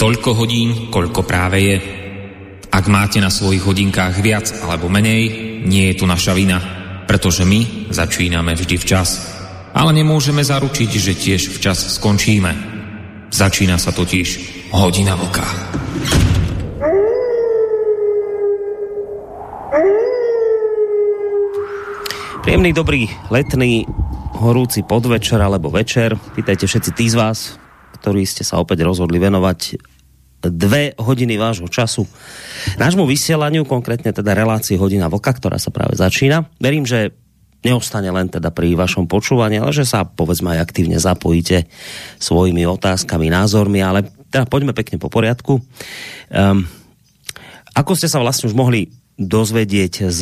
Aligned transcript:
Toľko 0.00 0.32
hodín, 0.32 0.88
koľko 0.88 1.28
práve 1.28 1.60
je. 1.60 1.76
Ak 2.72 2.88
máte 2.88 3.20
na 3.20 3.28
svojich 3.28 3.60
hodinkách 3.60 4.24
viac 4.24 4.48
alebo 4.64 4.88
menej, 4.88 5.28
nie 5.68 5.92
je 5.92 6.00
tu 6.00 6.08
naša 6.08 6.32
vina, 6.32 6.56
pretože 7.04 7.44
my 7.44 7.92
začíname 7.92 8.56
vždy 8.56 8.80
včas. 8.80 9.20
Ale 9.76 9.92
nemôžeme 9.92 10.40
zaručiť, 10.40 10.88
že 10.96 11.12
tiež 11.12 11.52
včas 11.52 12.00
skončíme. 12.00 12.48
Začína 13.28 13.76
sa 13.76 13.92
totiž 13.92 14.28
hodina 14.72 15.20
vlka. 15.20 15.44
Príjemný, 22.40 22.72
dobrý, 22.72 23.04
letný, 23.28 23.84
horúci 24.40 24.80
podvečer 24.80 25.44
alebo 25.44 25.68
večer. 25.68 26.16
Vítajte 26.32 26.64
všetci 26.64 26.90
tí 26.96 27.12
z 27.12 27.20
vás, 27.20 27.60
ktorí 28.00 28.24
ste 28.24 28.48
sa 28.48 28.56
opäť 28.64 28.88
rozhodli 28.88 29.20
venovať 29.20 29.89
dve 30.48 30.96
hodiny 30.96 31.36
vášho 31.36 31.68
času 31.68 32.08
nášmu 32.80 33.04
vysielaniu, 33.04 33.68
konkrétne 33.68 34.16
teda 34.16 34.32
relácii 34.32 34.80
Hodina 34.80 35.12
Vlka, 35.12 35.36
ktorá 35.36 35.60
sa 35.60 35.68
práve 35.68 36.00
začína. 36.00 36.48
Verím, 36.56 36.88
že 36.88 37.12
neostane 37.60 38.08
len 38.08 38.32
teda 38.32 38.48
pri 38.48 38.72
vašom 38.72 39.04
počúvaní, 39.04 39.60
ale 39.60 39.76
že 39.76 39.84
sa 39.84 40.08
povedzme 40.08 40.56
aj 40.56 40.64
aktívne 40.64 40.96
zapojíte 40.96 41.68
svojimi 42.16 42.64
otázkami, 42.64 43.28
názormi, 43.28 43.84
ale 43.84 44.08
teda 44.32 44.48
poďme 44.48 44.72
pekne 44.72 44.96
po 44.96 45.12
poriadku. 45.12 45.60
Um, 46.32 46.64
ako 47.76 47.92
ste 47.92 48.08
sa 48.08 48.16
vlastne 48.16 48.48
už 48.48 48.56
mohli 48.56 48.88
dozvedieť 49.20 50.08
z 50.08 50.20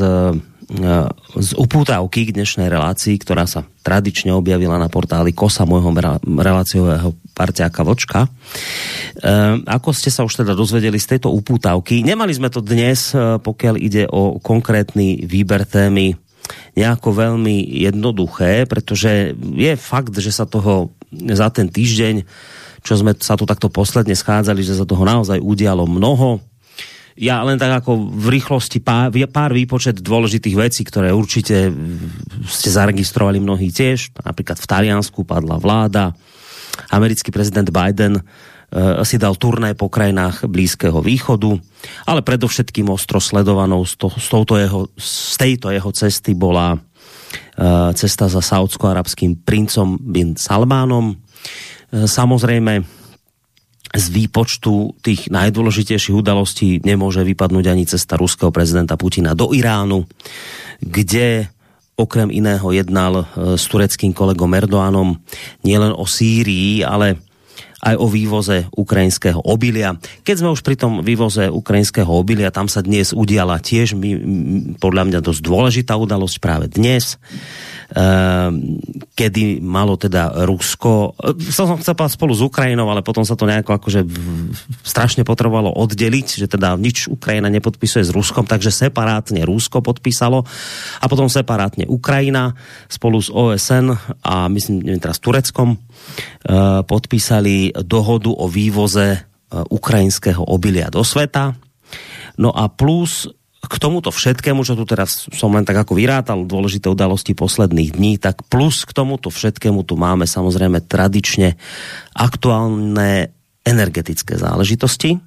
Eh, 0.69 1.09
z 1.41 1.51
upútavky 1.57 2.29
k 2.29 2.37
dnešnej 2.37 2.69
relácii, 2.69 3.17
ktorá 3.25 3.49
sa 3.49 3.65
tradične 3.81 4.37
objavila 4.37 4.77
na 4.77 4.93
portáli 4.93 5.33
Kosa 5.33 5.65
môjho 5.65 5.89
reláciového 6.21 7.17
parťáka 7.39 7.87
Vočka. 7.87 8.27
E, 8.27 8.29
ako 9.63 9.95
ste 9.95 10.11
sa 10.11 10.27
už 10.27 10.43
teda 10.43 10.59
dozvedeli 10.59 10.99
z 10.99 11.15
tejto 11.15 11.31
upútavky, 11.31 12.03
nemali 12.03 12.35
sme 12.35 12.51
to 12.51 12.59
dnes, 12.59 13.15
eh, 13.15 13.39
pokiaľ 13.39 13.75
ide 13.79 14.11
o 14.11 14.43
konkrétny 14.43 15.23
výber 15.23 15.63
témy, 15.63 16.19
nejako 16.75 17.15
veľmi 17.15 17.85
jednoduché, 17.87 18.67
pretože 18.67 19.37
je 19.37 19.73
fakt, 19.79 20.17
že 20.17 20.33
sa 20.35 20.49
toho 20.49 20.91
za 21.13 21.53
ten 21.53 21.69
týždeň, 21.69 22.25
čo 22.83 22.95
sme 22.97 23.13
sa 23.21 23.37
tu 23.37 23.45
takto 23.45 23.69
posledne 23.69 24.17
schádzali, 24.17 24.65
že 24.65 24.77
sa 24.77 24.89
toho 24.89 25.05
naozaj 25.05 25.39
udialo 25.39 25.85
mnoho 25.85 26.41
ja 27.19 27.43
len 27.43 27.59
tak 27.59 27.83
ako 27.83 28.15
v 28.15 28.39
rýchlosti 28.39 28.79
pár, 28.79 29.11
pár 29.11 29.51
výpočet 29.51 29.99
dôležitých 29.99 30.55
vecí, 30.55 30.87
ktoré 30.87 31.11
určite 31.11 31.75
ste 32.47 32.71
zaregistrovali 32.71 33.43
mnohí 33.43 33.75
tiež. 33.75 34.15
Napríklad 34.23 34.63
v 34.63 34.71
Taliansku 34.71 35.27
padla 35.27 35.59
vláda, 35.59 36.15
americký 36.91 37.35
prezident 37.35 37.69
Biden 37.69 38.19
uh, 38.19 39.03
si 39.05 39.17
dal 39.21 39.37
turné 39.37 39.75
po 39.75 39.91
krajinách 39.91 40.47
Blízkeho 40.49 41.03
východu, 41.03 41.59
ale 42.07 42.21
predovšetkým 42.23 42.89
ostro 42.93 43.21
sledovanou 43.21 43.85
z, 43.85 43.97
to, 43.97 44.09
z, 44.13 44.29
jeho, 44.33 44.89
z 44.97 45.35
tejto 45.37 45.69
jeho 45.71 45.91
cesty 45.93 46.33
bola 46.33 46.77
uh, 46.77 47.91
cesta 47.93 48.29
za 48.29 48.41
saudsko-arabským 48.41 49.45
princom 49.45 49.99
bin 50.01 50.37
Salmánom. 50.37 51.15
Uh, 51.15 52.07
samozrejme, 52.09 52.85
z 53.89 54.07
výpočtu 54.13 55.01
tých 55.01 55.33
najdôležitejších 55.33 56.13
udalostí 56.13 56.85
nemôže 56.85 57.25
vypadnúť 57.25 57.67
ani 57.73 57.89
cesta 57.89 58.21
ruského 58.21 58.53
prezidenta 58.53 59.01
Putina 59.01 59.33
do 59.33 59.57
Iránu, 59.57 60.05
kde 60.85 61.49
okrem 61.99 62.31
iného 62.31 62.71
jednal 62.71 63.27
e, 63.27 63.59
s 63.59 63.67
tureckým 63.67 64.15
kolegom 64.15 64.55
Erdoánom 64.55 65.19
nielen 65.67 65.91
o 65.91 66.07
Sýrii, 66.07 66.87
ale 66.87 67.19
aj 67.79 67.95
o 67.95 68.07
vývoze 68.11 68.67
ukrajinského 68.75 69.39
obilia. 69.47 69.95
Keď 70.27 70.37
sme 70.43 70.53
už 70.55 70.67
pri 70.67 70.75
tom 70.75 71.01
vývoze 71.01 71.47
ukrajinského 71.47 72.11
obilia, 72.11 72.51
tam 72.51 72.67
sa 72.67 72.83
dnes 72.83 73.15
udiala 73.15 73.63
tiež 73.63 73.95
podľa 74.83 75.03
mňa 75.07 75.19
dosť 75.23 75.41
dôležitá 75.43 75.95
udalosť 75.95 76.37
práve 76.43 76.67
dnes. 76.67 77.19
Ehm, 77.89 78.85
kedy 79.17 79.65
malo 79.65 79.97
teda 79.97 80.45
Rusko, 80.45 81.17
som 81.41 81.81
chcel 81.81 81.97
povedať 81.97 82.21
spolu 82.21 82.37
s 82.37 82.45
Ukrajinou, 82.45 82.85
ale 82.93 83.01
potom 83.01 83.25
sa 83.25 83.33
to 83.33 83.49
nejako 83.49 83.81
akože 83.81 84.05
strašne 84.85 85.25
potrebovalo 85.25 85.73
oddeliť, 85.73 86.45
že 86.45 86.47
teda 86.53 86.77
nič 86.77 87.09
Ukrajina 87.09 87.49
nepodpisuje 87.49 88.05
s 88.05 88.13
Ruskom, 88.13 88.45
takže 88.45 88.69
separátne 88.69 89.41
Rusko 89.49 89.81
podpísalo 89.81 90.45
a 91.01 91.07
potom 91.09 91.33
separátne 91.33 91.89
Ukrajina 91.89 92.53
spolu 92.93 93.25
s 93.25 93.33
OSN 93.33 93.97
a 94.21 94.53
myslím, 94.53 94.85
neviem 94.85 95.01
teraz 95.01 95.17
Tureckom 95.17 95.73
ehm, 95.73 96.85
podpísali 97.69 97.89
dohodu 97.89 98.31
o 98.33 98.47
vývoze 98.49 99.07
ehm, 99.19 99.65
ukrajinského 99.69 100.43
obilia 100.45 100.89
do 100.91 101.05
sveta. 101.05 101.57
No 102.39 102.55
a 102.55 102.71
plus 102.71 103.27
k 103.59 103.75
tomuto 103.77 104.15
všetkému, 104.15 104.63
čo 104.63 104.79
tu 104.79 104.87
teraz 104.87 105.27
som 105.35 105.51
len 105.51 105.67
tak 105.67 105.83
ako 105.83 105.99
vyrátal, 105.99 106.47
dôležité 106.47 106.87
udalosti 106.87 107.35
posledných 107.35 107.91
dní, 107.91 108.15
tak 108.17 108.47
plus 108.47 108.87
k 108.87 108.95
tomuto 108.95 109.35
všetkému 109.35 109.83
tu 109.83 109.99
máme 109.99 110.31
samozrejme 110.31 110.87
tradične 110.87 111.59
aktuálne 112.15 113.35
energetické 113.67 114.41
záležitosti. 114.41 115.21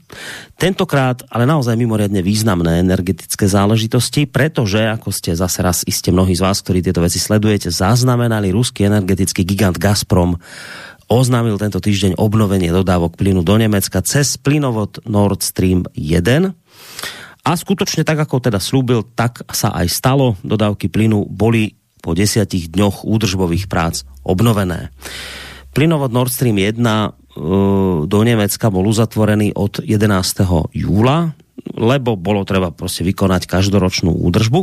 Tentokrát 0.58 1.22
ale 1.30 1.46
naozaj 1.46 1.78
mimoriadne 1.78 2.26
významné 2.26 2.82
energetické 2.82 3.46
záležitosti, 3.46 4.26
pretože, 4.26 4.82
ako 4.82 5.14
ste 5.14 5.38
zase 5.38 5.62
raz 5.62 5.86
iste 5.86 6.10
mnohí 6.10 6.34
z 6.34 6.42
vás, 6.42 6.64
ktorí 6.66 6.82
tieto 6.82 7.06
veci 7.06 7.22
sledujete, 7.22 7.70
zaznamenali 7.70 8.50
ruský 8.50 8.90
energetický 8.90 9.46
gigant 9.46 9.78
Gazprom 9.78 10.42
oznámil 11.12 11.60
tento 11.60 11.84
týždeň 11.84 12.16
obnovenie 12.16 12.72
dodávok 12.72 13.20
plynu 13.20 13.44
do 13.44 13.60
Nemecka 13.60 14.00
cez 14.00 14.40
plynovod 14.40 15.04
Nord 15.04 15.44
Stream 15.44 15.84
1 15.92 16.56
a 17.42 17.52
skutočne 17.52 18.08
tak, 18.08 18.22
ako 18.24 18.40
teda 18.40 18.64
slúbil, 18.64 19.04
tak 19.04 19.44
sa 19.52 19.76
aj 19.76 19.88
stalo. 19.92 20.40
Dodávky 20.46 20.88
plynu 20.88 21.28
boli 21.28 21.76
po 22.00 22.16
desiatich 22.16 22.72
dňoch 22.72 23.04
údržbových 23.04 23.68
prác 23.68 24.08
obnovené. 24.24 24.94
Plynovod 25.76 26.16
Nord 26.16 26.32
Stream 26.32 26.56
1 26.56 26.80
e, 26.80 27.10
do 28.08 28.20
Nemecka 28.24 28.72
bol 28.72 28.88
uzatvorený 28.88 29.52
od 29.58 29.84
11. 29.84 29.92
júla 30.72 31.36
lebo 31.72 32.18
bolo 32.18 32.42
treba 32.42 32.74
proste 32.74 33.06
vykonať 33.06 33.46
každoročnú 33.46 34.12
údržbu. 34.12 34.62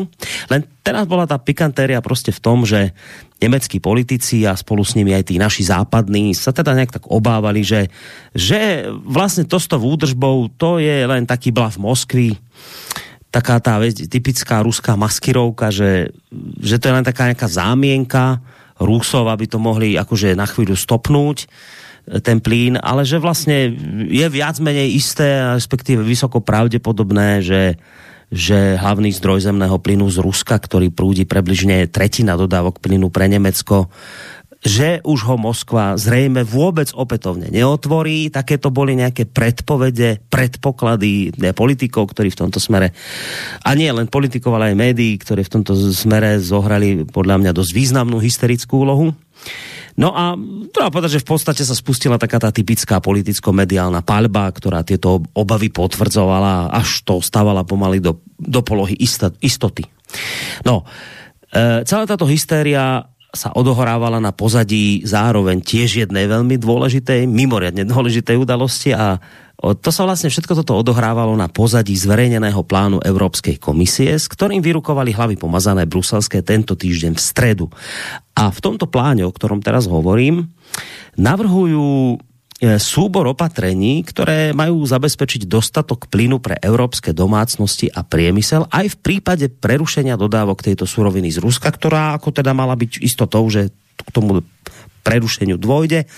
Len 0.50 0.60
teraz 0.82 1.06
bola 1.06 1.30
tá 1.30 1.38
pikantéria 1.38 2.03
proste 2.03 2.34
v 2.34 2.42
tom, 2.42 2.66
že 2.66 2.92
nemeckí 3.38 3.78
politici 3.78 4.43
a 4.43 4.59
spolu 4.59 4.82
s 4.82 4.99
nimi 4.99 5.15
aj 5.15 5.31
tí 5.31 5.38
naši 5.38 5.62
západní 5.71 6.34
sa 6.34 6.50
teda 6.50 6.75
nejak 6.75 6.99
tak 6.99 7.04
obávali, 7.06 7.62
že, 7.62 7.87
že 8.34 8.91
vlastne 9.06 9.47
to 9.47 9.62
s 9.62 9.71
tou 9.71 9.78
údržbou 9.78 10.50
to 10.59 10.82
je 10.82 11.06
len 11.06 11.22
taký 11.22 11.54
blav 11.54 11.78
Moskvy, 11.78 12.34
taká 13.31 13.62
tá 13.62 13.78
typická 14.10 14.59
ruská 14.66 14.98
maskirovka, 14.98 15.71
že, 15.71 16.10
že 16.59 16.82
to 16.82 16.91
je 16.91 16.97
len 16.98 17.06
taká 17.06 17.31
nejaká 17.31 17.47
zámienka 17.47 18.43
Rusov, 18.78 19.27
aby 19.31 19.47
to 19.50 19.59
mohli 19.59 19.98
akože 19.98 20.38
na 20.38 20.47
chvíľu 20.47 20.78
stopnúť 20.78 21.50
ten 22.25 22.41
plyn, 22.41 22.80
ale 22.80 23.04
že 23.04 23.21
vlastne 23.21 23.74
je 24.09 24.27
viac 24.33 24.57
menej 24.65 24.97
isté, 24.97 25.45
respektíve 25.53 26.01
vysoko 26.01 26.41
pravdepodobné, 26.41 27.45
že 27.45 27.77
že 28.28 28.77
hlavný 28.77 29.09
zdroj 29.09 29.48
zemného 29.48 29.80
plynu 29.80 30.04
z 30.13 30.21
Ruska, 30.21 30.60
ktorý 30.60 30.92
prúdi 30.92 31.25
približne 31.25 31.89
tretina 31.89 32.36
dodávok 32.36 32.77
plynu 32.77 33.09
pre 33.09 33.25
Nemecko, 33.25 33.89
že 34.59 34.99
už 35.07 35.19
ho 35.31 35.37
Moskva 35.39 35.95
zrejme 35.95 36.43
vôbec 36.43 36.91
opätovne 36.91 37.47
neotvorí. 37.47 38.27
Takéto 38.27 38.75
boli 38.75 38.99
nejaké 38.99 39.31
predpovede, 39.31 40.27
predpoklady 40.27 41.39
ne, 41.39 41.55
politikov, 41.55 42.10
ktorí 42.10 42.34
v 42.34 42.41
tomto 42.47 42.59
smere, 42.59 42.91
a 43.63 43.71
nie 43.78 43.87
len 43.87 44.10
politikov, 44.10 44.59
ale 44.59 44.75
aj 44.75 44.81
médií, 44.83 45.15
ktorí 45.15 45.47
v 45.47 45.53
tomto 45.60 45.78
smere 45.95 46.43
zohrali 46.43 47.07
podľa 47.07 47.39
mňa 47.39 47.53
dosť 47.55 47.71
významnú 47.71 48.19
hysterickú 48.19 48.83
úlohu. 48.83 49.15
No 49.99 50.15
a 50.15 50.39
treba 50.71 50.95
povedať, 50.95 51.19
že 51.19 51.25
v 51.27 51.31
podstate 51.34 51.63
sa 51.66 51.75
spustila 51.75 52.22
taká 52.22 52.39
tá 52.39 52.54
typická 52.54 53.03
politicko-mediálna 53.03 54.07
paľba, 54.07 54.47
ktorá 54.54 54.87
tieto 54.87 55.27
obavy 55.34 55.75
potvrdzovala, 55.75 56.71
až 56.71 57.03
to 57.03 57.19
stávala 57.19 57.66
pomaly 57.66 57.99
do, 57.99 58.22
do 58.39 58.63
polohy 58.63 58.95
istoty. 59.43 59.83
No, 60.63 60.87
e, 61.51 61.83
celá 61.83 62.07
táto 62.07 62.31
hystéria 62.31 63.11
sa 63.28 63.53
odohorávala 63.53 64.19
na 64.25 64.33
pozadí 64.33 65.04
zároveň 65.04 65.60
tiež 65.60 66.09
jednej 66.09 66.25
veľmi 66.25 66.57
dôležitej, 66.57 67.28
mimoriadne 67.28 67.84
dôležitej 67.84 68.36
udalosti 68.41 68.97
a 68.97 69.21
to 69.59 69.91
sa 69.91 70.07
vlastne 70.07 70.30
všetko 70.30 70.63
toto 70.63 70.78
odohrávalo 70.78 71.34
na 71.34 71.51
pozadí 71.51 71.91
zverejneného 71.98 72.63
plánu 72.63 73.03
Európskej 73.03 73.59
komisie, 73.59 74.15
s 74.15 74.30
ktorým 74.30 74.63
vyrukovali 74.63 75.10
hlavy 75.10 75.34
pomazané 75.34 75.83
bruselské 75.83 76.47
tento 76.47 76.78
týždeň 76.78 77.19
v 77.19 77.21
stredu. 77.21 77.66
A 78.39 78.54
v 78.54 78.59
tomto 78.63 78.86
pláne, 78.86 79.27
o 79.27 79.34
ktorom 79.34 79.59
teraz 79.59 79.91
hovorím, 79.91 80.47
navrhujú 81.19 82.22
súbor 82.59 83.31
opatrení, 83.31 84.03
ktoré 84.03 84.51
majú 84.51 84.83
zabezpečiť 84.83 85.47
dostatok 85.47 86.10
plynu 86.10 86.43
pre 86.43 86.59
európske 86.59 87.15
domácnosti 87.15 87.87
a 87.87 88.03
priemysel 88.03 88.66
aj 88.75 88.95
v 88.95 88.97
prípade 88.99 89.47
prerušenia 89.47 90.19
dodávok 90.19 90.66
tejto 90.66 90.83
suroviny 90.83 91.31
z 91.31 91.39
Ruska, 91.39 91.71
ktorá 91.71 92.19
ako 92.19 92.34
teda 92.34 92.51
mala 92.59 92.75
byť 92.75 92.99
istotou, 92.99 93.47
že 93.47 93.71
k 93.99 94.09
tomu 94.10 94.43
prerušeniu 95.07 95.55
dôjde 95.55 96.10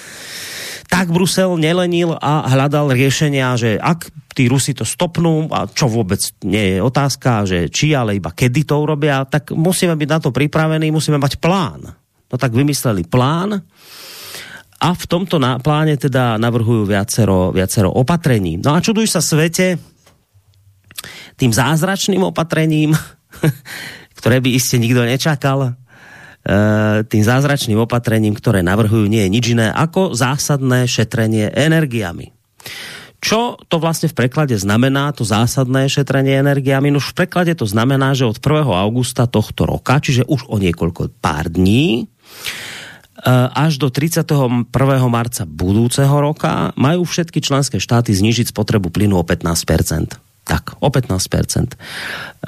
tak 0.90 1.14
Brusel 1.14 1.54
nelenil 1.54 2.18
a 2.18 2.50
hľadal 2.50 2.90
riešenia, 2.90 3.54
že 3.54 3.78
ak 3.78 4.10
tí 4.34 4.50
Rusi 4.50 4.74
to 4.74 4.82
stopnú, 4.82 5.46
a 5.54 5.70
čo 5.70 5.86
vôbec 5.86 6.18
nie 6.42 6.76
je 6.76 6.78
otázka, 6.82 7.46
že 7.46 7.70
či, 7.70 7.94
ale 7.94 8.18
iba 8.18 8.34
kedy 8.34 8.66
to 8.66 8.74
urobia, 8.74 9.22
tak 9.22 9.54
musíme 9.54 9.94
byť 9.94 10.08
na 10.10 10.18
to 10.18 10.34
pripravení, 10.34 10.90
musíme 10.90 11.22
mať 11.22 11.38
plán. 11.38 11.94
No 12.26 12.34
tak 12.34 12.50
vymysleli 12.50 13.06
plán 13.06 13.62
a 14.80 14.96
v 14.96 15.04
tomto 15.04 15.36
pláne 15.60 15.94
teda 16.00 16.40
navrhujú 16.40 16.88
viacero, 16.88 17.52
viacero 17.52 17.92
opatrení. 17.92 18.56
No 18.56 18.72
a 18.72 18.80
čuduj 18.80 19.12
sa 19.12 19.20
svete 19.20 19.76
tým 21.36 21.52
zázračným 21.52 22.24
opatrením, 22.24 22.96
ktoré 24.18 24.40
by 24.40 24.56
iste 24.56 24.80
nikto 24.80 25.04
nečakal, 25.04 25.76
E, 26.40 27.04
tým 27.04 27.20
zázračným 27.20 27.84
opatrením, 27.84 28.32
ktoré 28.32 28.64
navrhujú, 28.64 29.04
nie 29.12 29.28
je 29.28 29.32
nič 29.32 29.44
iné 29.52 29.68
ako 29.68 30.16
zásadné 30.16 30.88
šetrenie 30.88 31.52
energiami. 31.52 32.32
Čo 33.20 33.60
to 33.68 33.76
vlastne 33.76 34.08
v 34.08 34.16
preklade 34.16 34.56
znamená, 34.56 35.12
to 35.12 35.28
zásadné 35.28 35.92
šetrenie 35.92 36.40
energiami? 36.40 36.88
No 36.88 36.96
v 36.96 37.12
preklade 37.12 37.52
to 37.52 37.68
znamená, 37.68 38.16
že 38.16 38.24
od 38.24 38.40
1. 38.40 38.64
augusta 38.72 39.28
tohto 39.28 39.68
roka, 39.68 40.00
čiže 40.00 40.24
už 40.24 40.48
o 40.48 40.56
niekoľko 40.56 41.20
pár 41.20 41.52
dní, 41.52 42.08
až 43.28 43.76
do 43.76 43.92
31. 43.92 44.68
marca 45.08 45.42
budúceho 45.44 46.16
roka 46.20 46.72
majú 46.76 47.04
všetky 47.04 47.44
členské 47.44 47.76
štáty 47.76 48.16
znižiť 48.16 48.52
spotrebu 48.52 48.88
plynu 48.88 49.20
o 49.20 49.24
15%. 49.24 50.16
Tak, 50.48 50.80
o 50.80 50.88
15%. 50.88 51.76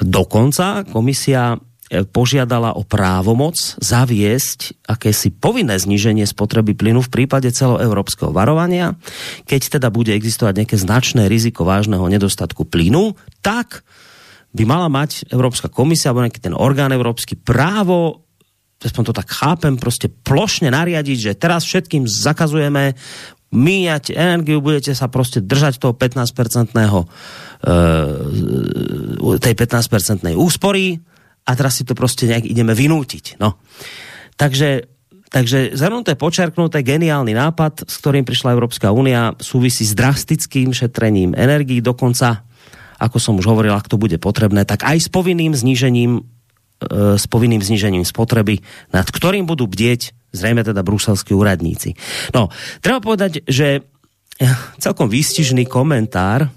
Dokonca 0.01 0.83
komisia 0.89 1.61
požiadala 2.09 2.73
o 2.73 2.81
právomoc 2.81 3.53
zaviesť 3.77 4.89
akési 4.89 5.29
povinné 5.29 5.77
zníženie 5.77 6.25
spotreby 6.25 6.73
plynu 6.73 7.05
v 7.05 7.13
prípade 7.13 7.53
celoeurópskeho 7.53 8.33
varovania. 8.33 8.97
Keď 9.45 9.77
teda 9.77 9.93
bude 9.93 10.09
existovať 10.17 10.63
nejaké 10.63 10.77
značné 10.81 11.29
riziko 11.29 11.61
vážneho 11.61 12.01
nedostatku 12.09 12.65
plynu, 12.65 13.13
tak 13.45 13.85
by 14.53 14.63
mala 14.65 14.89
mať 14.89 15.29
Európska 15.33 15.69
komisia 15.69 16.09
alebo 16.13 16.25
nejaký 16.25 16.41
ten 16.41 16.57
orgán 16.57 16.93
európsky 16.93 17.37
právo 17.37 18.22
aspoň 18.87 19.03
to 19.09 19.13
tak 19.13 19.29
chápem, 19.31 19.79
proste 19.79 20.11
plošne 20.11 20.71
nariadiť, 20.71 21.17
že 21.19 21.39
teraz 21.39 21.63
všetkým 21.63 22.07
zakazujeme 22.07 22.95
míjať 23.53 24.17
energiu, 24.17 24.59
budete 24.59 24.97
sa 24.97 25.05
proste 25.07 25.37
držať 25.39 25.77
toho 25.77 25.93
15-percentného 25.93 26.99
e, 27.05 27.07
tej 29.37 29.53
15-percentnej 29.53 30.33
úspory 30.33 30.97
a 31.45 31.51
teraz 31.53 31.77
si 31.77 31.83
to 31.85 31.93
prostě 31.93 32.25
nejak 32.25 32.49
ideme 32.49 32.73
vynútiť. 32.73 33.37
No. 33.37 33.61
Takže, 34.35 34.89
takže 35.29 35.77
zhrnuté, 35.77 36.17
počerknuté, 36.17 36.81
geniálny 36.81 37.37
nápad, 37.37 37.85
s 37.85 37.95
ktorým 38.01 38.25
prišla 38.25 38.57
Európska 38.57 38.89
únia, 38.89 39.37
súvisí 39.37 39.85
s 39.85 39.93
drastickým 39.93 40.73
šetrením 40.73 41.37
energií, 41.37 41.77
dokonca, 41.77 42.41
ako 42.97 43.17
som 43.21 43.37
už 43.37 43.45
hovoril, 43.45 43.77
ak 43.77 43.85
to 43.91 44.01
bude 44.01 44.17
potrebné, 44.17 44.65
tak 44.65 44.81
aj 44.81 44.97
s 44.97 45.09
povinným 45.13 45.53
znížením 45.53 46.32
s 46.91 47.25
povinným 47.27 47.63
znížením 47.63 48.03
spotreby, 48.03 48.59
nad 48.91 49.07
ktorým 49.07 49.47
budú 49.47 49.67
bdieť 49.69 50.15
zrejme 50.33 50.65
teda 50.65 50.81
bruselskí 50.81 51.31
úradníci. 51.31 51.93
No, 52.33 52.49
treba 52.81 52.99
povedať, 52.99 53.45
že 53.45 53.85
celkom 54.81 55.07
výstižný 55.07 55.69
komentár 55.69 56.49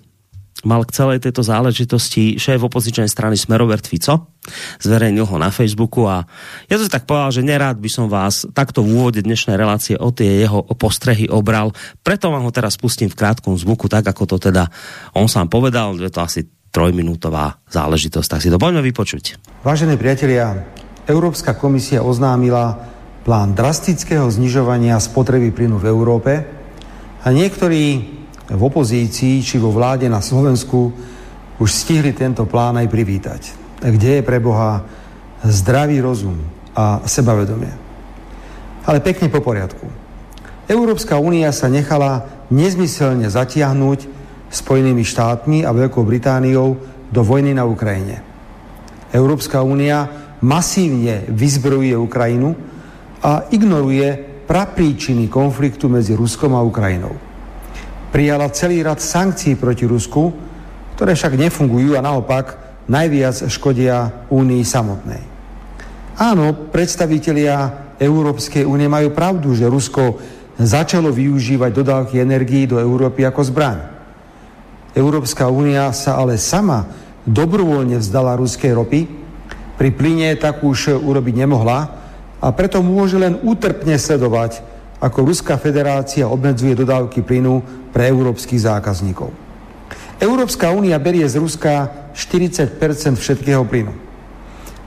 mal 0.64 0.82
k 0.82 0.96
celej 0.96 1.23
tejto 1.23 1.44
záležitosti 1.44 2.40
šéf 2.40 2.58
opozičnej 2.58 3.06
strany 3.06 3.37
Smerovert 3.37 3.84
Fico. 3.84 4.34
Zverejnil 4.81 5.28
ho 5.28 5.37
na 5.37 5.52
Facebooku 5.52 6.08
a 6.08 6.25
ja 6.67 6.81
si 6.81 6.88
tak 6.88 7.05
povedal, 7.05 7.31
že 7.31 7.46
nerád 7.46 7.76
by 7.76 7.90
som 7.93 8.08
vás 8.08 8.49
takto 8.56 8.81
v 8.81 8.96
úvode 8.96 9.20
dnešnej 9.20 9.55
relácie 9.55 9.94
o 10.00 10.08
tie 10.11 10.43
jeho 10.43 10.64
postrehy 10.75 11.29
obral. 11.29 11.76
Preto 12.00 12.32
vám 12.32 12.49
ho 12.49 12.50
teraz 12.50 12.81
pustím 12.81 13.12
v 13.12 13.19
krátkom 13.20 13.55
zvuku, 13.55 13.87
tak 13.87 14.08
ako 14.08 14.25
to 14.25 14.50
teda 14.50 14.67
on 15.12 15.29
sám 15.29 15.52
povedal, 15.52 15.94
je 16.00 16.11
to 16.11 16.25
asi 16.25 16.49
trojminútová 16.71 17.63
záležitosť, 17.71 18.29
tak 18.29 18.41
si 18.45 18.53
to 18.53 18.61
poďme 18.61 18.85
vypočuť. 18.85 19.41
Vážení 19.65 19.97
priatelia, 19.97 20.67
Európska 21.07 21.55
komisia 21.55 22.03
oznámila 22.03 22.79
plán 23.27 23.59
drastického 23.59 24.31
znižovania 24.31 24.99
spotreby 25.03 25.51
plynu 25.51 25.83
v 25.83 25.89
Európe 25.91 26.33
a 27.23 27.27
niektorí 27.35 27.85
v 28.47 28.63
opozícii 28.63 29.43
či 29.43 29.59
vo 29.59 29.75
vláde 29.75 30.07
na 30.07 30.23
Slovensku 30.23 30.95
už 31.59 31.71
stihli 31.71 32.15
tento 32.15 32.47
plán 32.47 32.79
aj 32.79 32.87
privítať. 32.87 33.43
Kde 33.83 34.21
je 34.21 34.27
pre 34.27 34.39
Boha 34.39 34.87
zdravý 35.43 35.99
rozum 35.99 36.39
a 36.77 37.03
sebavedomie. 37.03 37.73
Ale 38.87 39.03
pekne 39.03 39.27
po 39.27 39.43
poriadku. 39.43 39.91
Európska 40.71 41.19
únia 41.19 41.51
sa 41.51 41.67
nechala 41.67 42.27
nezmyselne 42.51 43.27
zatiahnuť 43.27 44.16
Spojenými 44.56 45.05
štátmi 45.05 45.69
a 45.69 45.76
Veľkou 45.76 46.00
Britániou 46.00 46.81
do 47.12 47.20
vojny 47.20 47.53
na 47.53 47.69
Ukrajine. 47.69 48.25
Európska 49.12 49.61
únia 49.61 50.08
masívne 50.41 51.29
vyzbrojuje 51.29 51.93
Ukrajinu 51.93 52.56
a 53.20 53.53
ignoruje 53.53 54.17
prapríčiny 54.49 55.29
konfliktu 55.29 55.93
medzi 55.93 56.17
Ruskom 56.17 56.56
a 56.56 56.64
Ukrajinou 56.64 57.26
prijala 58.17 58.49
celý 58.49 58.81
rad 58.81 58.97
sankcií 58.97 59.61
proti 59.61 59.85
Rusku, 59.85 60.32
ktoré 60.97 61.12
však 61.12 61.37
nefungujú 61.37 62.00
a 62.00 62.05
naopak 62.05 62.56
najviac 62.88 63.44
škodia 63.53 64.25
Únii 64.32 64.64
samotnej. 64.64 65.20
Áno, 66.17 66.73
predstavitelia 66.73 67.93
Európskej 68.00 68.64
únie 68.64 68.88
majú 68.88 69.12
pravdu, 69.12 69.53
že 69.53 69.69
Rusko 69.69 70.17
začalo 70.56 71.12
využívať 71.12 71.70
dodávky 71.76 72.17
energií 72.17 72.64
do 72.64 72.81
Európy 72.81 73.29
ako 73.29 73.44
zbraň. 73.44 73.95
Európska 74.96 75.53
únia 75.53 75.93
sa 75.93 76.17
ale 76.17 76.41
sama 76.41 76.88
dobrovoľne 77.29 78.00
vzdala 78.00 78.41
ruskej 78.41 78.72
ropy, 78.72 79.00
pri 79.76 79.93
plyne 79.93 80.32
tak 80.41 80.65
už 80.65 80.96
urobiť 81.05 81.44
nemohla 81.44 81.79
a 82.41 82.46
preto 82.56 82.81
môže 82.81 83.20
len 83.20 83.36
útrpne 83.44 84.00
sledovať, 84.00 84.65
ako 85.05 85.29
Ruská 85.29 85.60
federácia 85.60 86.24
obmedzuje 86.24 86.72
dodávky 86.72 87.20
plynu 87.20 87.60
pre 87.93 88.08
európskych 88.08 88.65
zákazníkov. 88.65 89.29
Európska 90.17 90.72
únia 90.72 90.96
berie 90.96 91.29
z 91.29 91.36
Ruska 91.36 92.08
40% 92.17 92.81
všetkého 93.20 93.69
plynu. 93.69 93.93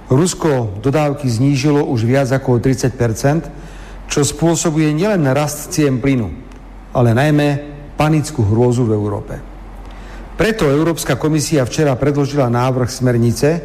Rusko 0.10 0.82
dodávky 0.82 1.30
znížilo 1.30 1.86
už 1.86 2.02
viac 2.10 2.34
ako 2.34 2.58
30% 2.58 3.62
čo 4.10 4.26
spôsobuje 4.26 4.90
nielen 4.90 5.22
rast 5.30 5.70
cien 5.70 6.02
plynu, 6.02 6.34
ale 6.98 7.14
najmä 7.14 7.48
panickú 7.94 8.42
hrôzu 8.42 8.90
v 8.90 8.98
Európe. 8.98 9.49
Preto 10.40 10.72
Európska 10.72 11.20
komisia 11.20 11.68
včera 11.68 12.00
predložila 12.00 12.48
návrh 12.48 12.88
smernice, 12.88 13.60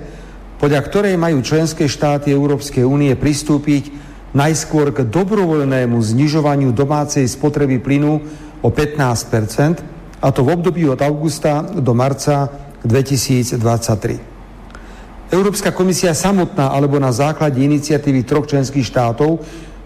podľa 0.59 0.83
ktorej 0.83 1.15
majú 1.15 1.39
členské 1.39 1.87
štáty 1.87 2.35
Európskej 2.35 2.83
únie 2.83 3.15
pristúpiť 3.15 3.95
najskôr 4.35 4.91
k 4.91 5.07
dobrovoľnému 5.07 5.95
znižovaniu 5.95 6.75
domácej 6.75 7.31
spotreby 7.31 7.79
plynu 7.79 8.19
o 8.59 8.69
15% 8.75 10.19
a 10.19 10.27
to 10.35 10.43
v 10.43 10.51
období 10.51 10.83
od 10.91 10.99
augusta 10.99 11.63
do 11.63 11.95
marca 11.95 12.51
2023. 12.83 15.31
Európska 15.31 15.71
komisia 15.71 16.11
samotná 16.11 16.75
alebo 16.75 16.99
na 16.99 17.15
základe 17.15 17.63
iniciatívy 17.63 18.27
troch 18.27 18.51
členských 18.51 18.83
štátov 18.83 19.39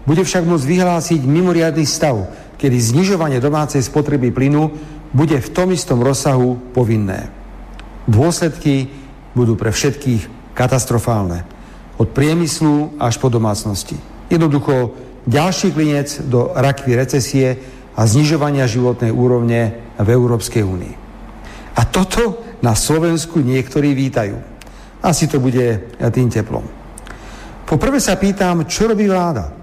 bude 0.09 0.25
však 0.25 0.41
môcť 0.41 0.65
vyhlásiť 0.65 1.21
mimoriadný 1.21 1.85
stav, 1.85 2.33
kedy 2.57 2.81
znižovanie 2.81 3.37
domácej 3.37 3.85
spotreby 3.85 4.33
plynu 4.33 4.97
bude 5.13 5.37
v 5.41 5.49
tom 5.49 5.73
istom 5.73 6.01
rozsahu 6.01 6.73
povinné. 6.73 7.29
Dôsledky 8.05 8.89
budú 9.33 9.57
pre 9.57 9.73
všetkých 9.73 10.53
katastrofálne. 10.53 11.45
Od 11.99 12.07
priemyslu 12.09 12.95
až 13.01 13.19
po 13.19 13.27
domácnosti. 13.27 13.97
Jednoducho 14.31 14.95
ďalší 15.27 15.75
klinec 15.75 16.25
do 16.25 16.53
rakvy 16.55 16.95
recesie 16.95 17.47
a 17.97 18.07
znižovania 18.07 18.69
životnej 18.69 19.11
úrovne 19.11 19.91
v 19.99 20.07
Európskej 20.07 20.63
únii. 20.63 20.95
A 21.75 21.81
toto 21.87 22.43
na 22.63 22.75
Slovensku 22.75 23.39
niektorí 23.43 23.91
vítajú. 23.95 24.39
Asi 24.99 25.27
to 25.27 25.39
bude 25.39 25.95
tým 26.11 26.27
teplom. 26.27 26.63
Poprvé 27.63 27.99
sa 28.01 28.17
pýtam, 28.17 28.65
čo 28.65 28.89
robí 28.89 29.07
vláda. 29.07 29.53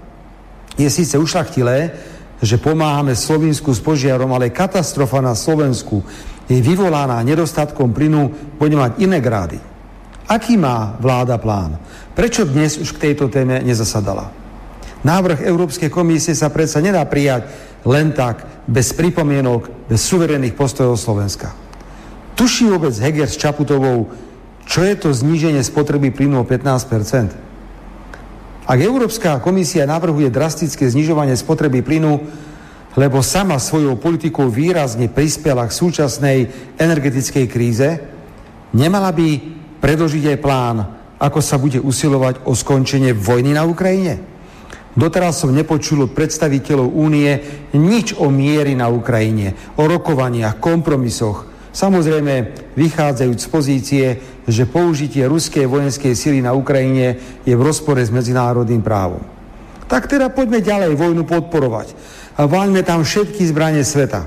Je 0.77 0.87
síce 0.89 1.17
ušlachtilé, 1.17 1.91
že 2.41 2.61
pomáhame 2.61 3.17
Slovensku 3.17 3.73
s 3.73 3.81
požiarom, 3.81 4.29
ale 4.33 4.53
katastrofa 4.53 5.21
na 5.21 5.33
Slovensku 5.33 6.05
je 6.45 6.61
vyvolaná 6.61 7.19
nedostatkom 7.25 7.91
plynu, 7.91 8.55
bude 8.55 8.77
mať 8.77 9.01
iné 9.01 9.17
grády. 9.19 9.59
Aký 10.27 10.59
má 10.59 10.95
vláda 10.99 11.39
plán? 11.39 11.79
Prečo 12.13 12.43
dnes 12.43 12.77
už 12.77 12.95
k 12.95 13.11
tejto 13.11 13.31
téme 13.31 13.63
nezasadala? 13.63 14.29
Návrh 15.05 15.45
Európskej 15.45 15.87
komisie 15.87 16.35
sa 16.35 16.51
predsa 16.51 16.83
nedá 16.83 17.05
prijať 17.07 17.47
len 17.87 18.11
tak, 18.11 18.43
bez 18.67 18.91
pripomienok, 18.91 19.87
bez 19.87 20.03
suverénnych 20.03 20.57
postojov 20.57 20.99
Slovenska. 20.99 21.55
Tuší 22.35 22.67
vôbec 22.67 22.91
Heger 22.99 23.31
s 23.31 23.39
Čaputovou, 23.39 24.11
čo 24.67 24.83
je 24.83 24.95
to 24.99 25.15
zníženie 25.15 25.63
spotreby 25.63 26.11
plynu 26.11 26.43
o 26.43 26.45
15 26.45 27.46
Ak 28.67 28.83
Európska 28.83 29.39
komisia 29.39 29.87
navrhuje 29.87 30.27
drastické 30.27 30.91
znižovanie 30.91 31.39
spotreby 31.39 31.79
plynu, 31.79 32.19
lebo 32.99 33.23
sama 33.23 33.55
svojou 33.63 33.95
politikou 33.95 34.51
výrazne 34.51 35.07
prispela 35.07 35.63
k 35.63 35.71
súčasnej 35.71 36.37
energetickej 36.75 37.45
kríze, 37.47 37.89
nemala 38.75 39.15
by 39.15 39.39
predložiť 39.79 40.35
aj 40.35 40.37
plán, 40.43 40.77
ako 41.15 41.39
sa 41.39 41.55
bude 41.55 41.79
usilovať 41.79 42.43
o 42.43 42.51
skončenie 42.51 43.15
vojny 43.15 43.55
na 43.55 43.63
Ukrajine? 43.63 44.19
Doteraz 44.99 45.39
som 45.39 45.55
nepočul 45.55 46.03
od 46.03 46.11
predstaviteľov 46.11 46.91
únie 46.91 47.31
nič 47.71 48.19
o 48.19 48.27
miery 48.27 48.75
na 48.75 48.91
Ukrajine, 48.91 49.55
o 49.79 49.87
rokovaniach, 49.87 50.59
kompromisoch. 50.59 51.46
Samozrejme, 51.77 52.57
vychádzajúc 52.73 53.37
z 53.37 53.49
pozície, 53.53 54.05
že 54.49 54.65
použitie 54.65 55.29
ruskej 55.29 55.69
vojenskej 55.69 56.17
sily 56.17 56.41
na 56.41 56.57
Ukrajine 56.57 57.37
je 57.45 57.53
v 57.53 57.61
rozpore 57.61 58.01
s 58.01 58.09
medzinárodným 58.09 58.81
právom. 58.81 59.21
Tak 59.85 60.09
teda 60.09 60.33
poďme 60.33 60.65
ďalej 60.65 60.97
vojnu 60.97 61.21
podporovať 61.29 61.93
a 62.33 62.49
váľme 62.49 62.81
tam 62.81 63.05
všetky 63.05 63.45
zbranie 63.45 63.85
sveta. 63.85 64.25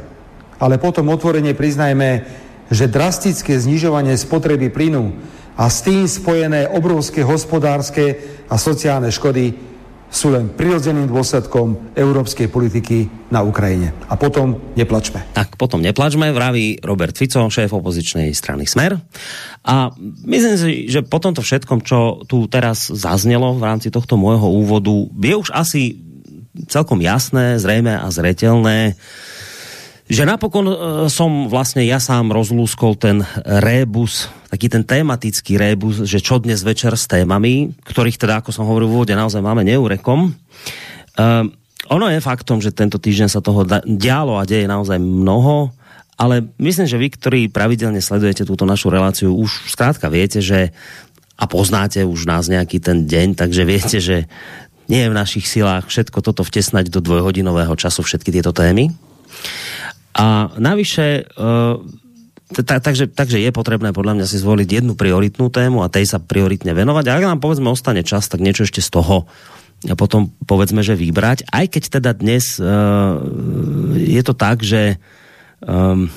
Ale 0.63 0.79
potom 0.79 1.11
otvorene 1.11 1.51
priznajme, 1.59 2.23
že 2.71 2.87
drastické 2.87 3.59
znižovanie 3.59 4.15
spotreby 4.15 4.71
plynu 4.71 5.11
a 5.59 5.67
s 5.67 5.83
tým 5.83 6.07
spojené 6.07 6.71
obrovské 6.71 7.27
hospodárske 7.27 8.15
a 8.47 8.55
sociálne 8.63 9.11
škody 9.11 9.70
sú 10.11 10.35
len 10.35 10.51
prirodzeným 10.51 11.07
dôsledkom 11.07 11.95
európskej 11.95 12.51
politiky 12.51 13.07
na 13.31 13.47
Ukrajine. 13.47 13.95
A 14.11 14.19
potom 14.19 14.59
neplačme. 14.75 15.23
Tak 15.33 15.55
potom 15.55 15.79
neplačme, 15.79 16.35
vraví 16.35 16.83
Robert 16.83 17.15
Fico, 17.15 17.47
šéf 17.47 17.71
opozičnej 17.71 18.35
strany 18.35 18.67
Smer. 18.67 18.99
A 19.63 19.95
myslím 20.27 20.55
si, 20.59 20.91
že 20.91 21.07
po 21.07 21.23
tomto 21.23 21.47
všetkom, 21.47 21.87
čo 21.87 22.27
tu 22.27 22.51
teraz 22.51 22.91
zaznelo 22.91 23.55
v 23.55 23.63
rámci 23.63 23.95
tohto 23.95 24.19
môjho 24.19 24.51
úvodu, 24.51 24.93
je 25.15 25.35
už 25.39 25.55
asi 25.55 26.03
celkom 26.67 26.99
jasné, 26.99 27.63
zrejme 27.63 27.95
a 27.95 28.11
zretelné, 28.11 28.99
že 30.11 30.27
napokon 30.27 30.67
e, 30.67 30.77
som 31.07 31.47
vlastne 31.47 31.87
ja 31.87 32.03
sám 32.03 32.35
rozlúskol 32.35 32.99
ten 32.99 33.23
rébus, 33.47 34.27
taký 34.51 34.67
ten 34.67 34.83
tematický 34.83 35.55
rébus, 35.55 36.03
že 36.03 36.19
čo 36.19 36.43
dnes 36.43 36.67
večer 36.67 36.99
s 36.99 37.07
témami, 37.07 37.71
ktorých 37.87 38.19
teda, 38.19 38.43
ako 38.43 38.51
som 38.51 38.67
hovoril 38.67 38.91
v 38.91 38.95
úvode, 38.99 39.15
naozaj 39.15 39.39
máme 39.39 39.63
neurekom. 39.63 40.35
Uh, 41.15 41.47
ono 41.91 42.07
je 42.11 42.19
faktom, 42.23 42.59
že 42.59 42.75
tento 42.75 42.99
týždeň 42.99 43.29
sa 43.31 43.41
toho 43.43 43.63
dialo 43.87 44.39
a 44.39 44.47
deje 44.47 44.67
naozaj 44.67 44.99
mnoho, 44.99 45.71
ale 46.19 46.51
myslím, 46.59 46.87
že 46.91 47.01
vy, 47.01 47.09
ktorí 47.15 47.41
pravidelne 47.49 48.03
sledujete 48.03 48.45
túto 48.45 48.67
našu 48.67 48.91
reláciu, 48.91 49.33
už 49.33 49.73
skrátka 49.73 50.11
viete, 50.11 50.43
že 50.43 50.75
a 51.41 51.49
poznáte 51.49 52.05
už 52.05 52.29
nás 52.29 52.53
nejaký 52.53 52.83
ten 52.85 53.09
deň, 53.09 53.33
takže 53.33 53.63
viete, 53.65 53.99
že 54.03 54.29
nie 54.93 55.07
je 55.07 55.11
v 55.11 55.17
našich 55.17 55.49
silách 55.49 55.89
všetko 55.89 56.21
toto 56.21 56.45
vtesnať 56.45 56.93
do 56.93 57.01
dvojhodinového 57.01 57.73
času, 57.79 58.05
všetky 58.05 58.29
tieto 58.35 58.53
témy. 58.53 58.93
A 60.17 60.51
navyše, 60.59 61.23
e, 61.23 62.63
takže, 62.67 63.39
je 63.39 63.51
potrebné 63.55 63.95
podľa 63.95 64.21
mňa 64.21 64.27
si 64.27 64.43
zvoliť 64.43 64.69
jednu 64.83 64.99
prioritnú 64.99 65.51
tému 65.51 65.87
a 65.87 65.93
tej 65.93 66.11
sa 66.11 66.19
prioritne 66.19 66.75
venovať. 66.75 67.05
A 67.07 67.15
ak 67.19 67.27
nám 67.37 67.41
povedzme 67.43 67.71
ostane 67.71 68.03
čas, 68.03 68.27
tak 68.27 68.43
niečo 68.43 68.67
ešte 68.67 68.83
z 68.83 68.91
toho 68.91 69.31
a 69.89 69.97
potom 69.97 70.29
povedzme, 70.45 70.85
že 70.85 70.93
vybrať. 70.93 71.49
Aj 71.49 71.65
keď 71.65 72.01
teda 72.01 72.13
dnes 72.13 72.61
uh, 72.61 73.17
je 73.97 74.21
to 74.21 74.37
tak, 74.37 74.61
že 74.61 75.01
um, 75.65 76.09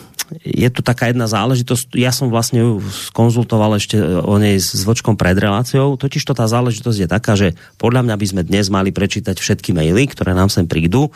je 0.42 0.70
tu 0.72 0.82
taká 0.82 1.12
jedna 1.12 1.30
záležitosť, 1.30 1.94
ja 2.00 2.10
som 2.10 2.32
vlastne 2.32 2.64
ju 2.64 2.72
skonzultoval 3.12 3.78
ešte 3.78 4.00
o 4.02 4.36
nej 4.42 4.58
s 4.58 4.82
Vočkom 4.82 5.14
pred 5.20 5.36
reláciou, 5.38 6.00
totiž 6.00 6.24
to 6.26 6.34
tá 6.34 6.50
záležitosť 6.50 6.98
je 7.06 7.10
taká, 7.10 7.34
že 7.38 7.54
podľa 7.78 8.08
mňa 8.08 8.16
by 8.18 8.26
sme 8.26 8.42
dnes 8.48 8.72
mali 8.72 8.90
prečítať 8.90 9.38
všetky 9.38 9.76
maily, 9.76 10.10
ktoré 10.10 10.34
nám 10.34 10.50
sem 10.50 10.66
prídu, 10.66 11.14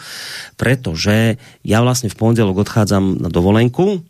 pretože 0.60 1.40
ja 1.64 1.80
vlastne 1.82 2.12
v 2.12 2.20
pondelok 2.20 2.68
odchádzam 2.68 3.18
na 3.24 3.30
dovolenku, 3.32 4.04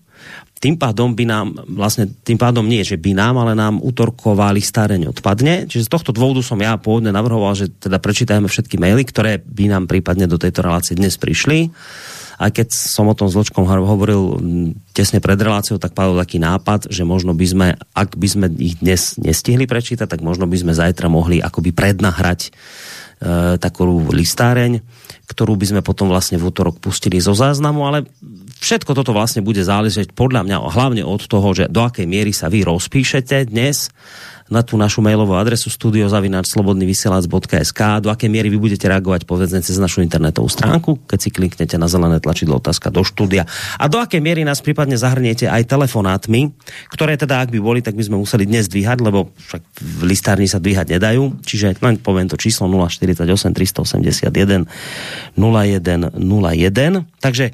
tým 0.57 0.73
pádom 0.73 1.13
by 1.13 1.25
nám, 1.29 1.53
vlastne 1.69 2.09
tým 2.25 2.41
pádom 2.41 2.65
nie, 2.65 2.81
že 2.81 2.97
by 2.97 3.13
nám, 3.13 3.37
ale 3.37 3.53
nám 3.53 3.77
útorková 3.77 4.49
listáreň 4.49 5.13
odpadne. 5.13 5.69
Čiže 5.69 5.85
z 5.85 5.93
tohto 5.93 6.09
dôvodu 6.09 6.41
som 6.41 6.57
ja 6.57 6.73
pôvodne 6.81 7.13
navrhoval, 7.13 7.53
že 7.53 7.69
teda 7.69 8.01
prečítajme 8.01 8.49
všetky 8.49 8.81
maily, 8.81 9.05
ktoré 9.05 9.37
by 9.37 9.69
nám 9.69 9.85
prípadne 9.85 10.25
do 10.25 10.41
tejto 10.41 10.65
relácie 10.65 10.97
dnes 10.97 11.13
prišli 11.21 11.69
aj 12.37 12.51
keď 12.53 12.67
som 12.69 13.09
o 13.09 13.17
tom 13.17 13.25
s 13.25 13.33
Ločkom 13.33 13.65
hovoril 13.65 14.37
tesne 14.93 15.17
pred 15.17 15.37
reláciou, 15.41 15.81
tak 15.81 15.97
padol 15.97 16.21
taký 16.21 16.37
nápad, 16.37 16.93
že 16.93 17.01
možno 17.01 17.33
by 17.33 17.45
sme, 17.49 17.67
ak 17.97 18.13
by 18.13 18.27
sme 18.29 18.45
ich 18.61 18.77
dnes 18.77 19.17
nestihli 19.17 19.65
prečítať, 19.65 20.05
tak 20.05 20.21
možno 20.21 20.45
by 20.45 20.57
sme 20.61 20.73
zajtra 20.77 21.09
mohli 21.09 21.41
akoby 21.41 21.73
prednahrať 21.73 22.39
e, 22.45 22.49
takú 23.57 23.89
listáreň, 24.13 24.85
ktorú 25.25 25.57
by 25.57 25.65
sme 25.65 25.81
potom 25.81 26.13
vlastne 26.13 26.37
v 26.37 26.45
útorok 26.45 26.77
pustili 26.77 27.17
zo 27.17 27.33
záznamu, 27.33 27.89
ale 27.89 28.05
všetko 28.61 28.93
toto 28.93 29.17
vlastne 29.17 29.41
bude 29.41 29.65
záležať 29.65 30.13
podľa 30.13 30.45
mňa 30.45 30.57
hlavne 30.61 31.03
od 31.09 31.25
toho, 31.25 31.57
že 31.57 31.65
do 31.73 31.81
akej 31.81 32.05
miery 32.05 32.37
sa 32.37 32.53
vy 32.53 32.61
rozpíšete 32.69 33.49
dnes 33.49 33.89
na 34.47 34.63
tú 34.63 34.79
našu 34.79 35.03
mailovú 35.03 35.35
adresu 35.35 35.69
studiozavináčslobodnyvysielac.sk 35.71 37.81
do 38.03 38.09
akej 38.11 38.29
miery 38.31 38.49
vy 38.51 38.57
budete 38.59 38.87
reagovať 38.87 39.25
povedzme 39.27 39.59
cez 39.59 39.77
našu 39.79 40.01
internetovú 40.03 40.47
stránku, 40.47 40.97
keď 41.07 41.19
si 41.19 41.29
kliknete 41.31 41.75
na 41.75 41.87
zelené 41.91 42.19
tlačidlo 42.23 42.55
otázka 42.59 42.89
do 42.89 43.03
štúdia. 43.03 43.45
A 43.77 43.87
do 43.91 43.99
akej 43.99 44.21
miery 44.23 44.45
nás 44.47 44.61
prípadne 44.63 44.95
zahrniete 44.95 45.51
aj 45.51 45.65
telefonátmi, 45.67 46.51
ktoré 46.91 47.17
teda 47.19 47.41
ak 47.43 47.51
by 47.51 47.59
boli, 47.59 47.83
tak 47.83 47.95
by 47.99 48.03
sme 48.07 48.23
museli 48.23 48.47
dnes 48.47 48.71
dvíhať, 48.71 49.03
lebo 49.03 49.35
však 49.35 49.61
v 49.83 50.01
listárni 50.07 50.47
sa 50.47 50.63
dvíhať 50.63 50.95
nedajú, 50.95 51.43
čiže 51.43 51.75
len 51.83 51.99
poviem 51.99 52.31
to 52.31 52.39
číslo 52.39 52.71
048 52.71 53.51
381 53.53 54.67
0101. 55.35 57.03
Takže 57.19 57.51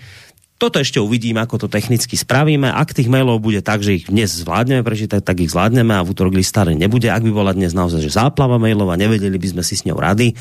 toto 0.64 0.80
ešte 0.80 1.04
uvidíme, 1.04 1.44
ako 1.44 1.68
to 1.68 1.68
technicky 1.68 2.16
spravíme. 2.16 2.72
Ak 2.72 2.96
tých 2.96 3.12
mailov 3.12 3.44
bude 3.44 3.60
tak, 3.60 3.84
že 3.84 4.00
ich 4.00 4.08
dnes 4.08 4.32
zvládneme 4.32 4.80
prečítať, 4.80 5.20
tak 5.20 5.44
ich 5.44 5.52
zvládneme 5.52 5.92
a 5.92 6.08
v 6.08 6.16
útorok 6.16 6.40
listáre 6.40 6.72
nebude. 6.72 7.12
Ak 7.12 7.20
by 7.20 7.36
bola 7.36 7.52
dnes 7.52 7.76
naozaj 7.76 8.00
že 8.00 8.16
záplava 8.16 8.56
mailov 8.56 8.88
a 8.88 8.96
nevedeli 8.96 9.36
by 9.36 9.60
sme 9.60 9.64
si 9.68 9.76
s 9.76 9.84
ňou 9.84 10.00
rady, 10.00 10.32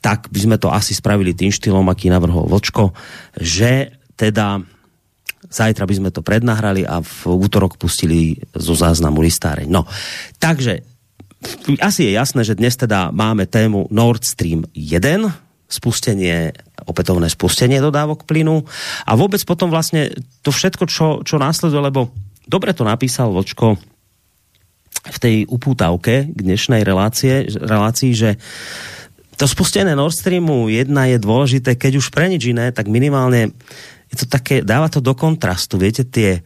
tak 0.00 0.32
by 0.32 0.40
sme 0.40 0.56
to 0.56 0.72
asi 0.72 0.96
spravili 0.96 1.36
tým 1.36 1.52
štýlom, 1.52 1.84
aký 1.92 2.08
navrhol 2.08 2.48
Vočko, 2.48 2.96
že 3.36 4.00
teda 4.16 4.64
zajtra 5.52 5.84
by 5.84 5.94
sme 6.00 6.08
to 6.08 6.24
prednahrali 6.24 6.88
a 6.88 7.04
v 7.04 7.28
útorok 7.28 7.76
pustili 7.76 8.40
zo 8.56 8.72
záznamu 8.72 9.20
listáreň. 9.20 9.68
No, 9.68 9.84
takže 10.40 10.80
asi 11.84 12.08
je 12.08 12.16
jasné, 12.16 12.48
že 12.48 12.56
dnes 12.56 12.80
teda 12.80 13.12
máme 13.12 13.44
tému 13.44 13.92
Nord 13.92 14.24
Stream 14.24 14.64
1, 14.72 15.49
spustenie, 15.70 16.50
opätovné 16.82 17.30
spustenie 17.30 17.78
dodávok 17.78 18.26
plynu 18.26 18.66
a 19.06 19.12
vôbec 19.14 19.38
potom 19.46 19.70
vlastne 19.70 20.10
to 20.42 20.50
všetko, 20.50 20.84
čo, 20.90 21.06
čo 21.22 21.38
následuje, 21.38 21.78
lebo 21.78 22.10
dobre 22.50 22.74
to 22.74 22.82
napísal 22.82 23.30
Vočko 23.30 23.78
v 25.00 25.18
tej 25.22 25.36
upútavke 25.46 26.28
k 26.28 26.38
dnešnej 26.38 26.82
relácie, 26.82 27.46
relácii, 27.48 28.12
že 28.12 28.30
to 29.38 29.48
spustenie 29.48 29.96
Nord 29.96 30.12
Streamu 30.12 30.68
1 30.68 30.90
je 30.90 31.18
dôležité, 31.22 31.78
keď 31.78 32.02
už 32.02 32.12
pre 32.12 32.28
nič 32.28 32.52
iné, 32.52 32.74
tak 32.76 32.92
minimálne 32.92 33.56
je 34.10 34.16
to 34.20 34.26
také, 34.26 34.60
dáva 34.60 34.90
to 34.90 35.00
do 35.00 35.14
kontrastu, 35.14 35.78
viete, 35.80 36.04
tie 36.04 36.44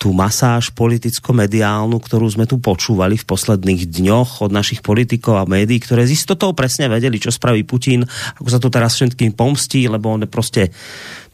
tú 0.00 0.16
masáž 0.16 0.72
politicko-mediálnu, 0.72 2.00
ktorú 2.00 2.24
sme 2.32 2.48
tu 2.48 2.56
počúvali 2.56 3.20
v 3.20 3.28
posledných 3.28 3.84
dňoch 3.84 4.40
od 4.40 4.48
našich 4.48 4.80
politikov 4.80 5.36
a 5.36 5.44
médií, 5.44 5.76
ktoré 5.76 6.08
z 6.08 6.16
istotou 6.16 6.56
presne 6.56 6.88
vedeli, 6.88 7.20
čo 7.20 7.28
spraví 7.28 7.68
Putin, 7.68 8.08
ako 8.40 8.48
sa 8.48 8.56
to 8.56 8.72
teraz 8.72 8.96
všetkým 8.96 9.36
pomstí, 9.36 9.92
lebo 9.92 10.08
on 10.08 10.24
je 10.24 10.30
proste, 10.32 10.62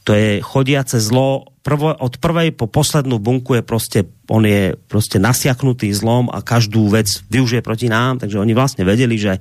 to 0.02 0.18
je 0.18 0.42
chodiace 0.42 0.98
zlo, 0.98 1.46
prvo, 1.62 1.94
od 1.94 2.18
prvej 2.18 2.58
po 2.58 2.66
poslednú 2.66 3.22
bunku 3.22 3.54
je 3.54 3.62
proste, 3.62 3.98
on 4.26 4.42
je 4.42 4.74
proste 4.90 5.22
nasiaknutý 5.22 5.94
zlom 5.94 6.26
a 6.34 6.42
každú 6.42 6.90
vec 6.90 7.22
využije 7.30 7.62
proti 7.62 7.86
nám, 7.86 8.18
takže 8.18 8.42
oni 8.42 8.50
vlastne 8.50 8.82
vedeli, 8.82 9.14
že 9.14 9.38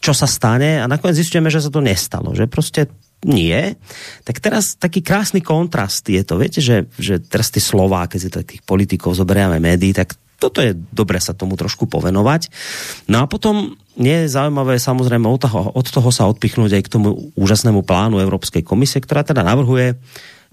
čo 0.00 0.16
sa 0.16 0.24
stane 0.24 0.80
a 0.80 0.88
nakoniec 0.88 1.20
zistujeme, 1.20 1.52
že 1.52 1.60
sa 1.60 1.68
to 1.68 1.84
nestalo, 1.84 2.32
že 2.32 2.48
proste 2.48 2.88
nie. 3.26 3.74
Tak 4.22 4.38
teraz 4.38 4.78
taký 4.78 5.02
krásny 5.02 5.42
kontrast 5.42 6.06
je 6.06 6.22
to. 6.22 6.38
Viete, 6.38 6.62
že, 6.62 6.86
že 6.96 7.18
teraz 7.18 7.50
tie 7.50 7.60
slová, 7.60 8.06
keď 8.06 8.18
si 8.22 8.30
takých 8.30 8.62
politikov 8.62 9.18
zoberieme 9.18 9.58
médií, 9.58 9.90
tak 9.90 10.14
toto 10.36 10.60
je 10.60 10.76
dobre 10.76 11.18
sa 11.18 11.32
tomu 11.32 11.56
trošku 11.56 11.88
povenovať. 11.88 12.52
No 13.10 13.24
a 13.24 13.26
potom 13.26 13.74
je 13.96 14.28
zaujímavé 14.28 14.76
samozrejme 14.76 15.24
od 15.24 15.40
toho, 15.40 15.60
od 15.72 15.86
toho 15.88 16.08
sa 16.12 16.28
odpichnúť 16.28 16.76
aj 16.76 16.82
k 16.84 16.92
tomu 16.92 17.32
úžasnému 17.34 17.82
plánu 17.82 18.20
Európskej 18.20 18.60
komisie, 18.60 19.00
ktorá 19.00 19.24
teda 19.24 19.40
navrhuje 19.40 19.96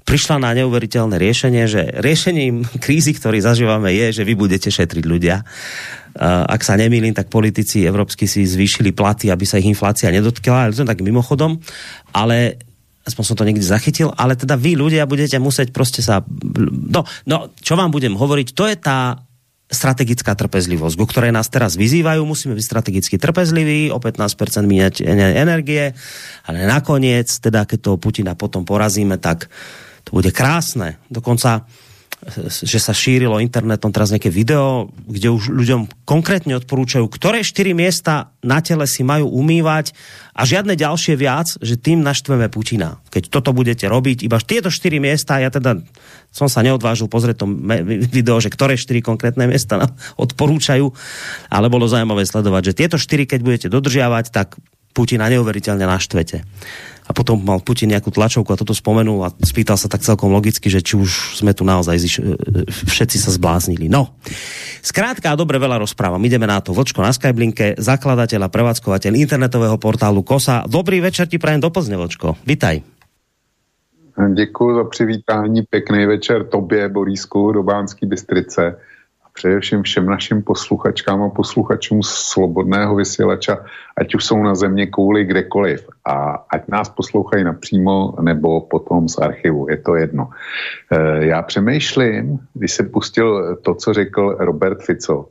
prišla 0.03 0.39
na 0.39 0.51
neuveriteľné 0.55 1.15
riešenie, 1.15 1.63
že 1.67 1.81
riešením 1.99 2.67
krízy, 2.83 3.15
ktorý 3.15 3.39
zažívame, 3.39 3.91
je, 3.95 4.21
že 4.21 4.23
vy 4.27 4.35
budete 4.35 4.69
šetriť 4.69 5.03
ľudia. 5.07 5.41
Ak 6.23 6.61
sa 6.61 6.77
nemýlim, 6.77 7.15
tak 7.17 7.33
politici 7.33 7.81
európsky 7.81 8.29
si 8.29 8.45
zvýšili 8.45 8.93
platy, 8.93 9.33
aby 9.33 9.49
sa 9.49 9.57
ich 9.57 9.65
inflácia 9.65 10.13
nedotkla, 10.13 10.69
ale 10.69 10.77
to 10.77 10.85
tak 10.85 11.01
mimochodom 11.01 11.57
ale 12.13 12.61
aspoň 13.03 13.23
som 13.25 13.35
to 13.35 13.43
niekde 13.43 13.65
zachytil, 13.65 14.15
ale 14.15 14.39
teda 14.39 14.55
vy 14.55 14.79
ľudia 14.79 15.03
budete 15.03 15.35
musieť 15.41 15.75
proste 15.75 15.99
sa... 15.99 16.23
No, 16.87 17.03
no 17.27 17.51
čo 17.59 17.75
vám 17.75 17.91
budem 17.91 18.15
hovoriť, 18.15 18.47
to 18.55 18.63
je 18.69 18.77
tá 18.79 19.19
strategická 19.67 20.37
trpezlivosť, 20.37 20.95
ku 20.95 21.05
ktorej 21.09 21.33
nás 21.33 21.49
teraz 21.49 21.73
vyzývajú. 21.75 22.21
Musíme 22.23 22.53
byť 22.53 22.63
strategicky 22.63 23.17
trpezliví, 23.17 23.89
o 23.89 23.97
15% 23.97 24.69
míňať 24.69 25.03
energie, 25.35 25.97
ale 26.45 26.57
nakoniec, 26.69 27.27
teda 27.41 27.65
keď 27.65 27.79
toho 27.81 27.97
Putina 27.97 28.37
potom 28.37 28.63
porazíme, 28.63 29.17
tak 29.17 29.49
to 30.03 30.19
bude 30.19 30.31
krásne. 30.35 30.99
Dokonca 31.07 31.67
že 32.63 32.79
sa 32.79 32.95
šírilo 32.95 33.39
internetom 33.43 33.91
teraz 33.91 34.11
nejaké 34.11 34.31
video, 34.31 34.87
kde 35.07 35.33
už 35.33 35.51
ľuďom 35.51 36.07
konkrétne 36.07 36.55
odporúčajú, 36.55 37.03
ktoré 37.11 37.43
štyri 37.43 37.75
miesta 37.75 38.31
na 38.39 38.63
tele 38.63 38.87
si 38.87 39.03
majú 39.03 39.27
umývať 39.27 39.91
a 40.31 40.47
žiadne 40.47 40.79
ďalšie 40.79 41.19
viac, 41.19 41.51
že 41.59 41.75
tým 41.75 41.99
naštveme 41.99 42.47
Putina. 42.47 43.03
Keď 43.11 43.27
toto 43.27 43.51
budete 43.51 43.91
robiť, 43.91 44.23
iba 44.23 44.39
tieto 44.39 44.71
štyri 44.71 45.03
miesta, 45.03 45.43
ja 45.43 45.51
teda 45.51 45.83
som 46.31 46.47
sa 46.47 46.63
neodvážil 46.63 47.11
pozrieť 47.11 47.43
to 47.43 47.47
video, 48.07 48.39
že 48.39 48.49
ktoré 48.49 48.79
štyri 48.79 49.03
konkrétne 49.03 49.43
miesta 49.45 49.83
nám 49.83 49.91
odporúčajú, 50.23 50.87
ale 51.51 51.67
bolo 51.67 51.91
zaujímavé 51.91 52.23
sledovať, 52.23 52.71
že 52.71 52.77
tieto 52.85 52.95
štyri, 52.95 53.27
keď 53.27 53.39
budete 53.43 53.67
dodržiavať, 53.67 54.25
tak 54.31 54.55
Putina 54.93 55.27
neuveriteľne 55.27 55.89
naštvete 55.89 56.45
a 57.03 57.11
potom 57.11 57.39
mal 57.39 57.59
Putin 57.59 57.91
nejakú 57.91 58.09
tlačovku 58.09 58.49
a 58.53 58.59
toto 58.59 58.71
spomenul 58.71 59.27
a 59.27 59.33
spýtal 59.43 59.75
sa 59.75 59.91
tak 59.91 60.01
celkom 60.03 60.31
logicky, 60.31 60.71
že 60.71 60.79
či 60.79 60.95
už 60.95 61.39
sme 61.43 61.51
tu 61.51 61.67
naozaj 61.67 61.95
ziš- 61.99 62.23
e, 62.23 62.35
všetci 62.67 63.17
sa 63.19 63.29
zbláznili. 63.35 63.91
No, 63.91 64.15
skrátka 64.79 65.35
a 65.35 65.39
dobre 65.39 65.59
veľa 65.59 65.83
rozprávam. 65.83 66.23
Ideme 66.23 66.47
na 66.47 66.63
to. 66.63 66.71
Vlčko 66.71 67.03
na 67.03 67.11
Skyblinke, 67.11 67.75
zakladateľ 67.75 68.47
a 68.47 68.53
prevádzkovateľ 68.53 69.11
internetového 69.19 69.75
portálu 69.75 70.23
KOSA. 70.23 70.63
Dobrý 70.65 71.03
večer 71.03 71.27
ti 71.27 71.35
prajem 71.37 71.59
do 71.59 71.69
Plzne, 71.69 71.99
Vlčko. 71.99 72.39
Vitaj. 72.47 72.81
Děkuji 74.33 74.75
za 74.75 74.83
přivítání, 74.83 75.61
pěkný 75.61 76.05
večer 76.05 76.45
tobě, 76.45 76.89
Borísku, 76.89 77.51
do 77.51 77.63
Bánský 77.63 78.05
Bystrice 78.05 78.77
především 79.33 79.83
všem 79.83 80.05
našim 80.05 80.43
posluchačkám 80.43 81.21
a 81.21 81.29
posluchačům 81.29 82.03
slobodného 82.03 82.95
vysílača, 82.95 83.65
ať 83.97 84.15
už 84.15 84.25
jsou 84.25 84.43
na 84.43 84.55
země 84.55 84.87
kvůli 84.87 85.25
kdekoliv. 85.25 85.87
A 86.05 86.45
ať 86.49 86.67
nás 86.67 86.89
poslouchají 86.89 87.43
napřímo 87.43 88.13
nebo 88.21 88.61
potom 88.61 89.09
z 89.09 89.17
archivu, 89.17 89.69
je 89.69 89.77
to 89.77 89.95
jedno. 89.95 90.29
E, 90.91 91.25
já 91.25 91.41
přemýšlím, 91.41 92.39
když 92.53 92.71
se 92.71 92.83
pustil 92.83 93.55
to, 93.55 93.75
co 93.75 93.93
řekl 93.93 94.35
Robert 94.39 94.81
Fico, 94.81 95.29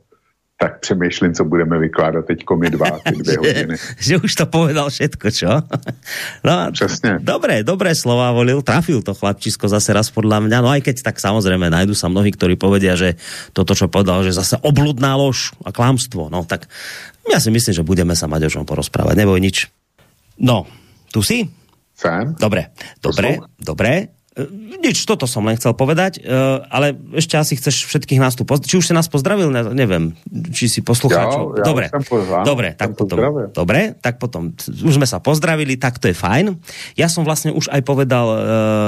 tak 0.63 0.79
přemýšlím, 0.79 1.33
co 1.33 1.43
budeme 1.43 1.75
vykládat 1.79 2.25
teď 2.25 2.39
my 2.55 2.69
dva, 2.69 2.89
ty 3.03 3.15
dvě 3.23 3.37
hodiny. 3.37 3.75
že, 3.99 4.15
už 4.17 4.31
to 4.31 4.45
povedal 4.47 4.87
všetko, 4.87 5.27
čo? 5.27 5.51
No, 6.47 6.71
Přesně. 6.71 7.19
Dobré, 7.19 7.63
dobré 7.67 7.91
slova 7.95 8.31
volil, 8.31 8.63
trafil 8.63 9.03
to 9.03 9.11
chlapčisko 9.11 9.67
zase 9.67 9.91
raz 9.91 10.07
podľa 10.07 10.39
mňa, 10.47 10.57
no 10.63 10.71
aj 10.71 10.87
keď 10.87 10.95
tak 11.03 11.19
samozrejme 11.19 11.67
nájdu 11.67 11.95
sa 11.95 12.07
mnohí, 12.07 12.31
ktorí 12.31 12.55
povedia, 12.55 12.95
že 12.95 13.19
toto, 13.51 13.75
čo 13.75 13.91
povedal, 13.91 14.23
že 14.23 14.31
zase 14.31 14.55
obludná 14.63 15.19
lož 15.19 15.51
a 15.67 15.75
klamstvo, 15.75 16.31
no 16.31 16.47
tak 16.47 16.71
ja 17.27 17.39
si 17.43 17.51
myslím, 17.51 17.73
že 17.75 17.83
budeme 17.83 18.15
sa 18.15 18.31
mať 18.31 18.47
o 18.47 18.53
čom 18.59 18.63
porozprávať, 18.63 19.19
neboj 19.19 19.39
nič. 19.39 19.67
No, 20.39 20.67
tu 21.11 21.19
si? 21.19 21.47
Jsem? 21.95 22.35
Dobre, 22.39 22.71
dobre, 23.03 23.39
dobre. 23.59 24.15
E, 24.33 24.49
nič, 24.81 25.05
toto 25.05 25.29
som 25.29 25.45
len 25.45 25.53
chcel 25.61 25.77
povedať, 25.77 26.17
e, 26.17 26.21
ale 26.65 26.97
ešte 27.13 27.37
asi 27.37 27.53
chceš 27.53 27.85
všetkých 27.85 28.17
nás 28.17 28.33
tu 28.33 28.41
pozdraviť. 28.49 28.69
Či 28.73 28.79
už 28.81 28.85
si 28.89 28.93
nás 28.97 29.05
pozdravil, 29.05 29.53
ne, 29.53 29.61
neviem, 29.77 30.17
či 30.49 30.65
si 30.65 30.81
poslucháčov. 30.81 31.61
Ja, 31.61 31.61
ja 31.61 31.65
dobre, 31.69 31.85
dobre, 32.41 32.67
tak 32.73 32.97
potom, 32.97 33.17
dobre, 33.53 33.93
tak 34.01 34.17
potom, 34.17 34.57
už 34.57 34.97
sme 34.97 35.05
sa 35.05 35.21
pozdravili, 35.21 35.77
tak 35.77 36.01
to 36.01 36.09
je 36.09 36.17
fajn. 36.17 36.57
Ja 36.97 37.13
som 37.13 37.21
vlastne 37.21 37.53
už 37.53 37.69
aj 37.69 37.81
povedal 37.85 38.25
uh, 38.25 38.39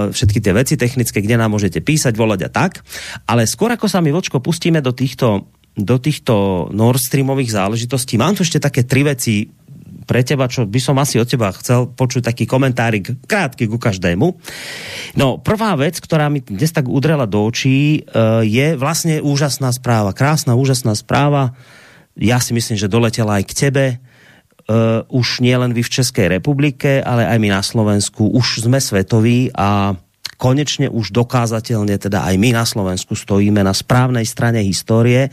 všetky 0.09 0.41
tie 0.41 0.53
veci 0.57 0.73
technické, 0.81 1.21
kde 1.21 1.37
nám 1.37 1.53
môžete 1.53 1.77
písať, 1.77 2.17
volať 2.17 2.41
a 2.45 2.49
tak, 2.49 2.81
ale 3.29 3.45
skôr 3.45 3.69
ako 3.69 3.85
sa 3.85 4.01
my, 4.01 4.09
Vočko, 4.09 4.41
pustíme 4.41 4.81
do 4.81 4.89
týchto 4.89 5.45
do 5.75 5.99
týchto 5.99 6.67
Nord 6.71 7.03
Streamových 7.03 7.51
záležitostí. 7.51 8.15
Mám 8.15 8.39
tu 8.39 8.47
ešte 8.47 8.63
také 8.63 8.87
tri 8.87 9.03
veci 9.03 9.51
pre 10.05 10.21
teba, 10.21 10.45
čo 10.45 10.69
by 10.69 10.79
som 10.79 10.95
asi 11.01 11.17
od 11.17 11.27
teba 11.27 11.49
chcel 11.57 11.89
počuť 11.89 12.29
taký 12.29 12.45
komentárik 12.45 13.25
krátky 13.25 13.65
ku 13.65 13.81
každému. 13.81 14.27
No, 15.17 15.41
prvá 15.41 15.73
vec, 15.75 15.97
ktorá 15.97 16.29
mi 16.29 16.45
dnes 16.45 16.69
tak 16.69 16.85
udrela 16.85 17.25
do 17.25 17.41
očí, 17.43 18.05
uh, 18.05 18.45
je 18.45 18.77
vlastne 18.77 19.19
úžasná 19.19 19.73
správa, 19.73 20.13
krásna, 20.13 20.53
úžasná 20.53 20.93
správa. 20.93 21.57
Ja 22.15 22.39
si 22.39 22.55
myslím, 22.55 22.77
že 22.79 22.87
doletela 22.87 23.41
aj 23.41 23.43
k 23.49 23.57
tebe. 23.67 23.85
Uh, 24.65 25.05
už 25.13 25.45
nie 25.45 25.53
len 25.53 25.77
vy 25.77 25.85
v 25.85 25.93
Českej 26.01 26.25
republike, 26.29 26.97
ale 27.01 27.25
aj 27.25 27.37
my 27.37 27.49
na 27.53 27.61
Slovensku. 27.61 28.33
Už 28.33 28.65
sme 28.65 28.81
svetoví 28.81 29.53
a 29.53 29.93
konečne 30.35 30.91
už 30.91 31.15
dokázateľne, 31.15 31.95
teda 31.95 32.27
aj 32.27 32.35
my 32.35 32.49
na 32.51 32.65
Slovensku 32.67 33.15
stojíme 33.15 33.63
na 33.63 33.71
správnej 33.71 34.27
strane 34.27 34.59
histórie, 34.65 35.31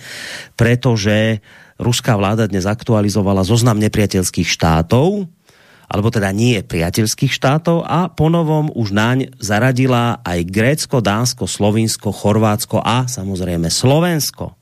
pretože 0.54 1.42
ruská 1.82 2.14
vláda 2.14 2.46
dnes 2.46 2.62
aktualizovala 2.64 3.42
zoznam 3.42 3.82
nepriateľských 3.82 4.46
štátov, 4.46 5.26
alebo 5.92 6.08
teda 6.08 6.32
nie 6.32 6.64
priateľských 6.64 7.28
štátov 7.28 7.84
a 7.84 8.08
ponovom 8.08 8.72
už 8.72 8.96
naň 8.96 9.34
zaradila 9.36 10.24
aj 10.24 10.48
Grécko, 10.48 11.04
Dánsko, 11.04 11.44
Slovinsko, 11.44 12.14
Chorvátsko 12.14 12.80
a 12.80 13.04
samozrejme 13.04 13.68
Slovensko. 13.68 14.56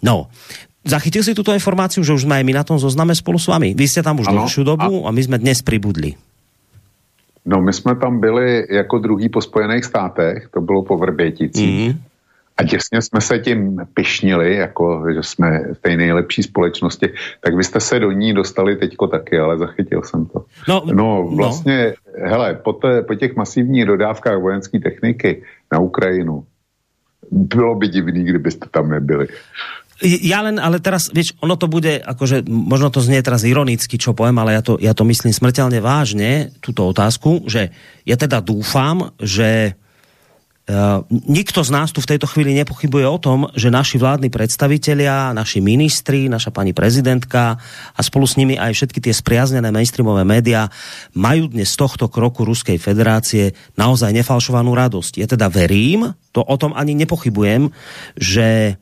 No, 0.00 0.32
zachytil 0.80 1.20
si 1.20 1.36
túto 1.36 1.52
informáciu, 1.52 2.00
že 2.00 2.16
už 2.16 2.24
sme 2.24 2.40
aj 2.40 2.44
my 2.48 2.52
na 2.56 2.64
tom 2.64 2.80
zozname 2.80 3.12
spolu 3.12 3.36
s 3.36 3.52
vami? 3.52 3.76
Vy 3.76 3.84
ste 3.90 4.00
tam 4.00 4.24
už 4.24 4.32
dlhšiu 4.32 4.64
dobu 4.64 5.04
a 5.04 5.12
my 5.12 5.20
sme 5.20 5.36
dnes 5.36 5.60
pribudli. 5.60 6.16
No, 7.44 7.60
my 7.60 7.72
jsme 7.72 7.96
tam 7.96 8.20
byli 8.20 8.66
jako 8.70 8.98
druhý 8.98 9.28
po 9.28 9.40
Spojených 9.40 9.84
státech, 9.84 10.48
to 10.54 10.60
bylo 10.60 10.82
po 10.82 10.96
Vrběticích. 10.96 11.92
Mm-hmm. 11.92 12.09
A 12.56 12.64
těsně 12.64 13.02
jsme 13.02 13.20
se 13.20 13.38
tím 13.38 13.80
pišnili, 13.94 14.56
jako, 14.56 15.04
že 15.14 15.22
jsme 15.22 15.74
v 15.74 15.78
té 15.80 15.96
nejlepší 15.96 16.42
společnosti, 16.42 17.08
tak 17.40 17.54
vy 17.54 17.64
jste 17.64 17.80
se 17.80 17.98
do 17.98 18.12
ní 18.12 18.34
dostali 18.34 18.76
teďko 18.76 19.06
taky, 19.06 19.38
ale 19.38 19.58
zachytil 19.58 20.02
jsem 20.02 20.26
to. 20.26 20.44
No, 20.68 20.82
no 20.92 21.28
vlastně, 21.36 21.94
no. 22.18 22.28
hele, 22.28 22.54
po, 22.54 22.72
te, 22.72 23.02
po 23.02 23.14
těch 23.14 23.36
masivních 23.36 23.84
dodávkách 23.84 24.38
vojenské 24.38 24.78
techniky 24.78 25.42
na 25.72 25.78
Ukrajinu, 25.78 26.44
bylo 27.30 27.74
by 27.74 27.88
divný, 27.88 28.24
kdybyste 28.24 28.66
tam 28.70 28.90
nebyli. 28.90 29.28
Ja 30.00 30.40
len, 30.40 30.56
ale 30.56 30.80
teraz, 30.80 31.12
vieš, 31.12 31.36
ono 31.44 31.60
to 31.60 31.68
bude, 31.68 32.00
akože, 32.00 32.48
možno 32.48 32.88
to 32.88 33.04
znie 33.04 33.20
teraz 33.20 33.44
ironicky, 33.44 34.00
čo 34.00 34.16
poviem, 34.16 34.40
ale 34.40 34.56
ja 34.56 34.64
to, 34.64 34.80
ja 34.80 34.96
to 34.96 35.04
myslím 35.04 35.28
smrteľne 35.28 35.76
vážne, 35.84 36.56
túto 36.64 36.88
otázku, 36.88 37.44
že 37.44 37.68
ja 38.08 38.16
teda 38.16 38.40
dúfam, 38.40 39.12
že 39.20 39.76
nikto 41.10 41.66
z 41.66 41.70
nás 41.72 41.90
tu 41.90 41.98
v 42.04 42.10
tejto 42.14 42.28
chvíli 42.28 42.54
nepochybuje 42.62 43.06
o 43.08 43.18
tom, 43.18 43.48
že 43.58 43.72
naši 43.72 43.96
vládni 43.98 44.28
predstavitelia, 44.28 45.34
naši 45.34 45.58
ministri, 45.58 46.30
naša 46.30 46.54
pani 46.54 46.70
prezidentka 46.76 47.58
a 47.96 48.00
spolu 48.04 48.28
s 48.28 48.36
nimi 48.36 48.54
aj 48.54 48.76
všetky 48.76 49.00
tie 49.02 49.14
spriaznené 49.14 49.72
mainstreamové 49.72 50.22
médiá 50.22 50.68
majú 51.16 51.48
dnes 51.48 51.72
z 51.72 51.80
tohto 51.80 52.06
kroku 52.12 52.44
Ruskej 52.44 52.76
federácie 52.76 53.56
naozaj 53.74 54.14
nefalšovanú 54.14 54.70
radosť. 54.76 55.12
Ja 55.18 55.26
teda 55.26 55.48
verím, 55.48 56.12
to 56.30 56.44
o 56.44 56.56
tom 56.60 56.76
ani 56.76 56.94
nepochybujem, 56.94 57.72
že 58.14 58.76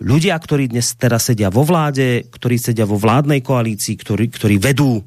ľudia, 0.00 0.38
ktorí 0.38 0.70
dnes 0.70 0.96
teraz 0.96 1.28
sedia 1.28 1.52
vo 1.52 1.66
vláde, 1.66 2.24
ktorí 2.30 2.56
sedia 2.62 2.88
vo 2.88 2.96
vládnej 2.96 3.44
koalícii, 3.44 3.94
ktorí, 4.00 4.30
ktorí 4.32 4.56
vedú 4.62 5.02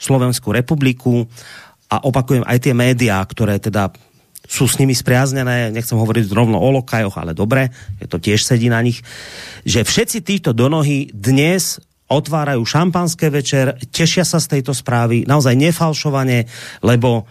Slovenskú 0.00 0.56
republiku 0.56 1.28
a 1.92 2.00
opakujem 2.06 2.48
aj 2.48 2.58
tie 2.64 2.74
médiá, 2.74 3.20
ktoré 3.20 3.60
teda 3.60 3.92
sú 4.46 4.66
s 4.66 4.78
nimi 4.82 4.96
spriaznené, 4.96 5.70
nechcem 5.70 5.98
hovoriť 5.98 6.32
rovno 6.34 6.58
o 6.58 6.68
lokajoch, 6.74 7.16
ale 7.20 7.32
dobre, 7.36 7.70
je 8.02 8.06
to 8.10 8.18
tiež 8.18 8.42
sedí 8.42 8.66
na 8.66 8.82
nich, 8.82 9.02
že 9.62 9.86
všetci 9.86 10.18
títo 10.26 10.50
donohy 10.50 11.10
dnes 11.14 11.78
otvárajú 12.10 12.66
šampanské 12.66 13.30
večer, 13.30 13.78
tešia 13.94 14.26
sa 14.26 14.42
z 14.42 14.58
tejto 14.58 14.74
správy, 14.74 15.22
naozaj 15.30 15.54
nefalšovane, 15.54 16.50
lebo 16.82 17.30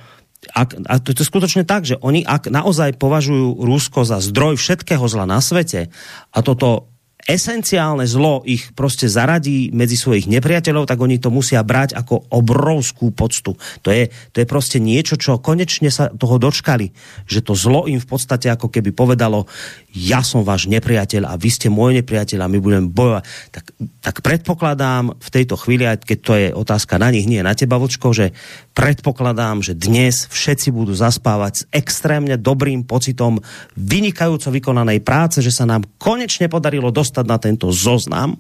ak, 0.56 0.88
a 0.88 1.04
to 1.04 1.12
je 1.12 1.28
skutočne 1.28 1.67
tak, 1.67 1.84
že 1.84 2.00
oni 2.00 2.24
ak 2.24 2.48
naozaj 2.48 2.95
považujú 2.95 3.60
Rusko 3.60 4.08
za 4.08 4.24
zdroj 4.24 4.56
všetkého 4.56 5.04
zla 5.04 5.28
na 5.28 5.43
svete 5.43 5.91
a 6.32 6.39
toto 6.39 6.88
esenciálne 7.30 8.10
zlo 8.10 8.42
ich 8.42 8.74
proste 8.74 9.06
zaradí 9.06 9.70
medzi 9.70 9.94
svojich 9.94 10.26
nepriateľov, 10.26 10.89
tak 10.89 10.98
oni 10.98 11.22
to 11.22 11.30
musia 11.30 11.62
brať 11.62 11.94
ako 11.94 12.26
obrovskú 12.34 13.13
poctu. 13.13 13.54
To 13.86 13.89
je, 13.94 14.10
to 14.34 14.42
je 14.42 14.48
proste 14.50 14.82
niečo, 14.82 15.13
čo 15.13 15.38
konečne 15.38 15.94
sa 15.94 16.10
toho 16.10 16.42
dočkali. 16.42 16.89
Že 17.30 17.39
to 17.46 17.54
zlo 17.54 17.82
im 17.86 18.02
v 18.02 18.10
podstate 18.10 18.50
ako 18.50 18.74
keby 18.74 18.89
povedalo, 18.98 19.46
ja 19.89 20.21
som 20.21 20.45
váš 20.45 20.69
nepriateľ 20.69 21.25
a 21.25 21.34
vy 21.34 21.49
ste 21.49 21.67
môj 21.73 21.97
nepriateľ 22.02 22.45
a 22.45 22.52
my 22.52 22.60
budeme 22.62 22.88
bojovať. 22.93 23.23
Tak, 23.49 23.65
tak 24.06 24.15
predpokladám 24.21 25.17
v 25.17 25.30
tejto 25.34 25.58
chvíli, 25.58 25.89
aj 25.89 26.06
keď 26.06 26.17
to 26.21 26.34
je 26.38 26.47
otázka 26.54 27.02
na 27.02 27.10
nich, 27.10 27.25
nie 27.25 27.41
na 27.41 27.58
teba, 27.58 27.82
Vočko, 27.82 28.13
že 28.13 28.32
predpokladám, 28.78 29.65
že 29.65 29.73
dnes 29.73 30.30
všetci 30.30 30.69
budú 30.69 30.93
zaspávať 30.93 31.54
s 31.54 31.63
extrémne 31.73 32.38
dobrým 32.38 32.86
pocitom 32.86 33.41
vynikajúco 33.73 34.54
vykonanej 34.54 35.02
práce, 35.02 35.41
že 35.41 35.49
sa 35.49 35.65
nám 35.65 35.86
konečne 35.97 36.45
podarilo 36.45 36.93
dostať 36.93 37.25
na 37.25 37.38
tento 37.41 37.73
zoznam 37.73 38.38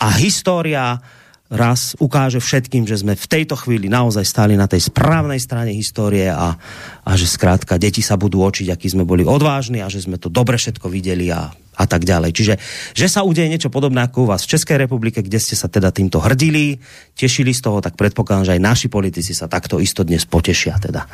a 0.00 0.08
história 0.16 0.96
raz 1.52 1.92
ukáže 2.00 2.40
všetkým, 2.40 2.88
že 2.88 3.04
sme 3.04 3.12
v 3.12 3.28
tejto 3.28 3.60
chvíli 3.60 3.92
naozaj 3.92 4.24
stali 4.24 4.56
na 4.56 4.64
tej 4.64 4.88
správnej 4.88 5.36
strane 5.36 5.76
histórie 5.76 6.32
a, 6.32 6.56
a 7.04 7.10
že 7.12 7.28
skrátka 7.28 7.76
deti 7.76 8.00
sa 8.00 8.16
budú 8.16 8.40
očiť, 8.40 8.72
aký 8.72 8.88
sme 8.88 9.04
boli 9.04 9.20
odvážni 9.20 9.84
a 9.84 9.92
že 9.92 10.00
sme 10.00 10.16
to 10.16 10.32
dobre 10.32 10.56
všetko 10.56 10.88
videli 10.88 11.28
a, 11.28 11.52
a 11.52 11.84
tak 11.84 12.08
ďalej. 12.08 12.32
Čiže, 12.32 12.54
že 12.96 13.06
sa 13.12 13.20
udeje 13.20 13.52
niečo 13.52 13.68
podobné 13.68 14.00
ako 14.00 14.24
u 14.24 14.28
vás 14.32 14.48
v 14.48 14.56
Českej 14.56 14.80
republike, 14.88 15.20
kde 15.20 15.36
ste 15.36 15.52
sa 15.52 15.68
teda 15.68 15.92
týmto 15.92 16.24
hrdili, 16.24 16.80
tešili 17.12 17.52
z 17.52 17.60
toho, 17.60 17.84
tak 17.84 18.00
predpokladám, 18.00 18.48
že 18.48 18.54
aj 18.56 18.62
naši 18.64 18.88
politici 18.88 19.36
sa 19.36 19.44
takto 19.44 19.76
isto 19.76 20.00
dnes 20.08 20.24
potešia. 20.24 20.80
Teda. 20.80 21.04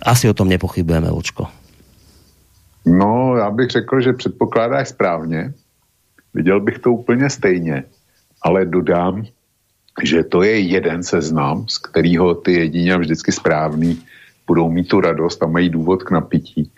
Asi 0.00 0.32
o 0.32 0.34
tom 0.34 0.48
nepochybujeme, 0.48 1.12
Vočko. 1.12 1.44
No, 2.88 3.36
já 3.36 3.50
bych 3.50 3.70
řekl, 3.70 4.00
že 4.00 4.12
předpokládáš 4.12 4.88
správně. 4.88 5.52
Viděl 6.34 6.60
bych 6.60 6.78
to 6.78 6.92
úplně 6.92 7.30
stejně, 7.30 7.84
ale 8.42 8.64
dodám, 8.64 9.24
že 10.02 10.24
to 10.24 10.42
je 10.42 10.58
jeden 10.60 11.02
seznam, 11.02 11.68
z 11.68 11.78
kterého 11.78 12.34
ty 12.34 12.52
jedině 12.52 12.98
vždycky 12.98 13.32
správný 13.32 14.02
budou 14.46 14.70
mít 14.70 14.88
tu 14.88 15.00
radost 15.00 15.42
a 15.42 15.46
mají 15.46 15.68
důvod 15.68 16.02
k 16.02 16.10
napití. 16.10 16.72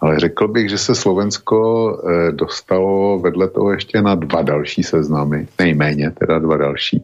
Ale 0.00 0.20
řekl 0.20 0.48
bych, 0.48 0.70
že 0.70 0.78
se 0.78 0.94
Slovensko 0.94 1.58
eh, 1.58 2.32
dostalo 2.32 3.18
vedle 3.18 3.48
toho 3.48 3.72
ještě 3.72 4.02
na 4.02 4.14
dva 4.14 4.42
další 4.42 4.82
seznamy, 4.82 5.48
nejméně 5.58 6.10
teda 6.10 6.38
dva 6.38 6.56
další, 6.56 7.02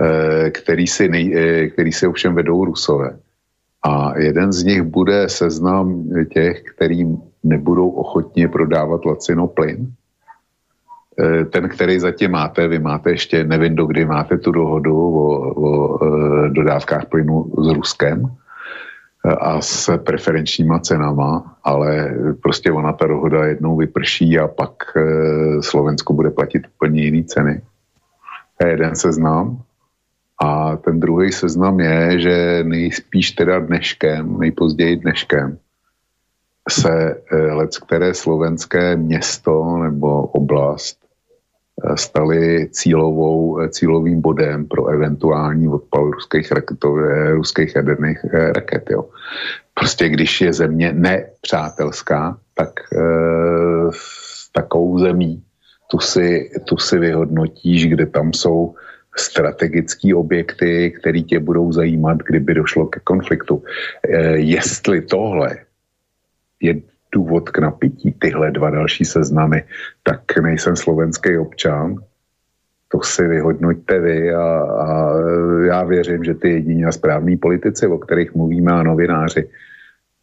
eh, 0.00 0.50
který 0.50 0.86
si, 0.86 1.08
nej, 1.08 1.34
eh, 1.36 1.66
který 1.68 1.92
si 1.92 2.06
ovšem 2.06 2.34
vedou 2.34 2.64
Rusové. 2.64 3.16
A 3.82 4.18
jeden 4.18 4.52
z 4.52 4.64
nich 4.64 4.82
bude 4.82 5.28
seznam 5.28 6.10
těch, 6.34 6.62
kterým 6.62 7.22
nebudou 7.44 7.90
ochotně 7.90 8.48
prodávat 8.48 9.04
lacino 9.04 9.46
plyn, 9.46 9.94
ten, 11.50 11.68
který 11.68 11.98
zatím 11.98 12.30
máte, 12.30 12.68
vy 12.68 12.78
máte 12.78 13.10
ještě, 13.10 13.44
nevím, 13.44 13.76
do 13.76 13.86
kdy 13.86 14.04
máte 14.04 14.38
tu 14.38 14.52
dohodu 14.52 14.96
o, 14.96 15.52
o 15.54 15.98
eh, 16.04 16.48
dodávkách 16.48 17.06
plynu 17.06 17.52
s 17.58 17.66
Ruskem 17.66 18.22
eh, 19.26 19.32
a 19.32 19.60
s 19.60 19.98
preferenčníma 19.98 20.78
cenama, 20.78 21.56
ale 21.64 22.14
prostě 22.42 22.72
ona 22.72 22.92
ta 22.92 23.06
dohoda 23.06 23.44
jednou 23.44 23.76
vyprší 23.76 24.38
a 24.38 24.48
pak 24.48 24.72
Slovensko 25.60 26.12
bude 26.12 26.30
platit 26.30 26.66
úplně 26.76 27.02
jiný 27.02 27.24
ceny. 27.24 27.62
Je 28.64 28.70
jeden 28.70 28.96
seznam. 28.96 29.62
A 30.42 30.76
ten 30.76 31.00
druhý 31.00 31.32
seznam 31.32 31.80
je, 31.80 32.20
že 32.20 32.60
nejspíš 32.62 33.32
teda 33.32 33.58
dneškem, 33.58 34.38
nejpozději 34.38 34.96
dneškem, 34.96 35.58
se 36.70 37.22
let, 37.30 37.70
které 37.86 38.14
slovenské 38.14 38.96
město 38.96 39.78
nebo 39.78 40.26
oblast 40.26 41.07
staly 41.94 42.68
cílovou, 42.70 43.68
cílovým 43.68 44.20
bodem 44.20 44.66
pro 44.66 44.86
eventuální 44.86 45.68
odpal 45.68 46.10
ruských, 46.10 46.52
raketov, 46.52 46.96
ruských 47.30 47.76
jaderných 47.76 48.18
eh, 48.24 48.52
raket. 48.52 48.90
Jo. 48.90 49.04
Prostě 49.74 50.08
když 50.08 50.40
je 50.40 50.52
země 50.52 50.92
nepřátelská, 50.92 52.38
tak 52.54 52.70
e, 52.92 52.98
takovou 54.52 54.98
zemí 54.98 55.42
tu 55.90 55.98
si, 55.98 56.50
tu 56.68 56.76
si 56.76 56.98
vyhodnotíš, 56.98 57.86
kde 57.86 58.06
tam 58.06 58.32
jsou 58.32 58.74
strategické 59.16 60.14
objekty, 60.14 60.90
které 60.90 61.22
tě 61.22 61.38
budou 61.40 61.72
zajímat, 61.72 62.18
kdyby 62.18 62.54
došlo 62.54 62.86
ke 62.86 63.00
konfliktu. 63.00 63.62
E, 64.02 64.36
jestli 64.36 65.00
tohle 65.00 65.56
je 66.60 66.74
důvod 67.12 67.50
k 67.50 67.58
napití 67.58 68.12
tyhle 68.18 68.50
dva 68.50 68.70
další 68.70 69.04
seznamy, 69.04 69.64
tak 70.02 70.38
nejsem 70.42 70.76
slovenský 70.76 71.38
občan, 71.38 71.96
to 72.88 73.02
si 73.02 73.28
vyhodnoťte 73.28 74.00
vy 74.00 74.34
a, 74.34 74.44
a 74.60 75.12
já 75.66 75.84
věřím, 75.84 76.24
že 76.24 76.34
ty 76.34 76.50
jediní 76.50 76.84
a 76.84 76.92
správní 76.92 77.36
politici, 77.36 77.86
o 77.86 77.98
kterých 77.98 78.34
mluvíme 78.34 78.72
a 78.72 78.82
novináři, 78.82 79.48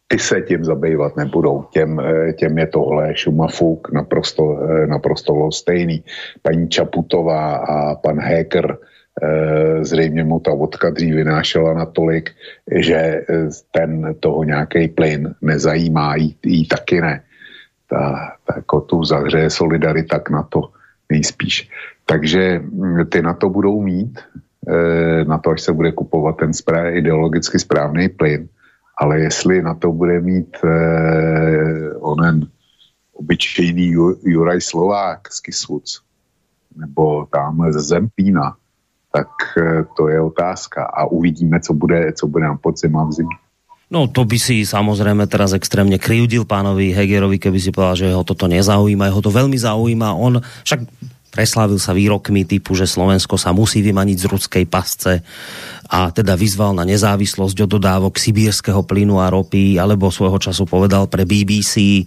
ty 0.08 0.18
se 0.18 0.40
tím 0.40 0.64
zabývat 0.64 1.16
nebudou. 1.16 1.64
Těm, 1.70 2.02
těm 2.36 2.58
je 2.58 2.66
tohle 2.66 3.16
šumafuk 3.16 3.92
naprosto, 3.92 4.58
naprosto 4.86 5.52
stejný. 5.52 6.04
Paní 6.42 6.68
Čaputová 6.68 7.56
a 7.56 7.94
pan 7.94 8.20
Heker 8.20 8.76
Eh, 8.76 8.95
zřejmě 9.82 10.24
mu 10.24 10.40
ta 10.40 10.54
vodka 10.54 10.90
dřív 10.90 11.14
vynášela 11.14 11.74
natolik, 11.74 12.30
že 12.74 12.94
eh, 12.94 13.24
ten 13.70 14.14
toho 14.20 14.44
nějaký 14.44 14.88
plyn 14.88 15.34
nezajímá, 15.42 16.16
jí, 16.16 16.36
jí 16.44 16.68
taky 16.68 17.00
ne. 17.00 17.22
Ta, 17.90 18.32
ta, 18.44 18.52
jako 18.56 18.80
tu 18.80 19.04
zahřeje 19.04 19.50
solidarita 19.50 20.18
k 20.18 20.30
NATO 20.30 20.62
nejspíš. 21.10 21.70
Takže 22.06 22.58
hm, 22.58 23.06
ty 23.08 23.22
na 23.22 23.34
to 23.34 23.48
budou 23.50 23.82
mít, 23.82 24.18
eh, 24.68 25.24
na 25.24 25.38
to, 25.38 25.50
až 25.50 25.60
se 25.60 25.72
bude 25.72 25.92
kupovat 25.92 26.36
ten 26.36 26.52
správ, 26.52 26.94
ideologicky 26.94 27.58
správný 27.58 28.08
plyn, 28.08 28.48
ale 28.98 29.20
jestli 29.20 29.62
na 29.62 29.74
to 29.74 29.92
bude 29.92 30.20
mít 30.20 30.56
onen 32.00 32.48
obyčejný 33.12 33.92
Juraj 34.24 34.60
Slovák 34.60 35.32
z 35.32 35.40
Kisvuc, 35.40 36.00
nebo 36.76 37.26
tam 37.26 37.72
ze 37.72 37.80
Zempína, 37.80 38.56
tak 39.16 39.56
eh, 39.56 39.88
to 39.96 40.12
je 40.12 40.20
otázka 40.20 40.84
a 40.84 41.08
uvidíme, 41.08 41.56
co 41.60 41.72
bude, 41.72 42.12
co 42.12 42.24
bude 42.28 42.44
na 42.44 42.56
podzim 42.60 42.96
a 42.96 43.04
v 43.08 43.12
zimě. 43.12 43.36
No 43.86 44.10
to 44.10 44.26
by 44.26 44.34
si 44.34 44.66
samozrejme 44.66 45.30
teraz 45.30 45.54
extrémne 45.54 45.94
kryudil 45.94 46.42
pánovi 46.42 46.90
Hegerovi, 46.90 47.38
keby 47.38 47.58
si 47.62 47.70
povedal, 47.70 47.94
že 47.94 48.06
ho 48.10 48.26
toto 48.26 48.50
nezaujíma, 48.50 49.14
ho 49.14 49.22
to 49.22 49.30
veľmi 49.30 49.54
zaujíma. 49.54 50.10
On 50.10 50.42
však 50.42 50.82
preslávil 51.30 51.78
sa 51.78 51.94
výrokmi 51.94 52.42
typu, 52.42 52.74
že 52.74 52.90
Slovensko 52.90 53.38
sa 53.38 53.54
musí 53.54 53.86
vymaniť 53.86 54.18
z 54.18 54.26
ruskej 54.26 54.64
pasce 54.66 55.22
a 55.86 56.10
teda 56.10 56.34
vyzval 56.34 56.74
na 56.74 56.82
nezávislosť 56.82 57.62
od 57.62 57.70
dodávok 57.78 58.18
sibírskeho 58.18 58.82
plynu 58.82 59.22
a 59.22 59.30
ropy, 59.30 59.78
alebo 59.78 60.10
svojho 60.10 60.42
času 60.42 60.66
povedal 60.66 61.06
pre 61.06 61.22
BBC, 61.22 62.02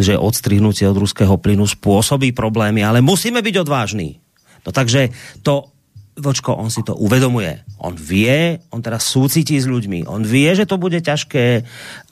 že 0.00 0.16
odstrihnutie 0.16 0.88
od 0.88 0.96
ruského 0.96 1.36
plynu 1.36 1.68
spôsobí 1.68 2.32
problémy, 2.32 2.80
ale 2.80 3.04
musíme 3.04 3.44
byť 3.44 3.68
odvážni. 3.68 4.16
No 4.64 4.72
takže 4.72 5.12
to 5.44 5.76
Vočko, 6.18 6.58
on 6.58 6.68
si 6.68 6.82
to 6.82 6.98
uvedomuje. 6.98 7.62
On 7.78 7.94
vie, 7.94 8.58
on 8.74 8.82
teraz 8.82 9.06
súcití 9.06 9.54
s 9.56 9.70
ľuďmi. 9.70 10.10
On 10.10 10.20
vie, 10.20 10.50
že 10.52 10.66
to 10.66 10.76
bude 10.76 10.98
ťažké, 10.98 11.62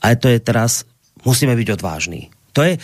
ale 0.01 0.13
to 0.15 0.31
je 0.31 0.39
teraz, 0.39 0.87
musíme 1.27 1.53
byť 1.53 1.67
odvážni. 1.75 2.31
To 2.57 2.65
je, 2.65 2.81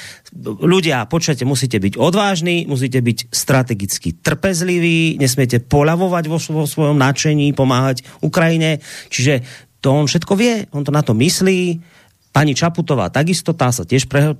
ľudia, 0.61 1.09
počujete, 1.09 1.49
musíte 1.49 1.81
byť 1.81 1.97
odvážni, 1.97 2.69
musíte 2.69 3.01
byť 3.01 3.33
strategicky 3.33 4.13
trpezliví, 4.21 5.17
nesmiete 5.17 5.57
poľavovať 5.65 6.23
vo, 6.29 6.37
vo 6.37 6.65
svojom 6.69 7.01
nadšení, 7.01 7.57
pomáhať 7.57 8.05
Ukrajine. 8.21 8.85
Čiže 9.09 9.41
to 9.81 9.89
on 9.89 10.05
všetko 10.05 10.33
vie, 10.37 10.69
on 10.77 10.85
to 10.85 10.93
na 10.93 11.01
to 11.01 11.17
myslí. 11.17 11.81
Pani 12.29 12.53
Čaputová 12.53 13.09
takisto, 13.09 13.57
tá 13.57 13.73
sa 13.73 13.81
tiež 13.81 14.05
pre, 14.05 14.37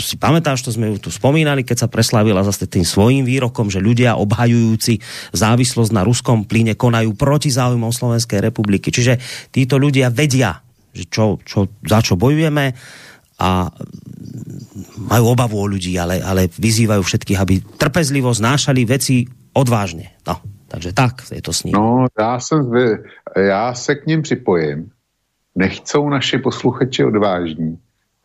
si 0.00 0.16
pamätáš, 0.16 0.64
to 0.64 0.72
sme 0.72 0.88
ju 0.88 0.96
tu 0.96 1.10
spomínali, 1.12 1.60
keď 1.60 1.84
sa 1.84 1.88
preslávila 1.92 2.40
zase 2.40 2.64
tým 2.64 2.88
svojím 2.88 3.28
výrokom, 3.28 3.68
že 3.68 3.84
ľudia 3.84 4.16
obhajujúci 4.16 5.00
závislosť 5.36 5.92
na 5.92 6.02
ruskom 6.02 6.48
plyne 6.48 6.72
konajú 6.72 7.12
proti 7.12 7.52
záujmom 7.52 7.92
Slovenskej 7.92 8.40
republiky. 8.40 8.88
Čiže 8.88 9.20
títo 9.52 9.76
ľudia 9.76 10.08
vedia, 10.08 10.56
že 10.96 11.04
čo, 11.12 11.36
čo, 11.44 11.68
za 11.84 12.00
čo 12.00 12.16
bojujeme 12.16 12.72
a 13.38 13.68
majú 14.98 15.24
obavu 15.36 15.56
o 15.60 15.70
ľudí, 15.70 15.94
ale, 16.00 16.24
ale 16.24 16.48
vyzývajú 16.48 17.02
všetkých, 17.04 17.38
aby 17.38 17.54
trpezlivo 17.76 18.32
znášali 18.32 18.82
veci 18.88 19.28
odvážne. 19.52 20.16
No, 20.24 20.40
takže 20.72 20.96
tak 20.96 21.28
je 21.28 21.42
to 21.44 21.52
s 21.52 21.68
ním. 21.68 21.76
No, 21.76 22.08
já, 22.18 22.40
jsem, 22.40 22.60
já 23.36 23.74
se 23.74 23.94
k 23.94 24.06
ním 24.06 24.22
připojím. 24.22 24.90
Nechcou 25.54 26.08
naši 26.08 26.38
posluchači 26.38 27.04
odvážní 27.04 27.78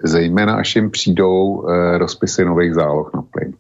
zejména 0.04 0.56
až 0.56 0.76
jim 0.76 0.92
přijdou 0.92 1.68
e, 1.68 1.98
rozpisy 1.98 2.46
nových 2.46 2.74
záloh 2.74 3.12
na 3.14 3.22
plyn. 3.22 3.54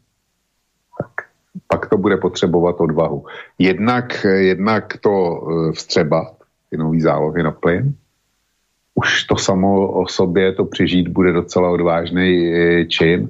Tak, 0.97 1.27
pak 1.67 1.89
to 1.89 1.97
bude 1.97 2.17
potřebovat 2.17 2.75
odvahu. 2.79 3.25
Jednak, 3.59 4.25
jednak 4.37 4.97
to 4.97 5.11
e, 5.11 5.71
vstřebat, 5.71 6.33
ty 6.69 6.77
nové 6.77 6.99
zálohy 6.99 7.43
na 7.43 7.51
plyn, 7.51 7.93
už 8.95 9.23
to 9.23 9.35
samo 9.35 9.91
o 9.91 10.07
sobě, 10.07 10.53
to 10.53 10.65
přežít 10.65 11.07
bude 11.07 11.31
docela 11.31 11.69
odvážný 11.69 12.53
e, 12.53 12.85
čin. 12.85 13.29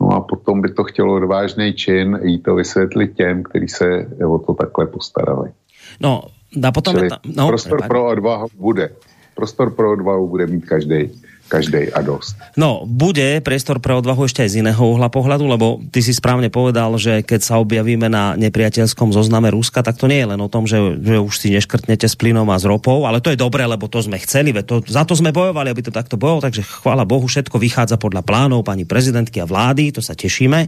No 0.00 0.12
a 0.12 0.20
potom 0.20 0.60
by 0.60 0.72
to 0.72 0.84
chtělo 0.84 1.14
odvážný 1.14 1.74
čin 1.74 2.18
jí 2.22 2.38
to 2.38 2.54
vysvětlit 2.54 3.14
těm, 3.16 3.42
kteří 3.42 3.68
se 3.68 4.06
o 4.26 4.38
to 4.38 4.54
takhle 4.54 4.86
postarali. 4.86 5.52
No, 6.00 6.22
a 6.68 6.72
potom... 6.72 6.94
Čili 6.94 7.08
ta, 7.08 7.18
no, 7.36 7.48
prostor 7.48 7.78
prepáč. 7.78 7.88
pro 7.88 8.06
odvahu 8.06 8.48
bude. 8.54 8.90
Prostor 9.34 9.70
pro 9.70 9.92
odvahu 9.92 10.28
bude 10.28 10.46
mít 10.46 10.66
každý 10.66 11.10
každý 11.54 11.94
a 11.94 12.02
dost. 12.02 12.34
No, 12.58 12.82
bude 12.82 13.38
priestor 13.38 13.78
pre 13.78 13.94
odvahu 13.94 14.26
ešte 14.26 14.42
aj 14.42 14.50
z 14.50 14.58
iného 14.66 14.82
uhla 14.82 15.06
pohľadu, 15.06 15.46
lebo 15.46 15.78
ty 15.94 16.02
si 16.02 16.10
správne 16.10 16.50
povedal, 16.50 16.90
že 16.98 17.22
keď 17.22 17.40
sa 17.46 17.54
objavíme 17.62 18.10
na 18.10 18.34
nepriateľskom 18.34 19.14
zozname 19.14 19.54
Ruska, 19.54 19.86
tak 19.86 19.94
to 19.94 20.10
nie 20.10 20.26
je 20.26 20.30
len 20.34 20.40
o 20.42 20.50
tom, 20.50 20.66
že, 20.66 20.98
že 20.98 21.22
už 21.22 21.34
si 21.38 21.54
neškrtnete 21.54 22.10
s 22.10 22.18
plynom 22.18 22.50
a 22.50 22.58
s 22.58 22.66
ropou, 22.66 23.06
ale 23.06 23.22
to 23.22 23.30
je 23.30 23.38
dobré, 23.38 23.62
lebo 23.70 23.86
to 23.86 24.02
sme 24.02 24.18
chceli, 24.18 24.50
to, 24.66 24.82
za 24.82 25.06
to 25.06 25.14
sme 25.14 25.30
bojovali, 25.30 25.70
aby 25.70 25.82
to 25.86 25.94
takto 25.94 26.18
bolo, 26.18 26.42
takže 26.42 26.66
chvála 26.66 27.06
Bohu, 27.06 27.30
všetko 27.30 27.54
vychádza 27.62 28.00
podľa 28.02 28.26
plánov 28.26 28.66
pani 28.66 28.82
prezidentky 28.82 29.38
a 29.38 29.46
vlády, 29.46 29.94
to 29.94 30.02
sa 30.02 30.18
tešíme. 30.18 30.66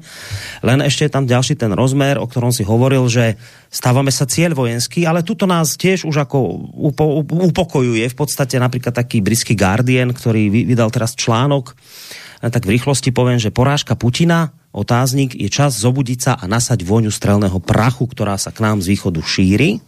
Len 0.63 0.79
ešte 0.87 1.11
je 1.11 1.15
tam 1.15 1.27
ďalší 1.27 1.59
ten 1.59 1.75
rozmer, 1.75 2.23
o 2.23 2.31
ktorom 2.31 2.55
si 2.55 2.63
hovoril, 2.63 3.11
že 3.11 3.35
stávame 3.73 4.15
sa 4.15 4.29
cieľ 4.29 4.55
vojenský, 4.55 5.05
ale 5.05 5.27
tuto 5.27 5.49
nás 5.49 5.75
tiež 5.75 6.07
už 6.07 6.23
ako 6.23 6.39
upo, 6.93 7.27
upokojuje 7.27 8.07
v 8.07 8.17
podstate 8.17 8.57
napríklad 8.63 8.95
taký 8.95 9.19
britský 9.25 9.59
Guardian, 9.59 10.15
ktorý 10.15 10.49
vydal 10.77 10.93
teraz 10.93 11.17
článok, 11.17 11.73
tak 12.45 12.69
v 12.69 12.77
rýchlosti 12.77 13.17
poviem, 13.17 13.41
že 13.41 13.49
porážka 13.49 13.97
Putina, 13.97 14.53
otáznik, 14.77 15.33
je 15.33 15.49
čas 15.49 15.73
zobudiť 15.81 16.19
sa 16.21 16.33
a 16.37 16.45
nasať 16.45 16.85
voňu 16.85 17.09
strelného 17.09 17.57
prachu, 17.65 18.05
ktorá 18.05 18.37
sa 18.37 18.53
k 18.53 18.61
nám 18.61 18.85
z 18.85 18.93
východu 18.93 19.25
šíri. 19.25 19.81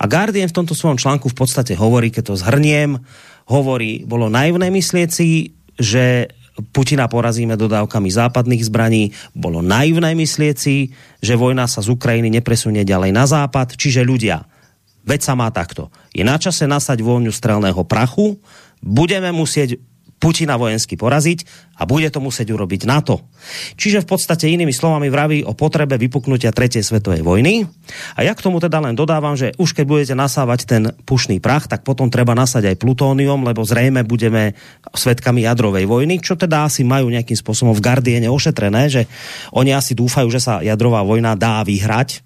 A 0.00 0.08
Guardian 0.08 0.48
v 0.48 0.56
tomto 0.56 0.72
svojom 0.72 0.96
článku 0.96 1.28
v 1.28 1.36
podstate 1.36 1.76
hovorí, 1.76 2.08
keď 2.08 2.32
to 2.32 2.40
zhrniem, 2.40 2.96
hovorí, 3.44 4.08
bolo 4.08 4.32
naivné 4.32 4.72
myslieť 4.72 5.08
si, 5.12 5.52
že 5.76 6.32
Putina 6.72 7.08
porazíme 7.08 7.56
dodávkami 7.56 8.08
západných 8.12 8.64
zbraní. 8.68 9.12
Bolo 9.32 9.64
naivné 9.64 10.12
myslieť 10.16 10.56
si, 10.56 10.92
že 11.20 11.36
vojna 11.36 11.64
sa 11.64 11.80
z 11.84 11.92
Ukrajiny 11.92 12.28
nepresunie 12.28 12.84
ďalej 12.84 13.12
na 13.12 13.24
západ. 13.24 13.76
Čiže 13.76 14.04
ľudia, 14.04 14.44
veď 15.04 15.20
sa 15.20 15.32
má 15.32 15.48
takto. 15.48 15.88
Je 16.12 16.20
na 16.24 16.36
čase 16.36 16.68
nasať 16.68 17.00
vojnu 17.00 17.32
strelného 17.32 17.80
prachu, 17.88 18.36
budeme 18.84 19.32
musieť 19.32 19.80
Putina 20.22 20.54
vojensky 20.54 20.94
poraziť 20.94 21.42
a 21.74 21.82
bude 21.82 22.06
to 22.14 22.22
musieť 22.22 22.54
urobiť 22.54 22.86
NATO. 22.86 23.26
Čiže 23.74 24.06
v 24.06 24.10
podstate 24.14 24.46
inými 24.46 24.70
slovami 24.70 25.10
vraví 25.10 25.42
o 25.42 25.50
potrebe 25.58 25.98
vypuknutia 25.98 26.54
tretej 26.54 26.86
svetovej 26.86 27.26
vojny. 27.26 27.66
A 28.14 28.22
ja 28.22 28.30
k 28.30 28.44
tomu 28.46 28.62
teda 28.62 28.78
len 28.78 28.94
dodávam, 28.94 29.34
že 29.34 29.50
už 29.58 29.74
keď 29.74 29.84
budete 29.84 30.14
nasávať 30.14 30.60
ten 30.62 30.82
pušný 31.02 31.42
prach, 31.42 31.66
tak 31.66 31.82
potom 31.82 32.06
treba 32.06 32.38
nasať 32.38 32.70
aj 32.70 32.76
plutónium, 32.78 33.42
lebo 33.42 33.66
zrejme 33.66 34.06
budeme 34.06 34.54
svetkami 34.94 35.42
jadrovej 35.42 35.90
vojny, 35.90 36.22
čo 36.22 36.38
teda 36.38 36.70
asi 36.70 36.86
majú 36.86 37.10
nejakým 37.10 37.34
spôsobom 37.34 37.74
v 37.74 37.82
Gardiene 37.82 38.30
ošetrené, 38.30 38.86
že 38.86 39.02
oni 39.50 39.74
asi 39.74 39.98
dúfajú, 39.98 40.30
že 40.30 40.38
sa 40.38 40.62
jadrová 40.62 41.02
vojna 41.02 41.34
dá 41.34 41.66
vyhrať 41.66 42.22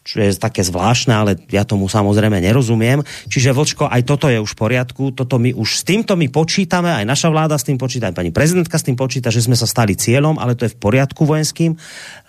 čo 0.00 0.24
je 0.24 0.32
také 0.32 0.64
zvláštne, 0.64 1.12
ale 1.12 1.36
ja 1.52 1.68
tomu 1.68 1.84
samozrejme 1.84 2.40
nerozumiem. 2.40 3.04
Čiže 3.28 3.52
Vlčko, 3.52 3.84
aj 3.84 4.02
toto 4.08 4.32
je 4.32 4.40
už 4.40 4.56
v 4.56 4.60
poriadku, 4.60 5.12
toto 5.12 5.36
my 5.36 5.52
už 5.52 5.68
s 5.76 5.82
týmto 5.84 6.16
my 6.16 6.32
počítame, 6.32 6.88
aj 6.88 7.04
naša 7.04 7.28
vláda 7.28 7.60
s 7.60 7.68
tým 7.68 7.76
počíta, 7.76 8.08
aj 8.08 8.16
pani 8.16 8.32
prezidentka 8.32 8.80
s 8.80 8.86
tým 8.88 8.96
počíta, 8.96 9.28
že 9.28 9.44
sme 9.44 9.54
sa 9.54 9.68
stali 9.68 9.92
cieľom, 9.92 10.40
ale 10.40 10.56
to 10.56 10.64
je 10.64 10.72
v 10.72 10.80
poriadku 10.80 11.28
vojenským, 11.28 11.76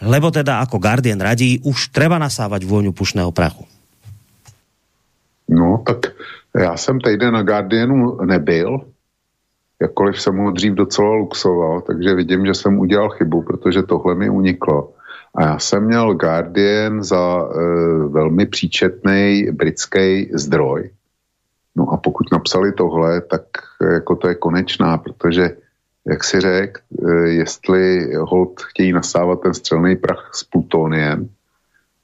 lebo 0.03 0.27
teda 0.29 0.59
ako 0.67 0.83
Guardian 0.83 1.23
radí, 1.23 1.63
už 1.63 1.95
treba 1.95 2.19
nasávať 2.19 2.67
vojnu 2.67 2.91
pušného 2.91 3.31
prachu. 3.31 3.63
No, 5.51 5.83
tak 5.87 6.15
já 6.55 6.77
jsem 6.77 6.99
týden 6.99 7.33
na 7.33 7.43
Guardianu 7.43 8.23
nebyl, 8.25 8.79
jakkoliv 9.81 10.21
jsem 10.21 10.37
ho 10.37 10.51
dřív 10.51 10.73
docela 10.73 11.15
luxoval, 11.15 11.81
takže 11.81 12.15
vidím, 12.15 12.45
že 12.45 12.53
jsem 12.53 12.79
udělal 12.79 13.09
chybu, 13.09 13.41
protože 13.41 13.83
tohle 13.83 14.15
mi 14.15 14.29
uniklo. 14.29 14.93
A 15.35 15.43
já 15.43 15.59
jsem 15.59 15.85
měl 15.85 16.13
Guardian 16.13 17.03
za 17.03 17.41
e, 17.41 17.57
velmi 18.07 18.45
příčetný 18.45 19.47
britský 19.51 20.29
zdroj. 20.33 20.89
No 21.75 21.89
a 21.89 21.97
pokud 21.97 22.31
napsali 22.31 22.73
tohle, 22.73 23.21
tak 23.21 23.41
e, 23.81 23.93
jako 23.93 24.15
to 24.15 24.27
je 24.27 24.35
konečná, 24.35 24.97
protože 24.97 25.49
jak 26.07 26.23
si 26.23 26.39
řek, 26.39 26.79
e, 27.07 27.11
jestli 27.29 28.13
hold 28.15 28.61
chtějí 28.61 28.91
nasávat 28.91 29.41
ten 29.41 29.53
střelný 29.53 29.95
prach 29.95 30.31
s 30.33 30.43
plutoniem, 30.43 31.29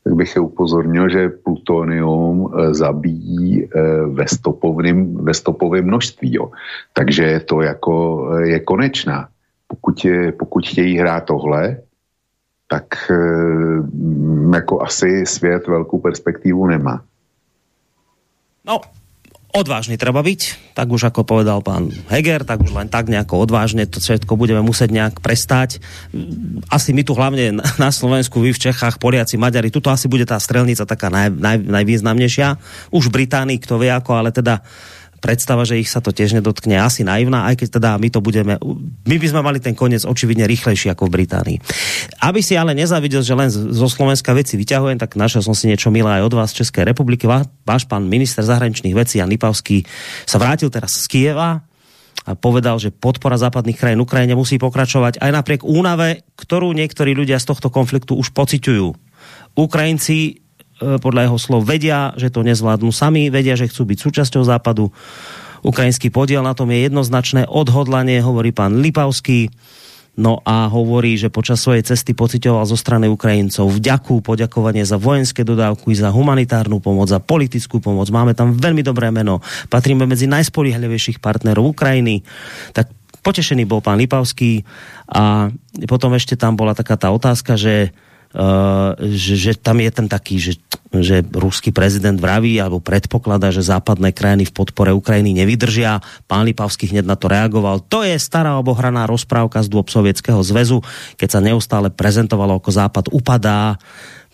tak 0.04 0.16
bych 0.16 0.36
je 0.36 0.42
upozornil, 0.42 1.10
že 1.10 1.30
plutonium 1.30 2.48
e, 2.48 2.74
zabíjí 2.74 3.64
e, 3.64 3.70
ve, 4.08 4.28
stopovným, 4.28 5.18
ve 5.26 5.34
stopovém 5.34 5.86
množství. 5.86 6.34
Jo. 6.34 6.52
Takže 6.94 7.42
to 7.46 7.62
jako 7.62 8.28
e, 8.34 8.48
je 8.48 8.60
konečná. 8.60 9.28
Pokud, 9.68 10.06
je, 10.06 10.32
pokud 10.32 10.68
chtějí 10.68 10.98
hrát 10.98 11.26
tohle, 11.26 11.78
tak 12.68 13.12
eh, 13.12 13.16
jako 14.56 14.82
asi 14.82 15.26
svět 15.26 15.68
velkou 15.68 16.00
perspektívu 16.00 16.68
nemá. 16.68 17.02
No, 18.68 18.84
odvážny 19.56 19.96
treba 19.96 20.20
byť, 20.20 20.76
tak 20.76 20.92
už 20.92 21.10
ako 21.10 21.24
povedal 21.24 21.64
pán 21.64 21.90
Heger, 22.12 22.44
tak 22.44 22.62
už 22.62 22.76
len 22.76 22.92
tak 22.92 23.08
nejako 23.08 23.48
odvážne 23.48 23.88
to 23.88 24.04
všetko 24.04 24.36
budeme 24.36 24.60
musieť 24.62 24.92
nejak 24.92 25.16
prestať. 25.24 25.80
Asi 26.68 26.92
my 26.92 27.02
tu 27.08 27.16
hlavne 27.16 27.64
na 27.84 27.90
Slovensku, 27.90 28.44
vy 28.44 28.52
v 28.52 28.70
Čechách, 28.70 29.00
Poliaci, 29.00 29.40
Maďari, 29.40 29.72
tuto 29.72 29.90
asi 29.90 30.12
bude 30.12 30.28
tá 30.28 30.38
strelnica 30.38 30.84
taká 30.84 31.08
naj, 31.08 31.34
naj, 31.34 31.58
najvýznamnejšia. 31.64 32.60
Už 32.92 33.08
Británii, 33.08 33.58
kto 33.64 33.80
vie 33.80 33.90
ako, 33.90 34.20
ale 34.20 34.30
teda 34.36 34.62
predstava, 35.18 35.66
že 35.66 35.82
ich 35.82 35.90
sa 35.90 36.00
to 36.00 36.14
tiež 36.14 36.38
nedotkne, 36.38 36.78
asi 36.78 37.02
naivná, 37.02 37.50
aj 37.50 37.66
keď 37.66 37.68
teda 37.82 37.90
my 37.98 38.10
to 38.14 38.20
budeme, 38.22 38.54
my 39.04 39.16
by 39.18 39.28
sme 39.28 39.42
mali 39.42 39.60
ten 39.60 39.74
koniec 39.74 40.06
očividne 40.06 40.46
rýchlejší 40.46 40.94
ako 40.94 41.10
v 41.10 41.16
Británii. 41.22 41.58
Aby 42.22 42.46
si 42.46 42.54
ale 42.54 42.78
nezavidel, 42.78 43.26
že 43.26 43.34
len 43.34 43.50
zo 43.52 43.88
Slovenska 43.90 44.32
veci 44.38 44.56
vyťahujem, 44.56 45.02
tak 45.02 45.18
našiel 45.18 45.42
som 45.42 45.58
si 45.58 45.70
niečo 45.70 45.90
milé 45.90 46.22
aj 46.22 46.26
od 46.30 46.34
vás 46.38 46.50
z 46.54 46.64
Českej 46.64 46.86
republiky. 46.86 47.26
Váš 47.28 47.84
pán 47.90 48.06
minister 48.06 48.46
zahraničných 48.46 48.96
vecí 48.96 49.18
Jan 49.20 49.30
Lipavský 49.30 49.84
sa 50.24 50.38
vrátil 50.38 50.70
teraz 50.70 50.94
z 51.02 51.06
Kieva 51.10 51.66
a 52.28 52.32
povedal, 52.36 52.76
že 52.76 52.92
podpora 52.92 53.40
západných 53.40 53.80
krajín 53.80 54.04
Ukrajine 54.04 54.36
musí 54.36 54.60
pokračovať 54.60 55.24
aj 55.24 55.32
napriek 55.32 55.62
únave, 55.64 56.28
ktorú 56.36 56.76
niektorí 56.76 57.16
ľudia 57.16 57.40
z 57.40 57.48
tohto 57.56 57.72
konfliktu 57.72 58.20
už 58.20 58.36
pociťujú. 58.36 58.88
Ukrajinci 59.58 60.47
podľa 60.78 61.26
jeho 61.26 61.38
slov 61.42 61.66
vedia, 61.66 62.14
že 62.18 62.30
to 62.30 62.46
nezvládnu 62.46 62.94
sami, 62.94 63.34
vedia, 63.34 63.58
že 63.58 63.66
chcú 63.66 63.90
byť 63.90 63.98
súčasťou 63.98 64.44
západu. 64.46 64.94
Ukrajinský 65.66 66.14
podiel 66.14 66.46
na 66.46 66.54
tom 66.54 66.70
je 66.70 66.86
jednoznačné 66.86 67.50
odhodlanie, 67.50 68.22
hovorí 68.22 68.54
pán 68.54 68.78
Lipavský. 68.78 69.50
No 70.18 70.42
a 70.42 70.66
hovorí, 70.66 71.14
že 71.14 71.30
počas 71.30 71.62
svojej 71.62 71.86
cesty 71.86 72.18
pocitoval 72.18 72.66
zo 72.66 72.74
strany 72.74 73.06
Ukrajincov 73.06 73.70
vďaku, 73.70 74.26
poďakovanie 74.26 74.82
za 74.82 74.98
vojenské 74.98 75.46
dodávky, 75.46 75.94
za 75.94 76.10
humanitárnu 76.10 76.82
pomoc, 76.82 77.14
za 77.14 77.22
politickú 77.22 77.78
pomoc. 77.78 78.10
Máme 78.10 78.34
tam 78.34 78.58
veľmi 78.58 78.82
dobré 78.82 79.14
meno. 79.14 79.46
Patríme 79.70 80.10
medzi 80.10 80.26
najspoliehľavejších 80.26 81.22
partnerov 81.22 81.70
Ukrajiny. 81.70 82.26
Tak 82.74 82.90
potešený 83.22 83.70
bol 83.70 83.86
pán 83.86 84.02
Lipavský 84.02 84.66
a 85.06 85.54
potom 85.86 86.18
ešte 86.18 86.34
tam 86.34 86.58
bola 86.58 86.74
taká 86.74 86.98
tá 86.98 87.10
otázka, 87.14 87.54
že 87.58 87.94
Uh, 88.28 88.92
že, 89.16 89.40
že 89.40 89.52
tam 89.56 89.80
je 89.80 89.88
ten 89.88 90.04
taký, 90.12 90.36
že, 90.36 90.60
že 90.96 91.20
ruský 91.36 91.76
prezident 91.76 92.16
vraví 92.16 92.56
alebo 92.64 92.80
predpokladá, 92.80 93.52
že 93.52 93.66
západné 93.66 94.16
krajiny 94.16 94.48
v 94.48 94.56
podpore 94.56 94.96
Ukrajiny 94.96 95.36
nevydržia. 95.36 96.00
Pán 96.26 96.48
Lipavský 96.48 96.88
hneď 96.88 97.04
na 97.04 97.20
to 97.20 97.28
reagoval. 97.28 97.84
To 97.92 98.08
je 98.08 98.16
stará 98.16 98.56
obohraná 98.56 99.04
rozprávka 99.04 99.60
z 99.60 99.68
dôb 99.68 99.92
Sovietskeho 99.92 100.40
zväzu, 100.40 100.80
keď 101.20 101.30
sa 101.30 101.40
neustále 101.44 101.92
prezentovalo 101.92 102.64
ako 102.64 102.72
Západ 102.72 103.06
upadá. 103.12 103.76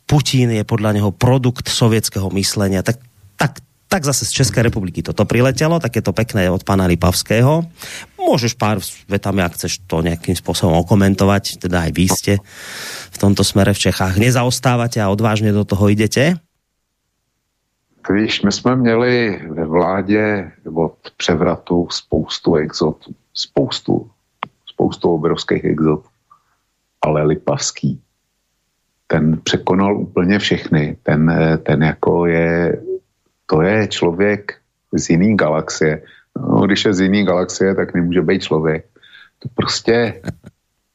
Putin 0.06 0.54
je 0.54 0.63
podľa 0.68 0.94
neho 1.00 1.10
produkt 1.10 1.72
sovietského 1.72 2.30
myslenia. 2.38 2.86
Tak, 2.86 3.02
tak 3.39 3.63
tak 3.93 4.10
zase 4.10 4.25
z 4.25 4.41
Českej 4.41 4.65
republiky 4.65 5.06
toto 5.06 5.21
priletelo, 5.21 5.77
tak 5.77 5.93
je 5.93 6.01
to 6.01 6.17
pekné 6.17 6.49
od 6.49 6.65
pána 6.65 6.89
Lipavského. 6.89 7.62
Môžeš 8.17 8.58
pár 8.58 8.82
vetami, 9.06 9.45
ak 9.45 9.53
chceš 9.53 9.86
to 9.86 10.01
nejakým 10.01 10.34
spôsobom 10.34 10.82
okomentovať, 10.82 11.62
teda 11.62 11.86
aj 11.86 11.91
vy 11.93 12.06
ste 12.10 12.34
v 13.13 13.17
tomto 13.21 13.45
smere 13.45 13.69
v 13.77 13.86
Čechách. 13.86 14.17
Nezaostávate 14.17 14.97
a 14.97 15.13
odvážne 15.13 15.53
do 15.53 15.62
toho 15.62 15.93
idete? 15.93 16.41
Víš, 18.10 18.41
my 18.41 18.51
jsme 18.51 18.75
měli 18.75 19.45
ve 19.45 19.65
vládě 19.65 20.51
od 20.73 20.97
převratu 21.17 21.88
spoustu 21.93 22.56
exotů. 22.56 23.13
Spoustu. 23.34 24.10
Spoustu 24.65 25.06
obrovských 25.10 25.65
exotů. 25.65 26.10
Ale 27.01 27.23
Lipavský, 27.23 28.01
ten 29.08 29.38
překonal 29.43 30.01
úplně 30.01 30.39
všechny. 30.39 30.97
Ten, 31.03 31.29
ten 31.63 31.84
jako 31.84 32.25
je 32.25 32.82
to 33.54 33.62
je 33.62 33.88
člověk 33.88 34.58
z 34.94 35.10
jiný 35.10 35.38
galaxie. 35.38 36.02
No, 36.34 36.66
když 36.66 36.86
je 36.86 36.94
z 36.94 37.02
jiný 37.02 37.26
galaxie, 37.26 37.76
tak 37.76 37.94
nemůže 37.94 38.22
být 38.22 38.44
člověk. 38.44 38.86
To 39.39 39.50
prostě, 39.56 40.22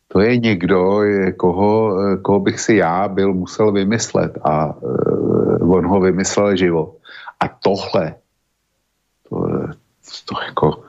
to 0.09 0.21
je 0.21 0.37
někdo, 0.37 1.01
koho, 1.37 1.97
koho 2.23 2.40
bych 2.40 2.61
si 2.61 2.75
já 2.75 3.09
byl 3.09 3.35
musel 3.35 3.73
vymyslet 3.73 4.38
a 4.42 4.75
uh, 4.75 5.75
on 5.75 5.87
ho 5.87 6.01
vymyslel 6.01 6.57
život. 6.57 6.99
A 7.40 7.49
tohle, 7.49 8.14
to, 9.29 9.37
to 10.27 10.35
jako 10.47 10.83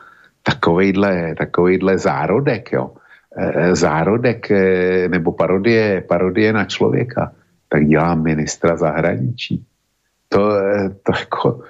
takovejhle, 0.44 1.36
takovejhle 1.38 1.98
zárodek, 1.98 2.72
jo, 2.72 2.92
e, 3.38 3.76
zárodek 3.76 4.52
e, 4.52 4.64
nebo 5.10 5.32
parodie, 5.32 6.02
parodie 6.02 6.54
na 6.54 6.66
člověka, 6.66 7.32
tak 7.70 7.86
dělá 7.86 8.16
ministra 8.16 8.78
zahraničí. 8.78 9.66
To, 10.30 10.40
to, 11.04 11.12
jako, 11.20 11.62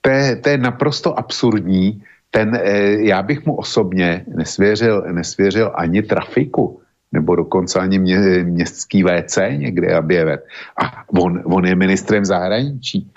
to, 0.00 0.10
je, 0.10 0.36
to 0.36 0.48
je 0.48 0.58
naprosto 0.58 1.18
absurdní, 1.18 2.02
ten, 2.30 2.54
eh, 2.54 3.06
já 3.06 3.22
bych 3.22 3.46
mu 3.46 3.54
osobně 3.54 4.24
nesvěřil, 4.36 5.04
nesvěřil 5.12 5.72
ani 5.74 6.02
trafiku, 6.02 6.80
nebo 7.12 7.36
dokonce 7.36 7.80
ani 7.80 7.98
mě, 7.98 8.18
městský 8.44 9.04
WC 9.04 9.38
někde, 9.56 9.94
aby 9.94 10.14
je 10.14 10.24
ved. 10.24 10.44
A 10.82 11.04
on, 11.20 11.42
on 11.44 11.66
je 11.66 11.74
ministrem 11.74 12.24
zahraničí 12.24 13.10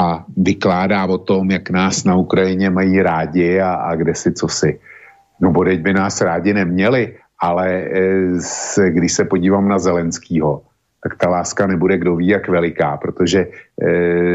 a 0.00 0.24
vykládá 0.36 1.06
o 1.06 1.18
tom, 1.18 1.50
jak 1.50 1.70
nás 1.70 2.04
na 2.04 2.14
Ukrajině 2.14 2.70
mají 2.70 3.02
rádi 3.02 3.60
a, 3.60 3.74
a 3.74 3.94
kde 3.94 4.14
si 4.14 4.32
co 4.32 4.48
si. 4.48 4.80
No 5.40 5.50
bodeď 5.50 5.80
by 5.80 5.92
nás 5.92 6.20
rádi 6.20 6.54
neměli, 6.54 7.16
ale 7.38 7.68
e, 7.68 8.90
když 8.90 9.12
se 9.12 9.24
podívám 9.24 9.68
na 9.68 9.78
Zelenskýho, 9.78 10.62
tak 11.04 11.18
ta 11.18 11.28
láska 11.28 11.66
nebude 11.66 11.98
kdo 11.98 12.16
ví 12.16 12.26
jak 12.26 12.48
veliká, 12.48 12.96
protože 12.96 13.40
e, 13.40 13.48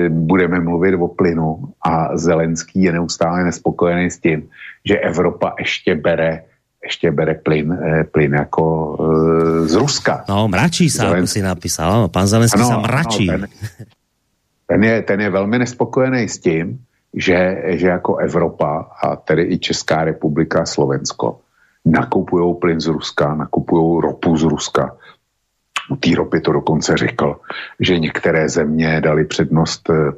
budeme 0.10 0.60
mluvit 0.60 0.96
o 0.96 1.08
plynu 1.08 1.58
a 1.86 2.18
Zelenský 2.18 2.84
je 2.84 2.92
neustále 2.92 3.44
nespokojený 3.44 4.12
s 4.12 4.20
tím, 4.20 4.50
že 4.86 4.98
Evropa 4.98 5.54
ještě 5.60 5.96
bere 5.96 6.44
ještě 6.84 7.12
bere 7.12 7.34
plyn, 7.34 7.74
e, 7.74 8.04
plyn 8.04 8.34
jako 8.34 8.96
e, 9.00 9.68
z 9.68 9.76
Ruska. 9.76 10.24
No, 10.30 10.48
mračí 10.48 10.90
se, 10.90 10.98
Zelenský. 10.98 11.40
si 11.40 11.42
napísal. 11.42 12.08
Pan 12.08 12.28
Zelenský 12.28 12.60
ano, 12.60 12.70
se 12.70 12.78
mračí. 12.78 13.30
Ano, 13.30 13.38
ten, 13.40 13.48
ten, 14.68 14.84
je, 14.84 15.02
ten 15.02 15.22
je 15.22 15.30
velmi 15.30 15.60
nespokojený 15.60 16.30
s 16.30 16.40
tím, 16.40 16.80
že, 17.14 17.64
že 17.66 17.88
jako 17.88 18.18
Evropa 18.18 18.88
a 19.04 19.16
tedy 19.16 19.44
i 19.44 19.60
Česká 19.60 20.04
republika 20.04 20.62
a 20.62 20.66
Slovensko 20.66 21.40
nakupují 21.86 22.56
plyn 22.62 22.80
z 22.80 22.88
Ruska, 22.88 23.36
nakupují 23.36 24.02
ropu 24.02 24.38
z 24.38 24.44
Ruska. 24.44 24.96
Té 26.00 26.16
ropy 26.16 26.42
to 26.42 26.52
dokonce 26.52 26.98
řekl, 26.98 27.40
že 27.80 28.00
některé 28.00 28.50
země 28.50 29.02
dali 29.02 29.26
přednost 29.26 29.90
eh, 29.90 30.12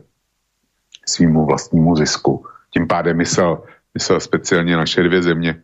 svýmu 1.08 1.46
vlastnímu 1.46 1.96
zisku. 1.96 2.46
Tím 2.74 2.88
pádem 2.88 3.18
myslel, 3.18 3.64
myslel 3.94 4.20
speciálně 4.20 4.78
naše 4.78 5.04
dvě 5.04 5.22
země 5.22 5.62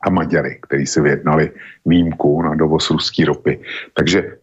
a 0.00 0.10
Maďary, 0.10 0.58
kteří 0.62 0.86
si 0.86 1.00
vyjednali 1.00 1.50
výjimku 1.86 2.42
na 2.42 2.54
dovoz 2.54 2.90
ruské 2.90 3.24
ropy. 3.24 3.60
Takže 3.94 4.36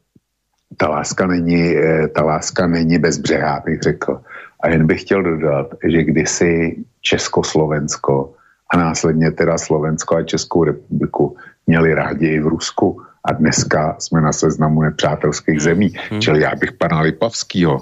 ta 0.78 0.90
láska 0.90 1.28
není, 1.28 1.78
eh, 1.78 2.08
ta 2.08 2.24
láska 2.24 2.68
není 2.68 3.00
bezbřehá, 3.00 3.60
bych 3.66 3.82
řekl. 3.82 4.22
A 4.60 4.70
jen 4.70 4.88
bych 4.88 5.02
chtěl 5.02 5.24
dodat, 5.24 5.68
že 5.84 6.04
kdysi 6.04 6.76
Československo 7.02 8.34
a 8.70 8.78
následně 8.78 9.32
teda 9.32 9.58
Slovensko 9.58 10.16
a 10.16 10.24
Českou 10.24 10.64
republiku 10.64 11.38
měli 11.68 11.94
rádi 11.94 12.28
i 12.28 12.40
v 12.40 12.48
Rusku 12.48 13.02
a 13.26 13.34
dneska 13.34 13.96
jsme 14.00 14.22
na 14.22 14.32
seznamu 14.32 14.82
nepřátelských 14.82 15.56
hmm. 15.56 15.64
zemí. 15.64 15.94
Hmm. 16.10 16.22
Čili 16.22 16.42
já 16.42 16.56
bych 16.56 16.72
pana 16.72 17.02
Lipavského 17.02 17.82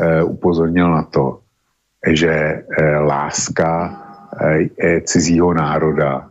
eh, 0.00 0.22
upozornil 0.22 0.90
na 0.90 1.02
to, 1.02 1.40
že 2.06 2.30
eh, 2.30 2.96
láska 2.96 4.00
eh, 4.78 5.00
cizího 5.00 5.54
národa 5.54 6.28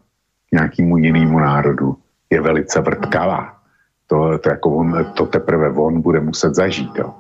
k 0.50 0.52
nějakému 0.52 0.98
jinému 0.98 1.40
národu 1.40 1.98
je 2.30 2.42
velice 2.42 2.82
vrtkavá. 2.82 3.58
To, 4.08 4.38
to, 4.38 4.50
jako 4.50 4.70
on, 4.70 5.14
to 5.14 5.26
teprve 5.26 5.70
on 5.70 6.02
bude 6.02 6.20
muset 6.20 6.56
zažít. 6.56 6.96
Jo. 6.96 7.14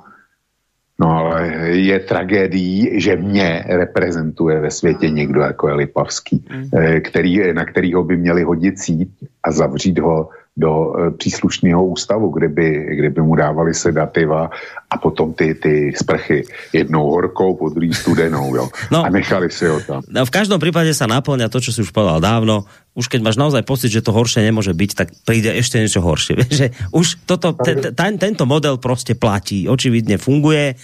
No 0.99 1.09
ale 1.09 1.47
je 1.69 1.99
tragédií, 1.99 3.01
že 3.01 3.15
mě 3.15 3.65
reprezentuje 3.67 4.59
ve 4.59 4.71
světě 4.71 5.09
někdo 5.09 5.41
jako 5.41 5.67
je 5.67 5.73
Lipavský, 5.73 6.45
mm. 6.51 6.69
který, 7.01 7.53
na 7.53 7.65
kterýho 7.65 8.03
by 8.03 8.17
měli 8.17 8.43
hodit 8.43 8.79
síť 8.79 9.09
a 9.43 9.51
zavřít 9.51 9.99
ho 9.99 10.29
do 10.53 10.69
e, 10.69 11.11
příslušného 11.17 11.81
ústavu, 11.85 12.29
kde 12.29 12.47
by, 12.47 12.67
kde 13.01 13.09
by 13.09 13.21
mu 13.25 13.33
dávali 13.33 13.73
sedativa 13.73 14.53
a 14.85 14.95
potom 15.01 15.33
ty, 15.33 15.57
ty 15.57 15.89
sprchy 15.89 16.45
jednou 16.69 17.09
horkou, 17.09 17.57
po 17.57 17.73
druhý 17.73 17.89
studenou, 17.89 18.53
jo. 18.53 18.69
No, 18.93 19.01
a 19.01 19.09
nechali 19.09 19.49
si 19.49 19.65
ho 19.65 19.81
tam. 19.81 20.05
No, 20.05 20.21
v 20.21 20.29
každom 20.29 20.61
prípade 20.61 20.93
sa 20.93 21.09
naplňa 21.09 21.49
to, 21.49 21.57
čo 21.57 21.73
si 21.73 21.81
už 21.81 21.89
povedal 21.89 22.21
dávno. 22.21 22.69
Už 22.93 23.09
keď 23.09 23.25
máš 23.25 23.41
naozaj 23.41 23.65
pocit, 23.65 23.89
že 23.89 24.05
to 24.05 24.13
horšie 24.13 24.45
nemôže 24.45 24.69
byť, 24.69 24.91
tak 24.93 25.09
príde 25.25 25.49
ešte 25.49 25.81
niečo 25.81 26.05
horšie. 26.05 26.45
Že 26.61 26.65
už 26.93 27.25
toto, 27.25 27.57
ten, 27.57 28.21
tento 28.21 28.45
model 28.45 28.77
proste 28.77 29.17
platí. 29.17 29.65
Očividne 29.65 30.21
funguje 30.21 30.77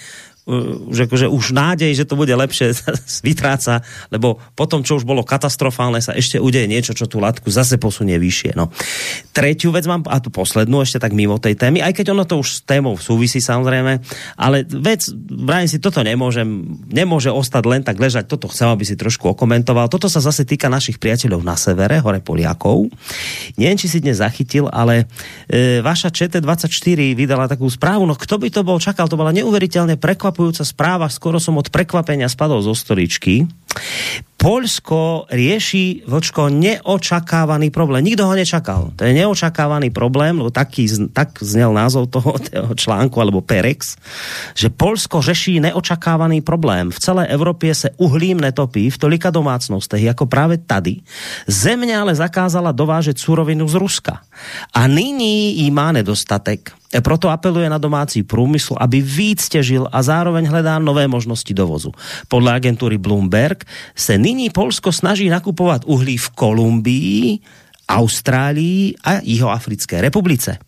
že 0.90 1.06
akože 1.06 1.26
už 1.30 1.54
nádej, 1.54 1.92
že 1.94 2.04
to 2.04 2.18
bude 2.18 2.32
lepšie, 2.32 2.74
vytráca, 3.28 3.84
lebo 4.10 4.38
potom, 4.58 4.82
čo 4.82 4.98
už 4.98 5.04
bolo 5.06 5.22
katastrofálne, 5.22 6.02
sa 6.02 6.16
ešte 6.16 6.42
udeje 6.42 6.66
niečo, 6.66 6.92
čo 6.92 7.06
tú 7.06 7.22
latku 7.22 7.48
zase 7.48 7.78
posunie 7.78 8.18
vyššie. 8.18 8.58
No. 8.58 8.72
Tretiu 9.30 9.70
vec 9.70 9.86
mám, 9.86 10.04
a 10.08 10.18
tu 10.18 10.32
poslednú, 10.32 10.82
ešte 10.82 10.98
tak 10.98 11.14
mimo 11.14 11.38
tej 11.38 11.56
témy, 11.56 11.84
aj 11.84 11.96
keď 11.96 12.12
ono 12.12 12.24
to 12.26 12.40
už 12.40 12.48
s 12.48 12.60
témou 12.64 12.96
súvisí 12.98 13.38
samozrejme, 13.38 14.02
ale 14.36 14.64
vec, 14.66 15.06
Brian 15.14 15.70
si 15.70 15.78
toto 15.78 16.00
nemôžem, 16.02 16.46
nemôže 16.90 17.30
ostať 17.30 17.62
len 17.66 17.82
tak 17.84 18.00
ležať, 18.00 18.26
toto 18.26 18.50
chcem, 18.50 18.70
aby 18.70 18.84
si 18.86 18.94
trošku 18.96 19.30
okomentoval. 19.32 19.90
Toto 19.90 20.10
sa 20.10 20.22
zase 20.22 20.42
týka 20.42 20.66
našich 20.66 20.98
priateľov 20.98 21.40
na 21.44 21.54
severe, 21.54 22.02
hore 22.02 22.18
Poliakov. 22.24 22.90
Neviem, 23.56 23.78
či 23.78 23.86
si 23.86 23.98
dnes 24.02 24.18
zachytil, 24.18 24.66
ale 24.70 25.06
e, 25.46 25.84
vaša 25.84 26.10
ČT24 26.10 27.14
vydala 27.14 27.46
takú 27.50 27.68
správu, 27.68 28.08
no 28.08 28.16
kto 28.16 28.40
by 28.40 28.48
to 28.48 28.60
bol 28.64 28.78
čakal, 28.80 29.06
to 29.06 29.18
bola 29.18 29.34
neuveriteľne 29.34 30.00
prekvapujúca 30.00 30.39
prekvapujúca 30.40 30.64
správa, 30.64 31.12
skoro 31.12 31.36
som 31.36 31.60
od 31.60 31.68
prekvapenia 31.68 32.24
spadol 32.24 32.64
zo 32.64 32.72
stoličky. 32.72 33.44
Polsko 34.40 35.28
rieši, 35.28 36.08
Vlčko, 36.08 36.48
neočakávaný 36.48 37.68
problém. 37.68 38.00
Nikto 38.00 38.24
ho 38.24 38.32
nečakal. 38.32 38.88
To 38.96 39.04
je 39.04 39.12
neočakávaný 39.12 39.92
problém, 39.92 40.40
lebo 40.40 40.48
taký, 40.48 40.88
tak 41.12 41.44
znel 41.44 41.76
názov 41.76 42.08
toho, 42.08 42.40
toho 42.48 42.72
článku, 42.72 43.20
alebo 43.20 43.44
Perex, 43.44 44.00
že 44.56 44.72
Polsko 44.72 45.20
řeší 45.20 45.60
neočakávaný 45.60 46.40
problém. 46.40 46.88
V 46.88 46.98
celé 47.04 47.28
Evropě 47.28 47.74
se 47.74 47.92
uhlím 48.00 48.40
netopí 48.40 48.88
v 48.88 48.98
tolika 48.98 49.28
domácnostech, 49.28 50.02
jako 50.02 50.24
právě 50.26 50.58
tady. 50.64 51.04
Země 51.44 51.98
ale 52.00 52.16
zakázala 52.16 52.72
dovážet 52.72 53.20
surovinu 53.20 53.68
z 53.68 53.74
Ruska. 53.76 54.24
A 54.72 54.86
nyní 54.86 55.58
jí 55.60 55.70
má 55.70 55.92
nedostatek. 55.92 56.72
E 56.94 57.00
proto 57.00 57.30
apeluje 57.30 57.70
na 57.70 57.78
domácí 57.78 58.22
průmysl, 58.22 58.74
aby 58.80 59.00
víc 59.00 59.48
těžil 59.48 59.86
a 59.92 60.02
zároveň 60.02 60.46
hledá 60.46 60.78
nové 60.78 61.08
možnosti 61.08 61.54
dovozu. 61.54 61.92
Podle 62.28 62.52
agentury 62.52 62.98
Bloomberg 62.98 63.59
se 63.96 64.18
nyní 64.18 64.50
Polsko 64.50 64.92
snaží 64.92 65.28
nakupovat 65.28 65.82
uhlí 65.86 66.16
v 66.16 66.30
Kolumbii, 66.30 67.38
Austrálii 67.90 68.94
a 69.04 69.18
Jihoafrické 69.22 70.00
republice. 70.00 70.58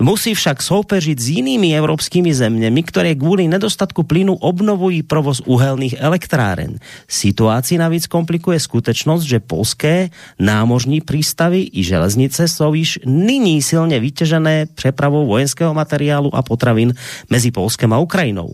Musí 0.00 0.34
však 0.34 0.62
soupeřit 0.62 1.18
s 1.18 1.28
jinými 1.28 1.76
evropskými 1.78 2.34
zeměmi, 2.34 2.82
které 2.82 3.14
kvůli 3.14 3.48
nedostatku 3.48 4.02
plynu 4.02 4.36
obnovují 4.36 5.02
provoz 5.02 5.40
uhelných 5.46 5.94
elektráren. 5.98 6.78
Situaci 7.08 7.78
navíc 7.78 8.06
komplikuje 8.06 8.60
skutečnost, 8.60 9.22
že 9.22 9.40
polské 9.40 10.10
námořní 10.38 11.00
přístavy 11.00 11.68
i 11.72 11.82
železnice 11.82 12.48
jsou 12.48 12.74
již 12.74 12.98
nyní 13.06 13.62
silně 13.62 14.00
vytěžené 14.00 14.66
přepravou 14.66 15.26
vojenského 15.26 15.74
materiálu 15.74 16.34
a 16.34 16.42
potravin 16.42 16.94
mezi 17.30 17.50
Polskem 17.50 17.92
a 17.92 17.98
Ukrajinou. 17.98 18.52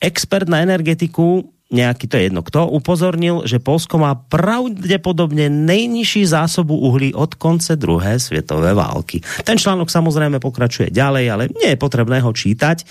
Expert 0.00 0.48
na 0.48 0.58
energetiku 0.58 1.50
nejaký, 1.68 2.08
to 2.08 2.16
je 2.16 2.32
jedno 2.32 2.40
kto, 2.40 2.64
upozornil, 2.64 3.44
že 3.44 3.60
Polsko 3.60 4.00
má 4.00 4.16
pravdepodobne 4.16 5.52
nejnižší 5.52 6.24
zásobu 6.24 6.72
uhlí 6.72 7.12
od 7.12 7.36
konce 7.36 7.76
druhé 7.76 8.16
světové 8.16 8.72
války. 8.72 9.20
Ten 9.44 9.60
článok 9.60 9.92
samozrejme 9.92 10.40
pokračuje 10.40 10.88
ďalej, 10.88 11.24
ale 11.28 11.44
nie 11.52 11.76
je 11.76 11.78
potrebné 11.78 12.24
ho 12.24 12.32
čítať. 12.32 12.88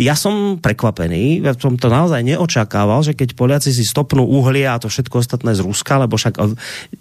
Ja 0.00 0.16
som 0.16 0.56
prekvapený, 0.56 1.44
ja 1.44 1.52
som 1.52 1.76
to 1.76 1.92
naozaj 1.92 2.24
neočakával, 2.24 3.04
že 3.04 3.12
keď 3.12 3.36
Poliaci 3.36 3.76
si 3.76 3.84
stopnú 3.84 4.24
uhlie 4.24 4.64
a 4.64 4.80
to 4.80 4.88
všetko 4.88 5.20
ostatné 5.20 5.52
z 5.52 5.60
Ruska, 5.60 6.00
lebo 6.00 6.16
však 6.16 6.40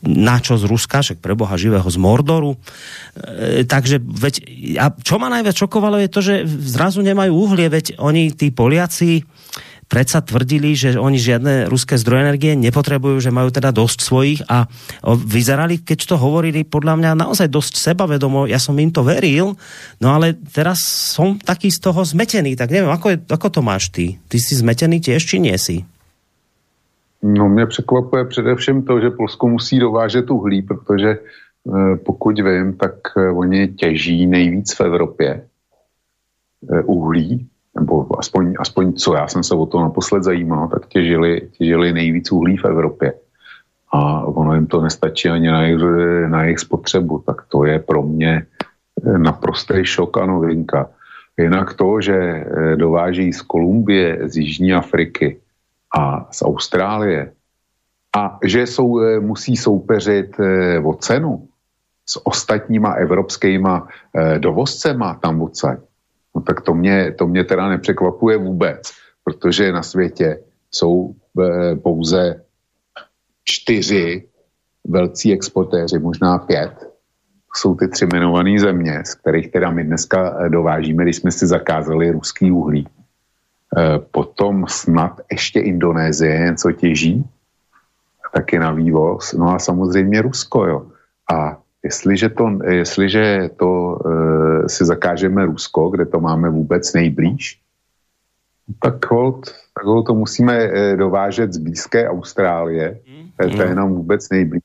na 0.03 0.43
čo 0.43 0.59
z 0.59 0.67
Ruska, 0.67 1.07
však 1.07 1.23
pre 1.23 1.39
živého 1.55 1.87
z 1.87 1.97
Mordoru. 2.03 2.59
E, 3.15 3.63
takže 3.63 4.03
veď, 4.03 4.33
a 4.75 4.91
čo 4.91 5.15
ma 5.23 5.31
najviac 5.31 5.55
šokovalo 5.55 6.03
je 6.03 6.09
to, 6.11 6.19
že 6.19 6.35
zrazu 6.67 6.99
nemajú 6.99 7.31
uhlie, 7.31 7.71
veď 7.71 7.95
oni, 8.03 8.35
tí 8.35 8.51
Poliaci, 8.51 9.23
predsa 9.87 10.23
tvrdili, 10.23 10.73
že 10.73 10.95
oni 10.95 11.19
žiadne 11.19 11.53
ruské 11.69 11.99
zdroje 11.99 12.25
energie 12.29 12.53
nepotrebujú, 12.57 13.19
že 13.19 13.35
majú 13.35 13.49
teda 13.53 13.69
dosť 13.69 13.99
svojich 14.01 14.41
a 14.47 14.67
vyzerali, 15.05 15.83
keď 15.83 15.99
to 16.09 16.15
hovorili, 16.17 16.65
podľa 16.65 16.99
mňa 16.99 17.11
naozaj 17.19 17.47
dosť 17.51 17.79
sebavedomo, 17.79 18.49
ja 18.49 18.57
som 18.57 18.75
im 18.79 18.89
to 18.89 19.05
veril, 19.05 19.55
no 20.01 20.07
ale 20.11 20.35
teraz 20.51 20.83
som 21.13 21.37
taký 21.37 21.69
z 21.69 21.79
toho 21.83 22.01
zmetený, 22.03 22.55
tak 22.57 22.71
neviem, 22.71 22.91
ako, 22.91 23.07
je, 23.13 23.17
ako 23.29 23.47
to 23.49 23.61
máš 23.61 23.93
ty? 23.93 24.17
Ty 24.27 24.37
si 24.39 24.53
zmetený 24.57 24.99
tiež, 25.03 25.21
či 25.23 25.37
nie 25.39 25.55
si? 25.59 25.85
No 27.23 27.49
mě 27.49 27.65
překvapuje 27.65 28.25
především 28.25 28.83
to, 28.83 28.99
že 28.99 29.09
Polsko 29.09 29.47
musí 29.47 29.79
dovážet 29.79 30.31
uhlí, 30.31 30.61
protože 30.61 31.09
e, 31.09 31.19
pokud 31.95 32.39
vím, 32.39 32.73
tak 32.73 32.95
e, 33.17 33.29
oni 33.29 33.67
těží 33.67 34.27
nejvíc 34.27 34.73
v 34.75 34.81
Evropě 34.81 35.29
e, 36.69 36.83
uhlí 36.83 37.47
nebo 37.75 38.19
aspoň, 38.19 38.53
aspoň 38.59 38.93
co 38.93 39.15
já 39.15 39.27
jsem 39.27 39.43
se 39.43 39.55
o 39.55 39.65
to 39.65 39.79
naposled 39.79 40.23
zajímal, 40.23 40.67
tak 40.67 40.87
těžili, 40.87 41.49
těžili 41.57 41.93
nejvíc 41.93 42.31
uhlí 42.31 42.57
v 42.57 42.65
Evropě. 42.65 43.13
A 43.93 44.21
ono 44.25 44.53
jim 44.53 44.67
to 44.67 44.81
nestačí 44.81 45.29
ani 45.29 45.47
na 45.47 45.61
jejich, 45.61 45.81
na 46.27 46.43
jejich 46.43 46.59
spotřebu, 46.59 47.23
tak 47.25 47.45
to 47.47 47.65
je 47.65 47.79
pro 47.79 48.03
mě 48.03 48.45
naprostý 49.17 49.85
šok 49.85 50.17
a 50.17 50.25
novinka. 50.25 50.89
Jinak 51.37 51.73
to, 51.73 52.01
že 52.01 52.15
eh, 52.15 52.75
dováží 52.75 53.33
z 53.33 53.41
Kolumbie, 53.41 54.29
z 54.29 54.37
Jižní 54.37 54.73
Afriky 54.73 55.39
a 55.97 56.27
z 56.31 56.41
Austrálie, 56.41 57.33
a 58.17 58.39
že 58.43 58.67
jsou, 58.67 58.99
eh, 58.99 59.19
musí 59.19 59.57
soupeřit 59.57 60.39
eh, 60.39 60.79
o 60.79 60.93
cenu 60.93 61.47
s 62.05 62.19
ostatníma 62.27 62.93
evropskýma 62.93 63.87
dovozcema 64.37 65.13
tam 65.23 65.41
odsaď, 65.41 65.79
no 66.35 66.41
tak 66.41 66.61
to 66.61 66.73
mě, 66.73 67.11
to 67.11 67.27
mě 67.27 67.43
teda 67.43 67.69
nepřekvapuje 67.69 68.37
vůbec, 68.37 68.91
protože 69.23 69.71
na 69.71 69.83
světě 69.83 70.39
jsou 70.71 71.15
pouze 71.83 72.43
čtyři 73.43 74.27
velcí 74.87 75.33
exportéři, 75.33 75.99
možná 75.99 76.37
pět, 76.37 76.89
jsou 77.55 77.75
ty 77.75 77.87
tři 77.87 78.05
jmenované 78.05 78.59
země, 78.59 79.01
z 79.05 79.15
kterých 79.15 79.51
teda 79.51 79.71
my 79.71 79.83
dneska 79.83 80.37
eh, 80.39 80.49
dovážíme, 80.49 81.03
když 81.03 81.15
jsme 81.15 81.31
si 81.31 81.47
zakázali 81.47 82.11
ruský 82.11 82.51
uhlí. 82.51 82.87
E, 83.77 83.99
potom 83.99 84.65
snad 84.67 85.21
ještě 85.31 85.59
Indonésie 85.59 86.39
něco 86.39 86.71
těží, 86.71 87.25
taky 88.33 88.59
na 88.59 88.71
vývoz, 88.71 89.33
no 89.33 89.49
a 89.49 89.59
samozřejmě 89.59 90.21
Rusko, 90.21 90.65
jo. 90.65 90.87
A 91.33 91.57
jestliže 91.83 92.29
to, 92.29 92.59
jestliže 92.63 93.49
to 93.57 93.99
e, 94.05 94.69
si 94.69 94.85
zakážeme 94.85 95.45
Rusko, 95.45 95.89
kde 95.89 96.05
to 96.05 96.19
máme 96.19 96.49
vůbec 96.49 96.93
nejblíž, 96.93 97.59
tak 98.79 99.11
hold, 99.11 99.45
tak 99.75 99.85
hold 99.85 100.07
to 100.07 100.13
musíme 100.13 100.57
e, 100.57 100.95
dovážet 100.97 101.53
z 101.53 101.57
blízké 101.57 102.09
Austrálie, 102.09 102.99
to, 103.37 103.49
to 103.49 103.61
je 103.61 103.67
hmm. 103.67 103.75
nám 103.75 103.93
vůbec 103.93 104.29
nejblíž. 104.29 104.63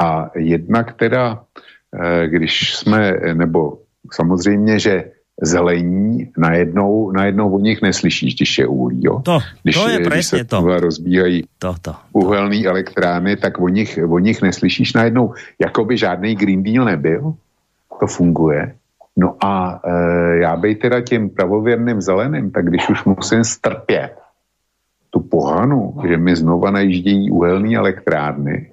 A 0.00 0.30
jednak 0.34 0.92
teda 0.92 1.46
Eh, 1.94 2.28
když 2.28 2.74
jsme, 2.74 3.12
nebo 3.34 3.78
samozřejmě, 4.12 4.78
že 4.78 5.10
zelení 5.42 6.32
najednou, 6.36 7.12
najednou 7.12 7.50
o 7.50 7.58
nich 7.58 7.82
neslyšíš, 7.82 8.34
když 8.34 8.58
je 8.58 8.66
uhlí. 8.66 9.00
Jo? 9.04 9.20
To, 9.24 9.38
když, 9.62 9.76
to 9.76 9.88
je 9.88 9.98
když 9.98 10.26
se 10.26 10.44
to. 10.44 10.60
rozbíhají 10.80 11.42
to, 11.58 11.72
to, 11.72 11.78
to. 11.80 11.94
uhelné 12.12 12.64
elektrárny, 12.64 13.36
tak 13.36 13.60
o 13.60 13.68
nich, 13.68 13.98
o 14.08 14.18
nich 14.18 14.42
neslyšíš 14.42 14.92
najednou. 14.92 15.34
Jakoby 15.58 15.96
žádný 15.96 16.34
Green 16.34 16.62
Deal 16.62 16.84
nebyl. 16.84 17.34
To 18.00 18.06
funguje. 18.06 18.74
No 19.16 19.36
a 19.40 19.80
e, 19.84 20.36
já 20.36 20.56
bych 20.56 20.78
teda 20.78 21.00
tím 21.00 21.30
pravověrným 21.30 22.00
zeleným, 22.00 22.50
tak 22.50 22.68
když 22.68 22.88
už 22.88 23.04
musím 23.04 23.44
strpět 23.44 24.12
tu 25.10 25.20
pohanu, 25.20 25.96
že 26.08 26.16
mi 26.16 26.36
znova 26.36 26.70
najíždějí 26.70 27.30
uhelné 27.30 27.76
elektrárny, 27.76 28.70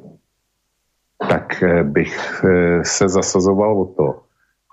tak 1.29 1.63
eh, 1.63 1.83
bych 1.83 2.43
eh, 2.43 2.83
se 2.83 3.09
zasazoval 3.09 3.81
o 3.81 3.85
to, 3.85 4.21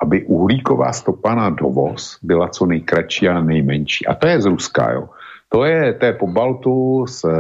aby 0.01 0.25
uhlíková 0.25 0.93
stopa 0.93 1.35
na 1.35 1.51
dovoz 1.51 2.19
byla 2.23 2.49
co 2.49 2.67
nejkratší 2.67 3.29
a 3.29 3.41
nejmenší. 3.43 4.07
A 4.07 4.15
to 4.15 4.27
je 4.27 4.41
z 4.41 4.47
Ruska, 4.47 4.93
jo. 4.93 5.09
To 5.49 5.65
je, 5.65 5.93
to 5.93 6.07
je 6.07 6.13
po 6.13 6.27
Baltu 6.27 7.07
z 7.07 7.25
eh, 7.25 7.31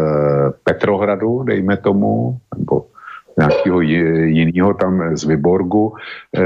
Petrohradu, 0.64 1.42
dejme 1.42 1.76
tomu, 1.76 2.38
nebo 2.58 2.86
nějakého 3.38 3.80
jiného 3.80 4.74
tam 4.74 5.16
z 5.16 5.24
Vyborgu 5.24 5.94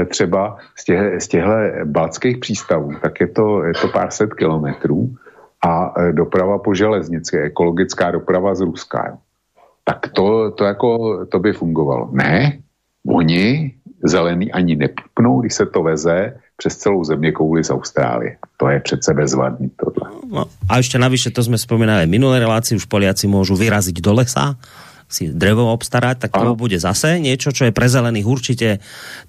třeba 0.07 0.57
z, 0.75 0.83
těch, 0.83 1.21
z 1.21 1.27
těchto 1.27 1.51
baltských 1.85 2.37
přístavů, 2.37 2.91
tak 3.01 3.19
je 3.19 3.27
to, 3.27 3.63
je 3.63 3.73
to 3.73 3.87
pár 3.87 4.11
set 4.11 4.33
kilometrů 4.33 5.09
a 5.65 5.93
doprava 6.11 6.57
po 6.57 6.73
železnici, 6.73 7.37
ekologická 7.37 8.11
doprava 8.11 8.55
z 8.55 8.61
Ruska. 8.61 9.07
Jo 9.09 9.17
tak 9.85 10.09
to, 10.13 10.51
to, 10.51 10.63
jako, 10.65 11.25
to 11.25 11.39
by 11.39 11.53
fungovalo. 11.53 12.09
Ne, 12.11 12.59
oni 13.07 13.74
zelený 14.03 14.51
ani 14.51 14.75
nepípnou, 14.75 15.41
když 15.41 15.53
se 15.53 15.65
to 15.65 15.83
veze 15.83 16.33
přes 16.57 16.77
celou 16.77 17.03
země 17.03 17.31
kouli 17.31 17.63
z 17.63 17.69
Austrálie. 17.69 18.37
To 18.57 18.69
je 18.69 18.79
přece 18.79 19.13
bezvadný 19.13 19.71
tohle. 19.75 20.11
No, 20.25 20.47
a 20.69 20.79
ešte 20.79 20.95
navyše, 20.95 21.29
to 21.29 21.43
sme 21.43 21.59
spomínali 21.59 22.07
minulé 22.07 22.39
relácii, 22.39 22.79
už 22.79 22.87
Poliaci 22.87 23.27
môžu 23.27 23.59
vyraziť 23.59 23.99
do 23.99 24.11
lesa, 24.15 24.55
si 25.05 25.29
drevo 25.29 25.69
obstarať, 25.69 26.27
tak 26.27 26.31
to 26.33 26.55
ano. 26.55 26.57
bude 26.57 26.81
zase 26.81 27.21
niečo, 27.21 27.53
čo 27.53 27.69
je 27.69 27.75
pre 27.75 27.85
zelených 27.85 28.25
určite 28.25 28.67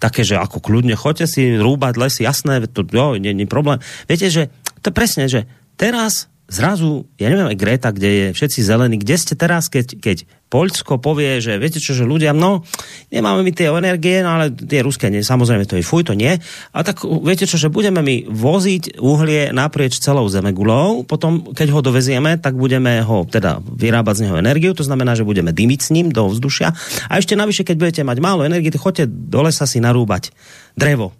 také, 0.01 0.25
že 0.25 0.41
ako 0.41 0.65
kľudne 0.65 0.97
choďte 0.97 1.27
si 1.29 1.43
rúbať 1.53 2.01
lesy, 2.01 2.25
jasné, 2.25 2.65
to 2.65 2.81
jo, 2.89 3.21
nie, 3.21 3.37
nie 3.37 3.45
problém. 3.45 3.83
Viete, 4.09 4.33
že 4.33 4.49
to 4.81 4.89
presne, 4.89 5.29
že 5.29 5.45
teraz 5.77 6.33
zrazu, 6.49 7.05
ja 7.21 7.29
neviem, 7.29 7.59
Greta, 7.59 7.93
kde 7.93 8.09
je 8.09 8.27
všetci 8.33 8.61
zelení, 8.65 8.97
kde 8.97 9.17
ste 9.19 9.35
teraz, 9.37 9.69
keď, 9.69 9.99
keď 10.01 10.17
Poľsko 10.47 11.03
povie, 11.03 11.43
že 11.43 11.59
viete 11.59 11.83
čo, 11.83 11.91
že 11.91 12.07
ľudia, 12.07 12.31
no, 12.31 12.63
nemáme 13.11 13.43
my 13.43 13.51
tie 13.51 13.67
energie, 13.67 14.23
no 14.23 14.39
ale 14.39 14.55
tie 14.55 14.79
ruské, 14.79 15.11
nie, 15.11 15.27
samozrejme 15.27 15.67
to 15.67 15.75
je 15.75 15.83
fuj, 15.83 16.07
to 16.07 16.15
nie. 16.15 16.39
A 16.71 16.79
tak 16.87 17.03
viete 17.03 17.51
čo, 17.51 17.59
že 17.59 17.67
budeme 17.67 17.99
my 17.99 18.31
voziť 18.31 19.03
uhlie 19.03 19.51
naprieč 19.51 19.99
celou 19.99 20.31
zemegulou, 20.31 21.03
potom 21.03 21.51
keď 21.51 21.69
ho 21.75 21.81
dovezieme, 21.83 22.39
tak 22.39 22.55
budeme 22.55 23.03
ho 23.03 23.27
teda 23.27 23.59
vyrábať 23.59 24.23
z 24.23 24.23
neho 24.31 24.39
energiu, 24.39 24.71
to 24.71 24.87
znamená, 24.87 25.19
že 25.19 25.27
budeme 25.27 25.51
dymiť 25.51 25.81
s 25.83 25.91
ním 25.91 26.15
do 26.15 26.31
vzdušia. 26.31 26.71
A 27.11 27.19
ešte 27.19 27.35
navyše, 27.35 27.67
keď 27.67 27.77
budete 27.83 28.03
mať 28.07 28.19
málo 28.23 28.47
energie, 28.47 28.71
choďte 28.71 29.11
do 29.11 29.43
lesa 29.43 29.67
si 29.67 29.83
narúbať 29.83 30.31
drevo. 30.79 31.11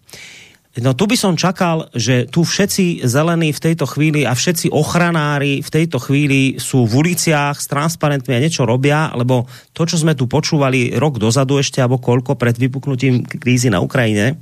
No 0.77 0.93
tu 0.93 1.09
by 1.09 1.17
som 1.17 1.41
čakal, 1.41 1.89
že 1.97 2.29
tu 2.29 2.45
všetci 2.45 3.09
zelení 3.09 3.49
v 3.49 3.63
tejto 3.65 3.89
chvíli 3.89 4.29
a 4.29 4.37
všetci 4.37 4.69
ochranári 4.69 5.65
v 5.65 5.71
tejto 5.73 5.97
chvíli 5.97 6.61
sú 6.61 6.85
v 6.85 7.01
uliciach 7.01 7.57
s 7.57 7.65
transparentmi 7.65 8.37
a 8.37 8.43
niečo 8.45 8.69
robia, 8.69 9.09
lebo 9.17 9.49
to, 9.73 9.89
čo 9.89 9.97
sme 9.97 10.13
tu 10.13 10.29
počúvali 10.29 10.93
rok 11.01 11.17
dozadu 11.17 11.57
ešte, 11.57 11.81
alebo 11.81 11.97
koľko 11.97 12.37
pred 12.37 12.61
vypuknutím 12.61 13.25
krízy 13.25 13.73
na 13.73 13.81
Ukrajine, 13.81 14.37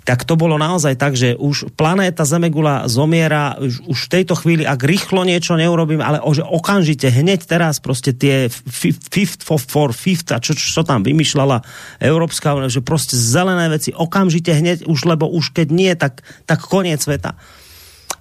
tak 0.00 0.24
to 0.24 0.32
bolo 0.34 0.56
naozaj 0.56 0.96
tak, 0.96 1.12
že 1.12 1.36
už 1.36 1.76
planéta 1.76 2.24
Zemegula 2.24 2.88
zomiera 2.88 3.60
už, 3.60 3.84
už 3.84 3.98
v 4.08 4.12
tejto 4.16 4.34
chvíli, 4.34 4.64
ak 4.64 4.80
rýchlo 4.80 5.28
niečo 5.28 5.60
neurobím, 5.60 6.00
ale 6.00 6.18
že 6.32 6.40
okamžite, 6.40 7.12
hneď 7.12 7.44
teraz 7.44 7.84
proste 7.84 8.16
tie 8.16 8.48
fifth 8.48 9.44
for, 9.44 9.60
for 9.60 9.90
fifth 9.92 10.32
a 10.32 10.40
čo, 10.40 10.56
čo 10.56 10.80
tam 10.82 11.04
vymýšľala 11.04 11.60
Európska 12.00 12.56
únia, 12.56 12.72
že 12.72 12.80
proste 12.80 13.14
zelené 13.20 13.68
veci 13.68 13.92
okamžite 13.92 14.56
hneď 14.56 14.88
už, 14.88 15.04
lebo 15.04 15.28
už 15.28 15.52
keď 15.52 15.68
nie, 15.68 15.92
tak, 15.92 16.24
tak 16.48 16.64
koniec 16.64 17.04
sveta. 17.04 17.36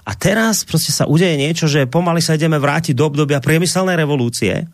A 0.03 0.11
teraz 0.17 0.67
proste 0.67 0.91
sa 0.91 1.07
udeje 1.07 1.39
niečo, 1.39 1.69
že 1.69 1.87
pomaly 1.87 2.19
sa 2.19 2.35
ideme 2.35 2.59
vrátiť 2.59 2.97
do 2.97 3.07
obdobia 3.07 3.39
priemyselnej 3.39 3.95
revolúcie 3.95 4.67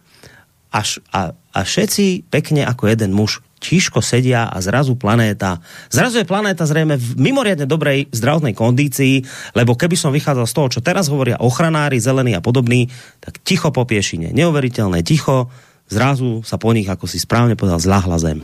a, 0.74 0.80
a, 1.14 1.22
všetci 1.62 2.28
pekne 2.34 2.66
ako 2.66 2.90
jeden 2.90 3.14
muž 3.14 3.45
tížko 3.66 4.06
sedia 4.06 4.46
a 4.46 4.58
zrazu 4.62 4.94
planéta, 4.94 5.58
zrazu 5.90 6.22
je 6.22 6.30
planéta 6.30 6.70
zrejme 6.70 7.02
v 7.02 7.08
mimoriadne 7.18 7.66
dobrej 7.66 8.14
zdravotnej 8.14 8.54
kondícii, 8.54 9.26
lebo 9.58 9.74
keby 9.74 9.98
som 9.98 10.14
vychádzal 10.14 10.46
z 10.46 10.56
toho, 10.56 10.68
čo 10.70 10.86
teraz 10.86 11.10
hovoria 11.10 11.42
ochranári, 11.42 11.98
zelení 11.98 12.38
a 12.38 12.46
podobní, 12.46 12.94
tak 13.18 13.42
ticho 13.42 13.74
po 13.74 13.84
piešine, 13.90 14.30
neuveriteľné 14.38 15.02
ticho, 15.02 15.50
zrazu 15.90 16.42
sa 16.42 16.58
po 16.58 16.74
nich, 16.74 16.90
ako 16.90 17.06
si 17.06 17.22
správne 17.22 17.54
povedal, 17.54 17.82
zľahla 17.82 18.18
zem. 18.22 18.40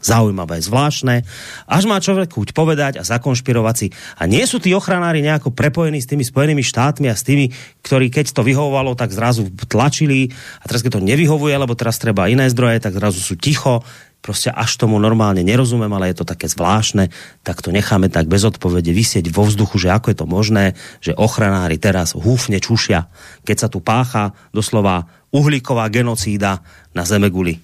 Zaujímavé, 0.00 0.62
zvláštne. 0.62 1.26
Až 1.66 1.84
má 1.90 1.98
človek 1.98 2.30
chuť 2.30 2.54
povedať 2.54 3.02
a 3.02 3.02
zakonšpirovať 3.02 3.74
si. 3.74 3.86
A 4.16 4.30
nie 4.30 4.44
sú 4.46 4.62
tí 4.62 4.70
ochranári 4.70 5.18
nejako 5.18 5.50
prepojení 5.50 5.98
s 5.98 6.06
tými 6.06 6.22
Spojenými 6.22 6.62
štátmi 6.62 7.10
a 7.10 7.18
s 7.18 7.26
tými, 7.26 7.50
ktorí 7.82 8.08
keď 8.08 8.30
to 8.30 8.46
vyhovovalo, 8.46 8.94
tak 8.94 9.10
zrazu 9.10 9.50
tlačili 9.66 10.30
a 10.62 10.64
teraz 10.70 10.86
keď 10.86 11.00
to 11.00 11.04
nevyhovuje, 11.04 11.58
lebo 11.58 11.74
teraz 11.74 11.98
treba 11.98 12.30
iné 12.30 12.46
zdroje, 12.46 12.80
tak 12.80 12.94
zrazu 12.94 13.18
sú 13.18 13.34
ticho 13.34 13.82
proste 14.26 14.50
až 14.50 14.74
tomu 14.74 14.98
normálne 14.98 15.46
nerozumiem, 15.46 15.94
ale 15.94 16.10
je 16.10 16.18
to 16.18 16.26
také 16.26 16.50
zvláštne, 16.50 17.14
tak 17.46 17.62
to 17.62 17.70
necháme 17.70 18.10
tak 18.10 18.26
bez 18.26 18.42
odpovede 18.42 18.90
vysieť 18.90 19.30
vo 19.30 19.46
vzduchu, 19.46 19.78
že 19.78 19.94
ako 19.94 20.10
je 20.10 20.18
to 20.18 20.26
možné, 20.26 20.64
že 20.98 21.14
ochranári 21.14 21.78
teraz 21.78 22.18
húfne 22.18 22.58
čušia, 22.58 23.06
keď 23.46 23.56
sa 23.62 23.68
tu 23.70 23.78
pácha 23.78 24.34
doslova 24.50 25.06
uhlíková 25.30 25.86
genocída 25.94 26.66
na 26.90 27.06
Zemeguli. 27.06 27.62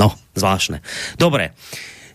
No, 0.00 0.16
zvláštne. 0.32 0.80
Dobre, 1.20 1.52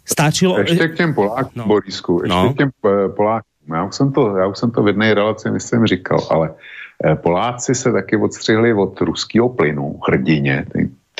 stačilo... 0.01 0.57
Ešte 0.57 0.89
k 0.89 0.97
těm 0.97 1.13
Polákům, 1.13 1.53
no. 1.53 1.65
Borisku, 1.69 2.25
ešte 2.25 2.33
no. 2.33 2.53
k 2.53 2.57
těm 2.57 2.71
eh, 2.73 3.09
Polákům. 3.13 3.69
Já 3.69 3.83
už, 3.83 3.95
jsem 3.95 4.11
to, 4.11 4.37
já 4.37 4.47
už 4.47 4.57
jsem 4.57 4.71
to 4.71 4.83
v 4.83 4.87
jedné 4.87 5.13
relaci, 5.13 5.51
myslím, 5.51 5.85
říkal, 5.85 6.19
ale 6.31 6.55
eh, 7.05 7.15
Poláci 7.15 7.75
se 7.75 7.91
taky 7.91 8.17
odstřihli 8.17 8.73
od 8.73 9.01
ruského 9.01 9.49
plynu, 9.49 9.99
hrdině, 10.07 10.65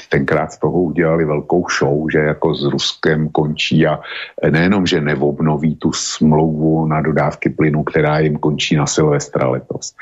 tenkrát 0.09 0.51
z 0.51 0.57
toho 0.57 0.81
udělali 0.81 1.25
velkou 1.25 1.65
show, 1.79 2.09
že 2.11 2.19
jako 2.19 2.55
s 2.55 2.63
Ruskem 2.63 3.29
končí 3.29 3.87
a 3.87 3.99
nejenom, 4.49 4.85
že 4.85 5.01
neobnoví 5.01 5.75
tu 5.75 5.91
smlouvu 5.91 6.85
na 6.85 7.01
dodávky 7.01 7.49
plynu, 7.49 7.83
která 7.83 8.19
jim 8.19 8.37
končí 8.37 8.75
na 8.75 8.85
Silvestra 8.85 9.49
letos, 9.49 9.95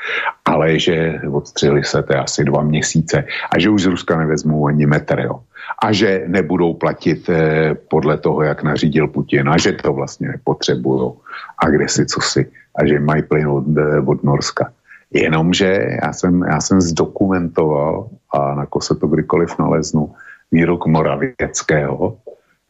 ale 0.44 0.78
že 0.78 1.20
odstřeli 1.32 1.84
se 1.84 2.02
to 2.02 2.18
asi 2.18 2.44
dva 2.44 2.62
měsíce 2.62 3.24
a 3.50 3.58
že 3.58 3.70
už 3.70 3.82
z 3.82 3.86
Ruska 3.86 4.18
nevezmou 4.18 4.66
ani 4.66 4.86
metr, 4.86 5.20
jo. 5.20 5.40
A 5.82 5.92
že 5.92 6.24
nebudou 6.26 6.74
platit 6.74 7.28
eh, 7.28 7.74
podle 7.88 8.18
toho, 8.18 8.42
jak 8.42 8.62
nařídil 8.62 9.08
Putin 9.08 9.48
a 9.48 9.58
že 9.58 9.72
to 9.72 9.92
vlastně 9.92 10.28
nepotřebují 10.28 11.12
a 11.58 11.68
kde 11.68 11.88
si 11.88 12.06
co 12.06 12.20
si 12.20 12.50
a 12.76 12.86
že 12.86 13.00
mají 13.00 13.22
plyn 13.22 13.48
od, 13.48 13.64
eh, 13.78 14.00
od 14.00 14.24
Norska. 14.24 14.72
Jenomže 15.12 15.98
já 16.02 16.12
jsem, 16.12 16.42
já 16.42 16.60
jsem 16.60 16.80
zdokumentoval 16.80 18.08
a 18.32 18.54
na 18.54 18.66
se 18.80 18.94
to 18.94 19.06
kdykoliv 19.06 19.58
naleznu 19.58 20.14
výrok 20.52 20.86
Moravěckého 20.86 22.16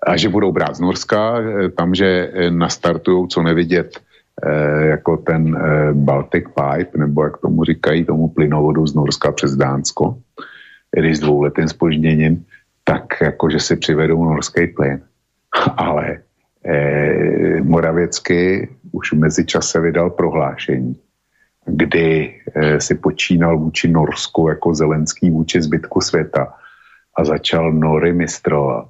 a 0.07 0.17
že 0.17 0.29
budou 0.29 0.53
brát 0.53 0.77
z 0.77 0.81
Norska, 0.81 1.39
eh, 1.39 1.69
tam, 1.69 1.95
že 1.95 2.31
eh, 2.33 2.51
nastartují 2.51 3.29
co 3.29 3.43
nevidět 3.43 4.01
eh, 4.43 4.87
jako 4.87 5.17
ten 5.17 5.59
Baltic 5.93 6.45
Pipe, 6.45 6.99
nebo 6.99 7.25
jak 7.25 7.39
tomu 7.39 7.65
říkají, 7.65 8.05
tomu 8.05 8.29
plynovodu 8.29 8.87
z 8.87 8.95
Norska 8.95 9.33
přes 9.33 9.57
Dánsko, 9.57 10.19
tedy 10.91 11.15
s 11.15 11.21
dvouletým 11.21 11.69
spožděním, 11.69 12.45
tak 12.85 13.21
jako, 13.21 13.51
že 13.51 13.61
si 13.61 13.77
přivedou 13.77 14.25
norský 14.25 14.67
plyn. 14.67 15.01
Ale 15.77 16.19
eh, 16.65 17.61
Moravěcky 17.63 18.69
už 18.93 19.13
v 19.13 19.17
mezičase 19.17 19.81
vydal 19.81 20.11
prohlášení, 20.11 20.97
kdy 21.67 22.35
eh, 22.55 22.81
si 22.81 22.95
počínal 22.95 23.59
vůči 23.59 23.89
Norsku 23.89 24.49
jako 24.49 24.75
Zelenský 24.75 25.31
vůči 25.31 25.63
zbytku 25.63 26.01
světa 26.01 26.55
a 27.17 27.25
začal 27.25 27.73
Nory 27.73 28.13
mistrovat, 28.13 28.89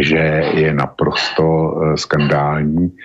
že 0.00 0.50
je 0.54 0.74
naprosto 0.74 1.44
eh, 1.44 1.96
skandální, 1.96 2.96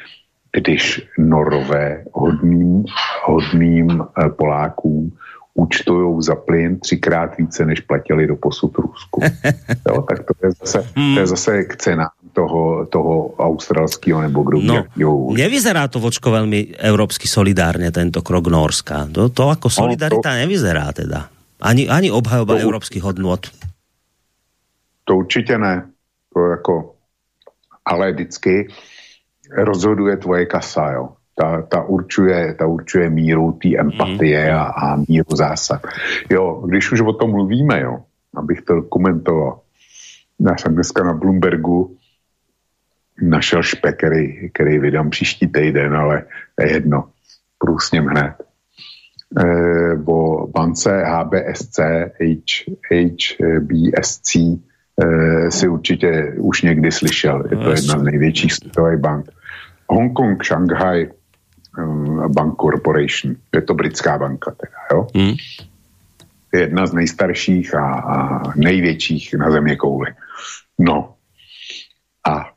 když 0.52 1.10
Norové 1.18 2.04
hodným, 2.14 2.86
hodným 3.26 4.02
eh, 4.02 4.30
Polákům 4.30 5.12
účtují 5.54 6.22
za 6.24 6.36
plyn 6.36 6.80
třikrát 6.80 7.38
více, 7.38 7.66
než 7.66 7.80
platili 7.80 8.28
do 8.28 8.36
posud 8.36 8.78
Rusku. 8.78 9.22
Jo, 9.88 10.02
tak 10.02 10.20
to 10.24 10.34
je 10.48 10.52
zase, 10.52 10.90
to 10.94 11.20
je 11.20 11.28
zase 11.28 11.64
k 11.64 11.76
cenám 11.76 12.10
toho, 12.34 12.86
toho 12.86 13.36
australského 13.38 14.22
nebo 14.22 14.44
kdo 14.44 14.58
no, 14.62 14.84
Nevyzerá 15.38 15.86
to 15.88 16.02
vočko 16.02 16.34
veľmi 16.34 16.80
európsky 16.82 17.30
solidárne, 17.30 17.94
tento 17.94 18.26
krok 18.26 18.50
Norska. 18.50 19.06
To, 19.14 19.30
to 19.30 19.54
ako 19.54 19.70
solidarita 19.70 20.30
no, 20.34 20.36
to, 20.36 20.42
nevyzerá 20.42 20.88
teda. 20.96 21.30
Ani, 21.62 21.86
ani 21.86 22.10
obhajoba 22.10 22.58
to, 22.58 22.64
európskych 22.66 23.04
hodnot. 23.04 23.54
To 25.04 25.16
určitě 25.16 25.58
ne. 25.58 25.86
To 26.34 26.40
jako, 26.40 26.96
ale 27.86 28.12
vždycky 28.12 28.68
rozhoduje 29.52 30.18
tvoje 30.18 30.46
kasa, 30.46 30.92
jo. 30.92 31.10
Ta, 31.36 31.62
ta, 31.62 31.84
určuje, 31.84 32.54
ta 32.54 32.66
určuje 32.66 33.10
míru 33.10 33.52
té 33.52 33.70
empatie 33.78 34.52
mm. 34.52 34.58
a, 34.58 34.64
a 34.64 34.96
míru 34.96 35.36
zásad. 35.36 35.82
Jo, 36.30 36.64
když 36.66 36.92
už 36.92 37.02
o 37.02 37.14
tom 37.14 37.32
mluvíme, 37.32 37.82
jo, 37.82 38.00
abych 38.36 38.62
to 38.62 38.82
komentoval. 38.82 39.60
Já 40.40 40.58
jsem 40.58 40.74
dneska 40.74 41.04
na 41.04 41.14
Bloombergu 41.14 41.98
našel 43.22 43.64
špek, 43.64 43.98
který, 43.98 44.50
který 44.50 44.80
vydám 44.80 45.10
příští 45.10 45.48
týden, 45.48 45.96
ale 45.96 46.24
je 46.62 46.72
jedno. 46.72 47.10
Průsněm 47.60 48.06
hned. 48.06 48.34
E, 49.40 49.46
o 50.06 50.48
bance 50.48 51.04
HBSC, 51.06 51.80
H, 52.20 53.38
HBSC 53.42 54.36
e, 54.36 55.52
si 55.52 55.68
určitě 55.68 56.34
už 56.38 56.62
někdy 56.62 56.92
slyšel. 56.92 57.44
Je 57.52 57.58
to 57.58 57.70
jedna 57.70 58.00
z 58.00 58.04
největších 58.04 58.54
světových 58.54 59.00
bank. 59.00 59.26
Hongkong, 59.90 60.46
Shanghai 60.46 61.06
um, 61.06 61.23
Bank 62.28 62.56
Corporation. 62.62 63.36
Je 63.54 63.62
to 63.62 63.74
britská 63.74 64.18
banka 64.18 64.52
teda, 64.52 64.78
jo? 64.92 65.08
Hmm. 65.16 65.36
Jedna 66.54 66.86
z 66.86 66.94
nejstarších 66.94 67.76
a, 67.76 67.86
a 67.86 68.16
největších 68.56 69.34
na 69.34 69.52
země 69.52 69.76
kouli. 69.76 70.14
No. 70.80 71.14
A 72.28 72.54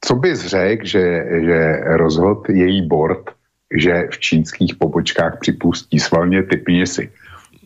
co 0.00 0.14
bys 0.14 0.46
řekl, 0.46 0.86
že, 0.86 1.24
že 1.44 1.58
rozhod 1.84 2.48
její 2.48 2.88
board, 2.88 3.30
že 3.76 4.08
v 4.10 4.18
čínských 4.18 4.74
pobočkách 4.74 5.38
připustí 5.40 6.00
svalně 6.00 6.42
typně 6.42 6.86
si. 6.86 7.12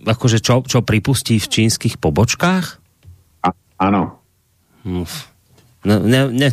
Akože 0.00 0.40
čo, 0.40 0.64
čo 0.64 0.80
pripustí 0.80 1.36
v 1.36 1.48
čínskych 1.48 2.00
pobočkách? 2.00 2.80
A, 3.44 3.52
áno. 3.76 4.16
No, 5.84 5.96
ne, 6.00 6.28
ne, 6.32 6.48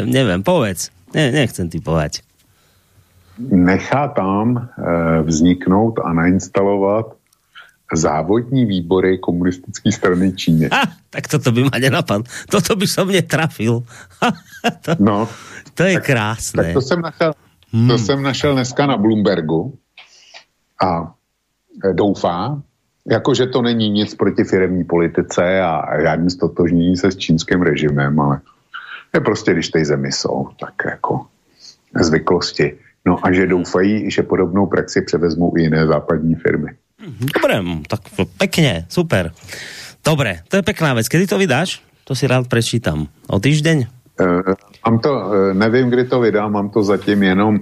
neviem, 0.00 0.40
povedz. 0.40 0.88
Ne, 1.12 1.28
nechcem 1.28 1.68
ti 1.68 1.76
povedať. 1.76 2.25
Nechá 3.38 4.08
tam 4.08 4.56
e, 4.56 5.22
vzniknout 5.22 5.98
a 6.04 6.12
nainstalovat 6.12 7.06
závodní 7.94 8.66
výbory 8.66 9.18
komunistické 9.18 9.92
strany 9.92 10.32
Číny. 10.32 10.68
Ha, 10.72 10.82
tak 11.10 11.28
toto 11.28 11.52
by 11.52 11.64
ma 11.64 11.78
nenapadlo. 11.78 12.24
Toto 12.50 12.76
by 12.76 12.86
som 12.86 13.08
netrafil. 13.08 13.86
to, 14.84 14.90
no. 14.98 15.28
To 15.74 15.82
je 15.82 15.94
tak, 15.94 16.04
krásné. 16.06 16.62
Tak 16.62 16.72
to 16.72 16.82
jsem 16.82 17.00
našel, 17.00 17.32
hmm. 17.72 17.88
to 17.88 17.98
jsem 17.98 18.22
našel 18.22 18.52
dneska 18.54 18.86
na 18.86 18.96
Bloombergu 18.96 19.78
a 20.82 21.14
e, 21.84 21.94
doufá, 21.94 22.62
jakože 23.06 23.46
to 23.46 23.62
není 23.62 23.90
nic 23.90 24.14
proti 24.14 24.44
firmní 24.44 24.84
politice 24.84 25.60
a 25.60 26.00
žádný 26.00 26.30
stotožnění 26.30 26.96
se 26.96 27.10
s 27.10 27.16
čínským 27.16 27.62
režimem, 27.62 28.20
ale 28.20 28.40
je 29.14 29.20
prostě, 29.20 29.52
když 29.52 29.68
tej 29.68 29.84
zemi 29.84 30.12
jsou, 30.12 30.48
tak 30.60 30.74
jako 30.84 31.26
zvyklosti. 32.00 32.78
No 33.06 33.22
a 33.22 33.32
že 33.32 33.46
doufají, 33.46 34.10
že 34.10 34.22
podobnou 34.22 34.66
praxi 34.66 35.02
převezmou 35.02 35.54
i 35.56 35.62
jiné 35.62 35.86
západní 35.86 36.34
firmy. 36.34 36.74
Dobre, 37.06 37.62
tak 37.86 38.00
pekne, 38.34 38.90
super. 38.90 39.30
Dobre, 40.02 40.42
to 40.48 40.58
je 40.58 40.62
pekná 40.66 40.94
vec. 40.94 41.06
Kedy 41.06 41.26
to 41.26 41.38
vydáš? 41.38 41.82
To 42.06 42.14
si 42.14 42.26
rád 42.26 42.50
prečítam. 42.50 43.06
O 43.30 43.38
týždeň? 43.38 43.86
Uh, 44.18 44.54
mám 44.86 44.98
to, 44.98 45.10
uh, 45.12 45.54
nevím, 45.54 45.90
kdy 45.90 46.04
to 46.04 46.20
vydám, 46.20 46.52
mám 46.52 46.68
to 46.70 46.82
zatím 46.82 47.22
jenom, 47.22 47.60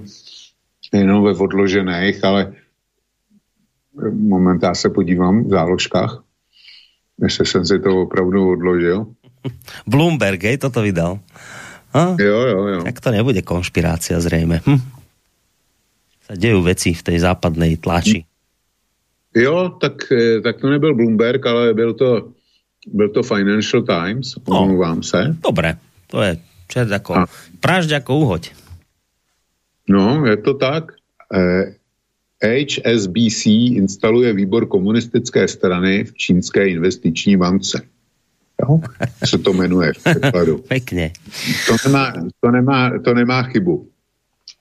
jenom 0.93 1.23
ve 1.23 1.33
odložených, 1.35 2.23
ale 2.23 2.53
moment, 4.11 4.63
já 4.63 4.73
se 4.73 4.89
podívám 4.89 5.43
v 5.43 5.49
záložkách, 5.49 6.23
jestli 7.21 7.45
jsem 7.45 7.65
si 7.65 7.79
to 7.79 8.01
opravdu 8.01 8.49
odložil. 8.49 9.05
Bloomberg, 9.87 10.43
hej, 10.43 10.57
toto 10.57 10.81
vydal. 10.81 11.19
A? 11.93 12.15
Jo, 12.19 12.39
jo, 12.41 12.59
jo. 12.67 12.79
Tak 12.83 12.99
to 12.99 13.11
nebude 13.11 13.41
konšpirácia 13.41 14.19
zrejme. 14.19 14.59
Hm. 14.67 14.94
Sa 16.25 16.33
dejú 16.33 16.65
veci 16.65 16.97
v 16.97 17.05
tej 17.05 17.17
západnej 17.21 17.77
tlači. 17.77 18.25
Jo, 19.35 19.77
tak, 19.77 20.09
eh, 20.09 20.41
tak 20.41 20.57
to 20.57 20.69
nebyl 20.69 20.95
Bloomberg, 20.95 21.45
ale 21.45 21.73
byl 21.73 21.93
to, 21.93 22.31
byl 22.87 23.09
to 23.09 23.23
Financial 23.23 23.83
Times, 23.83 24.35
no, 24.47 24.61
omlouvám 24.61 25.03
se. 25.03 25.35
Dobre, 25.43 25.77
to 26.07 26.21
je 26.21 26.37
čert 26.67 26.91
ako, 26.91 27.13
A. 27.15 27.25
pražď 27.59 28.01
ako 28.01 28.11
uhoď. 28.17 28.43
No, 29.89 30.25
je 30.25 30.37
to 30.37 30.53
tak. 30.53 30.97
Eh, 31.29 31.77
HSBC 32.41 33.45
instaluje 33.77 34.33
výbor 34.33 34.65
komunistické 34.65 35.47
strany 35.47 36.03
v 36.03 36.13
čínské 36.13 36.67
investiční 36.67 37.37
bance. 37.37 37.81
Jo? 38.61 38.79
Se 39.25 39.37
to 39.37 39.53
jmenuje 39.53 39.93
v. 39.93 40.01
Pekne. 40.67 41.11
To 41.67 41.75
nemá, 41.85 42.13
to, 42.39 42.51
nemá, 42.51 42.99
to 42.99 43.13
nemá 43.13 43.43
chybu. 43.43 43.87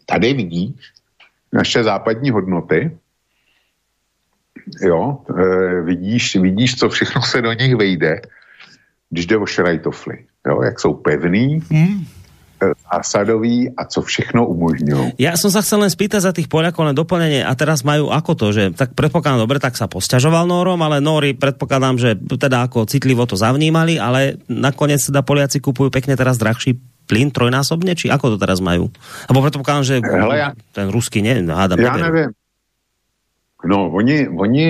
Tady 0.06 0.34
vidíš 0.34 0.74
naše 1.54 1.84
západní 1.84 2.30
hodnoty, 2.30 2.90
jo, 4.82 5.22
e, 5.38 5.80
vidíš, 5.82 6.36
vidíš, 6.36 6.76
co 6.76 6.88
všechno 6.88 7.22
se 7.22 7.42
do 7.42 7.52
nich 7.52 7.76
vejde, 7.76 8.20
když 9.10 9.26
jde 9.26 9.36
o 9.36 9.46
šrajtofly, 9.46 10.18
jo, 10.46 10.62
jak 10.62 10.80
jsou 10.80 10.94
pevný, 10.94 11.62
mm 11.70 12.04
zásadový 12.72 13.70
a 13.76 13.84
co 13.84 14.00
všechno 14.00 14.46
umožňujú. 14.46 15.18
Ja 15.20 15.36
som 15.36 15.50
sa 15.50 15.60
chcel 15.60 15.84
len 15.84 15.92
spýtať 15.92 16.20
za 16.22 16.32
tých 16.32 16.48
Poliakov 16.48 16.86
na 16.86 16.94
doplnenie 16.96 17.42
a 17.42 17.52
teraz 17.58 17.82
majú 17.82 18.08
ako 18.08 18.32
to, 18.38 18.46
že 18.54 18.62
tak 18.72 18.94
predpokladám 18.96 19.44
dobre, 19.44 19.58
tak 19.60 19.76
sa 19.76 19.90
posťažoval 19.90 20.48
Nórom, 20.48 20.80
ale 20.80 21.02
Nóri 21.02 21.34
predpokladám, 21.36 21.96
že 21.98 22.16
teda 22.16 22.64
ako 22.68 22.88
citlivo 22.88 23.26
to 23.28 23.36
zavnímali, 23.36 23.98
ale 23.98 24.40
nakoniec 24.48 25.02
teda 25.02 25.26
Poliaci 25.26 25.60
kupujú 25.60 25.90
pekne 25.90 26.14
teraz 26.16 26.38
drahší 26.38 26.78
plyn 27.04 27.30
trojnásobne, 27.30 27.92
či 27.94 28.10
ako 28.10 28.34
to 28.34 28.38
teraz 28.40 28.58
majú? 28.64 28.88
Lebo 29.28 29.38
predpokladám, 29.44 29.84
že 29.84 29.94
Hele, 30.00 30.36
ja, 30.40 30.48
ten 30.72 30.88
ruský, 30.88 31.20
ne, 31.20 31.44
hádam. 31.48 31.80
Ja 31.80 31.96
neviem. 31.96 32.32
No, 33.64 33.88
oni, 33.88 34.28
oni 34.28 34.64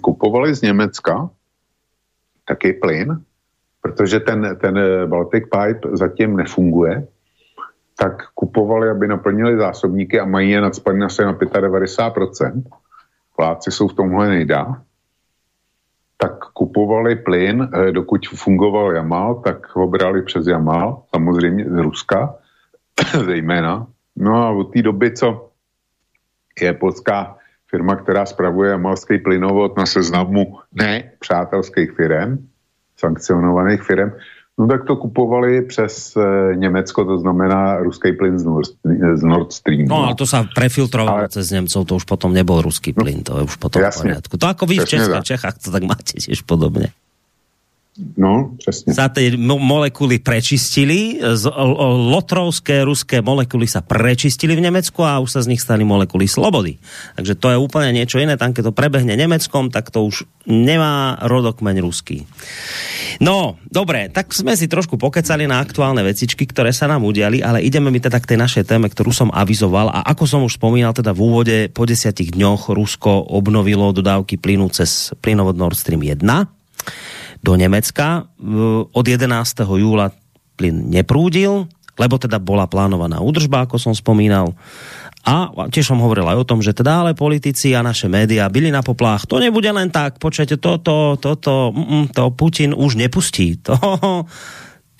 kupovali 0.00 0.56
z 0.56 0.72
Německa 0.72 1.28
taký 2.48 2.72
plyn, 2.72 3.20
protože 3.82 4.20
ten, 4.20 4.56
ten 4.60 4.74
Baltic 5.06 5.44
Pipe 5.44 5.96
zatím 5.96 6.36
nefunguje, 6.36 7.06
tak 7.96 8.32
kupovali, 8.34 8.90
aby 8.90 9.08
naplnili 9.08 9.56
zásobníky 9.56 10.20
a 10.20 10.24
mají 10.24 10.50
je 10.50 10.60
nadspaný 10.60 11.04
asi 11.04 11.22
na 11.22 11.32
95%. 11.32 12.62
Pláci 13.36 13.70
jsou 13.70 13.88
v 13.88 13.94
tomhle 13.94 14.28
nejdá. 14.28 14.82
Tak 16.20 16.52
kupovali 16.52 17.16
plyn, 17.16 17.64
eh, 17.64 17.92
dokud 17.92 18.28
fungoval 18.28 18.92
Jamal, 18.92 19.34
tak 19.34 19.76
ho 19.76 19.88
brali 19.88 20.22
přes 20.22 20.46
Jamal, 20.46 21.02
samozřejmě 21.14 21.64
z 21.64 21.76
Ruska, 21.78 22.34
zejména. 23.26 23.86
No 24.16 24.36
a 24.36 24.50
od 24.50 24.72
té 24.72 24.82
doby, 24.82 25.12
co 25.12 25.50
je 26.60 26.72
polská 26.72 27.36
firma, 27.70 27.96
která 27.96 28.26
spravuje 28.26 28.70
jamalský 28.70 29.18
plynovod 29.18 29.76
na 29.76 29.86
seznamu 29.86 30.58
ne 30.72 31.12
přátelských 31.18 31.92
firm, 31.92 32.48
sankcionovaných 32.96 33.82
firm, 33.82 34.12
No 34.60 34.68
tak 34.68 34.84
to 34.84 34.96
kupovali 34.96 35.62
přes 35.62 36.16
e, 36.16 36.20
Německo, 36.56 37.04
to 37.04 37.18
znamená 37.18 37.80
ruský 37.80 38.12
plyn 38.12 38.38
z 38.38 38.44
Nord, 38.44 38.70
z 39.14 39.22
Nord 39.24 39.52
Stream. 39.52 39.88
No 39.88 40.04
ale 40.04 40.14
to 40.20 40.28
sa 40.28 40.44
prefiltrovalo 40.44 41.24
ale... 41.24 41.32
cez 41.32 41.48
Němcov, 41.48 41.88
to 41.88 41.96
už 41.96 42.04
potom 42.04 42.36
nebol 42.36 42.60
ruský 42.60 42.92
plyn, 42.92 43.24
to 43.24 43.40
je 43.40 43.42
už 43.48 43.56
potom 43.56 43.80
jasne, 43.80 44.04
v 44.04 44.20
poriadku. 44.20 44.34
To 44.36 44.46
ako 44.52 44.64
vy 44.68 44.76
v 44.84 44.84
Českách, 44.84 45.24
Čechách 45.24 45.56
to 45.64 45.72
tak 45.72 45.88
máte 45.88 46.12
tiež 46.12 46.44
podobne. 46.44 46.92
No, 47.98 48.54
přesně. 48.54 48.94
Sa 48.94 49.10
tie 49.10 49.34
molekuly 49.34 50.22
prečistili, 50.22 51.18
z, 51.18 51.44
lotrovské 52.14 52.86
ruské 52.86 53.18
molekuly 53.18 53.66
sa 53.66 53.82
prečistili 53.82 54.54
v 54.54 54.62
Nemecku 54.62 55.02
a 55.02 55.18
už 55.18 55.34
sa 55.34 55.40
z 55.42 55.50
nich 55.50 55.58
stali 55.58 55.82
molekuly 55.82 56.30
slobody. 56.30 56.78
Takže 57.18 57.34
to 57.34 57.50
je 57.50 57.58
úplne 57.58 57.90
niečo 57.90 58.22
iné. 58.22 58.38
Tam, 58.38 58.54
keď 58.54 58.70
to 58.70 58.78
prebehne 58.78 59.18
Nemeckom, 59.18 59.74
tak 59.74 59.90
to 59.90 60.06
už 60.06 60.22
nemá 60.46 61.18
rodokmeň 61.18 61.76
ruský. 61.82 62.30
No, 63.18 63.58
dobre, 63.66 64.06
tak 64.06 64.30
sme 64.38 64.54
si 64.54 64.70
trošku 64.70 64.94
pokecali 64.94 65.50
na 65.50 65.58
aktuálne 65.58 66.06
vecičky, 66.06 66.46
ktoré 66.46 66.70
sa 66.70 66.86
nám 66.86 67.02
udiali, 67.02 67.42
ale 67.42 67.58
ideme 67.58 67.90
mi 67.90 67.98
teda 67.98 68.22
k 68.22 68.32
tej 68.32 68.38
našej 68.38 68.64
téme, 68.70 68.86
ktorú 68.86 69.10
som 69.10 69.34
avizoval 69.34 69.90
a 69.90 70.06
ako 70.06 70.24
som 70.30 70.40
už 70.46 70.62
spomínal 70.62 70.94
teda 70.94 71.10
v 71.10 71.20
úvode, 71.26 71.56
po 71.74 71.90
desiatich 71.90 72.32
dňoch 72.38 72.70
Rusko 72.70 73.34
obnovilo 73.34 73.90
dodávky 73.90 74.38
plynu 74.38 74.70
cez 74.70 75.10
plynovod 75.18 75.58
Nord 75.58 75.74
Stream 75.74 76.06
1 76.06 76.22
do 77.40 77.56
Nemecka. 77.56 78.28
Od 78.92 79.04
11. 79.04 79.26
júla 79.64 80.12
plyn 80.56 80.92
neprúdil, 80.92 81.68
lebo 81.96 82.14
teda 82.16 82.40
bola 82.40 82.68
plánovaná 82.68 83.20
údržba, 83.20 83.64
ako 83.64 83.76
som 83.80 83.92
spomínal. 83.96 84.56
A 85.20 85.52
tiež 85.68 85.92
som 85.92 86.00
hovoril 86.00 86.24
aj 86.24 86.36
o 86.40 86.48
tom, 86.48 86.64
že 86.64 86.72
teda 86.72 87.04
ale 87.04 87.12
politici 87.12 87.76
a 87.76 87.84
naše 87.84 88.08
médiá 88.08 88.48
byli 88.48 88.72
na 88.72 88.80
poplách. 88.80 89.28
To 89.28 89.36
nebude 89.36 89.68
len 89.68 89.92
tak, 89.92 90.16
počujete, 90.16 90.56
toto, 90.56 91.20
toto, 91.20 91.36
to, 91.36 91.76
mm, 91.76 92.16
to 92.16 92.32
Putin 92.32 92.72
už 92.72 92.96
nepustí. 92.96 93.60
To, 93.68 93.76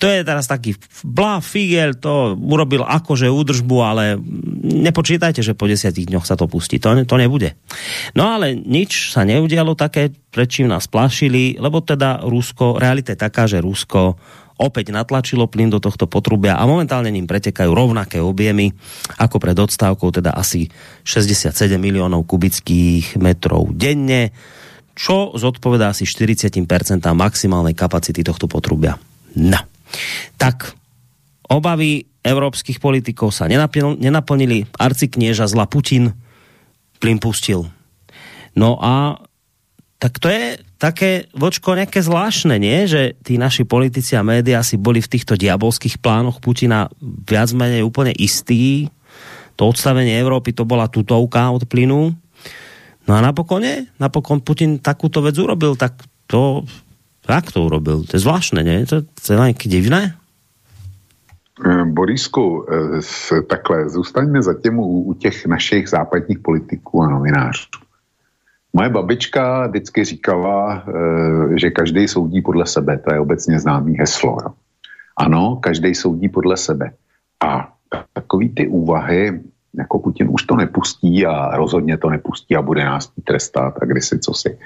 to 0.01 0.09
je 0.09 0.25
teraz 0.25 0.49
taký 0.49 0.73
blá 1.05 1.37
figel, 1.45 1.93
to 1.93 2.33
urobil 2.33 2.81
akože 2.81 3.29
údržbu, 3.29 3.77
ale 3.85 4.17
nepočítajte, 4.65 5.45
že 5.45 5.53
po 5.53 5.69
desiatich 5.69 6.09
dňoch 6.09 6.25
sa 6.25 6.33
to 6.33 6.49
pustí. 6.49 6.81
To, 6.81 6.97
to 7.05 7.15
nebude. 7.21 7.53
No 8.17 8.33
ale 8.33 8.57
nič 8.57 9.13
sa 9.13 9.21
neudialo 9.21 9.77
také, 9.77 10.09
prečím 10.33 10.73
nás 10.73 10.89
plašili, 10.89 11.61
lebo 11.61 11.85
teda 11.85 12.25
Rusko, 12.25 12.81
realita 12.81 13.13
je 13.13 13.21
taká, 13.21 13.45
že 13.45 13.61
Rusko 13.61 14.17
opäť 14.57 14.89
natlačilo 14.89 15.45
plyn 15.45 15.69
do 15.69 15.77
tohto 15.77 16.09
potrubia 16.09 16.57
a 16.57 16.65
momentálne 16.65 17.13
ním 17.13 17.29
pretekajú 17.29 17.69
rovnaké 17.69 18.17
objemy 18.17 18.73
ako 19.21 19.37
pred 19.37 19.57
odstávkou, 19.57 20.09
teda 20.17 20.33
asi 20.33 20.65
67 21.05 21.53
miliónov 21.77 22.25
kubických 22.25 23.21
metrov 23.21 23.69
denne, 23.73 24.33
čo 24.97 25.33
zodpovedá 25.37 25.93
asi 25.93 26.09
40% 26.09 26.61
maximálnej 27.05 27.77
kapacity 27.77 28.25
tohto 28.25 28.49
potrubia. 28.49 28.97
No. 29.37 29.61
Tak 30.37 30.75
obavy 31.51 32.07
európskych 32.21 32.77
politikov 32.77 33.33
sa 33.33 33.49
nenaplnili. 33.49 34.69
Arciknieža 34.77 35.49
zla 35.49 35.65
Putin 35.65 36.13
plyn 37.01 37.17
pustil. 37.17 37.65
No 38.53 38.77
a 38.77 39.17
tak 40.01 40.17
to 40.17 40.29
je 40.29 40.57
také, 40.81 41.29
vočko, 41.37 41.77
nejaké 41.77 42.01
zvláštne, 42.01 42.57
nie? 42.57 42.89
Že 42.89 43.21
tí 43.21 43.37
naši 43.37 43.69
politici 43.69 44.17
a 44.17 44.25
médiá 44.25 44.65
si 44.65 44.77
boli 44.77 44.97
v 44.97 45.11
týchto 45.13 45.37
diabolských 45.37 46.01
plánoch 46.01 46.41
Putina 46.41 46.89
viac 47.01 47.53
menej 47.53 47.85
úplne 47.85 48.09
istí. 48.17 48.89
To 49.61 49.69
odstavenie 49.69 50.17
Európy 50.17 50.57
to 50.57 50.65
bola 50.65 50.89
tutovka 50.89 51.53
od 51.53 51.69
plynu. 51.69 52.17
No 53.05 53.11
a 53.13 53.19
napokon 53.21 53.61
nie. 53.61 53.85
Napokon 54.01 54.41
Putin 54.41 54.81
takúto 54.81 55.21
vec 55.21 55.37
urobil, 55.37 55.77
tak 55.77 56.01
to 56.25 56.65
jak 57.31 57.51
to 57.51 57.63
urobil? 57.63 58.03
To 58.03 58.11
je 58.17 58.23
zvláštne, 58.23 58.63
nie? 58.63 58.83
To, 58.89 59.01
to 59.01 59.27
je 59.31 59.37
nejaké 59.37 59.71
divné? 59.71 60.19
Eh, 61.65 61.85
Borisku, 61.85 62.65
eh, 62.69 63.41
takhle, 63.41 63.89
zůstaňme 63.89 64.41
zatím 64.41 64.79
u, 64.79 65.03
u 65.03 65.13
těch 65.13 65.45
našich 65.45 65.89
západních 65.89 66.39
politiků 66.39 67.01
a 67.01 67.09
novinářů. 67.09 67.67
Moje 68.73 68.89
babička 68.89 69.67
vždycky 69.67 70.03
říkala, 70.03 70.83
eh, 70.87 71.59
že 71.59 71.69
každý 71.69 72.07
soudí 72.07 72.41
podle 72.41 72.65
sebe. 72.65 72.97
To 72.97 73.13
je 73.13 73.19
obecně 73.19 73.59
známý 73.59 73.97
heslo. 73.97 74.37
Ano, 75.17 75.55
každý 75.55 75.95
soudí 75.95 76.29
podle 76.29 76.57
sebe. 76.57 76.91
A 77.43 77.73
takový 78.13 78.49
ty 78.49 78.67
úvahy, 78.67 79.41
jako 79.73 79.99
Putin 79.99 80.27
už 80.31 80.43
to 80.43 80.55
nepustí 80.55 81.25
a 81.25 81.57
rozhodně 81.57 81.97
to 81.97 82.09
nepustí 82.09 82.55
a 82.55 82.61
bude 82.61 82.85
nás 82.85 83.11
trestat 83.23 83.75
a 83.81 83.85
kdysi 83.85 84.19
co 84.19 84.33
si, 84.33 84.57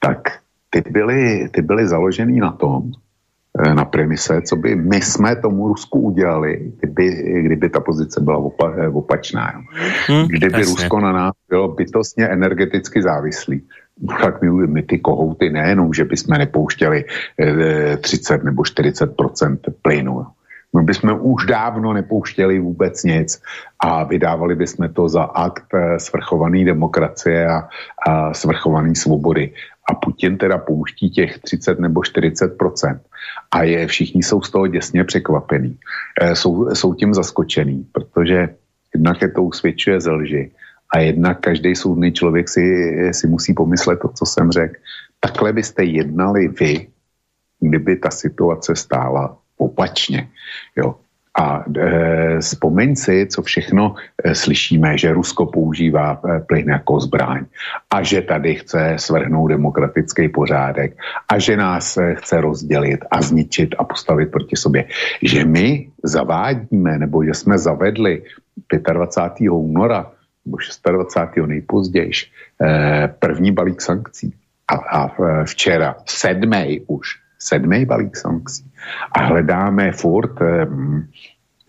tak 0.00 0.42
ty 0.72 0.90
byly, 0.90 1.48
ty 1.52 1.62
byly 1.62 1.88
založený 1.88 2.40
na 2.40 2.52
tom, 2.52 2.90
eh, 3.58 3.74
na 3.74 3.84
premise, 3.84 4.42
co 4.42 4.56
by 4.56 4.76
my 4.76 5.00
jsme 5.00 5.36
tomu 5.36 5.68
Rusku 5.68 6.00
udělali, 6.00 6.72
kdyby, 6.80 7.06
kdyby 7.42 7.68
ta 7.68 7.80
pozice 7.80 8.20
byla 8.20 8.36
opa, 8.36 8.72
eh, 8.76 8.88
opačná. 8.88 9.52
Hmm, 10.08 10.26
kdyby 10.26 10.60
jasně. 10.60 10.74
Rusko 10.74 11.00
na 11.00 11.12
nás 11.12 11.34
bylo 11.48 11.68
bytostně 11.68 12.28
energeticky 12.28 13.02
závislý. 13.02 13.60
Tak 14.20 14.42
my, 14.42 14.66
my 14.66 14.82
ty 14.82 14.98
kohouty 14.98 15.50
nejenom, 15.50 15.92
že 15.92 16.04
bychom 16.04 16.38
nepouštěli 16.38 17.04
30 18.00 18.34
eh, 18.40 18.44
nebo 18.44 18.62
40% 18.62 19.58
plynu. 19.82 20.26
My 20.72 20.82
bychom 20.82 21.18
už 21.20 21.46
dávno 21.46 21.92
nepouštěli 21.92 22.58
vůbec 22.58 23.04
nic 23.04 23.42
a 23.80 24.04
vydávali 24.04 24.56
bychom 24.56 24.88
to 24.88 25.08
za 25.08 25.22
akt 25.22 25.68
svrchované 25.98 26.64
demokracie 26.64 27.46
a, 27.46 27.68
a 28.08 28.34
svrchované 28.34 28.94
svobody 28.94 29.52
a 29.90 29.94
Putin 29.94 30.38
teda 30.38 30.58
pouští 30.58 31.10
těch 31.10 31.38
30 31.38 31.78
nebo 31.78 32.00
40% 32.00 33.00
a 33.50 33.62
je, 33.62 33.86
všichni 33.86 34.22
jsou 34.22 34.42
z 34.42 34.50
toho 34.50 34.66
děsně 34.66 35.04
překvapení. 35.04 35.78
E, 36.20 36.36
jsou, 36.36 36.74
jsou 36.74 36.94
tím 36.94 37.14
zaskočený, 37.14 37.86
protože 37.92 38.48
jednak 38.94 39.22
je 39.22 39.30
to 39.30 39.42
usvědčuje 39.42 40.00
ze 40.00 40.10
lži 40.10 40.50
a 40.94 40.98
jednak 40.98 41.40
každý 41.40 41.76
soudný 41.76 42.12
člověk 42.12 42.48
si, 42.48 42.64
si 43.12 43.26
musí 43.26 43.54
pomyslet 43.54 44.00
to, 44.00 44.08
co 44.08 44.26
jsem 44.26 44.52
řekl. 44.52 44.74
Takhle 45.20 45.52
byste 45.52 45.84
jednali 45.84 46.48
vy, 46.48 46.88
kdyby 47.60 47.96
ta 47.96 48.10
situace 48.10 48.76
stála 48.76 49.38
opačně. 49.56 50.28
Jo. 50.76 50.96
A 51.32 51.64
e, 51.64 52.40
vzpomeň 52.40 52.96
si, 52.96 53.26
co 53.26 53.42
všechno 53.42 53.94
e, 54.24 54.34
slyšíme, 54.34 54.98
že 54.98 55.12
Rusko 55.12 55.46
používá 55.46 56.20
e, 56.20 56.40
plyn 56.40 56.68
jako 56.68 57.00
zbraň 57.00 57.44
a 57.90 58.02
že 58.02 58.22
tady 58.22 58.54
chce 58.54 58.94
svrhnout 58.96 59.48
demokratický 59.48 60.28
pořádek 60.28 60.96
a 61.28 61.38
že 61.38 61.56
nás 61.56 61.98
chce 62.14 62.40
rozdělit 62.40 63.00
a 63.10 63.22
zničit 63.22 63.74
a 63.78 63.84
postavit 63.84 64.30
proti 64.30 64.56
sobě. 64.56 64.84
Že 65.22 65.44
my 65.44 65.88
zavádíme, 66.04 66.98
nebo 66.98 67.24
že 67.24 67.34
jsme 67.34 67.58
zavedli 67.58 68.22
25. 68.92 69.50
února 69.50 70.12
nebo 70.44 70.56
26. 70.84 71.46
nejpozději 71.46 72.10
první 73.18 73.52
balík 73.52 73.80
sankcí 73.80 74.34
a, 74.68 74.74
a 74.74 75.10
včera 75.44 75.96
sedmý 76.06 76.80
už 76.86 77.08
sedmý 77.38 77.84
balík 77.84 78.16
sankcí 78.16 78.71
a 79.12 79.22
hledáme 79.22 79.92
furt 79.92 80.38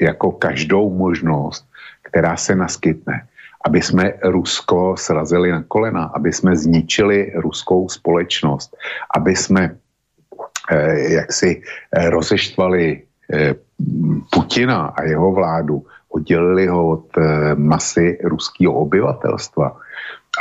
jako 0.02 0.32
každou 0.32 0.90
možnost, 0.90 1.66
která 2.02 2.38
se 2.38 2.56
naskytne, 2.56 3.28
aby 3.66 3.82
jsme 3.82 4.14
Rusko 4.24 4.96
srazili 4.98 5.52
na 5.52 5.64
kolena, 5.64 6.04
aby 6.04 6.34
jsme 6.34 6.56
zničili 6.56 7.32
ruskou 7.36 7.90
společnost, 7.90 8.76
aby 9.16 9.36
jsme 9.36 9.76
eh, 10.72 11.14
jaksi 11.14 11.62
eh, 11.62 12.10
rozeštvali 12.10 13.02
eh, 13.34 13.54
Putina 14.32 14.86
a 14.96 15.04
jeho 15.04 15.32
vládu, 15.32 15.86
oddělili 16.10 16.68
ho 16.68 16.88
od 16.88 17.08
masy 17.56 18.18
ruského 18.24 18.74
obyvatelstva, 18.74 19.76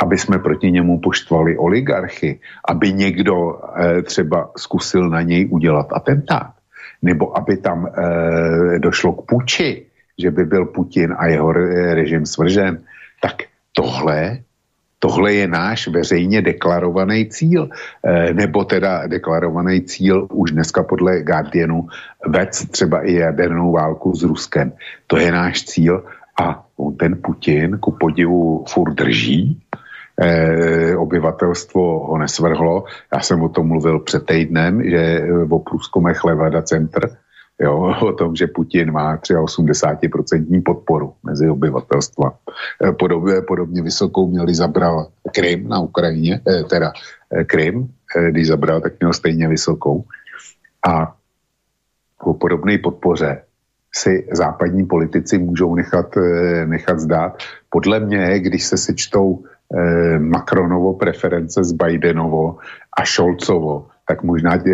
aby 0.01 0.17
jsme 0.17 0.39
proti 0.39 0.71
němu 0.71 0.99
poštvali 0.99 1.57
oligarchy, 1.57 2.39
aby 2.69 2.93
někdo 2.93 3.59
třeba 4.03 4.51
zkusil 4.57 5.09
na 5.09 5.21
něj 5.21 5.49
udělat 5.51 5.87
atentát, 5.93 6.53
nebo 7.03 7.37
aby 7.37 7.57
tam 7.57 7.85
e, 7.85 8.79
došlo 8.79 9.13
k 9.13 9.25
puči, 9.27 9.85
že 10.17 10.31
by 10.31 10.45
byl 10.45 10.65
Putin 10.65 11.15
a 11.17 11.27
jeho 11.27 11.51
režim 11.93 12.25
svržen, 12.25 12.79
tak 13.21 13.51
tohle 13.75 14.39
tohle 15.03 15.33
je 15.33 15.47
náš 15.47 15.87
veřejně 15.87 16.41
deklarovaný 16.41 17.27
cíl, 17.29 17.69
e, 18.03 18.33
nebo 18.33 18.63
teda 18.63 19.07
deklarovaný 19.07 19.81
cíl 19.81 20.27
už 20.31 20.51
dneska 20.51 20.83
podle 20.83 21.23
Guardianu 21.23 21.87
vec 22.27 22.65
třeba 22.71 23.03
i 23.03 23.13
jadernou 23.13 23.71
válku 23.71 24.15
s 24.15 24.23
Ruskem. 24.23 24.71
To 25.07 25.17
je 25.17 25.31
náš 25.31 25.63
cíl 25.63 26.03
a 26.39 26.63
on 26.77 26.95
ten 26.95 27.19
Putin 27.19 27.77
ku 27.77 27.91
podivu 27.99 28.63
furt 28.69 28.93
drží, 28.93 29.59
eh, 30.21 30.97
obyvatelstvo 30.97 32.07
ho 32.07 32.17
nesvrhlo. 32.17 32.83
Já 33.13 33.19
jsem 33.19 33.41
o 33.41 33.49
tom 33.49 33.67
mluvil 33.67 33.99
před 33.99 34.25
týdnem, 34.25 34.83
že 34.83 34.97
eh, 34.97 35.47
o 35.49 35.59
průzkumech 35.59 36.23
Levada 36.23 36.61
Center, 36.61 37.17
jo, 37.59 37.95
o 38.01 38.13
tom, 38.13 38.35
že 38.35 38.47
Putin 38.47 38.91
má 38.91 39.17
třeba 39.17 39.41
80% 39.41 40.61
podporu 40.65 41.13
mezi 41.23 41.49
obyvatelstva. 41.49 42.37
Eh, 42.83 42.91
podobně, 42.91 43.41
podobně 43.41 43.81
vysokou 43.81 44.27
měl, 44.27 44.43
když 44.45 44.57
zabral 44.57 45.07
Krym 45.33 45.67
na 45.67 45.79
Ukrajině, 45.79 46.41
teda 46.69 46.91
eh, 47.31 47.43
Krym, 47.43 47.87
když 48.29 48.47
zabral, 48.47 48.81
tak 48.81 48.99
měl 48.99 49.13
stejně 49.13 49.47
vysokou. 49.47 50.03
A 50.87 51.15
po 52.23 52.33
podobné 52.33 52.77
podpoře 52.77 53.41
si 53.95 54.27
západní 54.31 54.85
politici 54.85 55.37
můžou 55.37 55.75
nechat, 55.75 56.17
nechat 56.65 56.99
zdát. 56.99 57.37
Podle 57.69 57.99
mě, 57.99 58.39
když 58.39 58.65
se 58.65 58.77
sečtou 58.77 59.43
Macronovo 60.19 60.93
preference 60.93 61.63
s 61.63 61.71
Bidenovo 61.71 62.57
a 62.97 63.05
Šolcovo, 63.05 63.87
tak 64.07 64.23
možná 64.23 64.57
tě, 64.57 64.71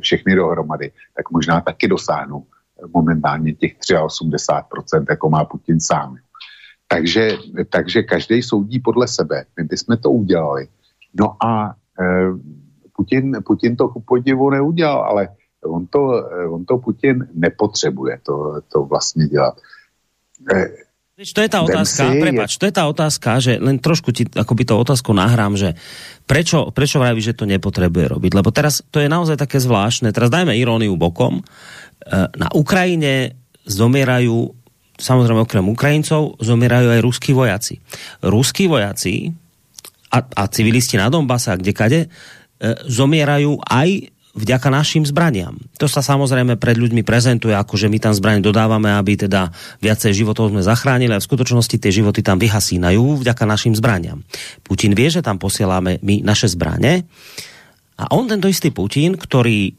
všechny 0.00 0.34
dohromady, 0.34 0.90
tak 1.16 1.30
možná 1.30 1.60
taky 1.60 1.88
dosáhnou 1.88 2.44
momentálně 2.94 3.54
těch 3.54 3.72
83%, 3.78 5.04
jako 5.08 5.30
má 5.30 5.44
Putin 5.44 5.80
sám. 5.80 6.16
Takže, 6.88 7.36
takže 7.70 8.02
každý 8.02 8.42
soudí 8.42 8.78
podle 8.78 9.08
sebe. 9.08 9.44
My 9.56 9.64
bychom 9.64 9.96
to 9.96 10.10
udělali. 10.10 10.68
No 11.14 11.36
a 11.44 11.74
e, 12.00 12.04
Putin, 12.96 13.38
Putin 13.46 13.76
to 13.76 13.88
ku 13.88 14.00
podivu 14.00 14.50
neudělal, 14.50 15.02
ale 15.02 15.28
on 15.64 15.86
to, 15.86 16.28
on 16.50 16.64
to 16.64 16.78
Putin 16.78 17.28
nepotřebuje 17.34 18.20
to, 18.22 18.60
to 18.72 18.84
vlastně 18.84 19.26
dělat. 19.26 19.54
E, 20.54 20.68
to 21.20 21.40
je 21.44 21.50
tá 21.52 21.60
otázka, 21.60 22.16
prepač, 22.16 22.56
to 22.56 22.64
je 22.64 22.74
tá 22.74 22.88
otázka, 22.88 23.44
že 23.44 23.60
len 23.60 23.76
trošku 23.76 24.08
ti 24.08 24.24
akoby 24.24 24.64
to 24.64 24.80
otázku 24.80 25.12
nahrám, 25.12 25.52
že 25.52 25.76
prečo, 26.24 26.72
prečo 26.72 26.96
vraví, 26.96 27.20
že 27.20 27.36
to 27.36 27.44
nepotrebuje 27.44 28.16
robiť? 28.16 28.32
Lebo 28.32 28.48
teraz 28.48 28.80
to 28.88 29.04
je 29.04 29.08
naozaj 29.12 29.36
také 29.36 29.60
zvláštne. 29.60 30.16
Teraz 30.16 30.32
dajme 30.32 30.56
iróniu 30.56 30.96
bokom. 30.96 31.40
E, 31.40 31.42
na 32.40 32.48
Ukrajine 32.56 33.36
zomierajú, 33.68 34.48
samozrejme 34.96 35.44
okrem 35.44 35.68
Ukrajincov, 35.68 36.40
zomierajú 36.40 36.88
aj 36.88 37.00
ruskí 37.04 37.36
vojaci. 37.36 37.84
Ruskí 38.24 38.64
vojaci 38.64 39.28
a, 40.08 40.18
a 40.24 40.42
civilisti 40.48 40.96
na 40.96 41.12
Donbase 41.12 41.52
a 41.52 41.60
kdekade 41.60 42.00
e, 42.04 42.08
zomierajú 42.88 43.60
aj 43.60 44.08
vďaka 44.34 44.70
našim 44.70 45.02
zbraniam. 45.02 45.58
To 45.82 45.90
sa 45.90 46.02
samozrejme 46.06 46.54
pred 46.54 46.78
ľuďmi 46.78 47.02
prezentuje, 47.02 47.50
ako 47.50 47.74
že 47.74 47.90
my 47.90 47.98
tam 47.98 48.14
zbranie 48.14 48.38
dodávame, 48.38 48.94
aby 48.94 49.18
teda 49.18 49.50
viacej 49.82 50.14
životov 50.14 50.54
sme 50.54 50.62
zachránili 50.62 51.10
a 51.10 51.22
v 51.22 51.26
skutočnosti 51.26 51.76
tie 51.76 51.90
životy 51.90 52.22
tam 52.22 52.38
vyhasínajú 52.38 53.20
vďaka 53.20 53.42
našim 53.46 53.74
zbraniam. 53.74 54.22
Putin 54.62 54.94
vie, 54.94 55.10
že 55.10 55.24
tam 55.24 55.42
posielame 55.42 55.98
my 56.06 56.22
naše 56.22 56.46
zbranie 56.46 57.02
a 57.98 58.04
on 58.14 58.30
tento 58.30 58.46
istý 58.46 58.70
Putin, 58.70 59.18
ktorý 59.18 59.76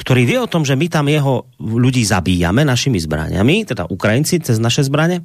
ktorý 0.00 0.22
vie 0.24 0.38
o 0.40 0.48
tom, 0.48 0.64
že 0.64 0.80
my 0.80 0.88
tam 0.88 1.12
jeho 1.12 1.44
ľudí 1.60 2.00
zabíjame 2.08 2.64
našimi 2.64 2.96
zbraniami, 2.96 3.68
teda 3.68 3.84
Ukrajinci 3.92 4.40
cez 4.40 4.56
naše 4.56 4.80
zbranie, 4.80 5.20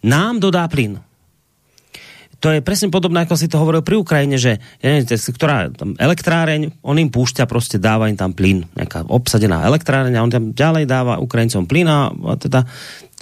nám 0.00 0.40
dodá 0.40 0.64
plyn 0.64 1.11
to 2.42 2.50
je 2.50 2.58
presne 2.58 2.90
podobné, 2.90 3.22
ako 3.22 3.38
si 3.38 3.46
to 3.46 3.62
hovoril 3.62 3.86
pri 3.86 4.02
Ukrajine, 4.02 4.34
že 4.34 4.58
ja 4.82 4.86
neviem, 4.90 5.06
ktorá 5.06 5.70
tam 5.70 5.94
elektráreň, 5.94 6.82
on 6.82 6.98
im 6.98 7.06
púšťa, 7.06 7.46
proste 7.46 7.78
dáva 7.78 8.10
im 8.10 8.18
tam 8.18 8.34
plyn, 8.34 8.66
nejaká 8.74 9.06
obsadená 9.06 9.62
elektráreň 9.62 10.18
a 10.18 10.24
on 10.26 10.32
tam 10.34 10.50
ďalej 10.50 10.90
dáva 10.90 11.22
Ukrajincom 11.22 11.70
plyn 11.70 11.86
a, 11.86 12.10
a 12.10 12.34
teda 12.34 12.66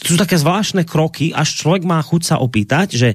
sú 0.01 0.17
také 0.17 0.41
zvláštne 0.41 0.89
kroky, 0.89 1.37
až 1.37 1.53
človek 1.53 1.85
má 1.85 2.01
chuť 2.01 2.23
sa 2.25 2.37
opýtať, 2.41 2.97
že 2.97 3.09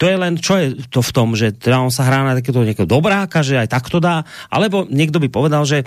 to 0.00 0.08
je 0.08 0.16
len, 0.16 0.34
čo 0.40 0.56
je 0.56 0.80
to 0.88 1.04
v 1.04 1.14
tom, 1.14 1.36
že 1.36 1.52
teda 1.54 1.78
on 1.78 1.92
sa 1.92 2.08
hrá 2.08 2.24
na 2.24 2.32
takéto 2.32 2.64
nejakého 2.64 2.88
dobráka, 2.88 3.44
že 3.44 3.60
aj 3.60 3.68
takto 3.68 4.02
dá, 4.02 4.24
alebo 4.50 4.88
niekto 4.88 5.22
by 5.22 5.28
povedal, 5.28 5.62
že 5.62 5.86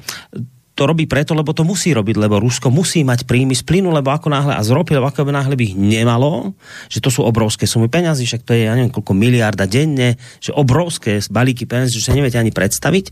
to 0.74 0.90
robí 0.90 1.06
preto, 1.06 1.38
lebo 1.38 1.54
to 1.54 1.62
musí 1.62 1.94
robiť, 1.94 2.18
lebo 2.18 2.42
Rusko 2.42 2.74
musí 2.74 3.06
mať 3.06 3.30
príjmy 3.30 3.54
z 3.54 3.62
plynu, 3.62 3.94
lebo 3.94 4.10
ako 4.10 4.34
náhle 4.34 4.58
a 4.58 4.62
z 4.66 4.74
ropy, 4.74 4.98
lebo 4.98 5.06
ako 5.06 5.30
náhle 5.30 5.54
by 5.54 5.64
ich 5.70 5.78
nemalo, 5.78 6.58
že 6.90 6.98
to 6.98 7.14
sú 7.14 7.22
obrovské 7.22 7.70
sumy 7.70 7.94
peňazí, 7.94 8.26
však 8.26 8.42
to 8.42 8.58
je, 8.58 8.66
ja 8.66 8.74
neviem, 8.74 8.90
koľko 8.90 9.14
miliarda 9.14 9.70
denne, 9.70 10.18
že 10.42 10.50
obrovské 10.50 11.22
balíky 11.30 11.70
peňazí, 11.70 12.02
že 12.02 12.10
sa 12.10 12.18
neviete 12.18 12.42
ani 12.42 12.50
predstaviť, 12.50 13.06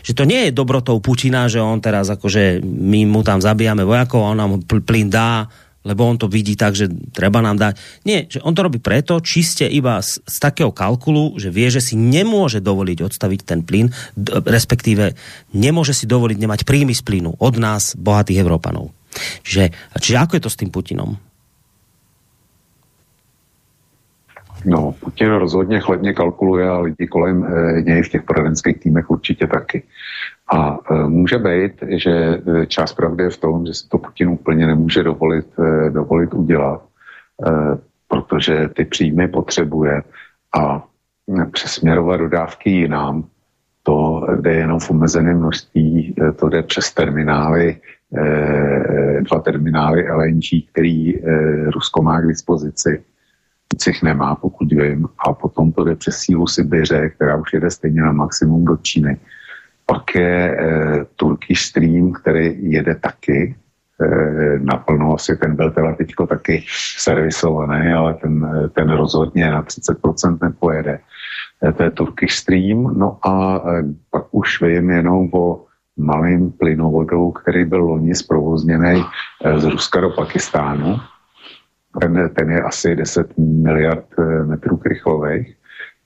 že 0.00 0.12
to 0.16 0.24
nie 0.24 0.48
je 0.48 0.56
dobrotou 0.56 0.96
Putina, 1.04 1.52
že 1.52 1.60
on 1.60 1.84
teraz 1.84 2.08
akože 2.08 2.64
my 2.64 3.04
mu 3.04 3.20
tam 3.20 3.44
zabijame 3.44 3.84
vojakov 3.84 4.24
a 4.24 4.32
on 4.32 4.38
nám 4.40 4.52
plyn 4.64 5.12
dá, 5.12 5.52
lebo 5.82 6.06
on 6.06 6.18
to 6.18 6.30
vidí 6.30 6.54
tak, 6.54 6.78
že 6.78 6.90
treba 7.14 7.42
nám 7.42 7.58
dať. 7.58 7.74
Nie, 8.06 8.30
že 8.30 8.42
on 8.42 8.54
to 8.54 8.66
robí 8.66 8.78
preto, 8.78 9.18
čiste 9.18 9.66
iba 9.66 9.98
z, 9.98 10.22
z 10.22 10.36
takého 10.38 10.70
kalkulu, 10.70 11.38
že 11.38 11.50
vie, 11.50 11.68
že 11.70 11.82
si 11.82 11.98
nemôže 11.98 12.62
dovoliť 12.62 12.98
odstaviť 13.02 13.40
ten 13.42 13.60
plyn, 13.66 13.90
respektíve 14.46 15.18
nemôže 15.54 15.94
si 15.94 16.06
dovoliť 16.06 16.38
nemať 16.38 16.60
príjmy 16.62 16.94
z 16.94 17.02
plynu 17.02 17.30
od 17.38 17.54
nás, 17.58 17.98
bohatých 17.98 18.42
Európanov. 18.42 18.94
Čiže, 19.44 19.74
čiže 20.00 20.16
ako 20.16 20.32
je 20.38 20.42
to 20.42 20.50
s 20.50 20.58
tým 20.58 20.70
Putinom? 20.72 21.31
No, 24.64 24.94
Putin 25.00 25.30
rozhodně 25.32 25.80
chledně 25.80 26.12
kalkuluje 26.12 26.68
a 26.68 26.78
lidi 26.78 27.06
kolem 27.06 27.44
e, 27.44 27.82
něj 27.82 28.02
v 28.02 28.08
těch 28.08 28.22
poradenských 28.22 28.78
týmech 28.78 29.10
určitě 29.10 29.46
taky. 29.46 29.82
A 30.54 30.78
e, 30.90 30.94
může 31.08 31.38
být, 31.38 31.72
že 31.88 32.10
e, 32.10 32.66
část 32.66 32.92
pravdy 32.92 33.24
je 33.24 33.30
v 33.30 33.36
tom, 33.36 33.66
že 33.66 33.74
si 33.74 33.88
to 33.88 33.98
Putin 33.98 34.28
úplně 34.28 34.66
nemůže 34.66 35.02
dovolit, 35.02 35.46
dovolit 35.88 36.34
udělat, 36.34 36.82
protože 38.08 38.68
ty 38.68 38.84
příjmy 38.84 39.28
potřebuje 39.28 40.02
a 40.58 40.84
přesměrovat 41.52 42.20
dodávky 42.20 42.70
jinam, 42.70 43.24
to 43.82 44.26
jde 44.40 44.54
jenom 44.54 44.80
v 44.80 44.90
omezeném 44.90 45.38
množství, 45.38 46.14
to 46.36 46.48
jde 46.48 46.62
přes 46.62 46.94
terminály, 46.94 47.80
dva 49.20 49.40
terminály 49.40 50.10
LNG, 50.12 50.44
který 50.72 51.14
Rusko 51.74 52.02
má 52.02 52.20
k 52.20 52.26
dispozici, 52.26 53.02
cich 53.74 54.02
nemá, 54.02 54.34
pokud 54.34 54.72
vím, 54.72 55.08
a 55.26 55.32
potom 55.32 55.72
to 55.72 55.84
jde 55.84 55.96
přes 55.96 56.16
sílu 56.16 56.46
Sibiře, 56.46 57.08
která 57.08 57.36
už 57.36 57.52
jede 57.52 57.70
stejně 57.70 58.02
na 58.02 58.12
maximum 58.12 58.64
do 58.64 58.76
Číny 58.76 59.18
pak 59.86 60.14
je 60.14 60.56
e, 60.56 61.04
Turkish 61.16 61.60
Stream, 61.60 62.12
který 62.12 62.56
jede 62.72 62.94
taky 62.94 63.54
e, 64.00 64.06
naplno, 64.58 65.14
asi 65.14 65.36
ten 65.36 65.56
byl 65.56 65.70
teda 65.70 65.94
teďko 65.94 66.26
taky 66.26 66.64
servisovaný, 66.98 67.92
ale 67.92 68.14
ten, 68.14 68.68
ten 68.74 68.90
rozhodně 68.90 69.50
na 69.50 69.62
30% 69.62 70.38
nepojede. 70.42 70.98
E, 71.68 71.72
to 71.72 71.82
je 71.82 71.90
Turkish 71.90 72.34
Stream, 72.34 72.98
no 72.98 73.18
a 73.22 73.56
e, 73.56 73.82
pak 74.10 74.24
už 74.30 74.62
vím 74.62 74.90
jenom 74.90 75.28
o 75.32 75.64
malým 75.96 76.52
plynovodou, 76.52 77.30
který 77.30 77.64
byl 77.64 77.84
loni 77.84 78.14
zprovozněný 78.14 79.04
e, 79.44 79.58
z 79.58 79.64
Ruska 79.64 80.00
do 80.00 80.10
Pakistánu. 80.10 80.96
Ten, 82.00 82.30
ten 82.36 82.50
je 82.50 82.62
asi 82.62 82.96
10 82.96 83.38
miliard 83.38 84.06
metrů 84.44 84.76
krychlových, 84.76 85.56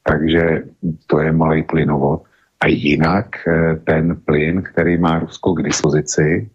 takže 0.02 0.62
to 1.06 1.20
je 1.20 1.32
malý 1.32 1.62
plynovod. 1.62 2.22
A 2.60 2.66
jinak 2.66 3.48
eh, 3.48 3.76
ten 3.84 4.16
plyn, 4.24 4.62
který 4.62 4.98
má 4.98 5.18
Rusko 5.18 5.54
k 5.54 5.62
dispozici, 5.62 6.50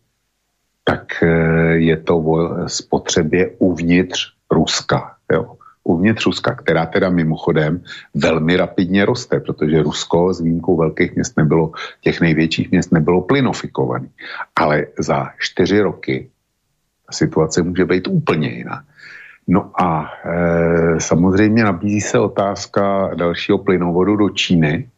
tak 0.84 1.24
eh, 1.24 1.28
je 1.78 1.98
to 1.98 2.18
o 2.18 2.70
spotřebě 2.70 3.52
uvnitř 3.58 4.34
Ruska. 4.52 5.16
Jo. 5.32 5.56
Uvnitř 5.84 6.26
Ruska, 6.26 6.56
která 6.56 6.86
teda 6.86 7.10
mimochodem 7.10 7.84
velmi 8.14 8.58
rapidně 8.58 9.06
roste, 9.06 9.40
protože 9.40 9.84
Rusko 9.84 10.34
s 10.34 10.42
výjimkou 10.42 10.78
velkých 10.78 11.16
měst 11.16 11.38
nebylo, 11.38 11.72
těch 12.02 12.22
největších 12.22 12.72
měst 12.72 12.92
nebylo 12.92 13.22
plynofikovaný. 13.22 14.10
Ale 14.56 14.86
za 15.00 15.30
čtyři 15.40 15.80
roky 15.82 16.30
situace 17.12 17.64
může 17.64 17.86
být 17.86 18.08
úplně 18.08 18.50
jiná. 18.50 18.84
No 19.48 19.72
a 19.82 20.12
e, 20.26 21.00
samozřejmě 21.00 21.64
nabízí 21.64 22.02
se 22.02 22.20
otázka 22.20 23.12
dalšího 23.16 23.58
plynovodu 23.58 24.16
do 24.16 24.30
Číny, 24.30 24.90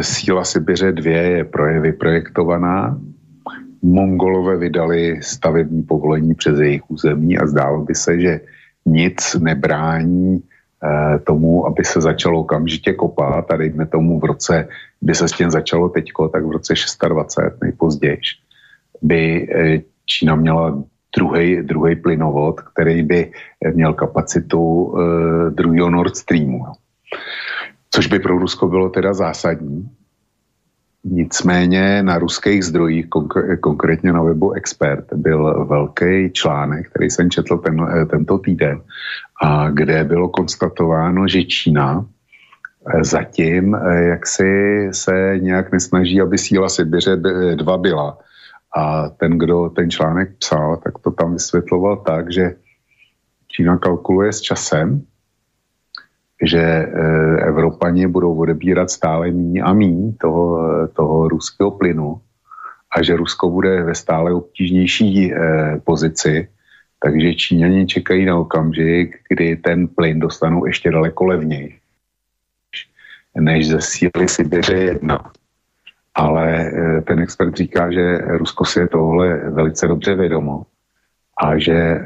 Síla 0.00 0.44
Sibiře 0.44 0.92
2 0.92 1.12
je 1.12 1.80
vyprojektovaná. 1.80 2.98
Mongolové 3.82 4.56
vydali 4.56 5.22
stavební 5.22 5.82
povolení 5.82 6.34
přes 6.34 6.58
jejich 6.58 6.90
území 6.90 7.38
a 7.38 7.46
zdálo 7.46 7.84
by 7.84 7.94
se, 7.94 8.20
že 8.20 8.40
nic 8.86 9.34
nebrání 9.34 10.42
eh, 10.42 11.18
tomu, 11.18 11.66
aby 11.66 11.84
se 11.84 12.00
začalo 12.00 12.40
okamžitě 12.40 12.92
kopat 12.92 13.50
a 13.50 13.56
dejme 13.56 13.86
tomu 13.86 14.20
v 14.20 14.24
roce, 14.24 14.68
by 15.00 15.14
se 15.14 15.28
s 15.28 15.32
tím 15.32 15.50
začalo 15.50 15.88
teďko, 15.88 16.28
tak 16.28 16.44
v 16.44 16.50
roce 16.50 16.74
26 17.08 17.62
nejpozději 17.62 18.20
by 19.02 19.48
eh, 19.54 19.80
Čína 20.06 20.34
měla 20.34 20.82
druhý 21.62 21.96
plynovod, 21.96 22.60
který 22.60 23.02
by 23.02 23.32
měl 23.74 23.92
kapacitu 23.92 24.60
uh, 24.60 25.00
druhého 25.50 25.90
Nord 25.90 26.16
Streamu 26.16 26.64
což 27.90 28.06
by 28.06 28.18
pro 28.18 28.38
Rusko 28.38 28.68
bylo 28.68 28.88
teda 28.88 29.14
zásadní. 29.14 29.90
Nicméně 31.04 32.02
na 32.02 32.18
ruských 32.18 32.64
zdrojích, 32.64 33.06
konkr- 33.06 33.58
konkrétně 33.60 34.12
na 34.12 34.22
webu 34.22 34.52
Expert, 34.52 35.04
byl 35.14 35.64
velký 35.64 36.30
článek, 36.32 36.90
který 36.90 37.10
jsem 37.10 37.30
četl 37.30 37.58
ten, 37.58 37.86
eh, 38.02 38.06
tento 38.06 38.38
týden, 38.38 38.80
a 39.42 39.70
kde 39.70 40.04
bylo 40.04 40.28
konstatováno, 40.28 41.28
že 41.28 41.44
Čína 41.44 42.04
eh, 42.04 43.04
zatím 43.04 43.74
eh, 43.74 44.02
jak 44.02 44.26
si 44.26 44.88
se 44.92 45.34
nějak 45.40 45.72
nesnaží, 45.72 46.20
aby 46.20 46.38
síla 46.38 46.68
Sibiře 46.68 47.16
dva 47.54 47.78
byla. 47.78 48.18
A 48.76 49.08
ten, 49.08 49.38
kdo 49.38 49.68
ten 49.68 49.90
článek 49.90 50.36
psal, 50.38 50.76
tak 50.76 50.98
to 50.98 51.10
tam 51.10 51.32
vysvětloval 51.32 51.96
tak, 51.96 52.32
že 52.32 52.54
Čína 53.48 53.78
kalkuluje 53.78 54.32
s 54.32 54.40
časem, 54.40 55.02
že 56.42 56.60
e, 56.60 56.86
Evropani 57.40 58.06
budou 58.06 58.38
odebírat 58.38 58.90
stále 58.90 59.30
míň 59.30 59.60
a 59.64 59.72
míň 59.72 60.16
toho, 60.16 60.88
toho 60.88 61.28
ruského 61.28 61.70
plynu 61.70 62.20
a 62.90 63.02
že 63.02 63.16
Rusko 63.16 63.50
bude 63.50 63.82
ve 63.82 63.94
stále 63.94 64.34
obtížnější 64.34 65.32
e, 65.32 65.36
pozici, 65.84 66.48
takže 67.02 67.34
Číňani 67.34 67.86
čekají 67.86 68.24
na 68.24 68.38
okamžik, 68.38 69.16
kdy 69.28 69.56
ten 69.56 69.88
plyn 69.88 70.20
dostanou 70.20 70.66
ještě 70.66 70.90
daleko 70.90 71.24
levněji. 71.24 71.78
než 73.40 73.68
ze 73.68 73.80
síly 73.80 74.28
Sibiře 74.28 74.74
jedna. 74.74 75.32
Ale 76.20 76.72
ten 77.06 77.20
expert 77.20 77.56
říká, 77.56 77.90
že 77.90 78.18
Rusko 78.18 78.64
si 78.64 78.80
je 78.80 78.88
tohle 78.88 79.50
velice 79.50 79.88
dobře 79.88 80.14
vědomo 80.14 80.62
a 81.42 81.58
že 81.58 82.04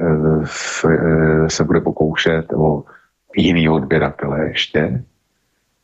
se 1.49 1.65
bude 1.65 1.81
pokoušet 1.81 2.53
o 2.53 2.85
jiný 3.37 3.69
odběratele 3.69 4.49
ještě 4.49 5.03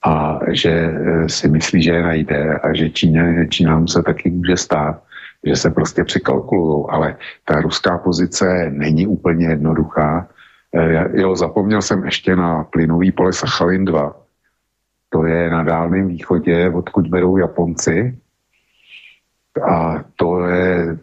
a 0.04 0.38
že 0.48 0.92
si 1.26 1.48
myslí, 1.48 1.82
že 1.82 1.92
je 1.92 2.02
najde 2.02 2.58
a 2.58 2.74
že 2.74 2.90
Číně, 2.90 3.46
Čínám 3.50 3.88
se 3.88 4.02
taky 4.02 4.30
může 4.30 4.56
stát, 4.56 5.02
že 5.44 5.56
se 5.56 5.70
prostě 5.70 6.04
překalkulují, 6.04 6.86
ale 6.90 7.16
ta 7.44 7.60
ruská 7.60 7.98
pozice 7.98 8.70
není 8.70 9.06
úplně 9.06 9.46
jednoduchá. 9.46 10.28
E, 10.74 11.20
jo, 11.20 11.36
zapomněl 11.36 11.82
jsem 11.82 12.04
ještě 12.04 12.36
na 12.36 12.64
plynový 12.64 13.12
pole 13.12 13.32
Sachalin 13.32 13.84
2. 13.84 14.19
To 15.12 15.24
je 15.24 15.50
na 15.50 15.62
Dálném 15.62 16.08
východě, 16.08 16.70
odkud 16.70 17.06
berou 17.08 17.36
Japonci. 17.36 18.18
A 19.62 20.04
to 20.16 20.46
je, 20.46 20.96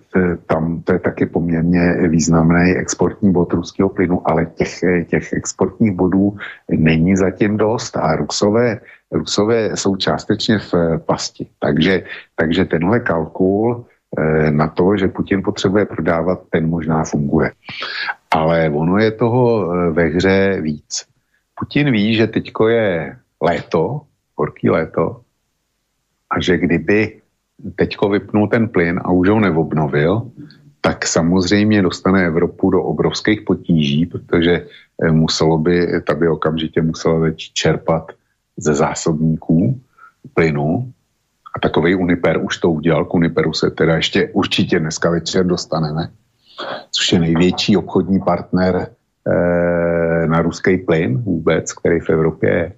tam, 0.45 0.81
to 0.81 0.93
je 0.93 0.99
taky 0.99 1.25
poměrně 1.25 1.93
významný 2.07 2.71
exportní 2.71 3.31
bod 3.31 3.53
ruského 3.53 3.89
plynu, 3.89 4.21
ale 4.27 4.45
těch, 4.45 4.79
těch 5.07 5.33
exportních 5.33 5.91
bodů 5.91 6.37
není 6.71 7.15
zatím 7.15 7.57
dost 7.57 7.97
a 7.97 8.15
Rusové, 8.15 8.79
Rusové 9.11 9.77
jsou 9.77 9.95
částečně 9.95 10.59
v 10.59 10.73
pasti. 11.05 11.47
Takže, 11.59 12.03
takže 12.35 12.65
tenhle 12.65 12.99
kalkul 12.99 13.85
na 14.49 14.67
to, 14.67 14.97
že 14.97 15.07
Putin 15.07 15.43
potřebuje 15.43 15.85
prodávat, 15.85 16.39
ten 16.49 16.69
možná 16.69 17.03
funguje. 17.03 17.51
Ale 18.31 18.69
ono 18.69 18.97
je 18.97 19.11
toho 19.11 19.67
ve 19.91 20.03
hře 20.03 20.61
víc. 20.61 21.05
Putin 21.59 21.91
ví, 21.91 22.15
že 22.15 22.27
teďko 22.27 22.67
je 22.67 23.17
léto, 23.41 24.01
horký 24.35 24.69
léto, 24.69 25.21
a 26.29 26.41
že 26.41 26.57
kdyby 26.57 27.21
teďko 27.75 28.09
vypnul 28.09 28.47
ten 28.47 28.67
plyn 28.67 28.99
a 29.03 29.11
už 29.11 29.29
ho 29.29 29.39
neobnovil, 29.39 30.31
tak 30.81 31.05
samozřejmě 31.05 31.81
dostane 31.81 32.25
Evropu 32.25 32.69
do 32.69 32.83
obrovských 32.83 33.41
potíží, 33.41 34.05
protože 34.05 34.53
eh, 35.03 35.11
muselo 35.11 35.57
by, 35.57 36.01
ta 36.01 36.15
by 36.15 36.29
okamžitě 36.29 36.81
musela 36.81 37.19
začít 37.19 37.53
čerpat 37.53 38.11
ze 38.57 38.73
zásobníků 38.73 39.81
plynu 40.33 40.93
a 41.55 41.59
takový 41.59 41.95
Uniper 41.95 42.39
už 42.43 42.57
to 42.57 42.71
udělal. 42.71 43.05
K 43.05 43.13
Uniperu 43.13 43.53
se 43.53 43.71
teda 43.71 43.95
ještě 43.95 44.29
určitě 44.33 44.79
dneska 44.79 45.09
večer 45.09 45.45
dostaneme, 45.45 46.09
což 46.91 47.13
je 47.13 47.19
největší 47.19 47.77
obchodní 47.77 48.19
partner 48.19 48.87
eh, 49.27 50.27
na 50.27 50.41
ruský 50.41 50.77
plyn 50.77 51.17
vůbec, 51.17 51.73
který 51.73 51.99
v 51.99 52.09
Evropě 52.09 52.49
je. 52.49 52.73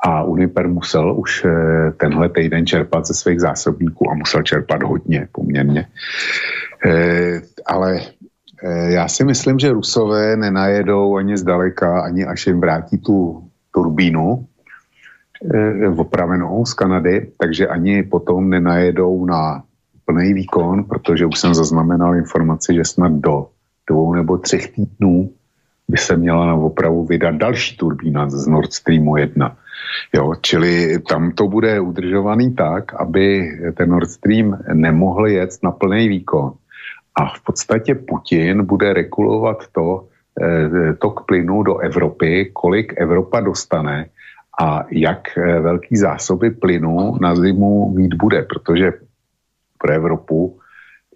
A 0.00 0.22
Uniper 0.22 0.68
musel 0.68 1.14
už 1.18 1.44
eh, 1.44 1.90
tenhle 1.96 2.28
týden 2.28 2.66
čerpat 2.66 3.06
ze 3.06 3.14
svých 3.14 3.40
zásobníků 3.40 4.10
a 4.10 4.14
musel 4.14 4.42
čerpat 4.42 4.82
hodně 4.82 5.28
poměrně. 5.32 5.86
Eh, 6.86 7.40
ale 7.66 8.00
eh, 8.62 8.90
já 8.92 9.08
si 9.08 9.24
myslím, 9.24 9.58
že 9.58 9.72
Rusové 9.72 10.36
nenajedou 10.36 11.16
ani 11.16 11.36
zdaleka, 11.36 12.02
ani 12.02 12.26
až 12.26 12.46
jim 12.46 12.60
vrátí 12.60 12.98
tu 12.98 13.48
turbínu, 13.74 14.46
opravenou 15.96 16.66
z 16.66 16.74
Kanady, 16.74 17.30
takže 17.38 17.66
ani 17.66 18.02
potom 18.02 18.50
nenajedou 18.50 19.26
na 19.26 19.62
plný 20.04 20.34
výkon, 20.34 20.84
protože 20.84 21.26
už 21.26 21.38
jsem 21.38 21.54
zaznamenal 21.54 22.16
informaci, 22.16 22.74
že 22.74 22.84
snad 22.84 23.12
do 23.12 23.46
dvou 23.90 24.14
nebo 24.14 24.38
třech 24.38 24.72
týdnů 24.72 25.30
by 25.88 25.98
se 25.98 26.16
měla 26.16 26.46
na 26.46 26.54
opravu 26.54 27.04
vydat 27.04 27.34
další 27.34 27.76
turbína 27.76 28.30
z 28.30 28.46
Nord 28.46 28.72
Streamu 28.72 29.16
1. 29.16 29.56
Jo, 30.14 30.34
čili 30.40 30.98
tam 30.98 31.32
to 31.32 31.48
bude 31.48 31.80
udržovaný 31.80 32.54
tak, 32.54 32.94
aby 32.94 33.50
ten 33.74 33.90
Nord 33.90 34.10
Stream 34.10 34.58
nemohl 34.72 35.28
jet 35.28 35.50
na 35.62 35.70
plný 35.70 36.08
výkon. 36.08 36.52
A 37.14 37.34
v 37.34 37.40
podstatě 37.40 37.94
Putin 37.94 38.64
bude 38.64 38.92
regulovat 38.92 39.66
to, 39.72 40.06
eh, 40.40 40.94
tok 40.94 41.26
plynu 41.26 41.62
do 41.62 41.78
Evropy, 41.78 42.50
kolik 42.52 42.94
Evropa 42.96 43.40
dostane 43.40 44.06
a 44.60 44.84
jak 44.90 45.38
eh, 45.38 45.60
velký 45.60 45.96
zásoby 45.96 46.50
plynu 46.50 47.18
na 47.20 47.34
zimu 47.34 47.90
mít 47.96 48.14
bude, 48.14 48.42
protože 48.42 48.92
pro 49.78 49.92
Evropu 49.92 50.58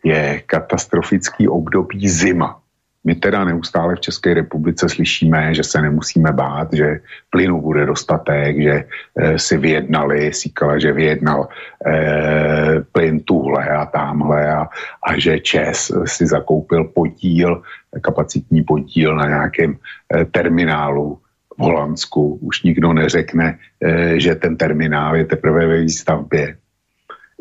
je 0.05 0.43
katastrofický 0.47 1.49
období 1.49 2.09
zima. 2.09 2.62
My 3.05 3.15
teda 3.15 3.45
neustále 3.45 3.97
v 3.97 4.01
České 4.01 4.35
republice 4.35 4.89
slyšíme, 4.89 5.55
že 5.55 5.65
se 5.65 5.83
nemusíme 5.83 6.33
bát, 6.33 6.69
že 6.73 7.01
plynu 7.31 7.61
bude 7.61 7.87
dostatek, 7.87 8.63
že 8.63 8.85
e, 9.17 9.39
si 9.39 9.59
vyjednali, 9.59 10.33
Síkala, 10.33 10.79
že 10.79 10.93
vyjednal 10.93 11.49
e, 11.87 12.81
plyn 12.93 13.21
tuhle 13.21 13.69
a 13.69 13.87
tamhle 13.87 14.53
a, 14.53 14.69
a 15.03 15.19
že 15.19 15.41
Čes 15.41 15.93
si 16.05 16.27
zakoupil 16.27 16.85
podíl, 16.85 17.63
kapacitní 18.01 18.63
podíl 18.63 19.17
na 19.17 19.29
nějakém 19.29 19.77
e, 20.15 20.25
terminálu 20.25 21.19
v 21.59 21.63
Holandsku. 21.63 22.39
Už 22.41 22.63
nikdo 22.63 22.93
neřekne, 22.93 23.59
eh, 23.81 24.21
že 24.21 24.35
ten 24.35 24.57
terminál 24.57 25.17
je 25.17 25.25
teprve 25.25 25.67
ve 25.67 25.79
výstavbě, 25.81 26.57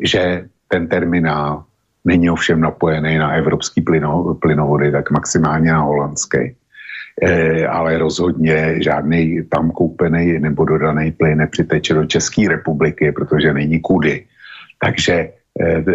že 0.02 0.48
ten 0.68 0.88
terminál 0.88 1.64
není 2.04 2.30
ovšem 2.30 2.60
napojený 2.60 3.18
na 3.18 3.32
evropský 3.32 3.80
plyno, 3.80 4.34
plynovody, 4.34 4.92
tak 4.92 5.10
maximálně 5.10 5.72
na 5.72 5.80
holandský. 5.80 6.56
E, 7.22 7.66
ale 7.66 7.98
rozhodně 7.98 8.76
žádný 8.82 9.42
tam 9.48 9.70
koupený 9.70 10.38
nebo 10.38 10.64
dodaný 10.64 11.12
plyn 11.12 11.38
nepřiteče 11.38 11.94
do 11.94 12.06
České 12.06 12.48
republiky, 12.48 13.12
protože 13.12 13.52
není 13.52 13.80
kudy. 13.80 14.24
Takže 14.84 15.12
e, 15.12 15.92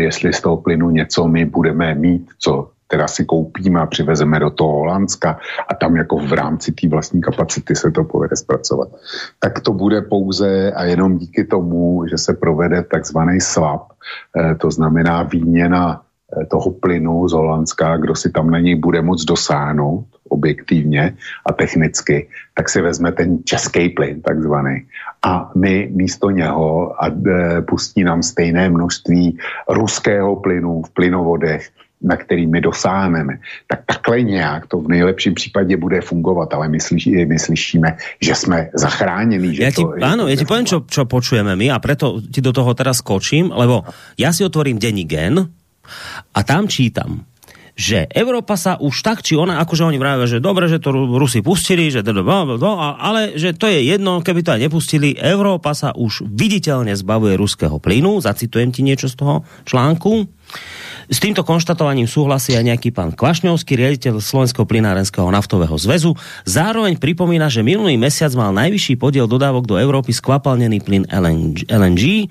jestli 0.00 0.32
z 0.32 0.40
toho 0.40 0.56
plynu 0.56 0.90
něco 0.90 1.28
my 1.28 1.44
budeme 1.44 1.94
mít, 1.94 2.30
co 2.38 2.70
teda 2.88 3.08
si 3.08 3.24
koupíme 3.24 3.80
a 3.80 3.86
přivezeme 3.86 4.40
do 4.40 4.50
toho 4.50 4.72
Holandska 4.72 5.38
a 5.68 5.74
tam 5.74 5.96
jako 5.96 6.16
v 6.18 6.32
rámci 6.32 6.72
té 6.72 6.88
vlastní 6.88 7.20
kapacity 7.20 7.76
se 7.76 7.90
to 7.90 8.04
povede 8.04 8.36
zpracovat. 8.36 8.88
Tak 9.38 9.60
to 9.60 9.72
bude 9.72 10.02
pouze 10.02 10.72
a 10.72 10.84
jenom 10.84 11.18
díky 11.18 11.44
tomu, 11.44 12.06
že 12.10 12.18
se 12.18 12.34
provede 12.34 12.82
takzvaný 12.82 13.40
swap, 13.40 13.92
eh, 14.36 14.54
to 14.54 14.70
znamená 14.70 15.22
výměna 15.22 16.00
eh, 16.00 16.46
toho 16.46 16.70
plynu 16.70 17.28
z 17.28 17.32
Holandska, 17.32 17.96
kdo 17.96 18.14
si 18.14 18.30
tam 18.30 18.50
na 18.50 18.58
něj 18.58 18.74
bude 18.74 19.02
moc 19.02 19.24
dosáhnout 19.24 20.06
objektivně 20.28 21.16
a 21.46 21.52
technicky, 21.52 22.28
tak 22.54 22.68
si 22.68 22.80
vezme 22.80 23.12
ten 23.12 23.38
český 23.44 23.88
plyn 23.88 24.22
takzvaný 24.22 24.86
a 25.24 25.50
my 25.54 25.88
místo 25.92 26.30
něho 26.30 26.92
a, 27.02 27.08
e, 27.08 27.62
pustí 27.62 28.04
nám 28.04 28.22
stejné 28.22 28.70
množství 28.70 29.38
ruského 29.68 30.36
plynu 30.36 30.82
v 30.82 30.90
plynovodech, 30.90 31.70
na 32.02 32.16
který 32.16 32.46
my 32.46 32.60
dosáhneme, 32.60 33.38
tak 33.66 33.82
takhle 33.86 34.22
nějak 34.22 34.66
to 34.66 34.80
v 34.80 34.88
nejlepším 34.88 35.34
případě 35.34 35.76
bude 35.76 36.00
fungovat, 36.00 36.54
ale 36.54 36.68
my, 36.68 36.80
slyší, 36.80 37.26
my 37.26 37.38
slyšíme, 37.38 37.96
že 38.20 38.34
jsme 38.34 38.70
zachráněni. 38.74 39.54
Že 39.54 39.62
ja 39.62 39.70
ti, 39.74 39.82
to, 39.82 39.98
áno, 39.98 40.30
ja 40.30 40.36
ti 40.38 40.46
poviem, 40.46 40.66
čo, 40.66 40.86
čo 40.86 41.10
počujeme 41.10 41.58
my 41.58 41.74
a 41.74 41.82
preto 41.82 42.22
ti 42.22 42.38
do 42.38 42.54
toho 42.54 42.70
teraz 42.78 43.02
skočím, 43.02 43.50
lebo 43.50 43.82
ja 44.14 44.30
si 44.30 44.46
otvorím 44.46 44.78
denní 44.78 45.10
gen 45.10 45.42
a 46.34 46.40
tam 46.46 46.70
čítam, 46.70 47.26
že 47.78 48.10
Európa 48.10 48.58
sa 48.58 48.74
už 48.74 49.06
tak, 49.06 49.22
či 49.22 49.38
ona, 49.38 49.62
akože 49.62 49.86
oni 49.86 50.02
vravia, 50.02 50.26
že 50.26 50.42
dobre, 50.42 50.66
že 50.66 50.82
to 50.82 50.90
Rusi 50.90 51.46
pustili, 51.46 51.94
že 51.94 52.02
ale 52.02 53.38
že 53.38 53.54
to 53.54 53.70
je 53.70 53.86
jedno, 53.86 54.18
keby 54.18 54.42
to 54.42 54.50
aj 54.50 54.66
nepustili, 54.66 55.14
Európa 55.14 55.78
sa 55.78 55.94
už 55.94 56.26
viditeľne 56.26 56.90
zbavuje 56.98 57.38
ruského 57.38 57.78
plynu, 57.78 58.18
zacitujem 58.18 58.74
ti 58.74 58.82
niečo 58.82 59.06
z 59.06 59.14
toho 59.14 59.34
článku, 59.62 60.26
s 61.08 61.18
týmto 61.24 61.40
konštatovaním 61.40 62.04
súhlasí 62.04 62.52
aj 62.52 62.68
nejaký 62.68 62.92
pán 62.92 63.16
Kvašňovský, 63.16 63.80
riaditeľ 63.80 64.20
Slovenského 64.20 64.68
plinárenského 64.68 65.24
naftového 65.32 65.72
zväzu. 65.80 66.12
Zároveň 66.44 67.00
pripomína, 67.00 67.48
že 67.48 67.64
minulý 67.64 67.96
mesiac 67.96 68.28
mal 68.36 68.52
najvyšší 68.52 69.00
podiel 69.00 69.24
dodávok 69.24 69.64
do 69.64 69.80
Európy 69.80 70.12
skvapalnený 70.12 70.84
plyn 70.84 71.08
LNG 71.08 72.28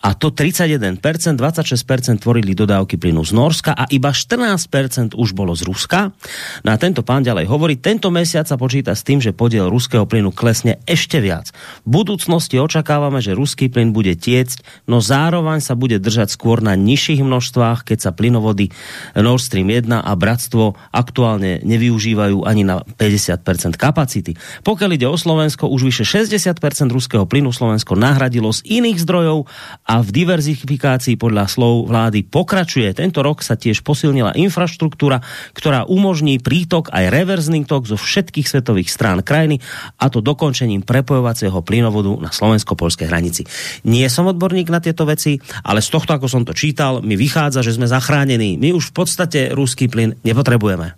a 0.00 0.16
to 0.16 0.32
31%, 0.32 0.96
26% 1.36 2.24
tvorili 2.24 2.56
dodávky 2.56 2.96
plynu 2.96 3.20
z 3.20 3.36
Norska 3.36 3.76
a 3.76 3.84
iba 3.92 4.16
14% 4.16 5.12
už 5.12 5.36
bolo 5.36 5.52
z 5.52 5.68
Ruska. 5.68 6.16
No 6.64 6.72
tento 6.80 7.04
pán 7.04 7.20
ďalej 7.20 7.44
hovorí, 7.44 7.76
tento 7.76 8.08
mesiac 8.08 8.48
sa 8.48 8.56
počíta 8.56 8.96
s 8.96 9.04
tým, 9.04 9.20
že 9.20 9.36
podiel 9.36 9.68
ruského 9.68 10.08
plynu 10.08 10.32
klesne 10.32 10.80
ešte 10.88 11.20
viac. 11.20 11.52
V 11.84 12.00
budúcnosti 12.00 12.56
očakávame, 12.56 13.20
že 13.20 13.36
ruský 13.36 13.68
plyn 13.68 13.92
bude 13.92 14.16
tiecť, 14.16 14.88
no 14.88 15.04
zároveň 15.04 15.60
sa 15.60 15.76
bude 15.76 16.00
držať 16.00 16.32
skôr 16.32 16.64
na 16.64 16.72
nižších 16.80 17.20
množstvách, 17.20 17.84
keď 17.84 17.98
sa 18.00 18.10
plynovody 18.16 18.72
Nord 19.12 19.44
Stream 19.44 19.68
1 19.68 19.84
a 20.00 20.12
Bratstvo 20.16 20.80
aktuálne 20.96 21.60
nevyužívajú 21.60 22.48
ani 22.48 22.64
na 22.64 22.80
50% 22.80 23.76
kapacity. 23.76 24.32
Pokiaľ 24.64 24.90
ide 24.96 25.04
o 25.12 25.20
Slovensko, 25.20 25.68
už 25.68 25.92
vyše 25.92 26.08
60% 26.08 26.56
ruského 26.88 27.28
plynu 27.28 27.52
Slovensko 27.52 28.00
nahradilo 28.00 28.48
z 28.56 28.64
iných 28.80 28.96
zdrojov 29.04 29.44
a 29.90 29.98
v 30.06 30.14
diverzifikácii 30.14 31.18
podľa 31.18 31.50
slov 31.50 31.90
vlády 31.90 32.22
pokračuje. 32.22 32.94
Tento 32.94 33.26
rok 33.26 33.42
sa 33.42 33.58
tiež 33.58 33.82
posilnila 33.82 34.38
infraštruktúra, 34.38 35.18
ktorá 35.50 35.82
umožní 35.82 36.38
prítok 36.38 36.94
aj 36.94 37.10
reverzný 37.10 37.66
tok 37.66 37.90
zo 37.90 37.98
všetkých 37.98 38.46
svetových 38.46 38.86
strán 38.86 39.26
krajiny 39.26 39.58
a 39.98 40.06
to 40.06 40.22
dokončením 40.22 40.86
prepojovacieho 40.86 41.58
plynovodu 41.66 42.22
na 42.22 42.30
slovensko-polskej 42.30 43.10
hranici. 43.10 43.42
Nie 43.82 44.06
som 44.06 44.30
odborník 44.30 44.70
na 44.70 44.78
tieto 44.78 45.02
veci, 45.10 45.42
ale 45.66 45.82
z 45.82 45.90
tohto, 45.90 46.14
ako 46.14 46.30
som 46.30 46.46
to 46.46 46.54
čítal, 46.54 47.02
mi 47.02 47.18
vychádza, 47.18 47.66
že 47.66 47.74
sme 47.74 47.90
zachránení. 47.90 48.62
My 48.62 48.70
už 48.70 48.94
v 48.94 49.02
podstate 49.02 49.50
ruský 49.50 49.90
plyn 49.90 50.14
nepotrebujeme. 50.22 50.94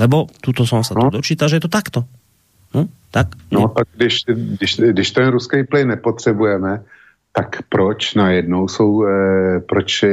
Lebo 0.00 0.32
tuto 0.40 0.64
som 0.64 0.80
sa 0.80 0.96
no. 0.96 1.12
tu 1.12 1.20
dočítal, 1.20 1.52
že 1.52 1.60
je 1.60 1.64
to 1.68 1.72
takto. 1.72 2.08
Hm? 2.72 2.88
Tak? 3.12 3.36
No 3.52 3.68
tak 3.68 3.92
když, 3.92 4.24
když, 4.56 4.80
když 4.80 5.08
ten 5.12 5.28
ruský 5.28 5.68
plyn 5.68 5.92
nepotřebujeme, 5.92 6.80
tak 7.32 7.62
proč 7.68 8.14
najednou 8.14 8.68
jsou, 8.68 9.06
eh, 9.06 9.60
proč 9.60 10.04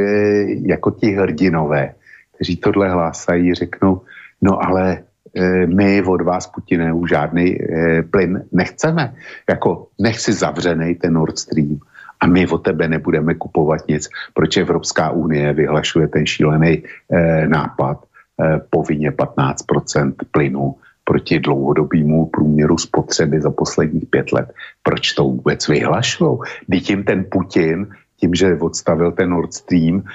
jako 0.65 0.91
ti 0.91 1.11
hrdinové, 1.11 1.93
kteří 2.36 2.57
tohle 2.57 2.89
hlásají, 2.89 3.53
řeknou, 3.53 4.01
no 4.41 4.65
ale 4.65 4.97
eh, 5.36 5.67
my 5.67 6.03
od 6.03 6.22
vás, 6.22 6.47
Putine, 6.47 6.93
už 6.93 7.09
žádný 7.09 7.57
eh, 7.61 8.03
plyn 8.03 8.43
nechceme. 8.51 9.13
Jako 9.49 9.88
nech 9.99 10.20
si 10.20 10.34
zavřenej 10.34 10.95
ten 10.95 11.13
Nord 11.13 11.39
Stream 11.39 11.80
a 12.20 12.28
my 12.28 12.47
od 12.47 12.63
tebe 12.63 12.88
nebudeme 12.88 13.36
kupovat 13.36 13.88
nic. 13.88 14.09
Proč 14.34 14.57
Evropská 14.57 15.09
unie 15.11 15.53
vyhlašuje 15.53 16.07
ten 16.07 16.26
šílený 16.26 16.84
eh, 16.84 17.47
nápad 17.47 17.97
eh, 18.03 18.59
povinně 18.70 19.11
15% 19.11 20.13
plynu 20.32 20.76
proti 21.10 21.39
dlouhodobému 21.39 22.30
průměru 22.30 22.78
spotřeby 22.78 23.41
za 23.41 23.49
posledních 23.49 24.05
pět 24.14 24.32
let. 24.32 24.53
Proč 24.84 25.14
to 25.18 25.24
vůbec 25.24 25.68
vyhlašují? 25.68 26.38
Když 26.68 26.84
tím 26.84 27.03
ten 27.03 27.26
Putin, 27.26 27.88
tím, 28.22 28.36
že 28.36 28.53
odstavil 28.53 29.12
ten 29.12 29.30
Nord 29.30 29.53
Stream 29.53 30.05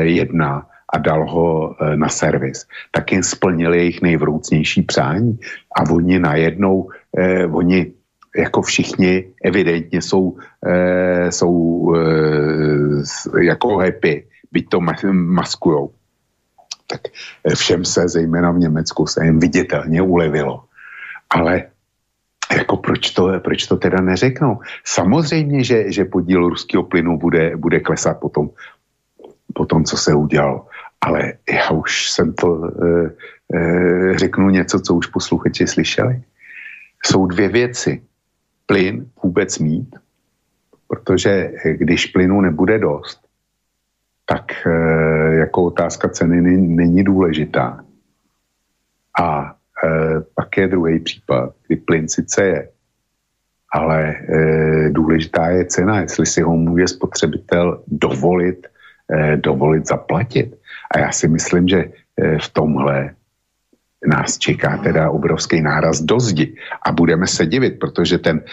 1 0.00 0.32
eh, 0.32 0.62
a 0.92 0.96
dal 0.98 1.28
ho 1.28 1.76
eh, 1.76 1.96
na 1.96 2.08
servis, 2.08 2.64
tak 2.96 3.12
jim 3.12 3.22
splnili 3.22 3.76
jejich 3.76 4.02
nejvroucnější 4.02 4.82
přání 4.88 5.36
a 5.76 5.84
oni 5.90 6.16
najednou, 6.18 6.88
eh, 7.12 7.44
oni 7.46 7.92
jako 8.32 8.62
všichni 8.62 9.36
evidentně 9.44 10.00
jsou, 10.00 10.36
eh, 10.64 11.28
jsou 11.28 11.52
eh, 11.92 13.44
jako 13.44 13.84
happy, 13.84 14.24
byť 14.52 14.64
to 14.68 14.80
maskujou 15.12 15.97
tak 16.90 17.00
eh, 17.44 17.54
všem 17.54 17.84
se, 17.84 18.08
zejména 18.08 18.50
v 18.50 18.58
Německu, 18.58 19.06
se 19.06 19.24
jim 19.24 19.38
viditelně 19.38 20.02
ulevilo. 20.02 20.64
Ale 21.30 21.64
jako 22.56 22.76
proč 22.76 23.10
to, 23.10 23.40
proč 23.40 23.66
to 23.66 23.76
teda 23.76 24.00
neřeknou? 24.00 24.60
Samozřejmě, 24.84 25.64
že, 25.64 25.92
že 25.92 26.04
podíl 26.04 26.48
ruského 26.48 26.82
plynu 26.82 27.18
bude, 27.18 27.56
bude 27.56 27.80
klesat 27.80 28.20
potom, 28.20 28.50
po 29.54 29.66
tom, 29.66 29.84
co 29.84 29.96
se 29.96 30.14
udělalo. 30.14 30.66
Ale 31.00 31.32
já 31.52 31.70
už 31.70 32.10
jsem 32.10 32.32
to 32.32 32.64
e, 32.64 32.70
e, 33.54 34.18
řeknu 34.18 34.50
něco, 34.50 34.80
co 34.80 34.94
už 34.94 35.06
posluchači 35.06 35.66
slyšeli. 35.66 36.22
Jsou 37.04 37.26
dvě 37.26 37.48
věci. 37.48 38.02
Plyn 38.66 39.06
vůbec 39.22 39.58
mít, 39.58 39.96
protože 40.88 41.52
když 41.72 42.06
plynu 42.06 42.40
nebude 42.40 42.78
dost, 42.78 43.27
tak 44.28 44.52
eh, 44.66 45.34
jako 45.34 45.64
otázka 45.64 46.08
ceny 46.08 46.40
není 46.56 47.04
důležitá. 47.04 47.80
A 49.20 49.54
eh, 49.84 50.20
pak 50.34 50.56
je 50.56 50.68
druhý 50.68 51.00
případ, 51.00 51.52
kdy 51.66 51.76
plyn 51.76 52.08
sice 52.08 52.44
je, 52.44 52.68
ale 53.72 54.14
eh, 54.14 54.90
důležitá 54.90 55.46
je 55.46 55.64
cena, 55.64 56.00
jestli 56.00 56.26
si 56.26 56.42
ho 56.42 56.56
může 56.56 56.88
spotřebitel 56.88 57.82
dovolit, 57.86 58.66
dovolit 59.36 59.88
zaplatit. 59.88 60.56
A 60.94 60.98
já 60.98 61.12
si 61.12 61.28
myslím, 61.28 61.68
že 61.68 61.84
v 62.40 62.48
tomhle 62.52 63.14
nás 64.06 64.38
čeká 64.38 64.76
teda 64.76 65.10
obrovský 65.10 65.62
náraz 65.62 66.00
do 66.00 66.20
zdi 66.20 66.56
a 66.86 66.92
budeme 66.92 67.26
se 67.26 67.46
divit, 67.46 67.78
protože 67.80 68.18
ten 68.18 68.44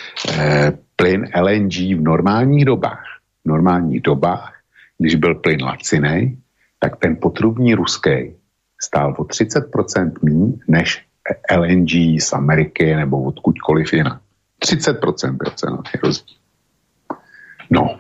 plyn 0.96 1.28
LNG 1.36 1.76
v 1.76 2.02
normálních 2.02 2.66
dobách, 2.66 3.04
v 3.46 3.50
normálních 3.50 4.02
dobách 4.02 4.55
když 4.98 5.16
byl 5.16 5.36
plyn 5.36 5.64
lacinej, 5.64 6.38
tak 6.80 6.96
ten 6.96 7.16
potrubní 7.16 7.76
ruský 7.76 8.36
stál 8.82 9.16
o 9.18 9.24
30% 9.24 10.12
méně 10.24 10.54
než 10.68 11.06
LNG 11.58 12.22
z 12.22 12.34
Ameriky 12.34 12.96
nebo 12.96 13.24
odkudkoliv 13.24 13.94
jinak. 13.94 14.22
30% 14.62 15.38
byl 15.38 15.52
cenový 15.56 15.90
rozdíl. 16.04 16.38
No 17.70 18.00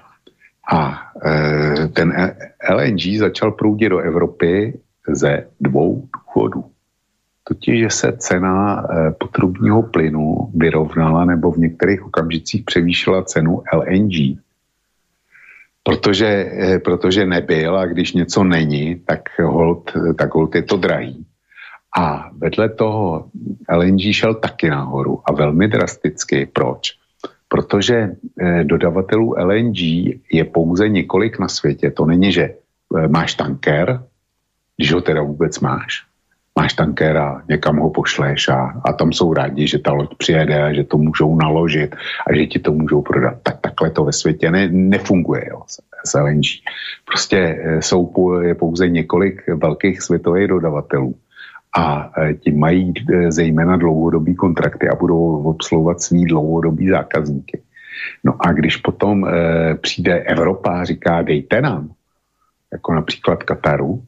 a 0.72 1.02
e, 1.26 1.88
ten 1.88 2.34
LNG 2.70 3.20
začal 3.20 3.52
proudit 3.52 3.89
do 3.89 4.00
Evropy 4.00 4.80
ze 5.08 5.48
dvou 5.62 6.08
důvodů. 6.36 6.66
Totiž, 7.43 7.80
že 7.80 7.89
se 7.89 8.18
cena 8.18 8.84
e, 8.84 9.12
potrubního 9.12 9.84
plynu 9.84 10.52
vyrovnala 10.56 11.26
nebo 11.26 11.52
v 11.52 11.58
některých 11.58 12.06
okamžicích 12.06 12.64
převýšila 12.66 13.24
cenu 13.24 13.64
LNG 13.74 14.45
protože, 15.86 16.27
eh, 16.27 16.79
protože 16.79 17.25
nebyl 17.25 17.77
a 17.77 17.86
když 17.86 18.13
něco 18.13 18.43
není, 18.43 19.05
tak 19.05 19.29
hold, 19.39 19.93
tak 20.17 20.33
hold 20.33 20.55
je 20.55 20.63
to 20.63 20.77
drahý. 20.77 21.25
A 21.97 22.29
vedle 22.33 22.69
toho 22.69 23.29
LNG 23.69 24.13
šel 24.13 24.33
taky 24.33 24.69
nahoru 24.69 25.21
a 25.25 25.31
velmi 25.31 25.67
drasticky. 25.67 26.49
Proč? 26.53 26.97
Protože 27.47 27.95
eh, 28.41 28.63
dodavatelů 28.63 29.36
LNG 29.38 29.79
je 30.33 30.43
pouze 30.43 30.89
několik 30.89 31.39
na 31.39 31.47
světě. 31.47 31.91
To 31.91 32.05
není, 32.05 32.31
že 32.31 32.43
eh, 32.43 33.07
máš 33.07 33.38
tanker, 33.38 34.03
když 34.77 34.93
ho 34.93 35.01
teda 35.01 35.21
vůbec 35.21 35.59
máš, 35.59 36.03
máš 36.60 36.74
tankéra, 36.74 37.41
někam 37.49 37.78
ho 37.78 37.89
pošleš 37.89 38.49
a, 38.49 38.82
a 38.86 38.93
tam 38.93 39.14
jsou 39.14 39.34
rádi, 39.34 39.68
že 39.68 39.80
ta 39.80 39.91
loď 39.91 40.16
přijede 40.18 40.64
a 40.64 40.74
že 40.74 40.84
to 40.84 40.97
můžou 40.97 41.36
naložit 41.36 41.95
a 42.28 42.36
že 42.36 42.45
ti 42.45 42.60
to 42.60 42.72
můžou 42.72 43.01
prodat. 43.01 43.38
Tak 43.43 43.60
takhle 43.62 43.89
to 43.89 44.03
ve 44.03 44.14
světě 44.14 44.51
ne, 44.51 44.68
nefunguje 44.68 45.45
jo, 45.49 45.62
s 46.06 46.14
LNG. 46.20 46.45
Prostě 47.06 47.38
eh, 47.38 47.82
jsou 47.82 48.14
je 48.41 48.56
pouze 48.56 48.89
několik 48.89 49.47
velkých 49.47 50.01
světových 50.01 50.47
dodavatelů 50.47 51.16
a 51.78 52.12
eh, 52.18 52.34
ti 52.34 52.51
mají 52.51 52.93
eh, 52.97 53.32
zejména 53.32 53.78
dlouhodobý 53.78 54.36
kontrakty 54.36 54.89
a 54.89 54.95
budou 54.95 55.43
obsluhovat 55.43 56.01
svý 56.01 56.26
dlouhodobý 56.26 56.89
zákazníky. 56.89 57.62
No 58.24 58.36
a 58.39 58.51
když 58.51 58.78
potom 58.78 59.26
e, 59.26 59.76
přijde 59.76 60.20
Evropa 60.20 60.70
a 60.70 60.84
říká 60.84 61.22
dejte 61.22 61.62
nám, 61.62 61.89
jako 62.72 62.93
například 62.93 63.43
Kataru, 63.43 64.03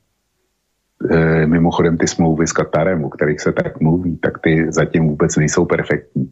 e, 1.11 1.47
mimochodem 1.47 1.97
ty 1.97 2.07
smlouvy 2.07 2.47
s 2.47 2.51
Katarem, 2.51 3.03
o 3.03 3.09
kterých 3.09 3.41
se 3.41 3.51
tak 3.51 3.79
mluví, 3.79 4.17
tak 4.17 4.39
ty 4.39 4.65
zatím 4.69 5.07
vůbec 5.07 5.35
nejsou 5.37 5.65
perfektní. 5.65 6.31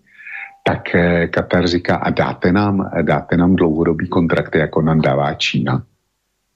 Tak 0.64 0.96
e, 0.96 1.28
Katar 1.28 1.68
říká, 1.68 1.96
a 1.96 2.10
dáte 2.10 2.52
nám, 2.52 2.90
dáte 3.02 3.38
nám 3.38 3.56
dlouhodobý 3.56 4.08
kontrakty, 4.10 4.60
jako 4.60 4.82
nám 4.82 5.02
dává 5.02 5.34
Čína 5.34 5.84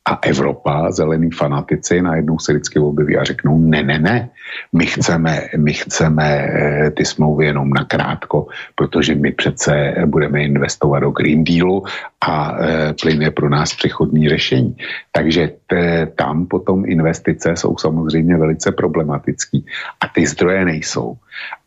a 0.07 0.19
Evropa, 0.21 0.91
zelení 0.91 1.31
fanatici, 1.31 2.01
najednou 2.01 2.39
se 2.39 2.53
vždycky 2.53 2.79
objeví 2.79 3.17
a 3.17 3.23
řeknou, 3.23 3.59
ne, 3.59 3.83
ne, 3.83 3.99
ne, 3.99 4.29
my 4.73 4.85
chceme, 4.85 5.41
my 5.57 5.73
chceme 5.73 6.25
eh, 6.25 6.91
ty 6.91 7.05
smlouvy 7.05 7.45
jenom 7.45 7.69
nakrátko, 7.69 8.47
protože 8.75 9.15
my 9.15 9.31
přece 9.31 9.95
budeme 10.05 10.43
investovat 10.43 10.99
do 10.99 11.11
Green 11.11 11.43
Dealu 11.43 11.83
a 12.21 12.57
e, 12.59 12.93
plyn 13.01 13.21
je 13.21 13.31
pro 13.31 13.49
nás 13.49 13.73
přechodní 13.75 14.29
řešení. 14.29 14.75
Takže 15.11 15.51
te, 15.67 16.05
tam 16.15 16.45
potom 16.45 16.83
investice 16.85 17.55
jsou 17.55 17.77
samozřejmě 17.77 18.37
velice 18.37 18.71
problematický 18.71 19.65
a 20.01 20.07
ty 20.07 20.27
zdroje 20.27 20.65
nejsou. 20.65 21.17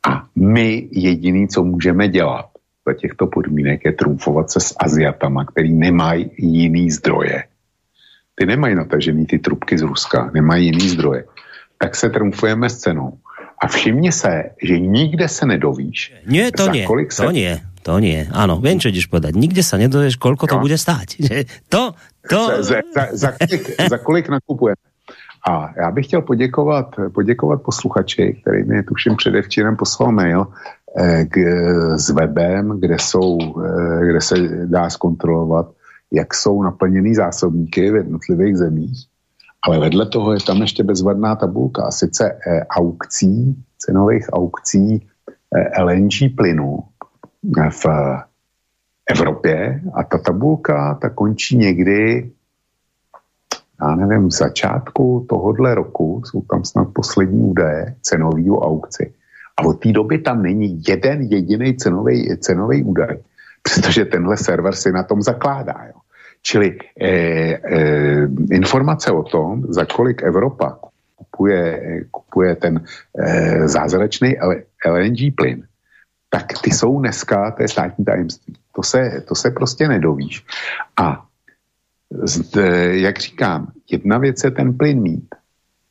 A 0.09 0.25
my 0.37 0.89
jediný, 0.91 1.49
co 1.49 1.65
můžeme 1.65 2.09
dělat 2.09 2.47
za 2.87 2.95
těchto 2.95 3.27
podmínek, 3.27 3.85
je 3.85 3.93
trumfovat 3.93 4.51
se 4.51 4.61
s 4.61 4.75
Aziatama, 4.79 5.45
který 5.45 5.73
nemají 5.73 6.31
jiný 6.39 6.91
zdroje 6.91 7.45
ty 8.35 8.47
nemají 8.47 8.75
natažený 8.75 9.27
ty 9.27 9.39
trubky 9.39 9.79
z 9.79 9.83
Ruska, 9.83 10.31
nemají 10.35 10.67
jiný 10.67 10.89
zdroje, 10.89 11.25
tak 11.79 11.97
se 11.97 12.11
trumfujeme 12.11 12.71
s 12.71 12.79
cenou. 12.79 13.19
A 13.63 13.67
všimni 13.67 14.13
se, 14.13 14.43
že 14.63 14.79
nikde 14.79 15.29
se 15.29 15.47
nedovíš. 15.47 16.15
Nie, 16.27 16.51
to 16.51 16.67
nie, 16.67 16.83
se... 17.11 17.23
to 17.23 17.31
nie, 17.31 17.63
to 17.83 17.95
nie. 18.03 18.27
Áno, 18.35 18.59
viem, 18.59 18.83
čo 18.83 18.91
ideš 18.91 19.07
povedať. 19.07 19.39
Nikde 19.39 19.63
sa 19.63 19.79
nedovieš, 19.79 20.19
koľko 20.19 20.51
to 20.51 20.59
no. 20.59 20.63
bude 20.67 20.75
stáť. 20.75 21.23
to, 21.73 21.95
to... 22.27 22.39
Za, 22.59 22.83
za, 22.91 23.05
za, 23.15 23.31
kolik, 23.39 23.63
za 23.79 23.99
kolik 24.03 24.27
nakupujeme. 24.35 24.83
A 25.47 25.71
já 25.77 25.91
bych 25.91 26.07
chtěl 26.07 26.23
poděkovat, 26.23 26.87
poděkovat 27.15 27.63
posluchači, 27.63 28.39
který 28.43 28.65
mi 28.65 28.83
tuším 28.83 29.17
předevčírem 29.17 29.77
poslal 29.77 30.13
mail 30.13 30.47
eh, 30.99 31.25
k, 31.25 31.37
s 31.99 32.11
webem, 32.11 32.81
kde, 32.81 32.99
jsou, 32.99 33.39
eh, 33.39 34.07
kde 34.07 34.21
se 34.21 34.35
dá 34.67 34.91
zkontrolovat 34.91 35.67
jak 36.13 36.35
jsou 36.35 36.63
naplněný 36.63 37.15
zásobníky 37.15 37.91
v 37.91 37.95
jednotlivých 37.95 38.57
zemích. 38.57 39.07
Ale 39.63 39.79
vedle 39.79 40.07
toho 40.07 40.33
je 40.33 40.41
tam 40.47 40.61
ještě 40.61 40.85
bezvadná 40.85 41.37
tabulka, 41.37 41.85
a 41.85 41.91
sice 41.91 42.39
eh, 42.47 42.67
aukcí, 42.67 43.65
cenových 43.79 44.33
aukcí 44.33 45.09
eh, 45.57 45.83
LNG 45.83 46.37
plynu 46.37 46.79
v 47.71 47.87
Evropě 49.11 49.83
a 49.95 50.03
ta 50.03 50.19
tabulka 50.19 50.95
ta 50.95 51.11
končí 51.11 51.57
někdy 51.57 52.31
já 53.83 53.95
nevím, 53.95 54.29
v 54.29 54.33
začátku 54.33 55.27
tohohle 55.29 55.75
roku, 55.75 56.23
jsou 56.25 56.43
tam 56.43 56.65
snad 56.65 56.89
poslední 56.95 57.43
údaje 57.43 57.97
cenový 58.03 58.51
o 58.51 58.61
aukci. 58.61 59.15
A 59.57 59.65
od 59.65 59.81
té 59.81 59.93
doby 59.93 60.19
tam 60.19 60.43
není 60.43 60.83
jeden 60.89 61.23
jediný 61.23 61.77
cenový, 61.77 62.39
cenový 62.39 62.85
údaj, 62.85 63.19
přestože 63.63 64.05
tenhle 64.05 64.37
server 64.37 64.75
si 64.75 64.93
na 64.93 65.03
tom 65.03 65.23
zakládá. 65.23 65.75
Jo. 65.87 66.01
Čili 66.43 66.79
eh, 67.01 67.09
eh, 67.55 68.27
informace 68.51 69.13
o 69.13 69.23
tom, 69.23 69.63
za 69.69 69.85
kolik 69.85 70.23
Evropa 70.23 70.79
kupuje, 71.15 72.05
kupuje 72.11 72.57
ten 72.57 72.83
eh, 72.83 73.69
zázračný 73.69 74.37
LNG 74.87 75.35
plyn, 75.37 75.63
tak 76.31 76.59
ty 76.63 76.71
jsou 76.71 76.99
dneska, 76.99 77.51
to 77.51 77.69
státní 77.69 78.05
tajemství. 78.05 78.55
To 78.75 78.83
se, 78.83 79.23
to 79.29 79.35
se 79.35 79.51
prostě 79.51 79.89
nedovíš. 79.89 80.45
A 80.97 81.25
jak 82.91 83.19
říkám, 83.19 83.73
jedna 83.91 84.19
věc 84.19 84.45
je 84.45 84.51
ten 84.51 84.77
plyn 84.77 85.03
mít 85.03 85.35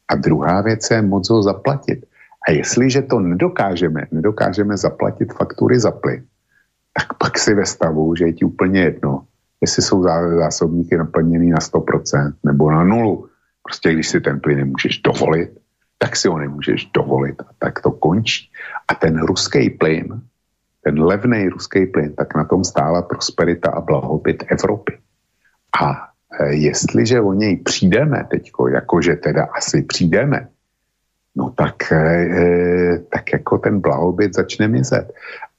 a 0.07 0.15
druhá 0.15 0.61
věc 0.61 0.91
je 0.91 1.01
moc 1.01 1.29
ho 1.29 1.43
zaplatit. 1.43 2.05
A 2.47 2.51
jestliže 2.51 3.01
to 3.01 3.19
nedokážeme, 3.19 4.05
nedokážeme 4.11 4.77
zaplatit 4.77 5.33
faktury 5.33 5.79
za 5.79 5.91
plyn, 5.91 6.25
tak 6.93 7.17
pak 7.17 7.39
si 7.39 7.53
ve 7.53 7.65
stavu, 7.65 8.15
že 8.15 8.25
je 8.25 8.33
ti 8.33 8.45
úplně 8.45 8.81
jedno, 8.81 9.25
jestli 9.61 9.81
jsou 9.81 10.03
zásobníky 10.37 10.97
naplněný 10.97 11.49
na 11.49 11.57
100% 11.57 12.33
nebo 12.45 12.71
na 12.71 12.83
nulu. 12.83 13.27
Prostě 13.63 13.93
když 13.93 14.07
si 14.07 14.21
ten 14.21 14.39
plyn 14.39 14.57
nemůžeš 14.57 14.97
dovolit, 14.97 15.49
tak 15.97 16.15
si 16.15 16.27
ho 16.27 16.37
nemůžeš 16.37 16.85
dovolit 16.85 17.41
a 17.41 17.49
tak 17.59 17.81
to 17.81 17.91
končí. 17.91 18.49
A 18.87 18.95
ten 18.95 19.21
ruský 19.21 19.69
plyn, 19.69 20.21
ten 20.83 21.03
levný 21.03 21.49
ruský 21.49 21.85
plyn, 21.85 22.13
tak 22.15 22.35
na 22.35 22.43
tom 22.43 22.63
stála 22.63 23.01
prosperita 23.01 23.69
a 23.69 23.81
blahobyt 23.81 24.43
Evropy. 24.47 24.97
A 25.81 26.09
e, 26.39 26.53
jestliže 26.53 27.21
o 27.21 27.33
něj 27.33 27.57
přijdeme 27.57 28.25
teďko, 28.31 28.67
jakože 28.67 29.15
teda 29.15 29.45
asi 29.45 29.81
přijdeme, 29.81 30.47
no 31.35 31.49
tak, 31.49 31.91
e, 31.91 31.95
e 31.95 32.99
tak 32.99 33.33
jako 33.33 33.57
ten 33.57 33.79
blahobyt 33.79 34.35
začne 34.35 34.67
mizet. 34.67 35.13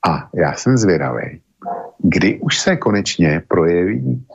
A 0.09 0.29
já 0.35 0.55
jsem 0.55 0.77
zvědavý, 0.77 1.42
kdy 1.99 2.41
už 2.41 2.59
se 2.59 2.77
konečně 2.77 3.43
projeví 3.49 4.27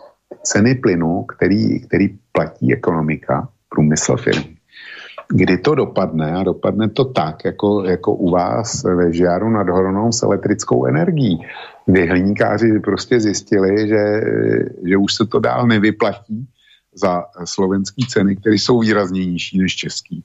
ceny 0.43 0.75
plynu, 0.75 1.23
který, 1.23 1.79
který 1.79 2.17
platí 2.31 2.73
ekonomika, 2.73 3.49
průmysl 3.69 4.17
firmy. 4.17 4.57
Kdy 5.29 5.57
to 5.57 5.75
dopadne 5.75 6.33
a 6.33 6.43
dopadne 6.43 6.89
to 6.89 7.05
tak, 7.05 7.45
jako, 7.45 7.83
jako 7.83 8.13
u 8.13 8.29
vás 8.29 8.83
ve 8.83 9.13
Žiaru 9.13 9.49
nad 9.49 9.69
Horonou 9.69 10.11
s 10.11 10.23
elektrickou 10.23 10.85
energií, 10.85 11.39
kdy 11.85 12.07
hliníkáři 12.07 12.79
prostě 12.79 13.19
zjistili, 13.19 13.87
že, 13.87 14.21
že 14.87 14.97
už 14.97 15.13
se 15.13 15.25
to 15.25 15.39
dál 15.39 15.67
nevyplatí 15.67 16.47
za 16.93 17.23
slovenské 17.45 18.01
ceny, 18.09 18.35
které 18.35 18.55
jsou 18.55 18.79
výrazně 18.79 19.25
nižší 19.25 19.59
než 19.59 19.75
český. 19.75 20.23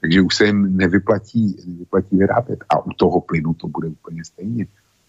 Takže 0.00 0.20
už 0.20 0.36
se 0.36 0.46
jim 0.46 0.76
nevyplatí, 0.76 1.56
nevyplatí 1.66 2.16
vyrábět. 2.16 2.64
A 2.68 2.86
u 2.86 2.90
toho 2.92 3.20
plynu 3.20 3.54
to 3.54 3.68
bude 3.68 3.88
úplně 3.88 4.24
stejně 4.24 4.66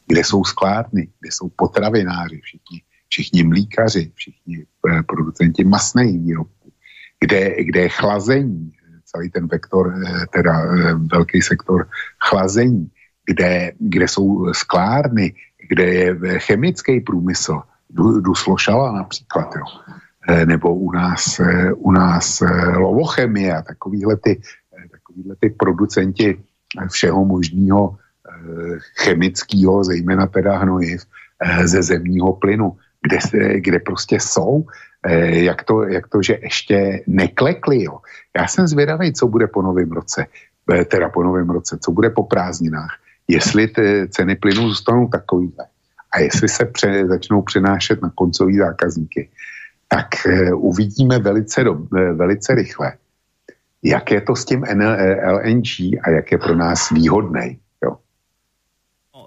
kde 0.07 0.23
jsou 0.23 0.43
skládny, 0.43 1.07
kde 1.19 1.29
jsou 1.31 1.49
potravináři, 1.55 2.41
všichni, 2.43 2.81
všichni 3.09 3.43
mlíkaři, 3.43 4.11
všichni 4.15 4.65
eh, 4.65 5.03
producenti 5.03 5.63
masných 5.63 6.19
výrobků, 6.19 6.73
kde, 7.19 7.63
kde 7.63 7.79
je 7.79 7.89
chlazení, 7.89 8.71
celý 9.05 9.29
ten 9.29 9.47
vektor, 9.47 9.93
eh, 9.93 10.25
teda 10.33 10.53
eh, 10.63 10.93
velký 10.93 11.41
sektor 11.41 11.87
chlazení, 12.19 12.91
kde, 13.25 13.71
kde 13.79 14.07
jsou 14.07 14.53
sklárny, 14.53 15.33
kde 15.69 15.83
je 15.83 16.39
chemický 16.39 16.99
průmysl, 16.99 17.61
Duslošala 18.19 18.91
například, 18.91 19.55
jo. 19.55 19.65
nebo 20.45 20.75
u 20.75 20.91
nás, 20.91 21.41
u 21.75 21.91
nás 21.91 22.43
lovochemie 22.75 23.55
a 23.55 23.61
takovýhle 23.61 24.17
ty, 24.17 24.41
takovýhle 24.91 25.35
ty 25.39 25.49
producenti 25.49 26.43
všeho 26.89 27.25
možného 27.25 27.97
chemického, 28.95 29.83
zejména 29.83 30.27
teda 30.27 30.57
hnojiv, 30.57 31.03
eh, 31.39 31.67
ze 31.67 31.83
zemního 31.83 32.33
plynu, 32.33 32.77
kde, 33.01 33.17
kde 33.59 33.79
prostě 33.79 34.19
jsou, 34.19 34.65
eh, 35.07 35.43
jak 35.43 35.63
to, 35.63 35.83
jak 35.83 36.07
to, 36.07 36.21
že 36.21 36.39
ještě 36.41 37.03
neklekli. 37.07 37.83
Jo. 37.83 37.99
Já 38.37 38.47
jsem 38.47 38.67
zvědavý, 38.67 39.13
co 39.13 39.27
bude 39.27 39.47
po 39.47 39.61
novém 39.61 39.91
roce, 39.91 40.25
eh, 40.73 40.85
teda 40.85 41.09
po 41.09 41.23
novém 41.23 41.49
roce, 41.49 41.77
co 41.81 41.91
bude 41.91 42.09
po 42.09 42.23
prázdninách, 42.23 42.95
jestli 43.27 43.67
ty 43.67 44.07
ceny 44.09 44.35
plynu 44.35 44.69
zůstanou 44.69 45.07
takovýhle. 45.07 45.65
A 46.13 46.19
jestli 46.19 46.49
se 46.49 46.65
pře, 46.65 47.07
začnou 47.07 47.41
přenášet 47.41 48.01
na 48.01 48.11
koncový 48.15 48.57
zákazníky, 48.57 49.29
tak 49.87 50.25
uvidíme 50.53 51.19
velice, 51.19 51.63
do, 51.63 51.85
velice 51.91 52.55
rychle, 52.55 52.93
jak 53.83 54.11
je 54.11 54.21
to 54.21 54.35
s 54.35 54.45
tím 54.45 54.65
LNG 55.25 56.01
a 56.01 56.09
jak 56.09 56.31
je 56.31 56.37
pro 56.37 56.55
nás 56.55 56.89
výhodný 56.89 57.59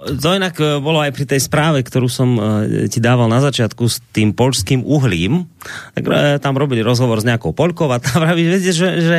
to 0.05 0.29
inak 0.37 0.55
e, 0.61 0.79
bolo 0.79 1.01
aj 1.01 1.13
pri 1.13 1.25
tej 1.25 1.41
správe, 1.43 1.83
ktorú 1.83 2.07
som 2.07 2.37
e, 2.37 2.41
ti 2.87 3.01
dával 3.01 3.27
na 3.27 3.43
začiatku 3.43 3.85
s 3.89 3.99
tým 4.13 4.37
polským 4.37 4.85
uhlím. 4.85 5.49
Tak 5.97 6.05
e, 6.05 6.37
tam 6.39 6.55
robili 6.55 6.85
rozhovor 6.85 7.19
s 7.19 7.29
nejakou 7.29 7.57
Polkou 7.57 7.89
a 7.91 8.03
tam 8.03 8.21
vraví, 8.25 8.45
viete, 8.45 8.71
že, 8.71 8.89
že 9.03 9.19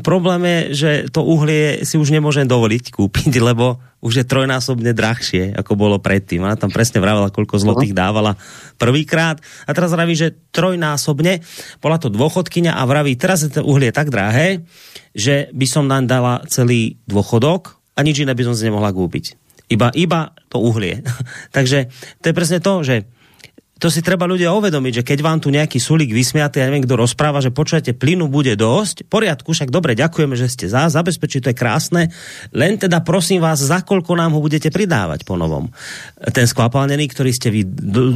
problém 0.00 0.42
je, 0.46 0.58
že 0.74 0.90
to 1.10 1.26
uhlie 1.26 1.82
si 1.82 2.00
už 2.00 2.14
nemôžem 2.14 2.46
dovoliť 2.46 2.94
kúpiť, 2.94 3.32
lebo 3.54 3.82
už 4.04 4.20
je 4.20 4.28
trojnásobne 4.28 4.92
drahšie, 4.92 5.56
ako 5.56 5.80
bolo 5.80 5.96
predtým. 5.96 6.44
Ona 6.44 6.60
tam 6.60 6.68
presne 6.68 7.00
vravela, 7.00 7.32
koľko 7.32 7.56
zlotých 7.56 7.96
dávala 7.96 8.36
prvýkrát. 8.76 9.40
A 9.64 9.72
teraz 9.72 9.96
vraví, 9.96 10.12
že 10.12 10.36
trojnásobne. 10.52 11.40
Bola 11.80 11.96
to 11.96 12.12
dôchodkynia 12.12 12.76
a 12.76 12.84
vraví, 12.84 13.16
teraz 13.16 13.48
je 13.48 13.56
to 13.56 13.64
uhlie 13.64 13.96
tak 13.96 14.12
drahé, 14.12 14.60
že 15.16 15.48
by 15.56 15.64
som 15.64 15.88
nám 15.88 16.04
dala 16.04 16.44
celý 16.52 17.00
dôchodok 17.08 17.80
a 17.96 18.04
nič 18.04 18.20
iné 18.20 18.36
by 18.36 18.44
som 18.44 18.52
si 18.52 18.68
nemohla 18.68 18.92
kúpiť. 18.92 19.43
Iba, 19.74 19.90
iba 19.92 20.32
to 20.48 20.62
uhlie. 20.62 21.02
Takže 21.56 21.90
to 22.22 22.24
je 22.30 22.34
presne 22.34 22.58
to, 22.62 22.86
že 22.86 22.96
to 23.74 23.90
si 23.90 24.06
treba 24.06 24.24
ľudia 24.24 24.54
uvedomiť, 24.54 25.02
že 25.02 25.06
keď 25.06 25.18
vám 25.20 25.38
tu 25.42 25.50
nejaký 25.50 25.82
sulík 25.82 26.14
vysmiatý, 26.14 26.62
ja 26.62 26.70
neviem, 26.70 26.86
kto 26.86 26.94
rozpráva, 26.94 27.42
že 27.42 27.50
počujete, 27.50 27.92
plynu 27.92 28.30
bude 28.30 28.54
dosť, 28.54 29.10
poriadku, 29.10 29.50
však 29.50 29.68
dobre, 29.68 29.98
ďakujeme, 29.98 30.38
že 30.38 30.46
ste 30.46 30.70
za, 30.70 30.86
zabezpečí, 30.86 31.42
to 31.42 31.50
je 31.50 31.58
krásne, 31.58 32.02
len 32.54 32.78
teda 32.78 33.02
prosím 33.02 33.42
vás, 33.42 33.58
za 33.58 33.82
koľko 33.82 34.14
nám 34.14 34.32
ho 34.32 34.40
budete 34.40 34.70
pridávať 34.70 35.26
po 35.26 35.34
novom. 35.34 35.68
Ten 36.30 36.46
skvapalnený, 36.46 37.10
ktorý 37.10 37.34
ste 37.34 37.50
vy 37.50 37.66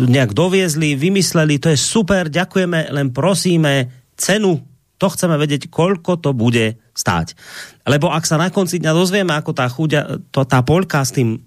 nejak 0.09 0.30
doviezli, 0.30 0.94
vymysleli, 0.94 1.59
to 1.59 1.74
je 1.74 1.78
super, 1.78 2.30
ďakujeme, 2.30 2.94
len 2.94 3.11
prosíme 3.11 3.90
cenu 4.14 4.62
to 4.98 5.06
chceme 5.06 5.38
vedieť, 5.38 5.70
koľko 5.70 6.18
to 6.18 6.34
bude 6.34 6.74
stáť. 6.90 7.38
Lebo 7.86 8.11
ak 8.11 8.26
sa 8.26 8.34
na 8.34 8.50
konci 8.50 8.82
dňa 8.82 8.92
dozvieme, 8.92 9.30
ako 9.30 9.54
tá 9.54 9.70
chuďa, 9.70 10.18
to, 10.34 10.42
tá 10.42 10.66
polka 10.66 11.06
s 11.06 11.14
tým 11.14 11.38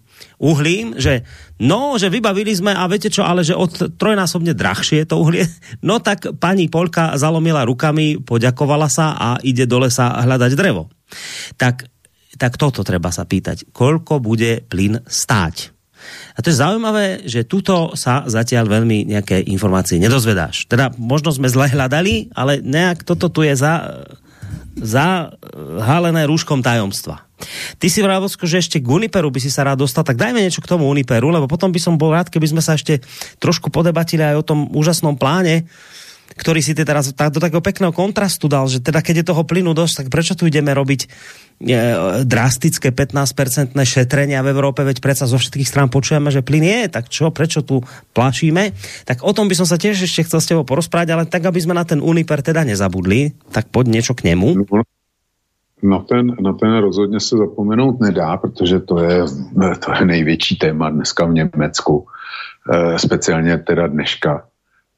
uhlím, 0.41 0.97
že 0.97 1.21
no, 1.61 1.95
že 2.01 2.09
vybavili 2.09 2.51
sme 2.51 2.73
a 2.73 2.89
viete 2.89 3.13
čo, 3.13 3.21
ale 3.21 3.45
že 3.45 3.53
od 3.53 3.95
trojnásobne 3.95 4.57
drahšie 4.57 5.05
to 5.05 5.21
uhlie, 5.21 5.45
no 5.87 6.01
tak 6.01 6.37
pani 6.41 6.67
Polka 6.67 7.15
zalomila 7.15 7.65
rukami, 7.67 8.21
poďakovala 8.21 8.89
sa 8.89 9.13
a 9.15 9.29
ide 9.45 9.69
do 9.69 9.81
lesa 9.81 10.21
hľadať 10.21 10.51
drevo. 10.57 10.89
Tak, 11.59 11.85
tak 12.39 12.55
toto 12.57 12.81
treba 12.81 13.13
sa 13.13 13.27
pýtať. 13.27 13.69
Koľko 13.69 14.23
bude 14.23 14.63
plyn 14.65 15.03
stáť? 15.05 15.81
A 16.33 16.39
to 16.41 16.49
je 16.49 16.57
zaujímavé, 16.57 17.27
že 17.29 17.45
tuto 17.45 17.93
sa 17.93 18.25
zatiaľ 18.25 18.81
veľmi 18.81 19.05
nejaké 19.05 19.45
informácie 19.51 20.01
nedozvedáš. 20.01 20.65
Teda 20.65 20.89
možno 20.97 21.29
sme 21.29 21.51
zle 21.51 21.69
hľadali, 21.69 22.33
ale 22.33 22.63
nejak 22.63 23.05
toto 23.05 23.29
tu 23.29 23.45
je 23.45 23.53
za, 23.53 24.01
za 24.79 25.35
halené 25.83 26.23
rúškom 26.27 26.63
tajomstva. 26.63 27.27
Ty 27.81 27.87
si 27.89 27.99
vravel, 28.05 28.29
že 28.29 28.61
ešte 28.61 28.77
k 28.77 28.87
Uniperu 28.87 29.33
by 29.33 29.39
si 29.41 29.49
sa 29.49 29.65
rád 29.65 29.81
dostal, 29.81 30.05
tak 30.05 30.15
dajme 30.15 30.39
niečo 30.39 30.61
k 30.61 30.69
tomu 30.69 30.85
Uniperu, 30.87 31.33
lebo 31.33 31.49
potom 31.49 31.73
by 31.73 31.79
som 31.81 31.97
bol 31.97 32.13
rád, 32.13 32.29
keby 32.29 32.53
sme 32.53 32.61
sa 32.61 32.77
ešte 32.77 33.01
trošku 33.41 33.73
podebatili 33.73 34.21
aj 34.21 34.35
o 34.37 34.45
tom 34.45 34.59
úžasnom 34.69 35.17
pláne, 35.17 35.65
ktorý 36.35 36.59
si 36.63 36.71
ty 36.71 36.87
teraz 36.87 37.11
do 37.11 37.39
takého 37.41 37.63
pekného 37.63 37.91
kontrastu 37.91 38.47
dal, 38.47 38.67
že 38.67 38.79
teda 38.79 39.03
keď 39.03 39.23
je 39.23 39.29
toho 39.33 39.43
plynu 39.43 39.75
dosť, 39.75 40.03
tak 40.03 40.07
prečo 40.07 40.33
tu 40.37 40.47
ideme 40.47 40.71
robiť 40.71 41.01
e, 41.03 41.07
drastické 42.23 42.95
15-percentné 42.95 43.83
šetrenia 43.83 44.39
v 44.45 44.51
Európe, 44.51 44.85
veď 44.85 45.03
predsa 45.03 45.27
zo 45.27 45.37
všetkých 45.37 45.67
strán 45.67 45.89
počujeme, 45.91 46.31
že 46.31 46.45
plyn 46.45 46.63
je, 46.63 46.79
tak 46.87 47.11
čo, 47.11 47.29
prečo 47.33 47.63
tu 47.65 47.83
plašíme? 48.15 48.71
Tak 49.05 49.23
o 49.25 49.31
tom 49.35 49.51
by 49.51 49.55
som 49.57 49.67
sa 49.67 49.75
tiež 49.75 49.99
ešte 50.07 50.27
chcel 50.27 50.39
s 50.39 50.49
tebou 50.49 50.63
porozprávať, 50.63 51.07
ale 51.11 51.23
tak, 51.27 51.43
aby 51.43 51.59
sme 51.59 51.75
na 51.75 51.83
ten 51.83 51.99
Uniper 51.99 52.39
teda 52.39 52.63
nezabudli, 52.63 53.35
tak 53.51 53.67
poď 53.69 53.99
niečo 53.99 54.13
k 54.15 54.31
nemu. 54.31 54.63
Na 55.81 55.97
ten, 56.05 56.37
na 56.37 56.53
ten 56.53 56.77
rozhodně 56.77 57.19
se 57.19 57.37
zapomenout 57.37 57.99
nedá, 57.99 58.37
protože 58.37 58.79
to 58.79 58.99
je, 59.01 59.25
to 59.79 59.91
je 59.99 60.05
největší 60.05 60.55
téma 60.55 60.89
dneska 60.89 61.25
v 61.25 61.33
Německu, 61.33 62.05
e, 62.69 62.99
speciálně 62.99 63.57
teda 63.57 63.87
dneška 63.87 64.50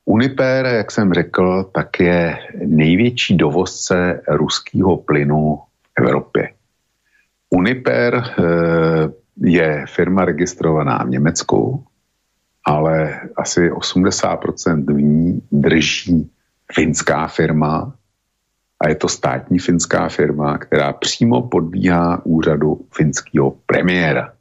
Uniper, 0.06 0.66
jak 0.66 0.92
jsem 0.92 1.14
řekl, 1.14 1.64
tak 1.74 2.00
je 2.00 2.38
největší 2.66 3.38
dovozce 3.38 4.22
ruského 4.28 4.98
plynu 4.98 5.56
v 5.56 6.02
Evropě. 6.02 6.50
Uniper 7.50 8.16
eh, 8.16 8.44
je 9.38 9.86
firma 9.88 10.26
registrovaná 10.26 11.04
v 11.04 11.10
Německu 11.10 11.84
ale 12.66 13.22
asi 13.36 13.72
80% 13.72 14.96
v 14.96 15.02
ní 15.02 15.42
drží 15.52 16.32
finská 16.74 17.28
firma 17.28 17.94
a 18.80 18.90
je 18.90 18.96
to 18.96 19.08
státní 19.08 19.60
finská 19.60 20.10
firma, 20.10 20.58
která 20.58 20.94
přímo 20.94 21.42
podbíhá 21.42 22.26
úřadu 22.26 22.88
finského 22.94 23.52
premiéra. 23.66 24.33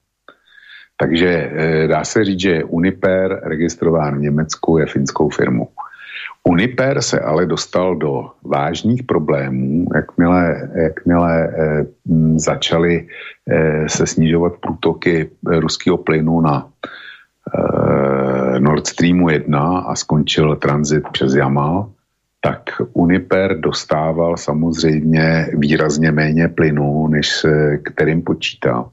Takže 0.96 1.28
eh, 1.28 1.88
dá 1.88 2.04
se 2.04 2.24
říct, 2.24 2.40
že 2.40 2.64
Uniper 2.64 3.40
registrován 3.42 4.18
v 4.18 4.20
Německu 4.20 4.78
je 4.78 4.86
finskou 4.86 5.28
firmou. 5.28 5.68
Uniper 6.44 7.02
se 7.02 7.20
ale 7.20 7.46
dostal 7.46 7.96
do 7.96 8.30
vážných 8.42 9.02
problémů, 9.02 9.86
jakmile, 9.94 10.70
jakmile 10.74 11.48
eh, 11.48 11.86
začaly 12.36 13.08
eh, 13.50 13.88
se 13.88 14.06
snižovat 14.06 14.52
průtoky 14.60 15.30
ruského 15.46 15.98
plynu 15.98 16.40
na 16.40 16.68
eh, 17.54 18.60
Nord 18.60 18.86
Streamu 18.86 19.30
1 19.30 19.78
a 19.78 19.94
skončil 19.94 20.56
tranzit 20.56 21.08
přes 21.12 21.34
Jamal, 21.34 21.90
tak 22.40 22.62
Uniper 22.92 23.60
dostával 23.60 24.36
samozřejmě 24.36 25.48
výrazně 25.54 26.12
méně 26.12 26.48
plynu, 26.48 27.08
než 27.08 27.46
kterým 27.84 28.22
počítal. 28.22 28.90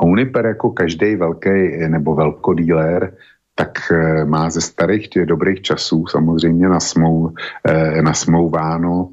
A 0.00 0.04
Uniper 0.04 0.46
jako 0.46 0.70
každý 0.70 1.16
velký 1.16 1.76
nebo 1.88 2.14
velkodíler 2.14 3.12
tak 3.60 3.92
eh, 3.92 4.24
má 4.24 4.50
ze 4.50 4.60
starých 4.60 5.08
těch 5.08 5.26
dobrých 5.26 5.62
časů 5.62 6.06
samozřejmě 6.06 6.68
nasmou, 6.68 7.34
eh, 7.68 8.02
nasmouváno 8.02 9.12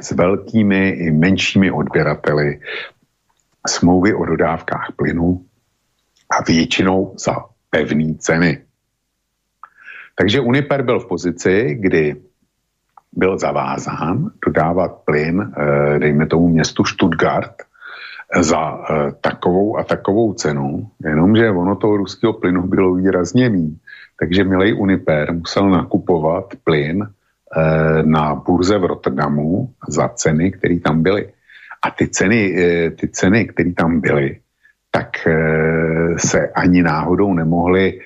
s 0.00 0.10
velkými 0.10 0.88
i 0.88 1.10
menšími 1.10 1.70
odběrateli 1.70 2.60
smlouvy 3.66 4.14
o 4.14 4.24
dodávkách 4.24 4.92
plynu 4.96 5.44
a 6.30 6.42
většinou 6.44 7.14
za 7.18 7.36
pevné 7.70 8.14
ceny. 8.14 8.62
Takže 10.14 10.40
Uniper 10.40 10.82
byl 10.82 11.00
v 11.00 11.08
pozici, 11.08 11.76
kdy 11.80 12.16
byl 13.12 13.38
zavázán 13.38 14.30
dodávat 14.46 14.92
plyn, 15.04 15.40
eh, 15.40 15.98
dejme 15.98 16.26
tomu 16.26 16.48
městu 16.48 16.84
Stuttgart, 16.84 17.62
za 18.40 18.72
e, 18.72 19.12
takovou 19.20 19.78
a 19.78 19.84
takovou 19.84 20.32
cenu, 20.32 20.88
jenomže 21.04 21.50
ono 21.50 21.76
toho 21.76 21.96
ruského 21.96 22.32
plynu 22.32 22.62
bylo 22.62 22.94
výrazně 22.94 23.50
méně. 23.50 23.76
Takže 24.20 24.44
milej 24.44 24.74
Uniper 24.74 25.32
musel 25.32 25.70
nakupovat 25.70 26.44
plyn 26.64 27.02
e, 27.02 28.02
na 28.02 28.34
burze 28.34 28.78
v 28.78 28.84
Rotterdamu 28.84 29.70
za 29.88 30.08
ceny, 30.08 30.52
které 30.52 30.80
tam 30.80 31.02
byly. 31.02 31.28
A 31.82 31.90
ty 31.90 32.08
ceny, 32.08 32.62
e, 32.62 32.90
ty 32.90 33.08
ceny, 33.08 33.44
které 33.44 33.72
tam 33.72 34.00
byly, 34.00 34.38
tak 34.90 35.08
se 36.16 36.48
ani 36.48 36.82
náhodou 36.82 37.34
nemohly 37.34 38.00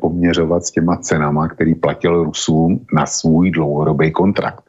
poměřovat 0.00 0.64
s 0.64 0.70
těma 0.70 0.96
cenama, 0.96 1.48
který 1.48 1.74
platil 1.74 2.24
Rusům 2.24 2.86
na 2.92 3.06
svůj 3.06 3.50
dlouhodobý 3.50 4.12
kontrakt. 4.12 4.64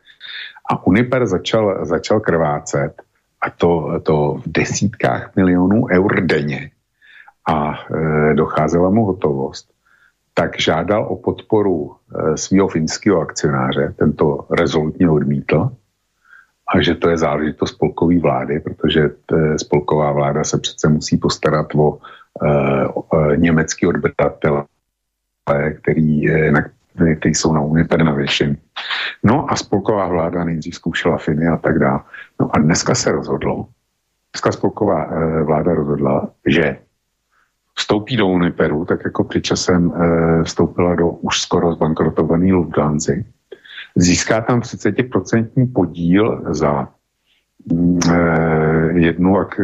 A 0.70 0.88
Uniper 0.88 1.26
začal, 1.26 1.86
začal 1.86 2.20
krvácet 2.20 3.02
a 3.44 3.50
to, 3.50 4.00
to 4.04 4.34
v 4.34 4.52
desítkách 4.52 5.36
milionů 5.36 5.86
eur 5.92 6.22
denně. 6.22 6.72
A 7.48 7.74
e, 7.74 8.34
docházela 8.34 8.90
mu 8.90 9.06
hotovost, 9.06 9.70
tak 10.34 10.60
žádal 10.60 11.06
o 11.06 11.16
podporu 11.16 11.92
e, 11.92 12.38
svého 12.38 12.68
finského 12.68 13.22
akcionáře, 13.22 13.94
tento 14.00 14.48
rezolutně 14.52 15.10
odmítl, 15.10 15.70
a 16.68 16.82
že 16.82 16.96
to 16.96 17.10
je 17.10 17.18
záležitost 17.18 17.70
spolkové 17.70 18.20
vlády, 18.20 18.60
protože 18.60 19.02
e, 19.02 19.60
spolková 19.60 20.12
vláda 20.12 20.44
se 20.44 20.58
přece 20.58 20.90
musí 20.90 21.18
postarat 21.18 21.76
o, 21.76 22.00
e, 22.46 22.88
o 22.88 23.18
e, 23.18 23.38
německý 23.38 23.88
odběratel, 23.88 24.66
který, 25.82 26.32
e, 26.32 26.52
na, 26.52 26.64
který 26.94 27.36
jsou 27.36 27.54
na 27.54 27.62
navěšení. 28.04 28.58
No 29.24 29.52
a 29.52 29.56
spolková 29.56 30.08
vláda 30.08 30.44
nejdřív 30.44 30.76
zkoušela 30.76 31.18
Finy 31.18 31.48
a 31.48 31.58
tak 31.58 31.80
dále. 31.80 32.00
No 32.40 32.56
a 32.56 32.60
dneska 32.60 32.96
se 32.96 33.12
rozhodlo, 33.12 33.68
dneska 34.34 34.52
spolková 34.52 35.06
e, 35.06 35.44
vláda 35.44 35.74
rozhodla, 35.74 36.30
že 36.46 36.78
vstoupí 37.76 38.18
do 38.18 38.28
Uniperu, 38.28 38.86
tak 38.86 39.00
jako 39.06 39.24
před 39.24 39.42
časem 39.42 39.92
e, 39.92 40.44
vstoupila 40.44 40.96
do 40.96 41.10
už 41.10 41.42
skoro 41.42 41.74
zbankrotovaný 41.74 42.54
Lufthansa. 42.54 43.14
Získá 43.96 44.42
tam 44.42 44.60
30% 44.60 45.74
podíl 45.74 46.44
za 46.50 46.88
e, 48.12 48.20
jednu 48.94 49.38
ak, 49.38 49.60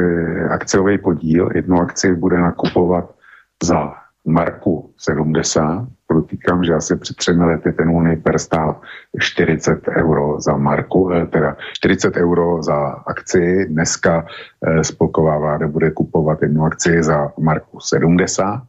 akciový 0.49 0.97
podíl, 0.97 1.49
jednu 1.56 1.80
akci 1.80 2.15
bude 2.15 2.38
nakupovat 2.38 3.15
za 3.64 3.99
marku 4.26 4.94
70, 4.98 5.88
Podotýkám, 6.12 6.64
že 6.64 6.74
asi 6.74 6.96
před 6.96 7.16
třemi 7.16 7.46
lety 7.46 7.72
ten 7.72 7.90
Uniper 7.90 8.40
stál 8.40 8.82
40 9.20 9.88
euro 9.88 10.41
za 10.41 10.58
marku, 10.58 11.12
eh, 11.14 11.26
teda 11.26 11.58
40 11.74 12.18
euro 12.18 12.64
za 12.64 12.78
akci. 13.06 13.66
Dneska 13.70 14.26
eh, 14.66 14.84
spolková 14.84 15.38
vláda 15.38 15.68
bude 15.68 15.91
kupovat 15.91 16.41
jednu 16.41 16.64
akci 16.64 17.04
za 17.04 17.32
marku 17.40 17.80
70. 17.80 18.62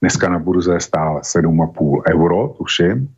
Dneska 0.00 0.28
na 0.28 0.38
burze 0.38 0.80
stál 0.80 1.20
7,5 1.22 2.02
euro, 2.14 2.48
tuším. 2.48 3.08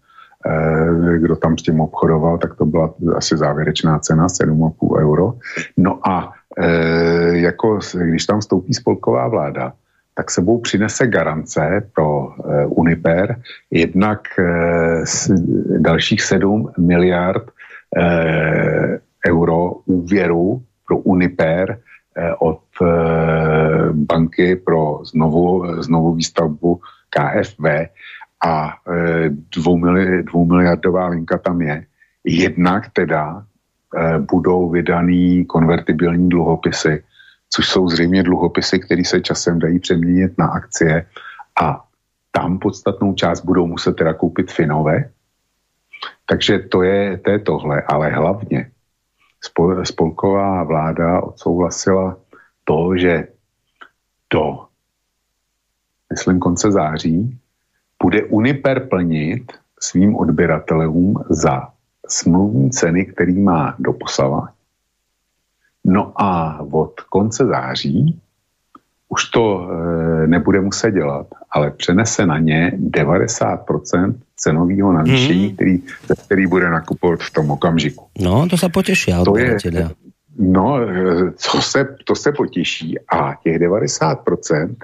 Eh, 0.46 1.18
kdo 1.18 1.36
tam 1.36 1.58
s 1.58 1.62
tím 1.62 1.80
obchodoval, 1.80 2.38
tak 2.38 2.54
to 2.54 2.64
byla 2.64 2.94
asi 3.16 3.36
závěrečná 3.36 3.98
cena 3.98 4.28
7,5 4.28 4.96
euro. 4.96 5.34
No 5.76 6.08
a 6.08 6.32
jako 7.32 7.78
když 7.94 8.26
tam 8.26 8.40
vstoupí 8.40 8.74
spolková 8.74 9.28
vláda, 9.28 9.72
tak 10.16 10.30
sebou 10.30 10.58
přinese 10.58 11.06
garance 11.06 11.90
pro 11.94 12.32
eh, 12.32 12.66
Uniper 12.66 13.40
jednak 13.70 14.20
eh, 14.38 15.04
dalších 15.78 16.22
7 16.22 16.72
miliard 16.78 17.44
eh, 17.96 18.98
euro 19.28 19.72
úvěru 19.86 20.62
pro 20.86 20.98
Uniper 20.98 21.78
od 22.38 22.62
banky 23.92 24.56
pro 24.56 25.00
znovu, 25.04 25.82
znovu 25.82 26.14
výstavbu 26.14 26.80
KFV 27.10 27.64
a 28.44 28.72
dvou, 29.56 29.76
mili, 29.76 30.22
dvou 30.22 30.44
miliardová 30.44 31.08
linka 31.08 31.38
tam 31.38 31.62
je. 31.62 31.84
Jednak 32.24 32.88
teda 32.92 33.44
budou 34.30 34.70
vydaný 34.70 35.44
konvertibilní 35.44 36.28
dluhopisy 36.28 37.02
což 37.50 37.68
jsou 37.68 37.88
zřejmě 37.88 38.22
dluhopisy, 38.22 38.78
které 38.78 39.04
se 39.04 39.20
časem 39.20 39.58
dají 39.58 39.78
přeměnit 39.78 40.38
na 40.38 40.46
akcie 40.46 41.06
a 41.60 41.84
tam 42.32 42.58
podstatnou 42.58 43.14
část 43.14 43.44
budou 43.44 43.66
muset 43.66 43.96
teda 43.96 44.14
koupit 44.14 44.52
Finové. 44.52 45.10
Takže 46.26 46.58
to 46.58 46.82
je, 46.82 47.18
to 47.18 47.30
je 47.30 47.38
tohle, 47.38 47.82
ale 47.82 48.10
hlavně 48.10 48.70
spolková 49.84 50.64
vláda 50.64 51.22
odsouhlasila 51.22 52.16
to, 52.64 52.96
že 52.96 53.28
do, 54.32 54.66
myslím, 56.10 56.38
konce 56.38 56.72
září 56.72 57.38
bude 58.02 58.24
Uniper 58.24 58.88
plnit 58.88 59.52
svým 59.80 60.16
odběratelům 60.16 61.24
za 61.30 61.72
smluvní 62.08 62.70
ceny, 62.70 63.06
který 63.06 63.40
má 63.40 63.74
doposavat 63.78 64.55
No 65.86 66.12
a 66.16 66.60
od 66.72 67.00
konce 67.00 67.46
září 67.46 68.20
už 69.08 69.24
to 69.24 69.68
e, 69.70 70.26
nebude 70.26 70.60
muset 70.60 70.90
dělat, 70.90 71.26
ale 71.50 71.70
přenese 71.70 72.26
na 72.26 72.38
ně 72.38 72.72
90% 72.90 74.14
cenového 74.36 74.92
navýšení, 74.92 75.46
hmm. 75.46 75.54
který, 75.54 75.82
který 76.26 76.46
bude 76.46 76.70
nakupovat 76.70 77.20
v 77.20 77.30
tom 77.30 77.50
okamžiku. 77.50 78.06
No, 78.20 78.48
to 78.48 78.56
se 78.56 78.68
potěší. 78.68 79.12
To 79.24 79.38
je, 79.38 79.58
no, 80.38 80.78
co 81.36 81.62
se, 81.62 81.96
to 82.04 82.14
se 82.14 82.32
potěší 82.32 82.94
a 83.08 83.34
těch 83.42 83.58
90% 83.58 84.74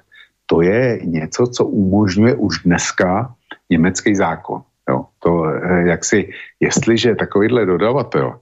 to 0.47 0.63
je 0.63 1.01
něco, 1.05 1.47
co 1.47 1.65
umožňuje 1.65 2.35
už 2.35 2.59
dneska 2.65 3.35
německý 3.71 4.15
zákon. 4.15 4.63
Jo, 4.89 5.05
to, 5.19 5.45
e, 5.45 5.89
jak 5.89 6.05
si, 6.05 6.29
jestliže 6.61 7.15
takovýhle 7.15 7.67
dodavatel 7.67 8.39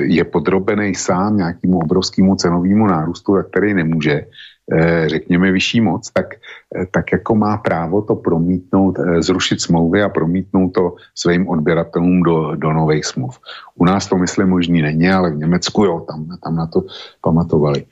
je 0.00 0.24
podrobený 0.24 0.94
sám 0.94 1.36
nějakému 1.36 1.78
obrovskému 1.78 2.34
cenovému 2.34 2.86
nárůstu, 2.86 3.36
a 3.36 3.42
který 3.42 3.74
nemůže, 3.74 4.26
eh, 4.72 5.08
řekněme, 5.08 5.52
vyšší 5.52 5.80
moc, 5.80 6.10
tak, 6.10 6.34
eh, 6.76 6.86
tak 6.90 7.12
jako 7.12 7.34
má 7.34 7.56
právo 7.56 8.02
to 8.02 8.14
promítnout, 8.14 8.98
zrušit 9.18 9.60
smlouvy 9.60 10.02
a 10.02 10.08
promítnout 10.08 10.68
to 10.68 10.94
svým 11.14 11.48
odběratelům 11.48 12.22
do, 12.22 12.56
do 12.56 12.72
nových 12.72 13.04
smluv. 13.04 13.38
U 13.74 13.84
nás 13.84 14.06
to, 14.06 14.18
myslím, 14.18 14.48
možný 14.48 14.82
není, 14.82 15.08
ale 15.08 15.30
v 15.30 15.48
Německu 15.48 15.84
jo, 15.84 16.04
tam, 16.08 16.26
tam 16.44 16.56
na 16.56 16.66
to 16.66 16.84
pamatovali. 17.20 17.84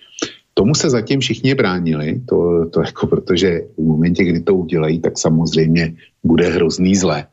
Tomu 0.55 0.75
se 0.75 0.91
zatím 0.91 1.21
všichni 1.21 1.55
bránili, 1.55 2.21
to, 2.29 2.67
to 2.67 2.81
jako 2.81 3.07
protože 3.07 3.61
v 3.79 3.83
momentě, 3.83 4.25
kdy 4.25 4.41
to 4.41 4.55
udělají, 4.55 5.01
tak 5.01 5.19
samozřejmě 5.19 5.95
bude 6.25 6.51
hrozný 6.51 6.97
zlé. 6.97 7.27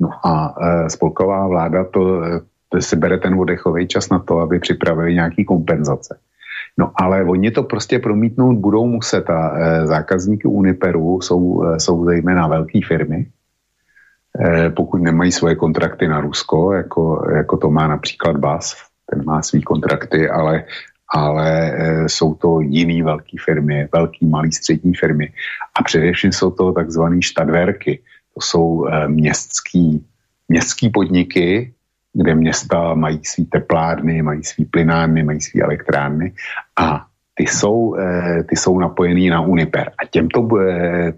No 0.00 0.08
a 0.24 0.54
e, 0.56 0.90
spolková 0.90 1.48
vláda 1.48 1.84
to, 1.84 2.24
si 2.78 2.96
bere 2.96 3.18
ten 3.18 3.34
oddechový 3.34 3.88
čas 3.88 4.08
na 4.08 4.18
to, 4.18 4.38
aby 4.38 4.58
připravili 4.58 5.14
nějaký 5.14 5.44
kompenzace. 5.44 6.18
No 6.78 6.92
ale 6.94 7.24
oni 7.24 7.50
to 7.50 7.62
prostě 7.62 7.98
promítnout 7.98 8.54
budou 8.58 8.86
muset 8.86 9.30
a 9.30 9.58
e, 9.58 9.86
zákazníky 9.86 10.48
Uniperu 10.48 11.20
jsou, 11.20 11.64
e, 11.64 11.80
jsou 11.80 12.04
zejména 12.04 12.48
velké 12.48 12.80
firmy, 12.88 13.26
e, 14.40 14.70
pokud 14.70 15.02
nemají 15.02 15.32
svoje 15.32 15.54
kontrakty 15.54 16.08
na 16.08 16.20
Rusko, 16.20 16.72
jako, 16.72 17.26
jako 17.36 17.56
to 17.56 17.70
má 17.70 17.88
například 17.88 18.36
BAS, 18.36 18.76
ten 19.10 19.24
má 19.24 19.42
svý 19.42 19.62
kontrakty, 19.62 20.28
ale, 20.28 20.64
ale 21.08 21.72
e, 21.72 22.08
jsou 22.08 22.34
to 22.34 22.60
jiný 22.60 23.02
velké 23.02 23.36
firmy, 23.44 23.88
velký, 23.92 24.26
malý, 24.26 24.52
střední 24.52 24.94
firmy. 24.94 25.32
A 25.74 25.82
především 25.82 26.32
jsou 26.32 26.50
to 26.50 26.72
takzvané 26.72 27.22
štadverky. 27.22 28.00
To 28.34 28.40
jsou 28.40 28.86
e, 28.86 29.08
městský, 29.08 30.06
městský 30.48 30.88
podniky, 30.88 31.74
kde 32.12 32.34
města 32.34 32.94
mají 32.94 33.24
svý 33.24 33.46
teplárny, 33.46 34.22
mají 34.22 34.44
svý 34.44 34.64
plynárny, 34.64 35.22
mají 35.22 35.40
svý 35.40 35.62
elektrárny. 35.62 36.32
A 36.78 37.06
ty 37.34 37.46
jsou, 37.46 37.96
eh, 37.96 38.42
ty 38.48 38.56
jsou 38.56 38.78
napojený 38.78 39.30
na 39.30 39.40
Uniper 39.40 39.90
a 39.98 40.06
těmto 40.10 40.48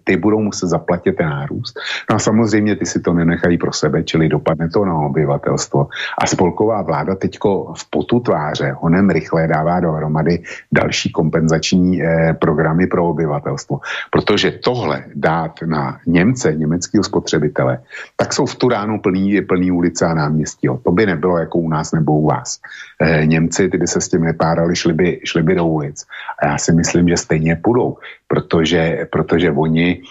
ty 0.05 0.17
budou 0.17 0.41
muset 0.41 0.67
zaplatit 0.67 1.17
ten 1.17 1.29
nárůst. 1.29 1.75
No 2.11 2.17
a 2.17 2.19
samozřejmě 2.19 2.77
ty 2.77 2.87
si 2.87 3.01
to 3.01 3.13
nenechají 3.13 3.59
pro 3.59 3.73
sebe, 3.73 4.03
čili 4.03 4.29
dopadne 4.29 4.69
to 4.69 4.85
na 4.85 4.95
obyvatelstvo. 4.95 5.89
A 6.19 6.27
spolková 6.27 6.83
vláda 6.83 7.15
teďko 7.15 7.75
v 7.77 7.91
potu 7.91 8.21
tváře 8.21 8.75
honem 8.81 9.11
rychle 9.11 9.47
dává 9.47 9.81
dohromady 9.81 10.43
další 10.73 11.13
kompenzační 11.13 12.03
eh, 12.03 12.35
programy 12.35 12.87
pro 12.87 13.09
obyvatelstvo. 13.09 13.81
Protože 14.11 14.51
tohle 14.51 15.05
dát 15.15 15.53
na 15.67 15.99
Němce, 16.07 16.55
německého 16.55 17.05
spotřebitele, 17.05 17.79
tak 18.17 18.33
jsou 18.33 18.47
v 18.47 18.55
tu 18.55 18.69
ránu 18.69 19.01
plný, 19.01 19.41
plný 19.43 19.71
ulice 19.71 20.07
a 20.07 20.15
náměstí. 20.15 20.69
To 20.85 20.91
by 20.93 21.07
nebylo 21.07 21.39
jako 21.39 21.59
u 21.59 21.69
nás 21.69 21.93
nebo 21.93 22.13
u 22.13 22.27
vás. 22.27 22.59
Eh, 23.01 23.27
Němci, 23.27 23.69
ty 23.69 23.79
by 23.79 23.87
se 23.87 24.01
s 24.01 24.09
tím 24.09 24.25
nepárali, 24.25 24.77
šli 24.77 24.93
by, 24.93 25.21
šli 25.25 25.43
by 25.43 25.55
do 25.55 25.67
ulic. 25.67 26.02
A 26.43 26.47
já 26.47 26.59
si 26.59 26.73
myslím, 26.73 27.09
že 27.09 27.17
stejně 27.17 27.57
půjdou, 27.57 27.97
protože, 28.29 29.07
protože 29.13 29.51
oni 29.51 30.03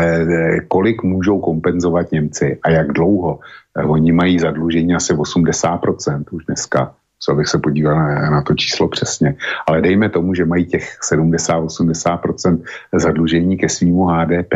eh, 0.00 0.60
kolik 0.68 1.02
můžou 1.02 1.40
kompenzovat 1.40 2.12
Němci 2.12 2.58
a 2.62 2.70
jak 2.70 2.92
dlouho. 2.92 3.38
Eh, 3.78 3.84
oni 3.84 4.12
mají 4.12 4.38
zadlužení 4.38 4.94
asi 4.94 5.14
80% 5.14 6.24
už 6.30 6.44
dneska, 6.44 6.94
co 7.20 7.32
abych 7.32 7.48
se 7.48 7.58
podíval 7.58 7.96
na, 8.30 8.42
to 8.42 8.54
číslo 8.54 8.88
přesně. 8.88 9.34
Ale 9.66 9.80
dejme 9.80 10.08
tomu, 10.08 10.34
že 10.34 10.44
mají 10.44 10.66
těch 10.66 10.98
70-80% 11.12 12.62
zadlužení 12.92 13.56
ke 13.56 13.68
svýmu 13.68 14.06
HDP. 14.06 14.54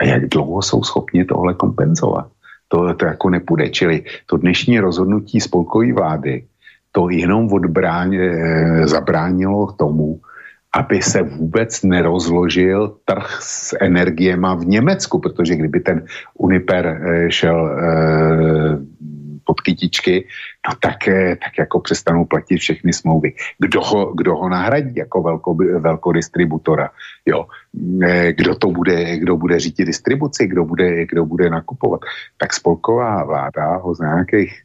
A 0.00 0.04
jak 0.04 0.28
dlouho 0.28 0.62
jsou 0.62 0.82
schopni 0.82 1.24
tohle 1.24 1.54
kompenzovat? 1.54 2.26
To, 2.68 2.94
to 2.94 3.04
jako 3.06 3.30
nepůjde. 3.30 3.68
Čili 3.68 4.04
to 4.26 4.36
dnešní 4.36 4.80
rozhodnutí 4.80 5.40
spolkové 5.40 5.92
vlády 5.92 6.44
to 6.92 7.10
jenom 7.10 7.52
odbrání, 7.52 8.18
eh, 8.18 8.86
zabránilo 8.86 9.72
tomu, 9.72 10.20
aby 10.74 11.02
se 11.02 11.22
vůbec 11.22 11.82
nerozložil 11.82 12.96
trh 13.04 13.38
s 13.42 13.76
energiema 13.80 14.54
v 14.54 14.64
Německu, 14.66 15.18
protože 15.18 15.56
kdyby 15.56 15.80
ten 15.80 16.04
Uniper 16.34 16.86
eh, 16.86 17.30
šel 17.30 17.58
eh, 17.70 18.78
pod 19.44 19.60
kytičky, 19.60 20.26
no 20.68 20.74
tak, 20.80 20.96
tak 21.42 21.58
jako 21.58 21.80
přestanou 21.80 22.24
platit 22.24 22.56
všechny 22.56 22.92
smlouvy. 22.92 23.34
Kdo 23.58 23.80
ho, 23.80 24.14
kdo 24.14 24.36
ho 24.36 24.48
nahradí 24.48 24.94
jako 24.96 25.22
velko, 25.22 25.54
velkodistributora? 25.78 26.90
Jo? 27.26 27.46
Kdo 28.30 28.54
to 28.54 28.70
bude, 28.70 29.18
kdo 29.18 29.36
bude 29.36 29.60
řídit 29.60 29.84
distribuci, 29.84 30.46
kdo 30.46 30.64
bude, 30.64 31.06
kdo 31.06 31.26
bude 31.26 31.50
nakupovat? 31.50 32.00
Tak 32.38 32.52
spolková 32.52 33.24
vláda 33.24 33.76
ho 33.76 33.94
z 33.94 34.00
nějakých 34.00 34.62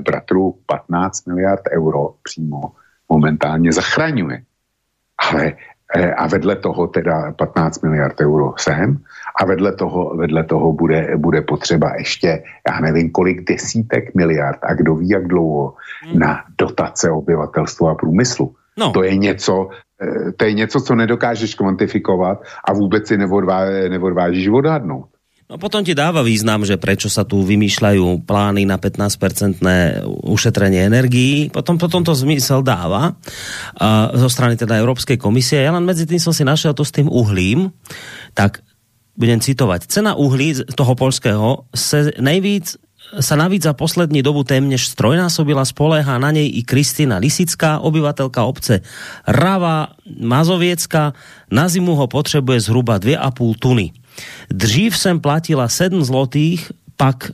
bratrů 0.00 0.54
15 0.66 1.26
miliard 1.26 1.62
euro 1.72 2.14
přímo 2.22 2.72
momentálně 3.08 3.72
zachraňuje 3.72 4.42
ale 5.20 5.52
eh, 5.94 6.14
a 6.14 6.26
vedle 6.26 6.56
toho 6.56 6.86
teda 6.86 7.32
15 7.32 7.82
miliard 7.82 8.20
euro 8.20 8.54
sem 8.56 8.98
a 9.40 9.44
vedle 9.44 9.72
toho, 9.72 10.16
vedle 10.16 10.44
toho 10.44 10.72
bude, 10.72 11.16
bude 11.16 11.40
potřeba 11.42 11.92
ještě, 11.98 12.42
já 12.68 12.80
nevím, 12.80 13.10
kolik 13.10 13.44
desítek 13.44 14.14
miliard 14.14 14.58
a 14.62 14.74
kdo 14.74 14.94
ví, 14.94 15.08
jak 15.08 15.28
dlouho 15.28 15.74
hmm. 16.02 16.18
na 16.18 16.44
dotace 16.58 17.10
obyvatelstva 17.10 17.90
a 17.90 17.94
průmyslu. 17.94 18.54
No. 18.78 18.92
To 18.92 19.02
je 19.02 19.16
něco, 19.16 19.68
eh, 20.02 20.32
to 20.32 20.44
je 20.44 20.52
něco, 20.52 20.80
co 20.80 20.94
nedokážeš 20.94 21.54
kvantifikovat 21.54 22.42
a 22.64 22.72
vůbec 22.72 23.08
si 23.08 23.18
neodvá, 23.18 23.64
neodvážíš 23.88 24.48
odhadnout. 24.48 25.08
No 25.50 25.58
potom 25.58 25.82
ti 25.82 25.98
dáva 25.98 26.22
význam, 26.22 26.62
že 26.62 26.78
prečo 26.78 27.10
sa 27.10 27.26
tu 27.26 27.42
vymýšľajú 27.42 28.22
plány 28.22 28.70
na 28.70 28.78
15-percentné 28.78 30.06
ušetrenie 30.06 30.86
energií. 30.86 31.50
Potom, 31.50 31.74
potom 31.74 32.06
to 32.06 32.14
zmysel 32.14 32.62
dáva 32.62 33.18
uh, 33.18 34.14
zo 34.14 34.30
strany 34.30 34.54
teda 34.54 34.78
Európskej 34.78 35.18
komisie. 35.18 35.66
Ja 35.66 35.74
len 35.74 35.82
medzi 35.82 36.06
tým 36.06 36.22
som 36.22 36.30
si 36.30 36.46
našiel 36.46 36.70
to 36.70 36.86
s 36.86 36.94
tým 36.94 37.10
uhlím. 37.10 37.74
Tak 38.38 38.62
budem 39.18 39.42
citovať. 39.42 39.90
Cena 39.90 40.14
uhlí 40.14 40.54
toho 40.78 40.94
polského 40.94 41.66
se 41.74 42.14
nejvíc 42.22 42.78
sa 43.18 43.34
navíc 43.34 43.66
za 43.66 43.74
poslední 43.74 44.22
dobu 44.22 44.46
témnež 44.46 44.86
strojnásobila, 44.94 45.66
spoléhá 45.66 46.14
na 46.22 46.30
nej 46.30 46.46
i 46.46 46.62
Kristina 46.62 47.18
Lisická, 47.18 47.82
obyvatelka 47.82 48.46
obce 48.46 48.86
Rava 49.26 49.98
Mazoviecka. 50.06 51.10
Na 51.50 51.66
zimu 51.66 51.98
ho 51.98 52.06
potrebuje 52.06 52.70
zhruba 52.70 53.02
2,5 53.02 53.58
tuny. 53.58 53.90
Dřív 54.50 54.96
jsem 54.96 55.20
platila 55.20 55.68
7 55.68 56.04
zlotých, 56.04 56.72
pak 56.96 57.30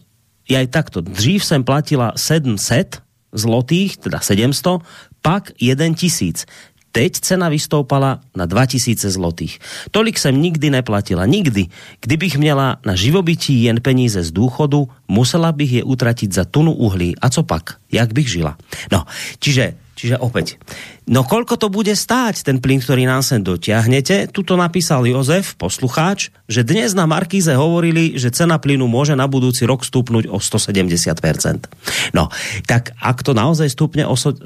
je 0.48 0.58
aj 0.58 0.66
takto. 0.66 1.00
Dřív 1.00 1.44
jsem 1.44 1.64
platila 1.64 2.12
700 2.16 3.02
zlotých, 3.32 3.96
teda 3.96 4.20
700, 4.20 4.64
pak 5.22 5.50
1 5.60 5.94
tisíc. 5.94 6.46
Teď 6.96 7.12
cena 7.12 7.48
vystoupala 7.48 8.20
na 8.36 8.46
2000 8.46 9.10
zlotých. 9.10 9.58
Tolik 9.90 10.18
jsem 10.18 10.32
nikdy 10.32 10.70
neplatila. 10.70 11.26
Nikdy. 11.26 11.66
Kdybych 12.00 12.38
měla 12.38 12.80
na 12.86 12.94
živobytí 12.96 13.62
jen 13.68 13.80
peníze 13.84 14.22
z 14.22 14.32
důchodu, 14.32 14.88
musela 15.08 15.52
bych 15.52 15.72
je 15.72 15.82
utratit 15.84 16.32
za 16.32 16.44
tunu 16.44 16.72
uhlí. 16.72 17.12
A 17.20 17.28
co 17.28 17.42
pak? 17.42 17.76
Jak 17.92 18.12
bych 18.12 18.28
žila? 18.28 18.56
No, 18.92 19.04
čiže 19.38 19.76
Čiže 19.96 20.20
opäť, 20.20 20.60
no 21.08 21.24
koľko 21.24 21.56
to 21.56 21.72
bude 21.72 21.96
stáť, 21.96 22.44
ten 22.44 22.60
plyn, 22.60 22.84
ktorý 22.84 23.08
nám 23.08 23.24
sem 23.24 23.40
dotiahnete? 23.40 24.28
Tuto 24.28 24.52
napísal 24.52 25.08
Jozef, 25.08 25.56
poslucháč, 25.56 26.28
že 26.52 26.68
dnes 26.68 26.92
na 26.92 27.08
Markíze 27.08 27.56
hovorili, 27.56 28.12
že 28.20 28.28
cena 28.28 28.60
plynu 28.60 28.84
môže 28.84 29.16
na 29.16 29.24
budúci 29.24 29.64
rok 29.64 29.88
stúpnuť 29.88 30.28
o 30.28 30.36
170%. 30.36 32.12
No, 32.12 32.28
tak 32.68 32.92
ak 33.00 33.24
to 33.24 33.32
naozaj 33.32 33.72
stúpne 33.72 34.04
o 34.04 34.12
170%, 34.20 34.44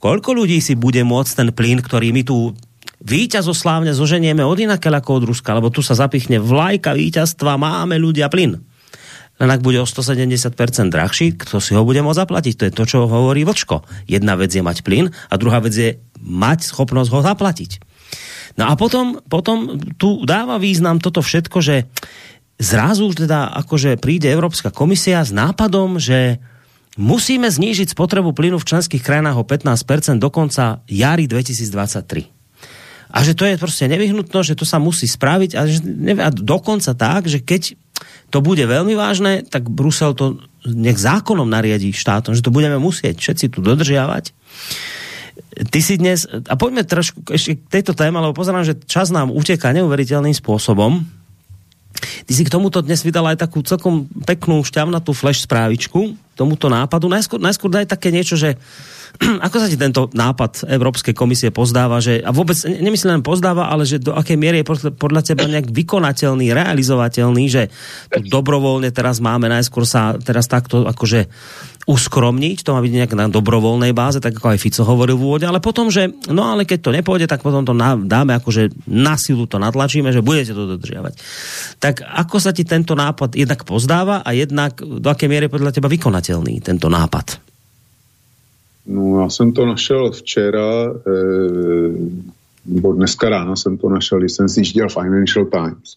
koľko 0.00 0.30
ľudí 0.40 0.64
si 0.64 0.72
bude 0.72 1.04
môcť 1.04 1.32
ten 1.36 1.48
plyn, 1.52 1.84
ktorý 1.84 2.16
my 2.16 2.24
tu 2.24 2.56
víťazoslávne 3.04 3.92
zoženieme 3.92 4.40
od 4.40 4.56
inakeľ 4.56 5.04
ako 5.04 5.20
od 5.20 5.24
Ruska, 5.36 5.52
lebo 5.52 5.68
tu 5.68 5.84
sa 5.84 5.92
zapichne 5.92 6.40
vlajka 6.40 6.96
víťazstva, 6.96 7.60
máme 7.60 8.00
ľudia 8.00 8.32
plyn 8.32 8.71
len 9.42 9.50
ak 9.50 9.58
bude 9.58 9.82
o 9.82 9.86
170% 9.90 10.54
drahší, 10.86 11.34
kto 11.34 11.58
si 11.58 11.74
ho 11.74 11.82
bude 11.82 11.98
môcť 11.98 12.22
zaplatiť? 12.22 12.54
To 12.62 12.64
je 12.70 12.76
to, 12.78 12.84
čo 12.86 12.98
hovorí 13.10 13.42
Vlčko. 13.42 13.82
Jedna 14.06 14.38
vec 14.38 14.54
je 14.54 14.62
mať 14.62 14.86
plyn 14.86 15.10
a 15.10 15.34
druhá 15.34 15.58
vec 15.58 15.74
je 15.74 15.98
mať 16.22 16.70
schopnosť 16.70 17.10
ho 17.10 17.20
zaplatiť. 17.26 17.82
No 18.54 18.70
a 18.70 18.78
potom, 18.78 19.18
potom 19.26 19.82
tu 19.98 20.22
dáva 20.22 20.62
význam 20.62 21.02
toto 21.02 21.26
všetko, 21.26 21.58
že 21.58 21.90
zrazu 22.62 23.10
teda 23.10 23.50
akože 23.66 23.98
príde 23.98 24.30
Európska 24.30 24.70
komisia 24.70 25.26
s 25.26 25.34
nápadom, 25.34 25.98
že 25.98 26.38
musíme 26.94 27.50
znížiť 27.50 27.98
spotrebu 27.98 28.30
plynu 28.30 28.62
v 28.62 28.68
členských 28.68 29.02
krajinách 29.02 29.42
o 29.42 29.48
15% 29.48 30.22
do 30.22 30.30
konca 30.30 30.86
jary 30.86 31.26
2023. 31.26 32.30
A 33.12 33.18
že 33.26 33.34
to 33.34 33.42
je 33.44 33.60
proste 33.60 33.90
nevyhnutno, 33.90 34.40
že 34.40 34.54
to 34.54 34.64
sa 34.64 34.78
musí 34.78 35.04
spraviť 35.04 35.50
a, 35.58 35.62
že, 35.68 35.82
a 36.16 36.30
dokonca 36.30 36.94
tak, 36.94 37.26
že 37.26 37.42
keď 37.42 37.76
to 38.32 38.38
bude 38.40 38.62
veľmi 38.62 38.96
vážne, 38.96 39.44
tak 39.44 39.68
Brusel 39.68 40.16
to 40.16 40.40
nech 40.66 40.98
zákonom 40.98 41.46
nariadí 41.46 41.90
štátom, 41.90 42.32
že 42.32 42.44
to 42.44 42.54
budeme 42.54 42.78
musieť 42.78 43.18
všetci 43.18 43.46
tu 43.52 43.58
dodržiavať. 43.60 44.30
Ty 45.68 45.80
si 45.84 46.00
dnes, 46.00 46.24
a 46.28 46.54
poďme 46.56 46.84
trošku 46.84 47.28
ešte 47.28 47.60
k 47.60 47.80
tejto 47.80 47.92
téme, 47.92 48.20
lebo 48.20 48.36
pozerám, 48.36 48.64
že 48.64 48.78
čas 48.88 49.12
nám 49.12 49.28
uteká 49.32 49.72
neuveriteľným 49.76 50.32
spôsobom. 50.32 51.21
Ty 52.02 52.32
si 52.34 52.42
k 52.42 52.52
tomuto 52.52 52.82
dnes 52.82 53.02
vydala 53.06 53.34
aj 53.34 53.48
takú 53.48 53.62
celkom 53.62 54.10
peknú 54.26 54.62
šťavnatú 54.66 55.14
flash 55.14 55.46
správičku, 55.46 56.18
tomuto 56.34 56.66
nápadu. 56.66 57.06
Najskôr, 57.06 57.38
najskôr 57.38 57.70
daj 57.70 57.86
také 57.86 58.10
niečo, 58.10 58.34
že 58.34 58.58
ako 59.46 59.56
sa 59.60 59.68
ti 59.68 59.76
tento 59.76 60.08
nápad 60.12 60.66
Európskej 60.66 61.12
komisie 61.12 61.52
pozdáva, 61.52 62.00
že, 62.00 62.24
a 62.24 62.32
vôbec 62.32 62.56
nemyslím 62.64 63.20
pozdáva, 63.20 63.68
ale 63.68 63.84
že 63.84 64.00
do 64.00 64.16
akej 64.16 64.40
miery 64.40 64.64
je 64.64 64.92
podľa 64.96 65.22
teba 65.22 65.44
nejak 65.44 65.68
vykonateľný, 65.68 66.50
realizovateľný, 66.56 67.44
že 67.48 67.62
tu 68.08 68.20
dobrovoľne 68.32 68.88
teraz 68.90 69.20
máme 69.20 69.52
najskôr 69.52 69.84
sa 69.84 70.16
teraz 70.16 70.48
takto 70.48 70.88
akože 70.88 71.28
uskromniť, 71.82 72.62
to 72.62 72.74
má 72.74 72.80
byť 72.80 72.92
nejak 72.94 73.12
na 73.18 73.26
dobrovoľnej 73.26 73.90
báze, 73.90 74.22
tak 74.22 74.38
ako 74.38 74.54
aj 74.54 74.62
Fico 74.62 74.82
hovoril 74.86 75.18
v 75.18 75.24
úvode, 75.26 75.46
ale 75.46 75.58
potom, 75.58 75.90
že 75.90 76.14
no 76.30 76.46
ale 76.46 76.62
keď 76.62 76.78
to 76.78 76.90
nepôjde, 76.94 77.26
tak 77.26 77.42
potom 77.42 77.66
to 77.66 77.74
dáme 78.06 78.32
akože 78.38 78.86
na 78.86 79.18
silu 79.18 79.50
to 79.50 79.58
natlačíme, 79.58 80.14
že 80.14 80.22
budete 80.22 80.54
to 80.54 80.78
dodržiavať. 80.78 81.14
Tak 81.82 82.06
ako 82.06 82.36
sa 82.38 82.54
ti 82.54 82.62
tento 82.62 82.94
nápad 82.94 83.34
jednak 83.34 83.66
pozdáva 83.66 84.22
a 84.22 84.30
jednak 84.30 84.78
do 84.78 85.08
akej 85.10 85.26
miery 85.26 85.50
podľa 85.50 85.74
teba 85.74 85.90
vykonateľný 85.90 86.62
tento 86.62 86.86
nápad? 86.86 87.52
No, 88.86 89.20
já 89.20 89.30
jsem 89.30 89.52
to 89.52 89.66
našel 89.66 90.10
včera, 90.10 90.90
e, 91.06 91.12
nebo 92.66 92.92
dneska 92.92 93.28
ráno 93.28 93.56
jsem 93.56 93.78
to 93.78 93.88
našel, 93.88 94.18
když 94.18 94.32
jsem 94.32 94.46
dělal 94.74 94.90
Financial 94.90 95.44
Times, 95.46 95.96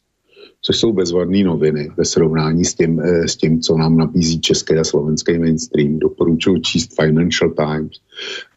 což 0.65 0.77
jsou 0.77 0.93
bezvadné 0.93 1.43
noviny 1.43 1.91
ve 1.97 2.05
srovnání 2.05 2.65
s 2.65 2.73
tím, 2.73 2.99
e, 2.99 3.27
s 3.27 3.35
tím, 3.35 3.61
co 3.61 3.77
nám 3.77 3.97
nabízí 3.97 4.41
české 4.41 4.79
a 4.79 4.83
slovenské 4.83 5.39
mainstream. 5.39 5.99
Doporučuji 5.99 6.61
číst 6.61 7.01
Financial 7.01 7.51
Times, 7.51 7.91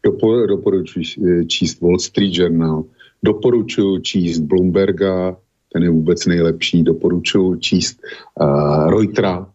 dopo, 0.03 0.45
doporučuji 0.45 1.03
číst 1.47 1.81
Wall 1.81 1.99
Street 1.99 2.33
Journal, 2.33 2.83
doporučuji 3.23 3.99
číst 3.99 4.39
Bloomberga, 4.39 5.37
ten 5.73 5.83
je 5.83 5.89
vůbec 5.89 6.25
nejlepší, 6.25 6.83
doporučuji 6.83 7.55
číst 7.55 7.99
uh, 8.41 8.89
Reutera. 8.89 9.47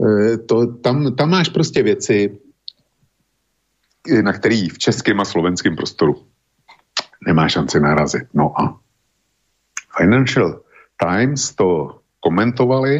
E, 0.00 0.38
to, 0.38 0.66
tam, 0.66 1.14
tam 1.14 1.30
máš 1.30 1.48
prostě 1.48 1.82
věci, 1.82 2.38
na 4.22 4.32
který 4.32 4.68
v 4.68 4.78
českém 4.78 5.20
a 5.20 5.24
slovenském 5.24 5.76
prostoru 5.76 6.16
nemá 7.26 7.48
šanci 7.48 7.80
narazit. 7.80 8.24
No 8.34 8.60
a 8.60 8.80
Financial 9.98 10.65
Times 10.96 11.54
to 11.54 11.98
komentovali 12.20 12.98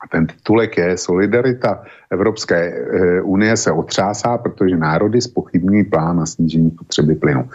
a 0.00 0.08
ten 0.08 0.26
titulek 0.26 0.76
je 0.76 0.98
Solidarita 0.98 1.84
Evropské 2.10 2.56
e, 2.56 3.22
unie 3.22 3.56
se 3.56 3.72
otřásá, 3.72 4.38
protože 4.38 4.76
národy 4.76 5.20
spochybňují 5.20 5.84
plán 5.84 6.16
na 6.16 6.26
snížení 6.26 6.70
potřeby 6.70 7.14
plynu. 7.14 7.48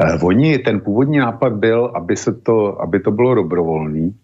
Eh, 0.00 0.18
oni, 0.22 0.58
ten 0.58 0.80
původní 0.80 1.18
nápad 1.18 1.52
byl, 1.52 1.92
aby, 1.94 2.16
se 2.16 2.32
to, 2.32 2.80
aby 2.80 3.00
to 3.00 3.10
bylo 3.10 3.34
dobrovolný, 3.34 4.16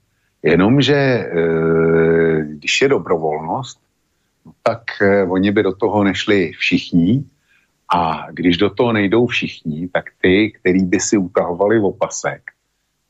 jenomže 0.42 0.94
eh, 0.94 2.42
když 2.42 2.80
je 2.82 2.88
dobrovolnost, 2.88 3.80
no 4.46 4.52
tak 4.62 4.82
eh, 5.02 5.24
oni 5.24 5.50
by 5.50 5.62
do 5.62 5.72
toho 5.72 6.04
nešli 6.04 6.52
všichni 6.52 7.24
a 7.94 8.26
když 8.30 8.56
do 8.56 8.70
toho 8.70 8.92
nejdou 8.92 9.26
všichni, 9.26 9.88
tak 9.88 10.04
ty, 10.20 10.50
který 10.50 10.84
by 10.84 11.00
si 11.00 11.16
utahovali 11.16 11.78
opasek, 11.78 12.42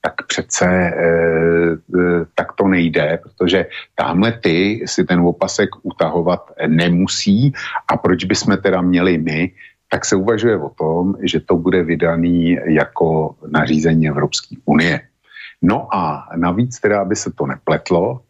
tak 0.00 0.26
přece 0.26 0.66
e, 0.66 0.90
e, 0.94 2.24
tak 2.34 2.52
to 2.52 2.68
nejde, 2.68 3.18
protože 3.22 3.66
tamhle 3.94 4.32
ty 4.32 4.84
si 4.86 5.04
ten 5.04 5.20
opasek 5.20 5.70
utahovat 5.82 6.50
nemusí. 6.66 7.52
A 7.88 7.96
proč 7.96 8.24
bychom 8.24 8.56
teda 8.56 8.80
měli 8.80 9.18
my? 9.18 9.52
Tak 9.90 10.04
se 10.04 10.16
uvažuje 10.16 10.56
o 10.58 10.68
tom, 10.68 11.14
že 11.22 11.40
to 11.40 11.56
bude 11.56 11.82
vydaný 11.82 12.58
jako 12.64 13.34
nařízení 13.48 14.08
Evropské 14.08 14.56
unie. 14.64 15.00
No 15.62 15.94
a 15.94 16.28
navíc 16.36 16.80
teda, 16.80 17.00
aby 17.00 17.16
se 17.16 17.30
to 17.32 17.46
nepletlo, 17.46 18.20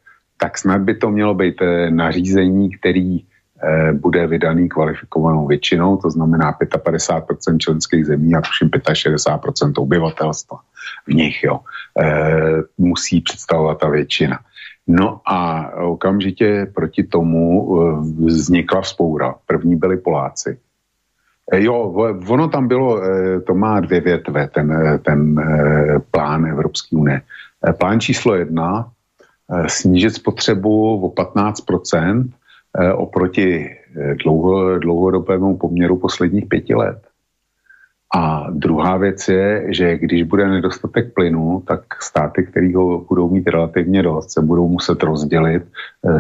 tak 0.41 0.59
snad 0.59 0.81
by 0.81 0.95
to 0.95 1.11
mělo 1.11 1.35
být 1.35 1.63
eh, 1.63 1.91
nařízení, 1.91 2.71
který 2.71 3.19
eh, 3.19 3.93
bude 3.93 4.27
vydaný 4.27 4.69
kvalifikovanou 4.69 5.47
většinou, 5.47 5.97
to 5.97 6.11
znamená 6.11 6.53
55% 6.59 7.59
členských 7.59 8.07
zemí 8.07 8.35
a 8.35 8.41
tuším 8.41 8.69
65% 8.69 9.73
obyvatelstva 9.77 10.59
v 11.07 11.15
nich, 11.15 11.43
jo, 11.45 11.61
eh, 12.03 12.63
musí 12.79 13.21
představovat 13.21 13.79
ta 13.79 13.89
většina. 13.89 14.39
No 14.87 15.21
a 15.27 15.71
okamžitě 15.77 16.67
proti 16.75 17.05
tomu 17.05 17.69
vznikla 18.27 18.81
vzpoura. 18.81 19.35
První 19.47 19.77
byli 19.77 19.97
Poláci, 19.97 20.59
Eh, 21.53 21.63
jo, 21.63 21.75
ono 22.29 22.49
tam 22.49 22.69
bylo, 22.69 23.01
to 23.47 23.55
má 23.55 23.81
dvě 23.81 24.01
větve, 24.01 24.49
ten, 24.49 24.71
ten 25.03 25.35
plán 26.11 26.47
Evropské 26.47 26.97
unie. 26.97 27.23
Plán 27.79 28.01
číslo 28.01 28.35
jedna, 28.35 28.91
snížit 29.67 30.11
spotřebu 30.11 31.03
o 31.03 31.11
15% 31.11 32.31
oproti 32.95 33.71
dlouho, 34.25 34.79
dlouhodobému 34.79 35.57
poměru 35.57 35.97
posledních 35.99 36.47
pěti 36.47 36.75
let. 36.75 37.10
A 38.15 38.47
druhá 38.51 38.97
věc 38.97 39.29
je, 39.29 39.67
že 39.69 39.99
když 39.99 40.23
bude 40.23 40.49
nedostatek 40.49 41.15
plynu, 41.15 41.63
tak 41.67 42.03
státy, 42.03 42.47
které 42.47 42.77
ho 42.77 43.05
budou 43.09 43.31
mít 43.31 43.49
relativně 43.49 44.03
dost, 44.03 44.33
se 44.33 44.41
budou 44.41 44.69
muset 44.69 45.03
rozdělit 45.03 45.63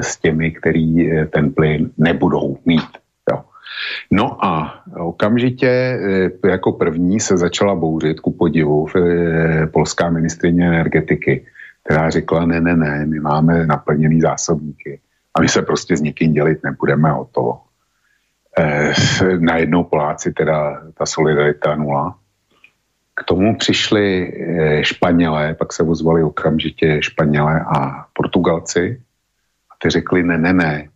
s 0.00 0.16
těmi, 0.16 0.50
který 0.50 1.10
ten 1.30 1.52
plyn 1.52 1.90
nebudou 1.98 2.56
mít. 2.64 3.00
No 4.10 4.44
a 4.44 4.82
okamžitě 4.98 5.68
eh, 6.44 6.48
jako 6.48 6.72
první 6.72 7.20
se 7.20 7.36
začala 7.36 7.74
bouřit 7.74 8.20
ku 8.20 8.32
podivu 8.32 8.86
eh, 8.96 9.66
polská 9.66 10.10
ministrině 10.10 10.66
energetiky, 10.66 11.46
která 11.84 12.10
řekla, 12.10 12.46
ne, 12.46 12.60
ne, 12.60 12.76
ne, 12.76 13.06
my 13.06 13.20
máme 13.20 13.66
naplněný 13.66 14.20
zásobníky 14.20 15.00
a 15.34 15.40
my 15.40 15.48
se 15.48 15.62
prostě 15.62 15.96
s 15.96 16.00
někým 16.00 16.32
dělit 16.32 16.58
nebudeme 16.64 17.14
o 17.14 17.24
to. 17.24 17.58
Eh, 18.60 18.92
najednou 19.38 19.84
Poláci 19.84 20.32
teda 20.32 20.82
ta 20.94 21.06
solidarita 21.06 21.74
nula. 21.74 22.18
K 23.14 23.24
tomu 23.24 23.56
přišli 23.56 24.32
Španělé, 24.82 25.54
pak 25.54 25.72
se 25.72 25.82
ozvali 25.82 26.22
okamžitě 26.22 27.02
Španělé 27.02 27.60
a 27.60 28.06
Portugalci 28.12 29.02
a 29.70 29.74
ty 29.82 29.90
řekli, 29.90 30.22
ne, 30.22 30.38
ne, 30.38 30.52
ne, 30.52 30.88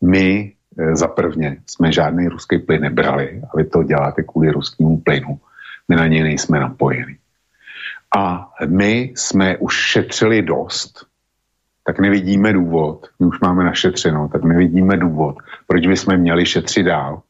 my 0.00 0.56
Eh, 0.78 0.96
za 0.96 1.08
prvně 1.08 1.56
jsme 1.66 1.92
žádný 1.92 2.28
ruský 2.28 2.58
plyn 2.58 2.82
nebrali 2.82 3.42
a 3.52 3.56
vy 3.56 3.64
to 3.64 3.82
děláte 3.82 4.22
kvůli 4.22 4.50
ruskému 4.50 5.00
plynu. 5.00 5.40
My 5.88 5.96
na 5.96 6.06
něj 6.06 6.22
nejsme 6.22 6.60
napojeni. 6.60 7.18
A 8.16 8.50
my 8.66 9.12
jsme 9.16 9.56
už 9.56 9.74
šetřili 9.74 10.42
dost, 10.42 11.06
tak 11.86 11.98
nevidíme 11.98 12.52
důvod, 12.52 13.06
my 13.20 13.26
už 13.26 13.40
máme 13.40 13.64
našetřeno, 13.64 14.28
tak 14.32 14.44
nevidíme 14.44 14.96
důvod, 14.96 15.36
proč 15.66 15.86
bychom 15.86 16.16
měli 16.16 16.46
šetřit 16.46 16.86
dál. 16.86 17.22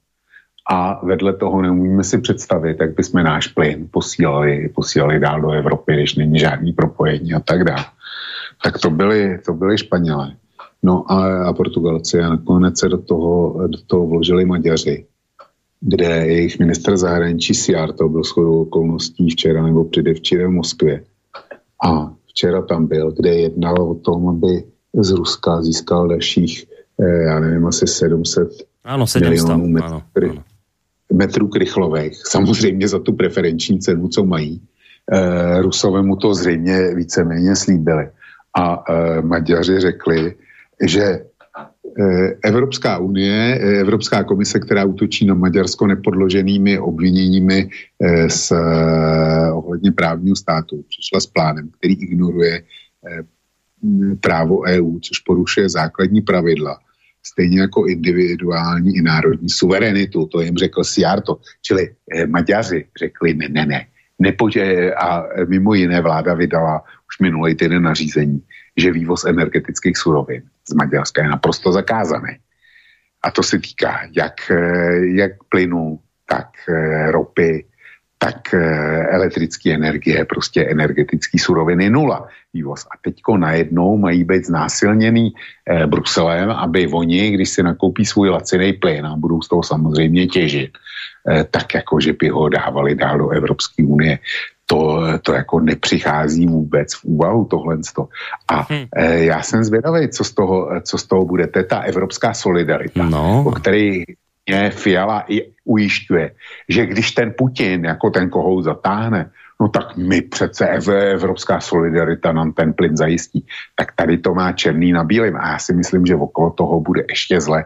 A 0.70 1.06
vedle 1.06 1.32
toho 1.32 1.62
neumíme 1.62 2.04
si 2.04 2.18
představit, 2.18 2.76
jak 2.80 2.94
bychom 2.94 3.22
náš 3.22 3.46
plyn 3.46 3.88
posílali, 3.90 4.68
posílali 4.74 5.20
dál 5.20 5.40
do 5.40 5.50
Evropy, 5.50 5.92
když 5.92 6.14
není 6.14 6.38
žádný 6.38 6.72
propojení 6.72 7.34
a 7.34 7.40
tak 7.40 7.64
dále. 7.64 7.84
Tak 8.64 8.78
to 8.78 8.90
byli, 8.90 9.38
to 9.46 9.52
byli 9.52 9.78
Španělé. 9.78 10.32
No 10.82 11.12
a, 11.12 11.48
a 11.48 11.52
Portugalci 11.52 12.20
a 12.20 12.28
nakonec 12.28 12.78
se 12.78 12.88
do 12.88 12.98
toho, 12.98 13.60
do 13.66 13.78
toho 13.86 14.06
vložili 14.06 14.44
Maďaři, 14.44 15.06
kde 15.80 16.06
jejich 16.06 16.58
minister 16.58 16.96
zahraničí 16.96 17.54
Siar, 17.54 17.92
to 17.92 18.08
byl 18.08 18.22
shodou 18.22 18.62
okolností 18.62 19.30
včera 19.30 19.62
nebo 19.62 19.84
předevčírem 19.84 20.50
v 20.50 20.54
Moskvě. 20.54 21.04
A 21.84 22.15
včera 22.36 22.62
tam 22.62 22.86
byl, 22.86 23.12
kde 23.12 23.34
jednal 23.34 23.82
o 23.82 23.94
tom, 23.94 24.28
aby 24.28 24.64
z 24.92 25.10
Ruska 25.10 25.62
získal 25.62 26.08
dalších, 26.08 26.64
eh, 27.00 27.22
já 27.22 27.40
nevím, 27.40 27.66
asi 27.66 27.86
700 27.86 28.48
ano, 28.84 29.06
700 29.06 29.28
milionů 29.30 29.66
metrů, 29.68 29.88
ano, 29.88 30.02
ano. 30.30 30.42
metrů 31.12 31.48
krychlových. 31.48 32.20
Samozřejmě 32.26 32.88
za 32.88 32.98
tu 32.98 33.12
preferenční 33.12 33.80
cenu, 33.80 34.08
co 34.08 34.24
mají. 34.24 34.60
Eh, 35.12 35.62
Rusové 35.62 36.02
mu 36.02 36.16
to 36.16 36.34
zřejmě 36.34 36.94
víceméně 36.94 37.56
slíbili. 37.56 38.08
A 38.58 38.84
eh, 38.84 39.22
Maďaři 39.22 39.80
řekli, 39.80 40.34
že 40.84 41.24
Evropská 42.44 42.98
unie, 42.98 43.58
eh, 43.60 43.80
Evropská 43.80 44.24
komise, 44.24 44.60
která 44.60 44.84
útočí 44.84 45.26
na 45.26 45.34
Maďarsko 45.34 45.86
nepodloženými 45.86 46.78
obviněními 46.78 47.70
z 48.28 48.52
eh, 48.52 49.52
ohledně 49.52 49.92
právního 49.92 50.36
státu, 50.36 50.84
přišla 50.88 51.20
s 51.20 51.26
plánem, 51.26 51.68
který 51.78 51.94
ignoruje 51.94 52.62
právo 54.20 54.62
EU, 54.66 54.98
což 54.98 55.18
porušuje 55.18 55.68
základní 55.68 56.20
pravidla, 56.20 56.78
stejně 57.22 57.60
jako 57.60 57.86
individuální 57.86 58.96
i 58.96 59.02
národní 59.02 59.48
suverenitu, 59.48 60.26
to 60.26 60.40
jim 60.40 60.56
řekl 60.56 60.84
Siarto, 60.84 61.38
čili 61.62 61.94
Maďaři 62.26 62.86
řekli 62.98 63.34
ne, 63.34 63.48
ne, 63.48 63.66
ne, 63.66 63.86
nepože, 64.18 64.94
a 64.94 65.24
mimo 65.48 65.74
jiné 65.74 66.00
vláda 66.00 66.34
vydala 66.34 66.82
už 67.08 67.18
minulý 67.20 67.54
týden 67.54 67.82
nařízení, 67.82 68.42
že 68.76 68.92
vývoz 68.92 69.24
energetických 69.24 69.96
surovin 69.96 70.42
z 70.68 70.74
Maďarska 70.74 71.22
je 71.22 71.28
naprosto 71.28 71.72
zakázaný. 71.72 72.38
A 73.22 73.30
to 73.30 73.42
se 73.42 73.58
týká 73.58 74.00
jak, 74.16 74.50
eh, 74.50 75.06
jak 75.16 75.32
plynu, 75.48 75.98
tak 76.26 76.48
eh, 76.68 77.10
ropy, 77.10 77.66
tak 78.18 78.54
eh, 78.54 79.06
elektrické 79.12 79.74
energie, 79.74 80.24
prostě 80.24 80.64
energetický 80.64 81.38
suroviny 81.38 81.90
nula 81.90 82.28
vývoz. 82.52 82.84
A 82.84 82.96
teďko 83.04 83.36
najednou 83.36 83.96
mají 83.96 84.24
být 84.24 84.46
znásilněný 84.46 85.30
eh, 85.30 85.86
Bruselem, 85.86 86.50
aby 86.50 86.88
oni, 86.88 87.30
když 87.30 87.48
si 87.50 87.62
nakoupí 87.62 88.04
svůj 88.04 88.28
laciný 88.28 88.72
plyn 88.72 89.06
a 89.06 89.16
budou 89.16 89.42
z 89.42 89.48
toho 89.48 89.62
samozřejmě 89.62 90.26
těžit, 90.26 90.70
eh, 91.28 91.44
tak 91.44 91.74
jako, 91.74 92.00
že 92.00 92.12
by 92.12 92.28
ho 92.28 92.48
dávali 92.48 92.94
dál 92.94 93.18
do 93.18 93.28
Evropské 93.30 93.84
unie 93.84 94.18
to, 94.66 95.02
to 95.22 95.32
jako 95.32 95.60
nepřichází 95.60 96.46
vůbec 96.46 96.94
v 96.94 97.04
úvahu 97.04 97.44
tohle. 97.44 97.78
A 98.48 98.66
hmm. 98.70 98.84
e, 98.96 99.24
já 99.24 99.42
jsem 99.42 99.64
zvědavý, 99.64 100.08
co 100.08 100.24
z 100.24 100.34
toho, 100.34 100.70
co 100.82 100.98
z 100.98 101.06
toho 101.06 101.24
bude. 101.24 101.46
To 101.46 101.58
je 101.58 101.64
ta 101.64 101.78
evropská 101.78 102.34
solidarita, 102.34 103.04
no. 103.04 103.44
o 103.46 103.50
které 103.50 104.02
mě 104.46 104.70
Fiala 104.70 105.24
i 105.28 105.52
ujišťuje, 105.64 106.30
že 106.68 106.86
když 106.86 107.12
ten 107.12 107.34
Putin 107.38 107.84
jako 107.84 108.10
ten 108.10 108.30
kohout 108.30 108.64
zatáhne, 108.64 109.30
no 109.60 109.68
tak 109.68 109.96
my 109.96 110.22
přece 110.22 110.68
Evropská 111.12 111.60
solidarita 111.60 112.32
nám 112.32 112.52
ten 112.52 112.72
plyn 112.72 112.96
zajistí. 112.96 113.46
Tak 113.74 113.92
tady 113.96 114.18
to 114.18 114.34
má 114.34 114.52
černý 114.52 114.92
na 114.92 115.04
bílém 115.04 115.36
a 115.36 115.48
já 115.48 115.58
si 115.58 115.74
myslím, 115.74 116.06
že 116.06 116.14
okolo 116.14 116.50
toho 116.50 116.80
bude 116.80 117.04
ještě 117.08 117.40
zle. 117.40 117.64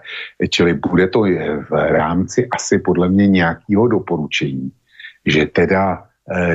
Čili 0.51 0.74
bude 0.74 1.09
to 1.09 1.20
v 1.70 1.70
rámci 1.70 2.48
asi 2.48 2.78
podle 2.78 3.09
mě 3.09 3.28
nějakého 3.28 3.89
doporučení, 3.89 4.70
že 5.27 5.47
teda 5.47 6.10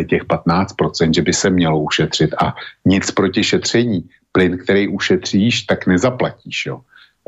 těch 0.09 0.23
15%, 0.23 1.13
že 1.15 1.21
by 1.21 1.33
se 1.33 1.49
mělo 1.49 1.79
ušetřit 1.79 2.33
a 2.33 2.55
nic 2.85 3.11
proti 3.11 3.43
šetření. 3.43 4.09
Plyn, 4.31 4.57
který 4.57 4.87
ušetříš, 4.87 5.61
tak 5.61 5.87
nezaplatíš, 5.87 6.65
jo. 6.65 6.81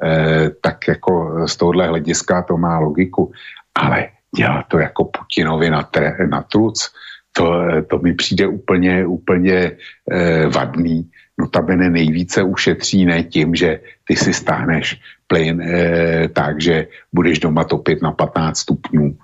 E, 0.03 0.49
tak 0.61 0.87
jako 0.87 1.43
z 1.47 1.57
tohohle 1.57 1.87
hlediska 1.87 2.41
to 2.41 2.57
má 2.57 2.79
logiku. 2.79 3.31
Ale 3.75 4.07
dělá 4.35 4.63
to 4.67 4.79
jako 4.79 5.05
Putinovi 5.05 5.69
na, 5.69 5.83
tre, 5.83 6.17
na 6.29 6.41
truc, 6.41 6.89
to, 7.37 7.53
to 7.87 7.99
mi 7.99 8.13
přijde 8.13 8.47
úplně, 8.47 9.05
úplně 9.05 9.71
eh, 10.11 10.47
vadný. 10.47 11.11
Notabene 11.37 11.89
nejvíce 11.89 12.43
ušetří 12.43 13.05
ne 13.05 13.23
tím, 13.23 13.55
že 13.55 13.79
ty 14.07 14.15
si 14.15 14.33
stáhneš 14.33 15.01
plyn 15.27 15.61
eh, 15.61 16.27
tak, 16.33 16.61
že 16.61 16.87
budeš 17.13 17.39
doma 17.39 17.63
topit 17.63 18.01
na 18.01 18.11
15 18.11 18.57
stupňů. 18.57 19.17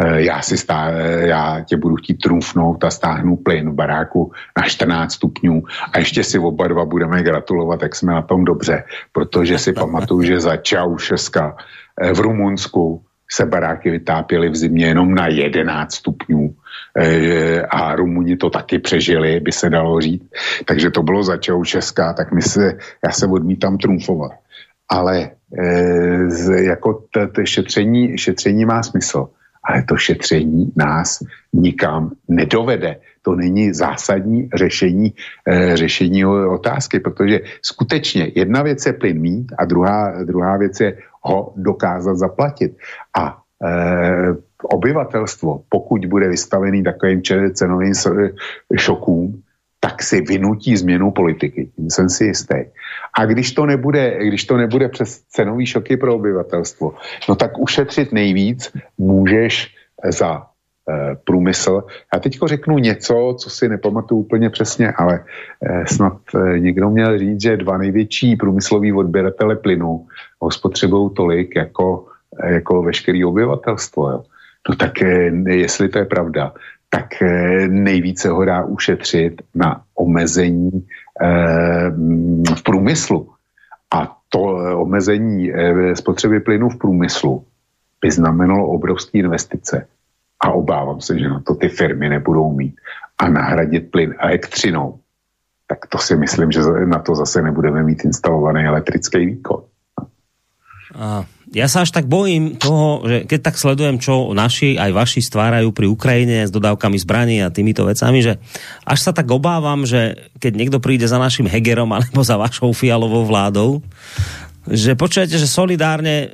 Eh, 0.00 0.22
já, 0.22 0.42
si 0.42 0.56
stá, 0.56 0.90
já 1.20 1.60
tě 1.60 1.76
budu 1.76 1.96
chtít 1.96 2.14
trumfnout 2.14 2.84
a 2.84 2.90
stáhnu 2.90 3.36
plyn 3.36 3.70
v 3.70 3.74
baráku 3.74 4.32
na 4.58 4.68
14 4.68 5.12
stupňů 5.12 5.62
a 5.92 5.98
ještě 5.98 6.24
si 6.24 6.38
oba 6.38 6.68
dva 6.68 6.84
budeme 6.84 7.22
gratulovat, 7.22 7.82
jak 7.82 7.94
jsme 7.94 8.12
na 8.12 8.22
tom 8.22 8.44
dobře, 8.44 8.84
protože 9.12 9.58
si 9.58 9.72
pamatuju, 9.72 10.22
že 10.22 10.40
za 10.40 10.56
Čaušeska 10.56 11.56
eh, 12.02 12.12
v 12.12 12.20
Rumunsku 12.20 13.02
se 13.30 13.46
baráky 13.46 13.90
vytápěly 13.90 14.48
v 14.48 14.56
zimě 14.56 14.86
jenom 14.86 15.14
na 15.14 15.26
11 15.26 15.94
stupňů 15.94 16.54
a 17.70 17.94
Rumuni 17.94 18.36
to 18.36 18.50
taky 18.50 18.78
přežili, 18.78 19.40
by 19.40 19.52
se 19.52 19.70
dalo 19.70 20.00
říct. 20.00 20.26
Takže 20.64 20.90
to 20.90 21.02
bylo 21.02 21.22
za 21.22 21.36
Česká, 21.64 22.12
tak 22.12 22.32
my 22.32 22.42
se, 22.42 22.78
já 23.06 23.12
se 23.12 23.26
odmítám 23.26 23.78
trumfovat. 23.78 24.32
Ale 24.88 25.30
e, 25.58 26.30
z, 26.30 26.62
jako 26.62 27.04
to 27.12 27.44
šetření, 27.44 28.18
šetření 28.18 28.64
má 28.64 28.82
smysl, 28.82 29.28
ale 29.70 29.82
to 29.82 29.96
šetření 29.96 30.72
nás 30.76 31.22
nikam 31.52 32.10
nedovede. 32.28 32.96
To 33.22 33.34
není 33.34 33.72
zásadní 33.72 34.50
řešení, 34.54 35.14
e, 35.46 35.76
řešení 35.76 36.24
otázky, 36.26 37.00
protože 37.00 37.40
skutečně 37.62 38.32
jedna 38.34 38.62
věc 38.62 38.86
je 38.86 38.92
plyn 38.92 39.20
mít 39.20 39.52
a 39.58 39.64
druhá, 39.64 40.24
druhá 40.24 40.56
věc 40.56 40.80
je 40.80 40.98
ho 41.22 41.52
dokázat 41.56 42.16
zaplatit. 42.16 42.76
A 43.14 43.38
e, 43.62 43.70
obyvatelstvo, 44.62 45.62
pokud 45.68 46.06
bude 46.06 46.28
vystavený 46.28 46.82
takovým 46.82 47.22
cenovým 47.54 47.94
šokům, 48.76 49.42
tak 49.80 50.02
si 50.02 50.20
vynutí 50.20 50.76
změnu 50.76 51.10
politiky. 51.10 51.70
Tím 51.76 51.90
jsem 51.90 52.08
si 52.08 52.24
jistý. 52.24 52.56
A 53.18 53.24
když 53.24 53.52
to 53.52 53.66
nebude, 53.66 54.18
když 54.26 54.44
to 54.44 54.56
nebude 54.56 54.88
přes 54.88 55.20
cenový 55.20 55.66
šoky 55.66 55.96
pro 55.96 56.14
obyvatelstvo, 56.14 56.94
no 57.28 57.36
tak 57.36 57.58
ušetřit 57.58 58.12
nejvíc 58.12 58.72
můžeš 58.98 59.74
za 60.08 60.42
e, 60.88 61.16
průmysl. 61.24 61.82
Já 62.14 62.20
teď 62.20 62.38
řeknu 62.46 62.78
něco, 62.78 63.36
co 63.38 63.50
si 63.50 63.68
nepamatuju 63.68 64.20
úplně 64.20 64.50
přesně, 64.50 64.92
ale 64.92 65.24
e, 65.64 65.86
snad 65.86 66.18
e, 66.34 66.58
někdo 66.58 66.90
měl 66.90 67.18
říct, 67.18 67.42
že 67.42 67.56
dva 67.56 67.78
největší 67.78 68.36
průmysloví 68.36 68.92
odběratele 68.92 69.56
plynu 69.56 70.06
ho 70.40 70.50
spotřebují 70.50 71.10
tolik 71.16 71.56
jako, 71.56 72.06
jako 72.44 72.82
veškerý 72.82 73.24
obyvatelstvo. 73.24 74.10
Jo. 74.10 74.22
No 74.68 74.76
tak 74.76 74.92
jestli 75.46 75.88
to 75.88 75.98
je 75.98 76.04
pravda, 76.04 76.52
tak 76.90 77.22
eh, 77.22 77.68
nejvíce 77.68 78.28
ho 78.28 78.44
dá 78.44 78.64
ušetřit 78.64 79.42
na 79.54 79.82
omezení 79.94 80.86
eh, 81.22 81.90
v 82.54 82.62
průmyslu. 82.62 83.30
A 83.94 84.16
to 84.28 84.40
omezení 84.80 85.52
spotřeby 85.94 86.40
plynu 86.40 86.68
v 86.68 86.78
průmyslu 86.78 87.44
by 88.00 88.10
znamenalo 88.10 88.66
obrovské 88.66 89.18
investice. 89.18 89.86
A 90.40 90.52
obávám 90.52 91.00
se, 91.00 91.18
že 91.18 91.28
na 91.28 91.40
to 91.40 91.54
ty 91.54 91.68
firmy 91.68 92.08
nebudou 92.08 92.52
mít. 92.52 92.74
A 93.18 93.28
nahradit 93.28 93.90
plyn 93.90 94.14
elektřinou, 94.18 94.98
tak 95.66 95.86
to 95.86 95.98
si 95.98 96.16
myslím, 96.16 96.52
že 96.52 96.60
na 96.84 96.98
to 96.98 97.14
zase 97.14 97.42
nebudeme 97.42 97.82
mít 97.82 98.04
instalovaný 98.04 98.64
elektrický 98.64 99.26
výkon. 99.26 99.64
A 100.94 101.24
ja 101.50 101.66
sa 101.66 101.82
až 101.82 101.90
tak 101.90 102.06
bojím 102.06 102.54
toho, 102.54 103.02
že 103.02 103.16
keď 103.26 103.40
tak 103.50 103.56
sledujem, 103.58 103.98
čo 103.98 104.30
naši 104.30 104.78
aj 104.78 104.90
vaši 104.94 105.18
stvárajú 105.18 105.74
pri 105.74 105.90
Ukrajine 105.90 106.46
s 106.46 106.54
dodávkami 106.54 106.94
zbraní 107.02 107.42
a 107.42 107.50
týmito 107.50 107.82
vecami, 107.82 108.22
že 108.22 108.38
až 108.86 108.98
sa 109.02 109.10
tak 109.10 109.26
obávam, 109.26 109.82
že 109.82 110.30
keď 110.38 110.52
niekto 110.54 110.78
príde 110.78 111.10
za 111.10 111.18
našim 111.18 111.50
Hegerom 111.50 111.90
alebo 111.90 112.22
za 112.22 112.38
vašou 112.38 112.70
fialovou 112.70 113.26
vládou, 113.26 113.82
že 114.70 114.94
počujete, 114.94 115.34
že 115.34 115.50
solidárne 115.50 116.30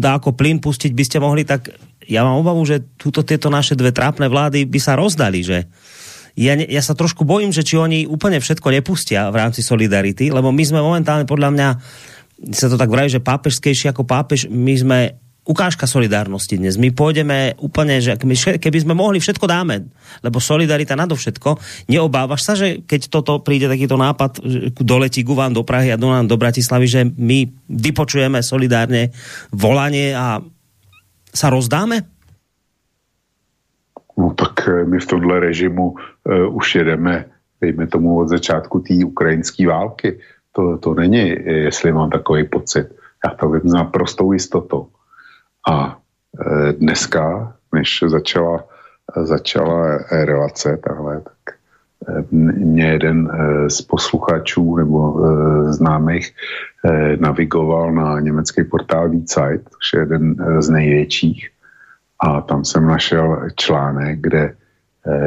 dá 0.00 0.16
ako 0.16 0.32
plyn 0.32 0.56
pustiť 0.64 0.96
by 0.96 1.04
ste 1.04 1.18
mohli, 1.20 1.44
tak 1.44 1.68
ja 2.08 2.24
mám 2.24 2.40
obavu, 2.40 2.64
že 2.64 2.80
túto 2.96 3.20
tieto 3.20 3.52
naše 3.52 3.76
dve 3.76 3.92
trápne 3.92 4.32
vlády 4.32 4.64
by 4.64 4.80
sa 4.80 4.96
rozdali, 4.96 5.44
že 5.44 5.68
ja, 6.34 6.56
ja 6.56 6.82
sa 6.82 6.98
trošku 6.98 7.22
bojím, 7.22 7.54
že 7.54 7.62
či 7.62 7.78
oni 7.78 8.10
úplne 8.10 8.42
všetko 8.42 8.72
nepustia 8.74 9.30
v 9.30 9.38
rámci 9.38 9.62
Solidarity, 9.62 10.34
lebo 10.34 10.50
my 10.50 10.64
sme 10.66 10.82
momentálne 10.82 11.28
podľa 11.28 11.50
mňa 11.54 11.68
sa 12.52 12.66
to 12.66 12.76
tak 12.80 12.90
vraví, 12.90 13.10
že 13.10 13.22
pápežskejší 13.22 13.94
ako 13.94 14.02
pápež, 14.02 14.50
my 14.50 14.74
sme 14.74 14.98
ukážka 15.44 15.84
solidárnosti 15.84 16.56
dnes. 16.56 16.80
My 16.80 16.88
pôjdeme 16.88 17.52
úplne, 17.60 18.00
že 18.00 18.16
keby 18.56 18.78
sme 18.80 18.96
mohli, 18.96 19.20
všetko 19.20 19.44
dáme, 19.44 19.92
lebo 20.24 20.40
solidarita 20.40 20.96
nadovšetko. 20.96 21.60
Neobávaš 21.92 22.40
sa, 22.40 22.56
že 22.56 22.80
keď 22.80 23.12
toto 23.12 23.44
príde 23.44 23.68
takýto 23.68 24.00
nápad, 24.00 24.40
doletí 24.80 25.20
ku 25.20 25.36
vám 25.36 25.52
do 25.52 25.60
Prahy 25.60 25.92
a 25.92 26.00
do 26.00 26.08
nám 26.08 26.32
do 26.32 26.40
Bratislavy, 26.40 26.86
že 26.88 27.00
my 27.04 27.44
vypočujeme 27.68 28.40
solidárne 28.40 29.12
volanie 29.52 30.16
a 30.16 30.40
sa 31.28 31.52
rozdáme? 31.52 32.08
No 34.16 34.32
tak 34.32 34.64
eh, 34.64 34.88
my 34.88 34.96
v 34.96 35.10
tomhle 35.10 35.36
režimu 35.44 35.92
uh, 35.92 36.56
už 36.56 36.80
jedeme, 36.80 37.28
dejme 37.60 37.84
tomu 37.90 38.16
od 38.16 38.32
začátku 38.32 38.80
té 38.80 39.04
ukrajinské 39.04 39.66
války 39.68 40.22
to, 40.56 40.78
to 40.78 40.94
není, 40.94 41.28
jestli 41.46 41.92
mám 41.92 42.10
takový 42.10 42.44
pocit. 42.44 42.96
Já 43.24 43.34
to 43.34 43.50
vím 43.50 43.70
s 43.70 43.72
naprostou 43.72 44.32
jistotou. 44.32 44.88
A 45.68 45.98
e, 46.40 46.72
dneska, 46.72 47.52
než 47.74 48.04
začala, 48.06 48.64
začala 49.22 49.98
relace 50.10 50.76
tahle, 50.76 51.20
tak 51.20 51.54
mě 52.30 52.86
jeden 52.86 53.30
z 53.68 53.82
posluchačů 53.82 54.76
nebo 54.76 55.20
známých 55.72 56.34
navigoval 57.20 57.92
na 57.92 58.20
německý 58.20 58.64
portál 58.64 59.08
Die 59.08 59.24
Zeit, 59.26 59.62
což 59.68 59.92
je 59.94 60.00
jeden 60.00 60.36
z 60.58 60.70
největších. 60.70 61.50
A 62.20 62.40
tam 62.40 62.64
jsem 62.64 62.86
našel 62.86 63.48
článek, 63.56 64.20
kde 64.20 64.56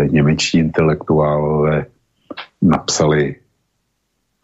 němečtí 0.10 0.58
intelektuálové 0.60 1.86
napsali 2.62 3.36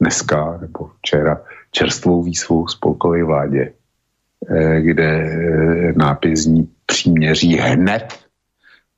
dneska 0.04 0.58
nebo 0.62 0.92
včera 1.00 1.42
čerstvou 1.72 2.24
výzvu 2.24 2.68
spolkové 2.68 3.24
vládě, 3.24 3.74
eh, 4.50 4.82
kde 4.82 5.10
eh, 5.10 5.94
nápis 5.96 6.50
příměří 6.86 7.56
hned 7.56 8.14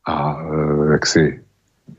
a 0.08 0.38
eh, 0.42 0.92
jak 0.92 1.06
si 1.06 1.42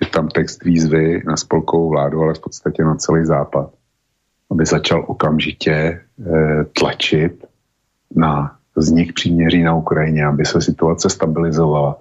je 0.01 0.07
tam 0.11 0.29
text 0.29 0.65
výzvy 0.65 1.23
na 1.27 1.37
spolkovou 1.37 1.89
vládu, 1.89 2.23
ale 2.23 2.35
v 2.35 2.41
podstatě 2.41 2.85
na 2.85 2.95
celý 2.95 3.25
západ, 3.25 3.71
aby 4.51 4.67
začal 4.67 5.05
okamžitě 5.07 6.01
tlačit 6.79 7.45
na 8.17 8.59
vznik 8.77 9.15
příměří 9.15 9.63
na 9.63 9.75
Ukrajině, 9.75 10.27
aby 10.27 10.45
se 10.45 10.61
situace 10.61 11.11
stabilizovala, 11.11 11.97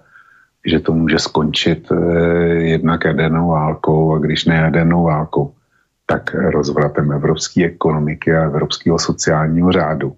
že 0.65 0.80
to 0.80 0.94
může 0.94 1.19
skončit 1.19 1.88
jednak 2.57 3.06
jadernou 3.06 3.48
válkou 3.48 4.15
a 4.15 4.19
když 4.19 4.45
ne 4.45 4.56
jadernou 4.56 5.03
válkou, 5.03 5.53
tak 6.06 6.34
rozvratem 6.34 7.11
evropské 7.11 7.65
ekonomiky 7.65 8.36
a 8.36 8.44
evropského 8.44 8.99
sociálního 8.99 9.72
řádu. 9.72 10.15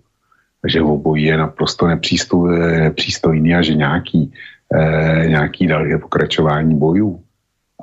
Že 0.68 0.82
obojí 0.82 1.24
je 1.24 1.38
naprosto 1.38 1.88
nepřístojný 1.88 3.56
a 3.56 3.62
že 3.62 3.76
nějaký, 3.76 4.34
eh, 4.74 5.28
nějaký 5.28 5.68
další 5.68 5.98
pokračování 6.02 6.76
bojů 6.76 7.24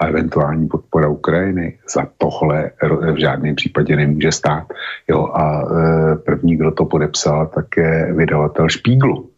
a 0.01 0.07
eventuální 0.07 0.69
podpora 0.69 1.09
Ukrajiny 1.09 1.79
za 1.95 2.09
tohle 2.19 2.71
v 3.13 3.17
žádném 3.17 3.55
případě 3.55 3.97
nemůže 3.97 4.33
stát. 4.33 4.67
Jo, 5.09 5.31
a 5.35 5.63
eh, 5.63 6.17
první, 6.17 6.57
kdo 6.57 6.71
to 6.71 6.85
podepsal, 6.85 7.47
tak 7.47 7.67
je 7.77 8.13
vydavatel 8.13 8.69
Špíglu. 8.69 9.31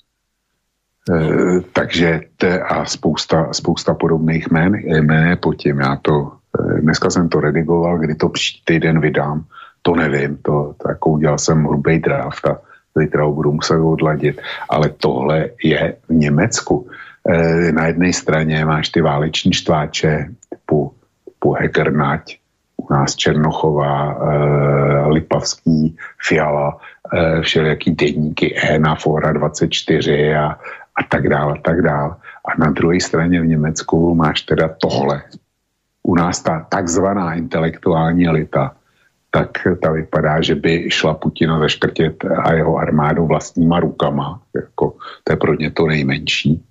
Eh, 1.13 1.61
takže 1.73 2.21
te, 2.37 2.61
a 2.61 2.85
spousta, 2.85 3.53
spousta 3.53 3.95
podobných 3.95 4.51
jmén, 4.51 4.75
jmén 4.75 5.39
pod 5.41 5.55
tím, 5.55 5.81
já 5.81 5.97
to 6.03 6.33
dneska 6.81 7.11
jsem 7.11 7.29
to 7.29 7.41
redigoval, 7.41 7.99
kdy 7.99 8.15
to 8.15 8.29
příští 8.29 8.63
týden 8.65 9.01
vydám, 9.01 9.45
to 9.83 9.95
nevím, 9.97 10.37
to, 10.37 10.75
to 10.83 10.89
jako 10.89 11.11
udělal 11.11 11.39
jsem 11.39 11.65
hrubý 11.65 11.99
draft 11.99 12.47
a 12.47 12.61
zítra 12.97 13.25
ho 13.25 13.33
budu 13.33 13.53
muset 13.53 13.79
odladit, 13.79 14.41
ale 14.69 14.89
tohle 14.89 15.51
je 15.65 15.97
v 16.09 16.13
Německu. 16.13 16.89
E, 17.29 17.73
na 17.73 17.87
jedné 17.87 18.13
straně 18.13 18.65
máš 18.65 18.89
ty 18.89 19.01
váleční 19.01 19.53
štváče 19.53 20.27
typu 20.49 20.97
typu 21.47 21.53
Heckernať, 21.53 22.39
u 22.77 22.93
nás 22.93 23.17
Černochová, 23.17 24.13
e, 24.13 25.09
Lipavský, 25.09 25.97
Fiala, 26.29 26.79
e, 27.15 27.43
všelijaký 27.43 27.95
denníky 27.95 28.57
ENA, 28.57 28.95
Fora 28.95 29.33
24 29.33 30.35
a, 30.35 30.59
a 30.97 31.03
tak 31.09 31.29
dále, 31.29 31.53
a 31.53 31.61
tak 31.63 31.83
dále. 31.83 32.15
A 32.45 32.59
na 32.59 32.71
druhé 32.71 33.01
straně 33.01 33.41
v 33.41 33.47
Německu 33.47 34.15
máš 34.15 34.43
teda 34.43 34.69
tohle. 34.69 35.23
U 36.07 36.15
nás 36.15 36.43
ta 36.43 36.67
takzvaná 36.71 37.35
intelektuální 37.35 38.27
elita, 38.27 38.77
tak 39.31 39.51
ta 39.83 39.93
vypadá, 39.93 40.41
že 40.41 40.55
by 40.55 40.91
šla 40.91 41.15
Putina 41.15 41.59
zaškrtět 41.59 42.25
a 42.25 42.53
jeho 42.53 42.77
armádu 42.77 43.27
vlastníma 43.27 43.81
rukama. 43.81 44.41
Jako, 44.55 44.95
to 45.25 45.33
je 45.33 45.37
pro 45.37 45.55
ně 45.55 45.71
to 45.71 45.87
nejmenší. 45.87 46.63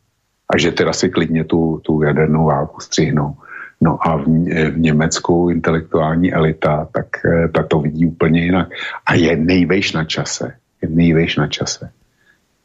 A 0.54 0.58
že 0.58 0.72
teda 0.72 0.94
si 0.94 1.10
klidně 1.10 1.44
tu, 1.44 1.82
tu 1.84 2.02
jadernou 2.02 2.46
válku 2.46 2.82
střihnou. 2.82 3.36
No 3.82 4.08
a 4.08 4.18
v, 4.18 4.24
v 4.72 4.78
Německu 4.80 5.50
intelektuální 5.50 6.34
elita, 6.34 6.88
tak 6.92 7.08
eh, 7.26 7.48
ta 7.48 7.64
to 7.64 7.80
vidí 7.80 8.06
úplně 8.06 8.42
jinak. 8.42 8.68
A 9.06 9.14
je 9.14 9.36
nejvejš 9.36 9.94
na 9.94 10.04
čase, 10.04 10.54
je 10.82 10.90
nejvejš 10.90 11.38
na 11.38 11.48
čase, 11.48 11.92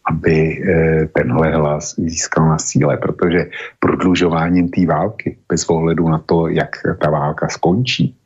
aby 0.05 0.63
eh, 0.65 1.07
tenhle 1.07 1.51
hlas 1.51 1.95
získal 1.99 2.49
na 2.49 2.59
síle, 2.59 2.97
protože 2.97 3.51
prodlužováním 3.79 4.69
té 4.69 4.87
války, 4.87 5.39
bez 5.49 5.65
ohledu 5.69 6.09
na 6.09 6.19
to, 6.19 6.49
jak 6.49 6.71
ta 7.01 7.11
válka 7.11 7.49
skončí, 7.49 8.17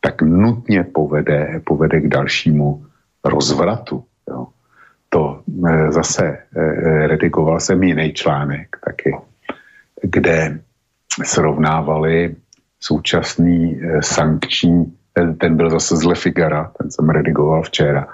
tak 0.00 0.22
nutně 0.22 0.84
povede, 0.84 1.60
povede 1.64 2.00
k 2.00 2.08
dalšímu 2.08 2.84
rozvratu. 3.24 4.04
Jo. 4.28 4.46
To 5.08 5.42
e, 5.68 5.92
zase 5.92 6.24
e, 6.26 7.06
redigoval 7.06 7.60
jsem 7.60 7.82
jiný 7.82 8.12
článek 8.12 8.76
taky, 8.84 9.16
kde 10.02 10.58
srovnávali 11.24 12.34
současný 12.80 13.80
sankční, 14.00 14.92
ten, 15.38 15.56
byl 15.56 15.70
zase 15.70 15.96
z 15.96 16.04
Le 16.04 16.14
Figara, 16.14 16.72
ten 16.78 16.90
jsem 16.90 17.08
redigoval 17.08 17.62
včera, 17.62 18.08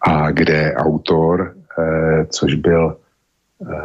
a 0.00 0.30
kde 0.30 0.74
autor, 0.74 1.54
což 2.28 2.54
byl 2.54 2.96
e, 2.96 3.76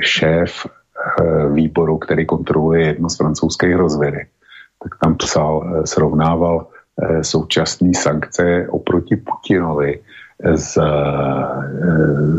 šéf 0.00 0.66
e, 0.66 1.48
výboru, 1.48 1.98
který 1.98 2.26
kontroluje 2.26 2.86
jedno 2.86 3.10
z 3.10 3.16
francouzských 3.16 3.74
rozvědy, 3.74 4.26
tak 4.82 4.92
tam 5.00 5.16
psal, 5.16 5.82
srovnával 5.84 6.66
Eh, 6.92 7.24
současné 7.24 7.94
sankce 7.94 8.66
oproti 8.68 9.16
Putinovi 9.16 10.00
s, 10.44 10.76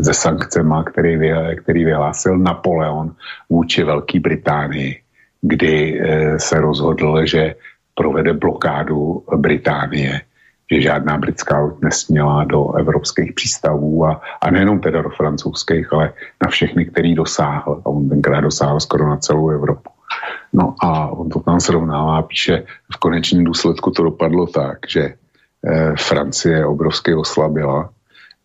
se 0.02 0.10
eh, 0.10 0.14
sankcemi, 0.14 0.74
který, 0.86 1.18
který 1.58 1.84
vyhlásil 1.84 2.38
Napoleon 2.38 3.12
vůči 3.50 3.84
Velké 3.84 4.20
Británii, 4.20 5.00
kdy 5.42 6.00
eh, 6.00 6.38
se 6.38 6.60
rozhodl, 6.60 7.26
že 7.26 7.54
provede 7.94 8.32
blokádu 8.32 9.24
Británie, 9.36 10.20
že 10.74 10.82
žádná 10.82 11.18
britská 11.18 11.58
loď 11.58 11.74
nesměla 11.82 12.44
do 12.44 12.74
evropských 12.74 13.32
přístavů 13.32 14.06
a, 14.06 14.20
a 14.40 14.50
nejenom 14.50 14.80
teda 14.80 15.02
do 15.02 15.10
francouzských, 15.10 15.92
ale 15.92 16.12
na 16.42 16.50
všechny, 16.50 16.84
který 16.84 17.14
dosáhl. 17.14 17.82
A 17.84 17.86
on 17.86 18.08
tenkrát 18.08 18.40
dosáhl 18.40 18.80
skoro 18.80 19.08
na 19.08 19.16
celou 19.16 19.48
Evropu. 19.50 19.90
No 20.52 20.74
a 20.82 21.08
on 21.08 21.28
to 21.28 21.40
tam 21.40 21.60
srovnává, 21.60 22.22
píše, 22.22 22.62
v 22.94 22.96
konečném 22.96 23.44
důsledku 23.44 23.90
to 23.90 24.02
dopadlo 24.02 24.46
tak, 24.46 24.78
že 24.88 25.14
eh, 25.66 25.94
Francie 25.98 26.66
obrovsky 26.66 27.14
oslabila, 27.14 27.90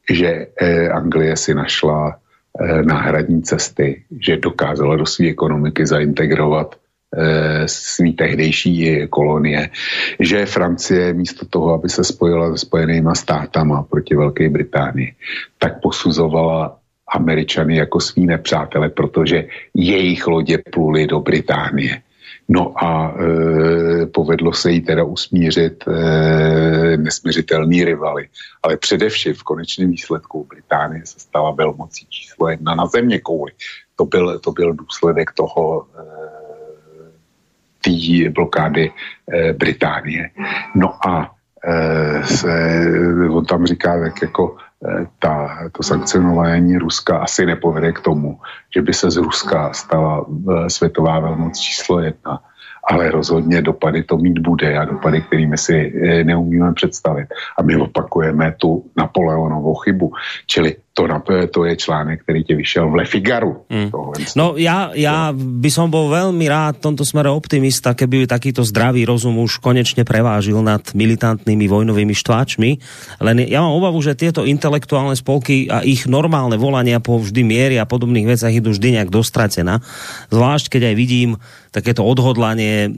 že 0.10 0.48
eh, 0.62 0.90
Anglie 0.90 1.38
si 1.38 1.54
našla 1.54 2.18
eh, 2.18 2.84
náhradní 2.84 3.42
cesty, 3.42 4.04
že 4.20 4.38
dokázala 4.38 4.96
do 4.96 5.06
své 5.06 5.30
ekonomiky 5.30 5.86
zaintegrovat 5.86 6.76
svý 7.66 8.14
tehdejší 8.14 9.08
kolonie, 9.10 9.70
že 10.20 10.46
Francie 10.46 11.14
místo 11.14 11.46
toho, 11.46 11.74
aby 11.74 11.90
se 11.90 12.04
spojila 12.04 12.52
se 12.52 12.58
spojenýma 12.58 13.16
státama 13.16 13.84
proti 13.84 14.16
Velké 14.16 14.50
Británii, 14.50 15.14
tak 15.58 15.82
posuzovala 15.82 16.78
Američany 17.08 17.76
jako 17.76 18.00
svý 18.00 18.26
nepřátele, 18.26 18.90
protože 18.90 19.48
jejich 19.74 20.28
lodě 20.28 20.58
pluly 20.72 21.08
do 21.08 21.20
Británie. 21.20 22.02
No 22.50 22.84
a 22.84 23.14
e, 23.14 24.06
povedlo 24.06 24.54
se 24.54 24.72
jí 24.72 24.82
teda 24.82 25.04
usmířit 25.04 25.84
e, 25.88 26.98
nesměřitelný 26.98 27.84
rivaly. 27.84 28.28
Ale 28.64 28.78
především 28.78 29.34
v 29.34 29.44
konečném 29.44 29.92
výsledku 29.92 30.48
Británie 30.50 31.06
se 31.06 31.20
stala 31.20 31.52
velmocí 31.52 32.06
číslo 32.10 32.50
jedna 32.50 32.76
na 32.76 32.86
země 32.86 33.20
kouli. 33.20 33.52
To 33.96 34.06
byl, 34.06 34.40
to 34.40 34.52
byl 34.52 34.74
důsledek 34.74 35.32
toho 35.32 35.86
e, 35.86 36.29
té 37.82 38.30
blokády 38.30 38.92
e, 38.92 39.54
Británie. 39.54 40.30
No 40.76 41.08
a 41.08 41.32
e, 41.64 42.24
se, 42.24 42.86
on 43.30 43.46
tam 43.46 43.66
říká 43.66 44.00
tak 44.00 44.22
jako 44.22 44.58
Eh, 44.88 45.08
ta, 45.20 45.58
to 45.72 45.84
sankcionování 45.84 46.78
Ruska 46.78 47.18
asi 47.18 47.46
nepovede 47.46 47.92
k 47.92 48.00
tomu, 48.00 48.40
že 48.76 48.82
by 48.82 48.94
se 48.94 49.12
z 49.12 49.18
Ruska 49.18 49.74
stala 49.74 50.26
eh, 50.26 50.70
světová 50.70 51.20
velmoc 51.20 51.60
číslo 51.60 52.00
jedna 52.00 52.40
ale 52.84 53.12
rozhodně 53.12 53.62
dopady 53.62 54.04
to 54.04 54.18
mít 54.18 54.40
bude 54.40 54.78
a 54.78 54.86
dopady, 54.86 55.22
kterými 55.22 55.58
si 55.58 55.76
eh, 55.76 56.24
neumíme 56.24 56.74
představit. 56.74 57.28
A 57.58 57.64
my 57.64 57.78
opakujeme 57.78 58.54
tu 58.58 58.86
Napoleonovou 58.98 59.76
chybu. 59.76 60.12
Čili 60.48 60.76
to, 61.00 61.08
to 61.52 61.66
je 61.66 61.76
článek, 61.76 62.24
který 62.24 62.44
ti 62.44 62.54
vyšel 62.56 62.90
v 62.92 62.96
Le 62.96 63.06
Figaru. 63.06 63.64
Mm. 63.72 63.90
No 64.36 64.60
ja, 64.60 64.92
ja 64.92 65.32
by 65.32 65.70
som 65.72 65.88
bol 65.88 66.12
veľmi 66.12 66.44
rád 66.52 66.84
v 66.84 66.92
tomto 66.92 67.08
smere 67.08 67.32
optimista, 67.32 67.96
keby 67.96 68.28
takýto 68.28 68.68
zdravý 68.68 69.08
rozum 69.08 69.40
už 69.40 69.64
konečne 69.64 70.04
prevážil 70.04 70.60
nad 70.60 70.84
militantnými 70.92 71.72
vojnovými 71.72 72.12
štváčmi. 72.12 72.70
Len 73.24 73.38
ja 73.48 73.64
mám 73.64 73.80
obavu, 73.80 74.04
že 74.04 74.20
tieto 74.20 74.44
intelektuálne 74.44 75.16
spolky 75.16 75.72
a 75.72 75.88
ich 75.88 76.04
normálne 76.04 76.60
volania 76.60 77.00
po 77.00 77.16
vždy 77.16 77.42
miery 77.48 77.76
a 77.80 77.88
podobných 77.88 78.36
veciach 78.36 78.52
idú 78.52 78.76
vždy 78.76 79.00
nejak 79.00 79.14
dostracená. 79.14 79.80
Zvlášť, 80.36 80.68
keď 80.68 80.92
aj 80.92 80.96
vidím 81.00 81.40
takéto 81.70 82.02
odhodlanie, 82.02 82.90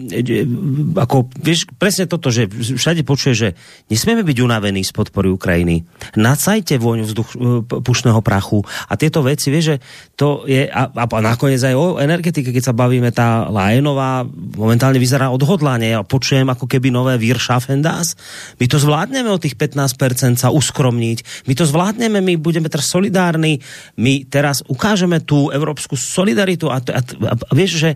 ako, 0.96 1.28
vieš, 1.44 1.68
presne 1.76 2.08
toto, 2.08 2.32
že 2.32 2.48
všade 2.48 3.04
počuje, 3.04 3.34
že 3.36 3.50
nesmieme 3.92 4.24
byť 4.24 4.38
unavení 4.40 4.80
z 4.88 4.96
podpory 4.96 5.28
Ukrajiny. 5.28 5.84
Nacajte 6.16 6.80
vojnu 6.80 7.04
vzduch, 7.04 7.30
pušného 7.68 8.24
prachu. 8.24 8.64
A 8.88 8.96
tieto 8.96 9.20
veci, 9.28 9.52
vieš, 9.52 9.76
že 9.76 9.78
to 10.16 10.48
je, 10.48 10.72
a, 10.72 10.88
a 10.88 11.20
nakoniec 11.20 11.60
aj 11.60 11.76
o 11.76 12.00
energetike, 12.00 12.56
keď 12.56 12.72
sa 12.72 12.78
bavíme, 12.78 13.12
tá 13.12 13.52
Lajenová 13.52 14.24
momentálne 14.56 14.98
vyzerá 15.04 15.28
odhodlanie, 15.36 15.92
ja 15.92 16.02
počujem 16.08 16.48
ako 16.48 16.66
keby 16.72 16.96
nové 16.96 17.20
Virschaffendas, 17.20 18.16
my 18.56 18.66
to 18.72 18.80
zvládneme 18.80 19.28
o 19.28 19.42
tých 19.42 19.60
15% 19.60 20.40
sa 20.40 20.48
uskromniť, 20.48 21.48
my 21.52 21.54
to 21.54 21.68
zvládneme, 21.68 22.24
my 22.24 22.34
budeme 22.40 22.72
teraz 22.72 22.88
solidárni, 22.88 23.60
my 24.00 24.24
teraz 24.32 24.64
ukážeme 24.72 25.20
tú 25.20 25.52
európsku 25.52 26.00
solidaritu 26.00 26.72
a, 26.72 26.80
a, 26.80 27.00
a, 27.04 27.34
a 27.36 27.54
vieš, 27.54 27.84
že 27.84 27.92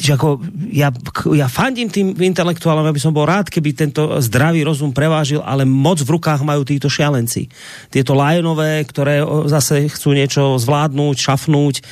že 0.00 0.16
ako 0.16 0.40
ja, 0.72 0.88
ja 1.36 1.46
fandím 1.46 1.92
tým 1.92 2.16
intelektuálom, 2.16 2.88
aby 2.88 2.96
som 2.96 3.12
bol 3.12 3.28
rád, 3.28 3.52
keby 3.52 3.76
tento 3.76 4.16
zdravý 4.24 4.64
rozum 4.64 4.96
prevážil, 4.96 5.44
ale 5.44 5.68
moc 5.68 6.00
v 6.00 6.16
rukách 6.16 6.40
majú 6.40 6.64
títo 6.64 6.88
šialenci. 6.88 7.52
Tieto 7.92 8.16
lajonové, 8.16 8.80
ktoré 8.88 9.20
zase 9.52 9.92
chcú 9.92 10.16
niečo 10.16 10.56
zvládnuť, 10.56 11.16
šafnúť, 11.20 11.74
e, 11.76 11.82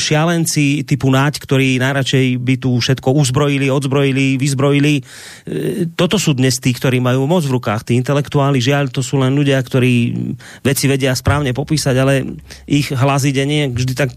šialenci 0.00 0.88
typu 0.88 1.12
Naď, 1.12 1.44
ktorí 1.44 1.76
najradšej 1.76 2.40
by 2.40 2.54
tu 2.56 2.80
všetko 2.80 3.08
uzbrojili, 3.20 3.68
odzbrojili, 3.68 4.40
vyzbrojili. 4.40 4.94
E, 4.96 5.02
toto 5.92 6.16
sú 6.16 6.32
dnes 6.32 6.56
tí, 6.56 6.72
ktorí 6.72 7.04
majú 7.04 7.28
moc 7.28 7.44
v 7.44 7.52
rukách. 7.52 7.92
Tí 7.92 8.00
intelektuáli, 8.00 8.64
žiaľ, 8.64 8.88
to 8.88 9.04
sú 9.04 9.20
len 9.20 9.36
ľudia, 9.36 9.60
ktorí 9.60 10.16
veci 10.64 10.88
vedia 10.88 11.12
správne 11.12 11.52
popísať, 11.52 11.94
ale 12.00 12.24
ich 12.64 12.88
hlas 12.88 13.28
ide 13.28 13.44
nie 13.44 13.68
vždy 13.68 13.92
tak 13.92 14.10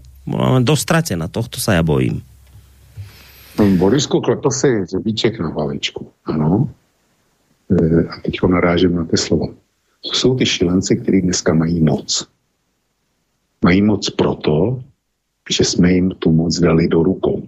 dostratená. 0.64 1.28
Tohto 1.28 1.60
sa 1.60 1.76
ja 1.78 1.84
bojím. 1.84 2.24
Borisku, 3.64 4.20
klepl 4.20 4.50
si 4.50 4.84
řebíček 4.84 5.40
na 5.40 5.48
hlavičku. 5.48 6.08
Ano. 6.24 6.68
E, 7.70 8.08
a 8.08 8.20
teď 8.24 8.42
ho 8.42 8.48
narážím 8.48 8.96
na 8.96 9.04
ty 9.04 9.16
slova. 9.16 9.46
To 10.00 10.12
jsou 10.12 10.36
ty 10.36 10.46
šilenci, 10.46 10.96
kteří 10.96 11.22
dneska 11.22 11.54
mají 11.54 11.82
moc. 11.82 12.28
Mají 13.64 13.82
moc 13.82 14.10
proto, 14.10 14.82
že 15.50 15.64
jsme 15.64 15.92
jim 15.92 16.10
tu 16.10 16.32
moc 16.32 16.58
dali 16.58 16.88
do 16.88 17.02
rukou. 17.02 17.42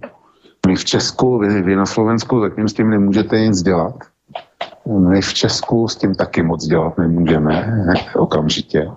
My 0.67 0.75
v 0.75 0.85
Česku, 0.85 1.39
vy, 1.39 1.61
vy 1.61 1.75
na 1.75 1.85
Slovensku 1.85 2.39
zatím 2.39 2.69
s 2.69 2.73
tím 2.73 2.89
nemůžete 2.89 3.39
nic 3.39 3.61
dělat. 3.61 3.95
My 5.09 5.21
v 5.21 5.33
Česku 5.33 5.87
s 5.87 5.95
tím 5.95 6.15
taky 6.15 6.43
moc 6.43 6.65
dělat 6.65 6.97
nemůžeme 6.97 7.73
okamžitě. 8.15 8.91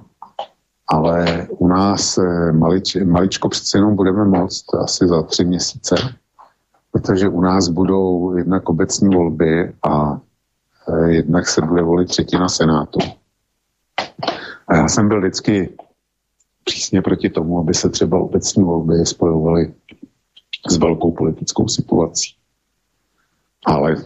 Ale 0.89 1.47
u 1.51 1.69
nás 1.69 2.19
e, 2.19 2.53
malič, 2.53 2.97
maličko 3.05 3.49
přece 3.49 3.79
jenom 3.79 3.97
budeme 3.97 4.25
moct 4.25 4.75
asi 4.75 5.09
za 5.09 5.23
tři 5.23 5.45
měsíce 5.45 5.97
protože 6.93 7.29
u 7.29 7.41
nás 7.41 7.69
budou 7.69 8.37
jednak 8.37 8.69
obecní 8.69 9.15
volby 9.15 9.73
a 9.83 10.21
e, 10.89 11.13
jednak 11.13 11.49
se 11.49 11.63
bude 11.63 11.83
volit 11.83 12.09
třetina 12.09 12.49
senátu. 12.49 12.99
A 14.69 14.77
já 14.77 14.89
jsem 14.89 15.09
byl 15.09 15.21
vždycky 15.21 15.77
přísně 16.65 17.03
proti 17.03 17.31
tomu, 17.31 17.59
aby 17.59 17.75
se 17.75 17.89
třeba 17.89 18.19
obecní 18.19 18.65
volby 18.65 19.07
spojovaly 19.07 19.75
s 20.71 20.77
velkou 20.77 21.11
politickou 21.11 21.69
situací. 21.69 22.35
Ale 23.67 23.97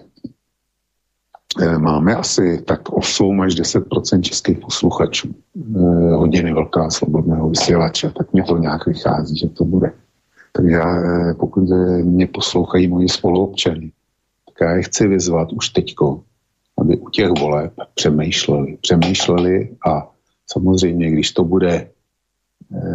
eh, 1.60 1.78
máme 1.78 2.14
asi 2.14 2.62
tak 2.62 2.92
8 2.92 3.40
až 3.40 3.54
10 3.54 3.84
českých 4.20 4.58
posluchačů. 4.58 5.34
Eh, 5.76 6.14
hodiny 6.14 6.52
velká 6.52 6.90
slobodného 6.90 7.48
vysílače, 7.48 8.10
tak 8.10 8.32
mě 8.32 8.44
to 8.44 8.58
nějak 8.58 8.86
vychází, 8.86 9.36
že 9.36 9.48
to 9.48 9.64
bude. 9.64 9.92
Takže 10.56 10.76
já, 10.76 11.02
pokud 11.38 11.62
mě 12.02 12.26
poslouchají 12.26 12.88
moji 12.88 13.08
spoluobčany, 13.08 13.92
tak 14.46 14.68
já 14.68 14.76
je 14.76 14.82
chci 14.82 15.08
vyzvat 15.08 15.52
už 15.52 15.68
teďko, 15.68 16.22
aby 16.78 16.96
u 16.96 17.10
těch 17.10 17.30
voleb 17.40 17.72
přemýšleli. 17.94 18.78
Přemýšleli 18.80 19.76
a 19.88 20.10
samozřejmě, 20.46 21.10
když 21.10 21.32
to 21.32 21.44
bude 21.44 21.88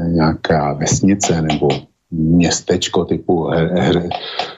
nějaká 0.07 0.73
vesnice 0.73 1.41
nebo 1.41 1.69
městečko 2.11 3.05
typu 3.05 3.43
her, 3.43 3.71
her, 3.79 4.09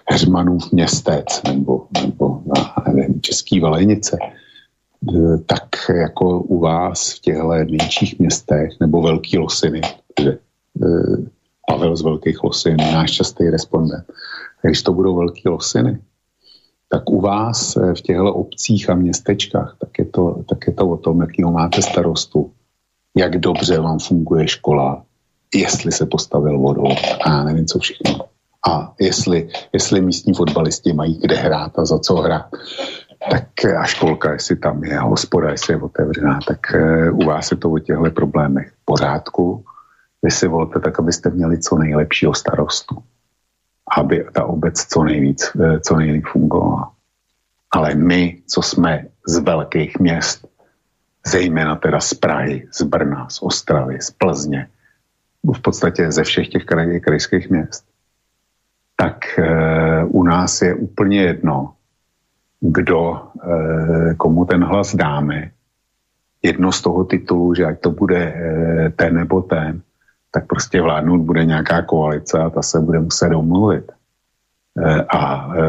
Heřmanův 0.10 0.72
městec 0.72 1.26
nebo, 1.48 1.88
nebo 2.02 2.42
nevím, 2.94 3.22
Český 3.22 3.60
Valenice, 3.60 4.18
tak 5.46 5.68
jako 5.96 6.40
u 6.40 6.60
vás 6.60 7.14
v 7.14 7.20
těchto 7.20 7.48
menších 7.48 8.20
městech 8.20 8.70
nebo 8.80 9.02
Velký 9.02 9.38
Losiny, 9.38 9.82
že 10.22 10.30
e, 10.32 10.38
Pavel 11.68 11.96
z 11.96 12.02
Velkých 12.02 12.44
Losin, 12.44 12.78
náš 12.78 13.12
častý 13.12 13.50
respondent, 13.50 14.06
když 14.62 14.84
to 14.84 14.94
budou 14.94 15.16
Velký 15.16 15.50
Losiny, 15.50 16.00
tak 16.90 17.10
u 17.10 17.22
vás 17.22 17.78
e, 17.78 17.94
v 17.96 18.02
těchto 18.02 18.34
obcích 18.34 18.90
a 18.90 18.96
městečkách, 18.96 19.76
tak 19.80 19.90
je 20.00 20.06
to, 20.06 20.44
tak 20.50 20.68
je 20.68 20.74
to 20.74 20.90
o 20.90 20.98
tom, 20.98 21.22
jakýho 21.22 21.52
máte 21.52 21.82
starostu, 21.82 22.52
jak 23.18 23.38
dobře 23.38 23.80
vám 23.80 24.00
funguje 24.00 24.48
škola, 24.48 25.04
jestli 25.56 25.92
se 25.92 26.06
postavil 26.06 26.60
vodou 26.60 26.88
a 27.26 27.30
já 27.30 27.44
nevím, 27.44 27.66
co 27.66 27.80
všechno. 27.80 28.20
A 28.70 28.94
jestli, 29.00 29.50
jestli 29.74 30.02
místní 30.02 30.34
fotbalisti 30.34 30.94
mají 30.94 31.20
kde 31.20 31.36
hrát 31.36 31.80
a 31.80 31.86
za 31.86 32.00
co 32.00 32.16
hrát. 32.16 32.46
Tak 33.32 33.66
a 33.80 33.84
školka, 33.84 34.34
jestli 34.34 34.56
tam 34.56 34.84
je, 34.84 35.00
hospoda, 35.00 35.50
jestli 35.50 35.74
je 35.74 35.82
otevřená, 35.82 36.40
tak 36.48 36.60
uh, 36.76 37.20
u 37.20 37.26
vás 37.26 37.52
je 37.52 37.58
to 37.58 37.72
o 37.72 37.80
těchto 37.80 38.12
problémech 38.12 38.72
v 38.72 38.86
pořádku. 38.86 39.66
Vy 40.24 40.32
si 40.32 40.48
volte 40.48 40.80
tak, 40.80 41.00
abyste 41.00 41.30
měli 41.30 41.60
co 41.60 41.78
nejlepšího 41.78 42.34
starostu. 42.34 42.98
Aby 43.98 44.26
ta 44.34 44.46
obec 44.46 44.86
co 44.86 45.04
nejvíc, 45.04 45.52
uh, 45.56 45.78
co 45.80 45.96
nejlíp 45.96 46.26
fungovala. 46.26 46.92
Ale 47.72 47.96
my, 47.96 48.42
co 48.48 48.62
jsme 48.62 49.06
z 49.28 49.38
velkých 49.38 50.00
měst, 50.00 50.48
zejména 51.26 51.76
teda 51.76 52.00
z 52.00 52.14
Prahy, 52.14 52.68
z 52.72 52.82
Brna, 52.82 53.30
z 53.30 53.42
Ostravy, 53.42 54.02
z 54.02 54.12
Plzně, 54.12 54.68
v 55.44 55.62
podstatě 55.62 56.12
ze 56.12 56.24
všech 56.24 56.48
těch 56.48 56.66
kraj, 56.66 57.00
krajských 57.00 57.50
měst, 57.50 57.86
tak 58.96 59.40
e, 59.40 59.44
u 60.06 60.24
nás 60.24 60.62
je 60.62 60.76
úplně 60.76 61.22
jedno, 61.22 61.74
kdo, 62.60 63.22
e, 63.44 64.14
komu 64.16 64.46
ten 64.46 64.64
hlas 64.64 64.96
dáme. 64.96 65.52
Jedno 66.44 66.72
z 66.72 66.82
toho 66.82 67.04
titulu, 67.04 67.56
že 67.56 67.66
ať 67.66 67.80
to 67.80 67.90
bude 67.92 68.20
e, 68.20 68.90
ten 68.96 69.16
nebo 69.16 69.42
ten, 69.42 69.82
tak 70.34 70.48
prostě 70.48 70.82
vládnout 70.82 71.22
bude 71.22 71.46
nějaká 71.46 71.82
koalice 71.82 72.40
a 72.40 72.50
ta 72.50 72.62
se 72.62 72.80
bude 72.80 73.00
muset 73.00 73.30
domluvit. 73.30 73.92
E, 74.78 75.02
a 75.02 75.54
e, 75.56 75.62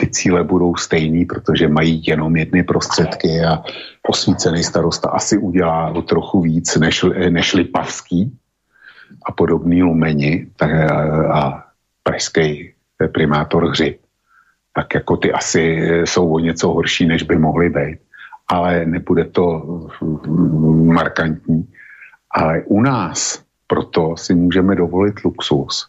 ty 0.00 0.10
cíle 0.10 0.44
budou 0.44 0.76
stejný, 0.76 1.24
protože 1.24 1.68
mají 1.68 2.02
jenom 2.06 2.36
jedny 2.36 2.62
prostředky 2.62 3.44
a 3.44 3.62
osvícený 4.08 4.64
starosta 4.64 5.10
asi 5.10 5.38
udělá 5.38 5.90
o 5.90 6.02
trochu 6.02 6.40
víc 6.40 6.76
než, 6.76 7.04
než 7.28 7.54
Lipavský, 7.54 8.38
a 9.26 9.32
podobný 9.32 9.82
lumeni 9.82 10.46
tak, 10.56 10.70
a 11.30 11.64
pražský 12.02 12.72
primátor 13.12 13.68
Hřib, 13.68 14.00
tak 14.74 14.94
jako 14.94 15.16
ty 15.16 15.32
asi 15.32 15.60
jsou 16.04 16.32
o 16.32 16.38
něco 16.38 16.68
horší, 16.68 17.06
než 17.06 17.22
by 17.22 17.38
mohly 17.38 17.70
být. 17.70 17.98
Ale 18.48 18.86
nebude 18.86 19.24
to 19.24 19.62
markantní. 20.84 21.68
Ale 22.30 22.62
u 22.66 22.80
nás 22.80 23.42
proto 23.72 24.16
si 24.16 24.34
můžeme 24.34 24.76
dovolit 24.76 25.24
luxus 25.24 25.88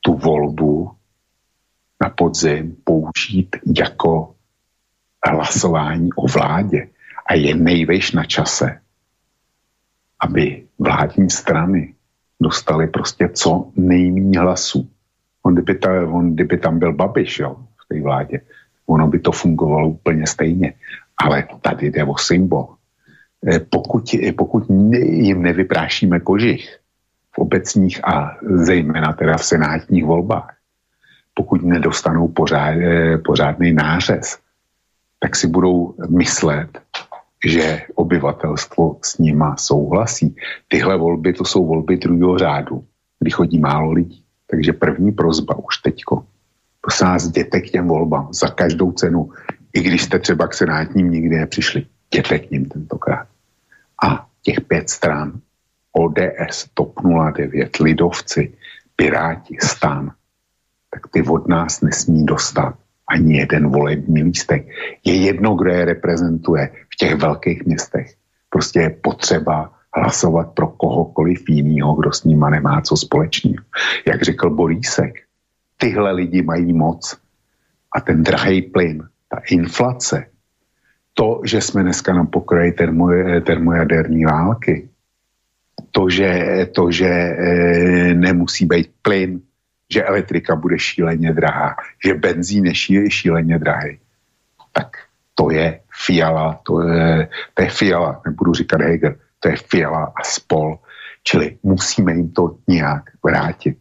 tu 0.00 0.14
volbu 0.14 0.90
na 2.02 2.10
podzim 2.10 2.76
použít 2.84 3.56
jako 3.78 4.34
hlasování 5.26 6.12
o 6.12 6.26
vládě. 6.26 6.88
A 7.26 7.34
je 7.34 7.54
nejvejš 7.54 8.12
na 8.12 8.24
čase, 8.24 8.80
aby 10.20 10.66
vládní 10.78 11.30
strany 11.30 11.94
dostali 12.40 12.86
prostě 12.86 13.30
co 13.34 13.70
nejméně 13.76 14.38
hlasů. 14.38 14.90
On 15.42 15.54
kdyby, 15.54 15.74
ta, 15.74 15.90
on, 16.10 16.34
kdyby 16.34 16.58
tam 16.58 16.78
byl 16.78 16.92
Babiš 16.92 17.38
jo, 17.38 17.56
v 17.84 17.94
té 17.94 18.02
vládě, 18.02 18.40
ono 18.86 19.06
by 19.06 19.18
to 19.18 19.32
fungovalo 19.32 19.88
úplně 19.88 20.26
stejně. 20.26 20.74
Ale 21.16 21.46
tady 21.60 21.86
jde 21.90 22.04
o 22.04 22.18
symbol. 22.18 22.74
Eh, 23.46 23.60
pokud, 23.60 24.10
pokud 24.36 24.64
jim 25.02 25.42
nevyprášíme 25.42 26.20
kožich 26.20 26.81
v 27.34 27.38
obecních 27.38 28.04
a 28.04 28.36
zejména 28.42 29.12
teda 29.12 29.36
v 29.36 29.44
senátních 29.44 30.04
volbách, 30.04 30.54
pokud 31.34 31.62
nedostanou 31.62 32.28
pořád, 32.28 32.74
eh, 32.76 33.18
pořádný 33.18 33.72
nářez, 33.72 34.38
tak 35.18 35.36
si 35.36 35.46
budou 35.46 35.94
myslet, 36.08 36.80
že 37.46 37.82
obyvatelstvo 37.94 38.98
s 39.02 39.18
nima 39.18 39.56
souhlasí. 39.56 40.36
Tyhle 40.68 40.96
volby, 40.96 41.32
to 41.32 41.44
jsou 41.44 41.66
volby 41.66 41.96
druhého 41.96 42.38
řádu, 42.38 42.84
kdy 43.20 43.30
chodí 43.30 43.58
málo 43.58 43.92
lidí. 43.92 44.24
Takže 44.50 44.72
první 44.72 45.12
prozba 45.12 45.58
už 45.58 45.78
teďko. 45.78 46.24
Prosím 46.80 47.06
vás, 47.06 47.24
jděte 47.24 47.60
k 47.60 47.70
těm 47.70 47.88
volbám 47.88 48.28
za 48.32 48.48
každou 48.48 48.92
cenu, 48.92 49.30
i 49.72 49.80
když 49.80 50.02
jste 50.02 50.18
třeba 50.18 50.48
k 50.48 50.54
senátním 50.54 51.10
nikdy 51.10 51.36
nepřišli. 51.36 51.86
Jděte 52.12 52.38
k 52.38 52.50
ním 52.50 52.64
tentokrát. 52.64 53.26
A 54.04 54.26
těch 54.42 54.60
pět 54.60 54.90
stran, 54.90 55.40
ODS, 55.92 56.68
TOP 56.74 57.00
09, 57.36 57.80
Lidovci, 57.80 58.52
Piráti, 58.96 59.56
STAN, 59.62 60.12
tak 60.90 61.08
ty 61.10 61.22
od 61.22 61.48
nás 61.48 61.80
nesmí 61.80 62.26
dostat 62.26 62.74
ani 63.08 63.36
jeden 63.36 63.68
volební 63.68 64.22
lístek. 64.22 64.66
Je 65.04 65.16
jedno, 65.16 65.54
kdo 65.54 65.70
je 65.70 65.84
reprezentuje 65.84 66.70
v 66.92 66.96
těch 66.96 67.14
velkých 67.14 67.66
městech. 67.66 68.14
Prostě 68.50 68.80
je 68.80 68.90
potřeba 68.90 69.72
hlasovat 69.96 70.50
pro 70.54 70.68
kohokoliv 70.68 71.48
jiného, 71.48 71.94
kdo 71.94 72.12
s 72.12 72.24
nima 72.24 72.50
nemá 72.50 72.80
co 72.80 72.96
společného. 72.96 73.64
Jak 74.06 74.22
řekl 74.22 74.50
Borísek, 74.50 75.14
tyhle 75.76 76.12
lidi 76.12 76.42
mají 76.42 76.72
moc 76.72 77.18
a 77.92 78.00
ten 78.00 78.22
drahý 78.22 78.62
plyn, 78.62 79.08
ta 79.28 79.40
inflace, 79.50 80.26
to, 81.14 81.40
že 81.44 81.60
jsme 81.60 81.82
dneska 81.82 82.14
na 82.14 82.24
pokraji 82.24 82.72
termo, 82.72 83.08
termojaderní 83.46 84.24
války, 84.24 84.88
to, 85.92 86.08
že, 86.08 86.30
to, 86.72 86.90
že 86.90 87.08
e, 87.08 88.14
nemusí 88.14 88.66
být 88.66 88.90
plyn, 89.02 89.40
že 89.92 90.04
elektrika 90.04 90.56
bude 90.56 90.78
šíleně 90.78 91.32
drahá, 91.32 91.76
že 92.04 92.14
benzín 92.14 92.66
je 92.66 93.10
šíleně 93.10 93.58
drahý, 93.58 93.98
tak 94.72 94.96
to 95.34 95.50
je 95.50 95.80
Fiala, 96.04 96.60
to 96.62 96.80
je, 96.80 97.28
to 97.54 97.62
je 97.62 97.70
Fiala, 97.70 98.20
nebudu 98.26 98.52
říkat 98.54 98.80
Hegel, 98.80 99.14
to 99.40 99.48
je 99.48 99.56
Fiala 99.56 100.12
a 100.16 100.24
spol, 100.24 100.78
čili 101.22 101.58
musíme 101.62 102.12
jim 102.12 102.30
to 102.30 102.56
nějak 102.68 103.02
vrátit. 103.24 103.76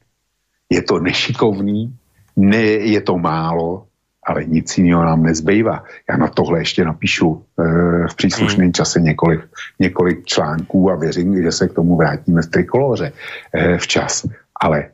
Je 0.70 0.82
to 0.82 1.00
nešikovný, 1.00 1.96
ne, 2.36 2.64
je 2.92 3.02
to 3.02 3.18
málo, 3.18 3.88
ale 4.24 4.46
nic 4.46 4.78
jiného 4.78 5.04
nám 5.04 5.24
nezbývá. 5.24 5.84
Já 6.10 6.18
na 6.18 6.28
tohle 6.28 6.60
ještě 6.60 6.86
napíšu 6.86 7.44
e, 7.60 7.64
v 8.08 8.16
příslušném 8.16 8.66
hmm. 8.66 8.74
čase 8.74 9.02
několik, 9.02 9.42
několik 9.80 10.26
článků 10.26 10.92
a 10.92 10.96
věřím, 10.96 11.44
že 11.44 11.52
se 11.52 11.68
k 11.68 11.74
tomu 11.74 11.96
vrátíme 11.96 12.42
v 12.42 12.48
trikoloře 12.48 13.12
e, 13.54 13.78
včas. 13.78 14.26
Ale 14.62 14.90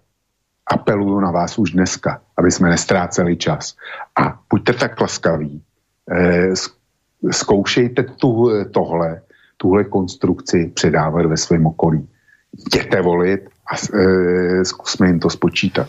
apeluju 0.68 1.20
na 1.20 1.32
vás 1.32 1.60
už 1.60 1.72
dneska, 1.72 2.22
aby 2.38 2.52
jsme 2.52 2.70
nestráceli 2.70 3.38
čas. 3.38 3.76
A 4.16 4.40
buďte 4.50 4.74
tak 4.74 5.02
laskaví, 5.02 5.64
eh, 6.12 6.54
zkoušejte 7.32 8.04
tu, 8.04 8.50
tohle, 8.72 9.22
tuhle 9.58 9.84
konstrukci 9.84 10.72
předávat 10.74 11.26
ve 11.26 11.38
svém 11.38 11.66
okolí. 11.66 12.08
Jděte 12.68 13.02
volit 13.02 13.50
a 13.72 13.76
eh, 13.94 14.66
zkusme 14.66 15.08
jim 15.08 15.20
to 15.20 15.30
spočítat. 15.30 15.88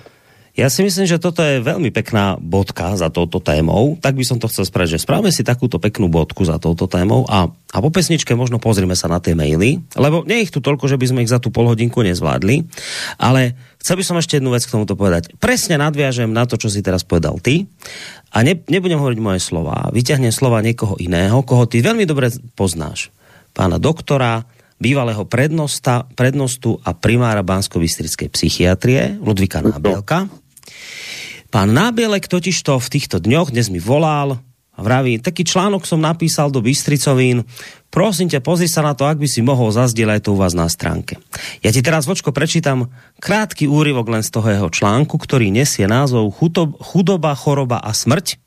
Ja 0.59 0.66
si 0.66 0.82
myslím, 0.82 1.06
že 1.06 1.22
toto 1.22 1.39
je 1.39 1.62
veľmi 1.62 1.94
pekná 1.94 2.35
bodka 2.35 2.98
za 2.98 3.14
touto 3.14 3.39
témou. 3.39 3.94
Tak 4.02 4.18
by 4.18 4.26
som 4.26 4.43
to 4.43 4.51
chcel 4.51 4.66
spraviť, 4.66 4.98
že 4.98 5.05
správame 5.06 5.30
si 5.30 5.47
takúto 5.47 5.78
peknú 5.78 6.10
bodku 6.10 6.43
za 6.43 6.59
touto 6.59 6.90
témou 6.90 7.22
a, 7.30 7.47
a 7.47 7.78
po 7.78 7.94
pesničke 7.94 8.35
možno 8.35 8.59
pozrime 8.59 8.98
sa 8.98 9.06
na 9.06 9.22
tie 9.22 9.39
maily, 9.39 9.78
lebo 9.94 10.26
nie 10.26 10.43
ich 10.43 10.51
tu 10.51 10.59
toľko, 10.59 10.90
že 10.90 10.98
by 10.98 11.06
sme 11.06 11.22
ich 11.22 11.30
za 11.30 11.39
tú 11.39 11.55
polhodinku 11.55 12.02
nezvládli, 12.02 12.66
ale 13.22 13.55
chcel 13.78 14.02
by 14.02 14.05
som 14.10 14.18
ešte 14.18 14.43
jednu 14.43 14.51
vec 14.51 14.66
k 14.66 14.74
tomuto 14.74 14.98
povedať. 14.98 15.30
Presne 15.39 15.78
nadviažem 15.78 16.35
na 16.35 16.43
to, 16.43 16.59
čo 16.59 16.66
si 16.66 16.82
teraz 16.82 17.06
povedal 17.06 17.39
ty 17.39 17.70
a 18.35 18.43
ne, 18.43 18.59
nebudem 18.59 18.98
hovoriť 18.98 19.20
moje 19.22 19.39
slova. 19.39 19.94
Vyťahnem 19.94 20.35
slova 20.35 20.59
niekoho 20.59 20.98
iného, 20.98 21.39
koho 21.47 21.70
ty 21.70 21.86
veľmi 21.86 22.02
dobre 22.02 22.35
poznáš. 22.59 23.14
Pána 23.55 23.78
doktora, 23.78 24.43
bývalého 24.82 25.22
prednosta, 25.22 26.02
prednostu 26.18 26.82
a 26.82 26.98
primára 26.98 27.47
Bansko-Bystrickej 27.47 28.26
psychiatrie 28.35 29.22
Ludvika 29.22 29.62
Nábielka. 29.62 30.48
Pán 31.49 31.73
Nábielek 31.73 32.28
totižto 32.28 32.77
v 32.77 32.89
týchto 32.93 33.16
dňoch 33.24 33.53
dnes 33.55 33.73
mi 33.73 33.81
volal, 33.81 34.36
vraví, 34.78 35.19
taký 35.19 35.43
článok 35.43 35.82
som 35.89 35.99
napísal 35.99 36.55
do 36.55 36.62
Bystricovín, 36.62 37.43
prosím 37.90 38.31
ťa, 38.31 38.45
pozri 38.45 38.70
sa 38.70 38.85
na 38.85 38.95
to, 38.95 39.09
ak 39.11 39.19
by 39.19 39.27
si 39.27 39.43
mohol 39.43 39.74
zazdieľať 39.74 40.28
to 40.28 40.36
u 40.36 40.39
vás 40.39 40.55
na 40.55 40.70
stránke. 40.70 41.19
Ja 41.66 41.74
ti 41.74 41.82
teraz, 41.82 42.07
vočko, 42.07 42.31
prečítam 42.31 42.93
krátky 43.19 43.66
úryvok 43.66 44.07
len 44.12 44.23
z 44.23 44.31
toho 44.31 44.47
jeho 44.47 44.69
článku, 44.70 45.19
ktorý 45.19 45.51
nesie 45.51 45.90
názov 45.90 46.31
Chudoba, 46.39 47.35
choroba 47.35 47.82
a 47.82 47.90
smrť. 47.90 48.39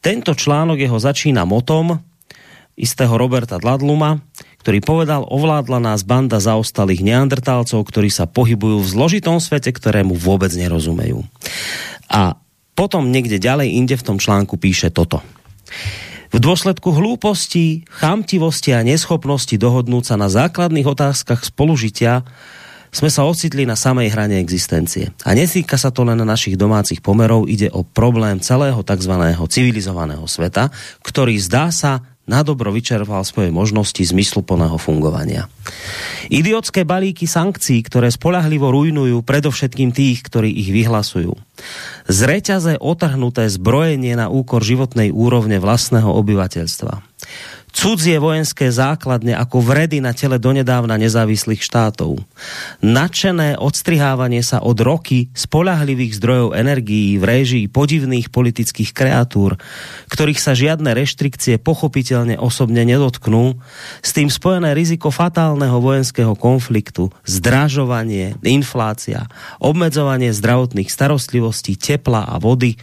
Tento 0.00 0.32
článok 0.32 0.80
jeho 0.80 0.96
začína 0.96 1.44
motom 1.44 2.00
istého 2.80 3.12
Roberta 3.20 3.60
Dladluma, 3.60 4.24
ktorý 4.60 4.84
povedal, 4.84 5.24
ovládla 5.24 5.80
nás 5.80 6.04
banda 6.04 6.36
zaostalých 6.36 7.00
neandertálcov, 7.00 7.80
ktorí 7.80 8.12
sa 8.12 8.28
pohybujú 8.28 8.84
v 8.84 8.90
zložitom 8.92 9.40
svete, 9.40 9.72
ktorému 9.72 10.12
vôbec 10.12 10.52
nerozumejú. 10.52 11.24
A 12.12 12.36
potom 12.76 13.08
niekde 13.08 13.40
ďalej 13.40 13.72
inde 13.76 13.96
v 13.96 14.06
tom 14.06 14.16
článku 14.20 14.60
píše 14.60 14.92
toto. 14.92 15.24
V 16.30 16.38
dôsledku 16.38 16.94
hlúposti, 16.94 17.82
chamtivosti 17.90 18.70
a 18.70 18.86
neschopnosti 18.86 19.56
dohodnúť 19.56 20.14
sa 20.14 20.16
na 20.20 20.30
základných 20.30 20.86
otázkach 20.86 21.42
spolužitia 21.42 22.22
sme 22.90 23.06
sa 23.06 23.22
ocitli 23.22 23.62
na 23.66 23.78
samej 23.78 24.10
hrane 24.10 24.36
existencie. 24.42 25.14
A 25.22 25.34
nesýka 25.34 25.78
sa 25.78 25.94
to 25.94 26.02
len 26.02 26.18
na 26.18 26.26
našich 26.26 26.58
domácich 26.58 26.98
pomerov, 26.98 27.46
ide 27.46 27.70
o 27.70 27.86
problém 27.86 28.42
celého 28.42 28.82
tzv. 28.82 29.14
civilizovaného 29.46 30.26
sveta, 30.26 30.74
ktorý 31.02 31.38
zdá 31.38 31.70
sa 31.70 32.02
na 32.30 32.46
dobro 32.46 32.70
vyčerpal 32.70 33.26
svoje 33.26 33.50
možnosti 33.50 33.98
zmysluplného 33.98 34.78
fungovania. 34.78 35.50
Idiotské 36.30 36.86
balíky 36.86 37.26
sankcií, 37.26 37.82
ktoré 37.82 38.14
spolahlivo 38.14 38.70
rujnujú 38.70 39.26
predovšetkým 39.26 39.90
tých, 39.90 40.22
ktorí 40.22 40.54
ich 40.54 40.70
vyhlasujú. 40.70 41.34
Zreťaze 42.06 42.78
otrhnuté 42.78 43.50
zbrojenie 43.50 44.14
na 44.14 44.30
úkor 44.30 44.62
životnej 44.62 45.10
úrovne 45.10 45.58
vlastného 45.58 46.08
obyvateľstva 46.14 47.09
cudzie 47.70 48.20
vojenské 48.20 48.68
základne 48.68 49.34
ako 49.34 49.62
vredy 49.64 50.02
na 50.02 50.12
tele 50.12 50.36
donedávna 50.36 50.98
nezávislých 51.00 51.62
štátov. 51.64 52.20
Načené 52.84 53.56
odstrihávanie 53.56 54.44
sa 54.44 54.60
od 54.60 54.76
roky 54.82 55.32
spolahlivých 55.32 56.18
zdrojov 56.18 56.58
energií 56.58 57.16
v 57.16 57.24
réžii 57.24 57.64
podivných 57.70 58.28
politických 58.28 58.90
kreatúr, 58.92 59.56
ktorých 60.12 60.40
sa 60.42 60.52
žiadne 60.52 60.92
reštrikcie 60.92 61.56
pochopiteľne 61.62 62.36
osobne 62.36 62.82
nedotknú, 62.84 63.56
s 64.04 64.10
tým 64.12 64.28
spojené 64.28 64.74
riziko 64.76 65.08
fatálneho 65.08 65.78
vojenského 65.78 66.34
konfliktu, 66.36 67.08
zdražovanie, 67.24 68.36
inflácia, 68.44 69.30
obmedzovanie 69.62 70.34
zdravotných 70.34 70.90
starostlivostí, 70.90 71.78
tepla 71.78 72.26
a 72.26 72.36
vody, 72.36 72.76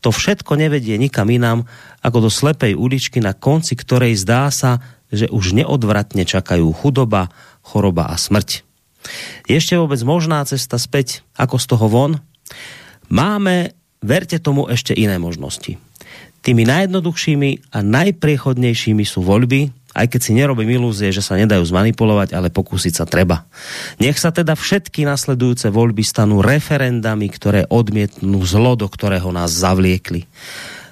to 0.00 0.08
všetko 0.08 0.56
nevedie 0.56 0.96
nikam 0.96 1.28
inám, 1.28 1.68
ako 2.00 2.28
do 2.28 2.30
slepej 2.32 2.72
uličky, 2.76 3.20
na 3.20 3.36
konci 3.36 3.76
ktorej 3.76 4.16
zdá 4.16 4.48
sa, 4.48 4.80
že 5.12 5.28
už 5.28 5.52
neodvratne 5.52 6.24
čakajú 6.24 6.72
chudoba, 6.72 7.28
choroba 7.60 8.08
a 8.08 8.16
smrť. 8.16 8.64
Je 9.48 9.54
ešte 9.56 9.76
vôbec 9.76 10.00
možná 10.04 10.44
cesta 10.44 10.76
späť, 10.76 11.24
ako 11.36 11.56
z 11.56 11.66
toho 11.68 11.86
von? 11.88 12.12
Máme, 13.08 13.76
verte 14.00 14.40
tomu, 14.40 14.68
ešte 14.68 14.96
iné 14.96 15.16
možnosti. 15.16 15.76
Tými 16.40 16.64
najjednoduchšími 16.64 17.76
a 17.76 17.78
najpriechodnejšími 17.84 19.04
sú 19.04 19.20
voľby, 19.20 19.68
aj 19.90 20.06
keď 20.06 20.20
si 20.22 20.32
nerobím 20.38 20.70
ilúzie, 20.78 21.10
že 21.10 21.22
sa 21.22 21.34
nedajú 21.34 21.66
zmanipulovať, 21.66 22.30
ale 22.30 22.54
pokúsiť 22.54 23.02
sa 23.02 23.04
treba. 23.06 23.46
Nech 23.98 24.22
sa 24.22 24.30
teda 24.30 24.54
všetky 24.54 25.02
nasledujúce 25.02 25.66
voľby 25.74 26.06
stanú 26.06 26.38
referendami, 26.38 27.26
ktoré 27.26 27.66
odmietnú 27.66 28.38
zlo, 28.46 28.78
do 28.78 28.86
ktorého 28.86 29.34
nás 29.34 29.50
zavliekli. 29.50 30.30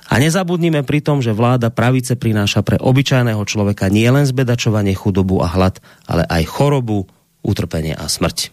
A 0.09 0.17
nezabudnime 0.17 0.83
pri 0.89 1.05
tom, 1.05 1.21
že 1.21 1.37
vláda 1.37 1.69
pravice 1.69 2.17
prináša 2.17 2.65
pre 2.65 2.81
obyčajného 2.81 3.45
človeka 3.45 3.93
nielen 3.93 4.25
zbedačovanie, 4.25 4.97
chudobu 4.97 5.45
a 5.45 5.49
hlad, 5.53 5.79
ale 6.09 6.25
aj 6.25 6.49
chorobu, 6.49 7.05
utrpenie 7.45 7.93
a 7.95 8.09
smrť. 8.09 8.51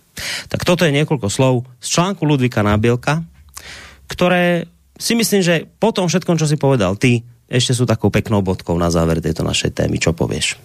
Tak 0.52 0.68
toto 0.68 0.84
je 0.84 0.96
niekoľko 0.96 1.28
slov 1.32 1.66
z 1.80 1.88
článku 1.96 2.28
Ludvika 2.28 2.62
Nábielka, 2.62 3.24
ktoré 4.06 4.68
si 4.96 5.16
myslím, 5.16 5.42
že 5.44 5.68
po 5.80 5.92
tom 5.92 6.08
všetkom, 6.08 6.40
čo 6.40 6.48
si 6.48 6.56
povedal 6.56 6.96
ty, 6.96 7.24
ešte 7.46 7.78
sú 7.78 7.86
takou 7.86 8.10
peknou 8.10 8.42
bodkou 8.42 8.74
na 8.78 8.90
záver 8.90 9.22
tejto 9.22 9.46
našej 9.46 9.72
témy. 9.78 10.02
Čo 10.02 10.18
povieš? 10.18 10.58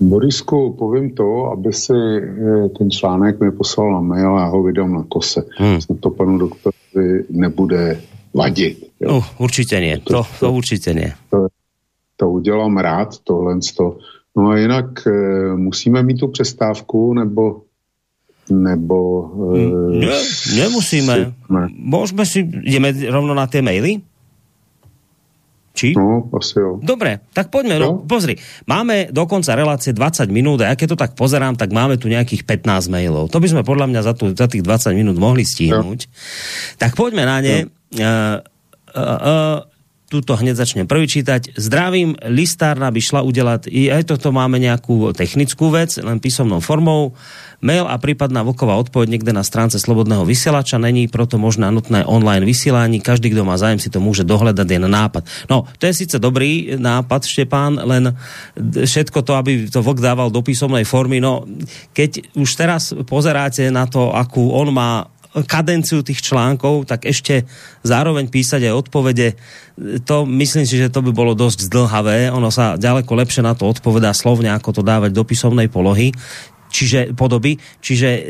Borisku, 0.00 0.74
povím 0.74 1.14
to, 1.14 1.54
aby 1.54 1.70
si 1.70 1.94
eh, 1.94 2.68
ten 2.74 2.90
článek 2.90 3.40
mi 3.40 3.54
poslal 3.54 3.94
na 3.94 4.02
mail 4.02 4.34
a 4.36 4.50
ho 4.50 4.58
vydám 4.62 4.90
na 4.92 5.02
kose. 5.06 5.46
Hmm. 5.56 5.80
Snad 5.80 6.02
to 6.02 6.10
panu 6.10 6.38
doktorovi 6.38 7.30
nebude 7.30 8.02
vadit. 8.34 8.90
Jo. 9.00 9.16
Uh, 9.16 9.24
určitě 9.38 9.80
nie, 9.80 9.98
to, 9.98 10.12
to, 10.12 10.26
to 10.40 10.52
určitě 10.52 10.94
nie. 10.94 11.12
To, 11.30 11.46
to 12.16 12.30
udělám 12.30 12.78
rád, 12.78 13.18
tohle. 13.18 13.58
To. 13.76 13.98
No 14.36 14.48
a 14.48 14.58
jinak 14.58 15.06
e, 15.06 15.10
musíme 15.56 16.02
mít 16.02 16.20
tu 16.20 16.28
přestávku, 16.28 17.14
nebo 17.14 17.62
nebo... 18.50 19.30
E, 19.56 19.58
ne, 20.04 20.18
nemusíme. 20.56 21.14
Si, 21.14 21.52
ne. 21.52 21.64
Môžeme 21.72 22.28
si, 22.28 22.44
ideme 22.44 22.92
rovno 23.08 23.32
na 23.32 23.48
tie 23.48 23.64
maily? 23.64 24.04
Či? 25.74 25.98
No, 25.98 26.30
asi 26.30 26.62
jo. 26.62 26.78
Dobre, 26.78 27.26
tak 27.34 27.50
poďme, 27.50 27.82
no, 27.82 28.06
pozri, 28.06 28.38
máme 28.70 29.10
do 29.10 29.26
konca 29.26 29.58
relácie 29.58 29.90
20 29.90 30.30
minút 30.30 30.62
a 30.62 30.70
ja 30.70 30.78
keď 30.78 30.94
to 30.94 30.98
tak 31.02 31.18
pozerám, 31.18 31.58
tak 31.58 31.74
máme 31.74 31.98
tu 31.98 32.06
nejakých 32.06 32.46
15 32.46 32.94
mailov. 32.94 33.26
To 33.34 33.42
by 33.42 33.48
sme 33.50 33.66
podľa 33.66 33.90
mňa 33.90 34.00
za, 34.06 34.14
tu, 34.14 34.30
za 34.30 34.46
tých 34.46 34.62
20 34.62 34.94
minút 34.94 35.18
mohli 35.18 35.42
stihnúť. 35.42 36.00
Jo. 36.06 36.10
Tak 36.78 36.94
poďme 36.94 37.26
na 37.26 37.38
ne. 37.42 37.56
Jo 37.66 37.74
uh, 38.00 38.38
uh, 38.94 39.58
tuto 40.14 40.38
hneď 40.38 40.54
začnem 40.54 40.86
prvý 40.86 41.10
čítať. 41.10 41.58
Zdravím, 41.58 42.14
listárna 42.30 42.94
by 42.94 43.00
šla 43.02 43.26
udelať, 43.26 43.66
i 43.66 43.90
aj 43.90 44.14
toto 44.14 44.30
máme 44.30 44.62
nejakú 44.62 45.10
technickú 45.10 45.74
vec, 45.74 45.98
len 45.98 46.22
písomnou 46.22 46.62
formou. 46.62 47.18
Mail 47.64 47.88
a 47.88 47.96
prípadná 47.96 48.44
voková 48.44 48.76
odpoveď 48.76 49.08
niekde 49.08 49.32
na 49.32 49.40
stránce 49.40 49.80
Slobodného 49.80 50.28
vysielača 50.28 50.76
není 50.76 51.08
proto 51.08 51.40
možná 51.40 51.72
nutné 51.72 52.04
online 52.04 52.44
vysielání. 52.44 53.00
Každý, 53.00 53.32
kto 53.32 53.42
má 53.42 53.56
zájem, 53.56 53.80
si 53.80 53.88
to 53.88 54.04
môže 54.04 54.22
dohľadať, 54.22 54.68
je 54.68 54.78
nápad. 54.84 55.22
No, 55.48 55.64
to 55.80 55.88
je 55.88 56.04
síce 56.04 56.20
dobrý 56.20 56.76
nápad, 56.76 57.24
Štepán, 57.24 57.80
len 57.80 58.12
všetko 58.60 59.24
to, 59.24 59.32
aby 59.32 59.72
to 59.72 59.80
vok 59.80 59.98
dával 59.98 60.28
do 60.28 60.44
písomnej 60.44 60.84
formy, 60.84 61.24
no 61.24 61.48
keď 61.96 62.36
už 62.36 62.50
teraz 62.52 62.92
pozeráte 63.08 63.72
na 63.72 63.88
to, 63.88 64.12
akú 64.12 64.52
on 64.52 64.68
má 64.68 65.08
kadenciu 65.42 66.06
tých 66.06 66.22
článkov, 66.22 66.86
tak 66.86 67.10
ešte 67.10 67.42
zároveň 67.82 68.30
písať 68.30 68.70
aj 68.70 68.74
odpovede, 68.86 69.34
to 70.06 70.22
myslím 70.38 70.62
si, 70.62 70.78
že 70.78 70.94
to 70.94 71.02
by 71.02 71.10
bolo 71.10 71.34
dosť 71.34 71.66
zdlhavé. 71.66 72.30
Ono 72.30 72.54
sa 72.54 72.78
ďaleko 72.78 73.10
lepšie 73.10 73.42
na 73.42 73.58
to 73.58 73.66
odpovedá 73.66 74.14
slovne, 74.14 74.54
ako 74.54 74.78
to 74.78 74.82
dávať 74.86 75.10
do 75.10 75.26
písomnej 75.26 75.66
polohy, 75.66 76.14
čiže 76.70 77.18
podoby. 77.18 77.58
Čiže 77.82 78.08
e, 78.14 78.22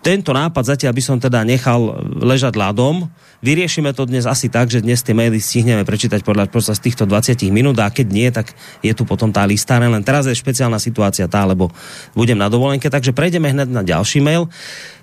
tento 0.00 0.32
nápad 0.32 0.64
zatiaľ 0.64 0.96
by 0.96 1.02
som 1.04 1.16
teda 1.20 1.44
nechal 1.44 2.00
ležať 2.24 2.56
ľadom. 2.56 3.04
Vyriešime 3.44 3.92
to 3.92 4.08
dnes 4.08 4.24
asi 4.24 4.48
tak, 4.48 4.72
že 4.72 4.80
dnes 4.80 5.04
tie 5.04 5.12
maily 5.12 5.36
stihneme 5.36 5.84
prečítať 5.84 6.24
podľa 6.24 6.48
z 6.48 6.80
týchto 6.80 7.04
20 7.04 7.36
minút 7.52 7.76
a 7.76 7.92
keď 7.92 8.06
nie, 8.08 8.28
tak 8.32 8.56
je 8.80 8.96
tu 8.96 9.04
potom 9.04 9.28
tá 9.28 9.44
lista. 9.44 9.76
Len 9.76 10.00
teraz 10.00 10.24
je 10.24 10.32
špeciálna 10.32 10.80
situácia 10.80 11.28
tá, 11.28 11.44
lebo 11.44 11.68
budem 12.16 12.40
na 12.40 12.48
dovolenke, 12.48 12.88
takže 12.88 13.12
prejdeme 13.12 13.52
hneď 13.52 13.68
na 13.68 13.84
ďalší 13.84 14.24
mail. 14.24 14.48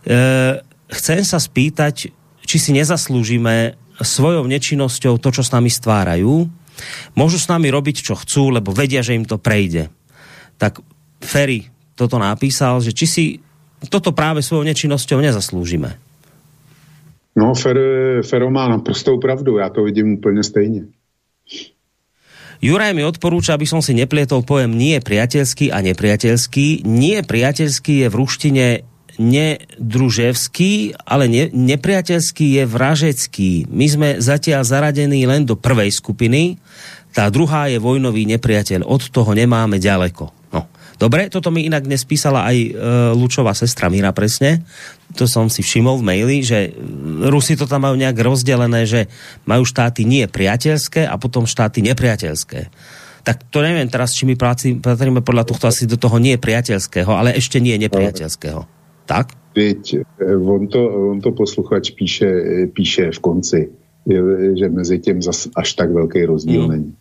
E 0.02 0.66
chcem 0.92 1.24
sa 1.24 1.40
spýtať, 1.40 2.12
či 2.48 2.58
si 2.58 2.72
nezaslúžime 2.72 3.76
svojou 4.00 4.46
nečinnosťou 4.46 5.18
to, 5.18 5.30
čo 5.34 5.44
s 5.44 5.52
nami 5.52 5.68
stvárajú. 5.68 6.48
Môžu 7.18 7.38
s 7.42 7.50
nami 7.50 7.74
robiť, 7.74 8.06
čo 8.06 8.14
chcú, 8.14 8.54
lebo 8.54 8.70
vedia, 8.70 9.02
že 9.02 9.18
im 9.18 9.26
to 9.26 9.42
prejde. 9.42 9.90
Tak 10.62 10.80
Ferry 11.20 11.66
toto 11.98 12.22
napísal, 12.22 12.78
že 12.80 12.94
či 12.94 13.06
si 13.10 13.26
toto 13.90 14.14
práve 14.14 14.46
svojou 14.46 14.66
nečinnosťou 14.66 15.18
nezaslúžime. 15.22 15.98
No, 17.38 17.54
Fer, 17.54 17.78
Fero 18.26 18.50
má 18.50 18.66
naprostou 18.70 19.18
pravdu, 19.22 19.58
já 19.58 19.70
to 19.70 19.84
vidím 19.84 20.14
úplně 20.14 20.44
stejně. 20.44 20.82
Juraj 22.58 22.98
mi 22.98 23.06
odporúča, 23.06 23.54
aby 23.54 23.70
som 23.70 23.86
si 23.86 23.94
neplietol 23.94 24.42
pojem 24.42 24.74
nie 24.74 24.98
priateľský 24.98 25.70
a 25.70 25.78
nepriateľský. 25.86 26.90
Nie 26.90 27.22
priateľský 27.22 28.02
je 28.02 28.08
v 28.10 28.18
ruštine 28.18 28.66
nedruževský, 29.18 30.98
ale 31.04 31.26
ne, 31.30 31.44
nepriateľský 31.50 32.62
je 32.62 32.64
vražecký. 32.64 33.52
My 33.70 33.86
sme 33.90 34.08
zatiaľ 34.22 34.62
zaradení 34.64 35.26
len 35.26 35.44
do 35.44 35.58
prvej 35.58 35.92
skupiny, 35.94 36.62
tá 37.18 37.34
druhá 37.34 37.66
je 37.66 37.82
vojnový 37.82 38.30
nepriateľ. 38.38 38.86
Od 38.86 39.10
toho 39.10 39.34
nemáme 39.34 39.82
ďaleko. 39.82 40.54
No. 40.54 40.70
Dobre, 41.02 41.34
toto 41.34 41.50
mi 41.50 41.66
inak 41.66 41.90
dnes 41.90 42.06
písala 42.06 42.46
aj 42.46 42.58
e, 42.62 42.70
Lučová 43.18 43.58
sestra 43.58 43.90
Míra 43.90 44.14
presne. 44.14 44.62
To 45.18 45.26
som 45.26 45.50
si 45.50 45.66
všimol 45.66 45.98
v 45.98 46.08
maili, 46.14 46.38
že 46.46 46.78
Rusi 47.26 47.58
to 47.58 47.66
tam 47.66 47.90
majú 47.90 47.98
nejak 47.98 48.22
rozdelené, 48.22 48.86
že 48.86 49.10
majú 49.50 49.66
štáty 49.66 50.06
nie 50.06 50.30
priateľské 50.30 51.10
a 51.10 51.18
potom 51.18 51.50
štáty 51.50 51.82
nepriateľské 51.82 52.70
tak 53.28 53.44
to 53.52 53.60
neviem 53.60 53.92
teraz, 53.92 54.16
či 54.16 54.24
my 54.24 54.40
patríme 54.80 55.20
podľa 55.20 55.52
tohto 55.52 55.68
asi 55.68 55.84
do 55.84 56.00
toho 56.00 56.16
nie 56.16 56.40
priateľského, 56.40 57.12
ale 57.12 57.36
ešte 57.36 57.60
nie 57.60 57.76
nepriateľského. 57.76 58.77
Tak? 59.08 59.28
Teď, 59.56 59.94
eh, 59.96 60.36
on 60.36 60.68
to, 60.68 60.82
on 61.10 61.22
to 61.22 61.32
posluchač 61.32 61.96
píše, 61.96 62.30
píše 62.76 63.12
v 63.12 63.20
konci. 63.20 63.62
že 64.56 64.70
mezi 64.70 65.00
tím 65.00 65.22
zas 65.22 65.48
až 65.56 65.74
tak 65.74 65.92
velký 65.92 66.26
rozdíl 66.26 66.64
mm. 66.64 66.72
není. 66.72 66.94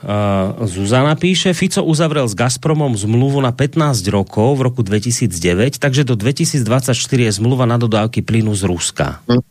Uh, 0.00 0.66
Zuzana 0.66 1.14
píše, 1.14 1.52
Fico 1.52 1.84
uzavrel 1.84 2.28
s 2.28 2.32
Gazpromom 2.32 2.96
zmluvu 2.96 3.40
na 3.40 3.52
15 3.52 4.00
rokov 4.08 4.56
v 4.56 4.72
roku 4.72 4.80
2009, 4.80 5.76
takže 5.76 6.08
do 6.08 6.16
2024 6.16 6.96
je 7.22 7.32
zmluva 7.32 7.68
na 7.68 7.76
dodávky 7.76 8.24
plynu 8.24 8.56
z 8.56 8.64
Ruska. 8.64 9.20
Hm. 9.28 9.44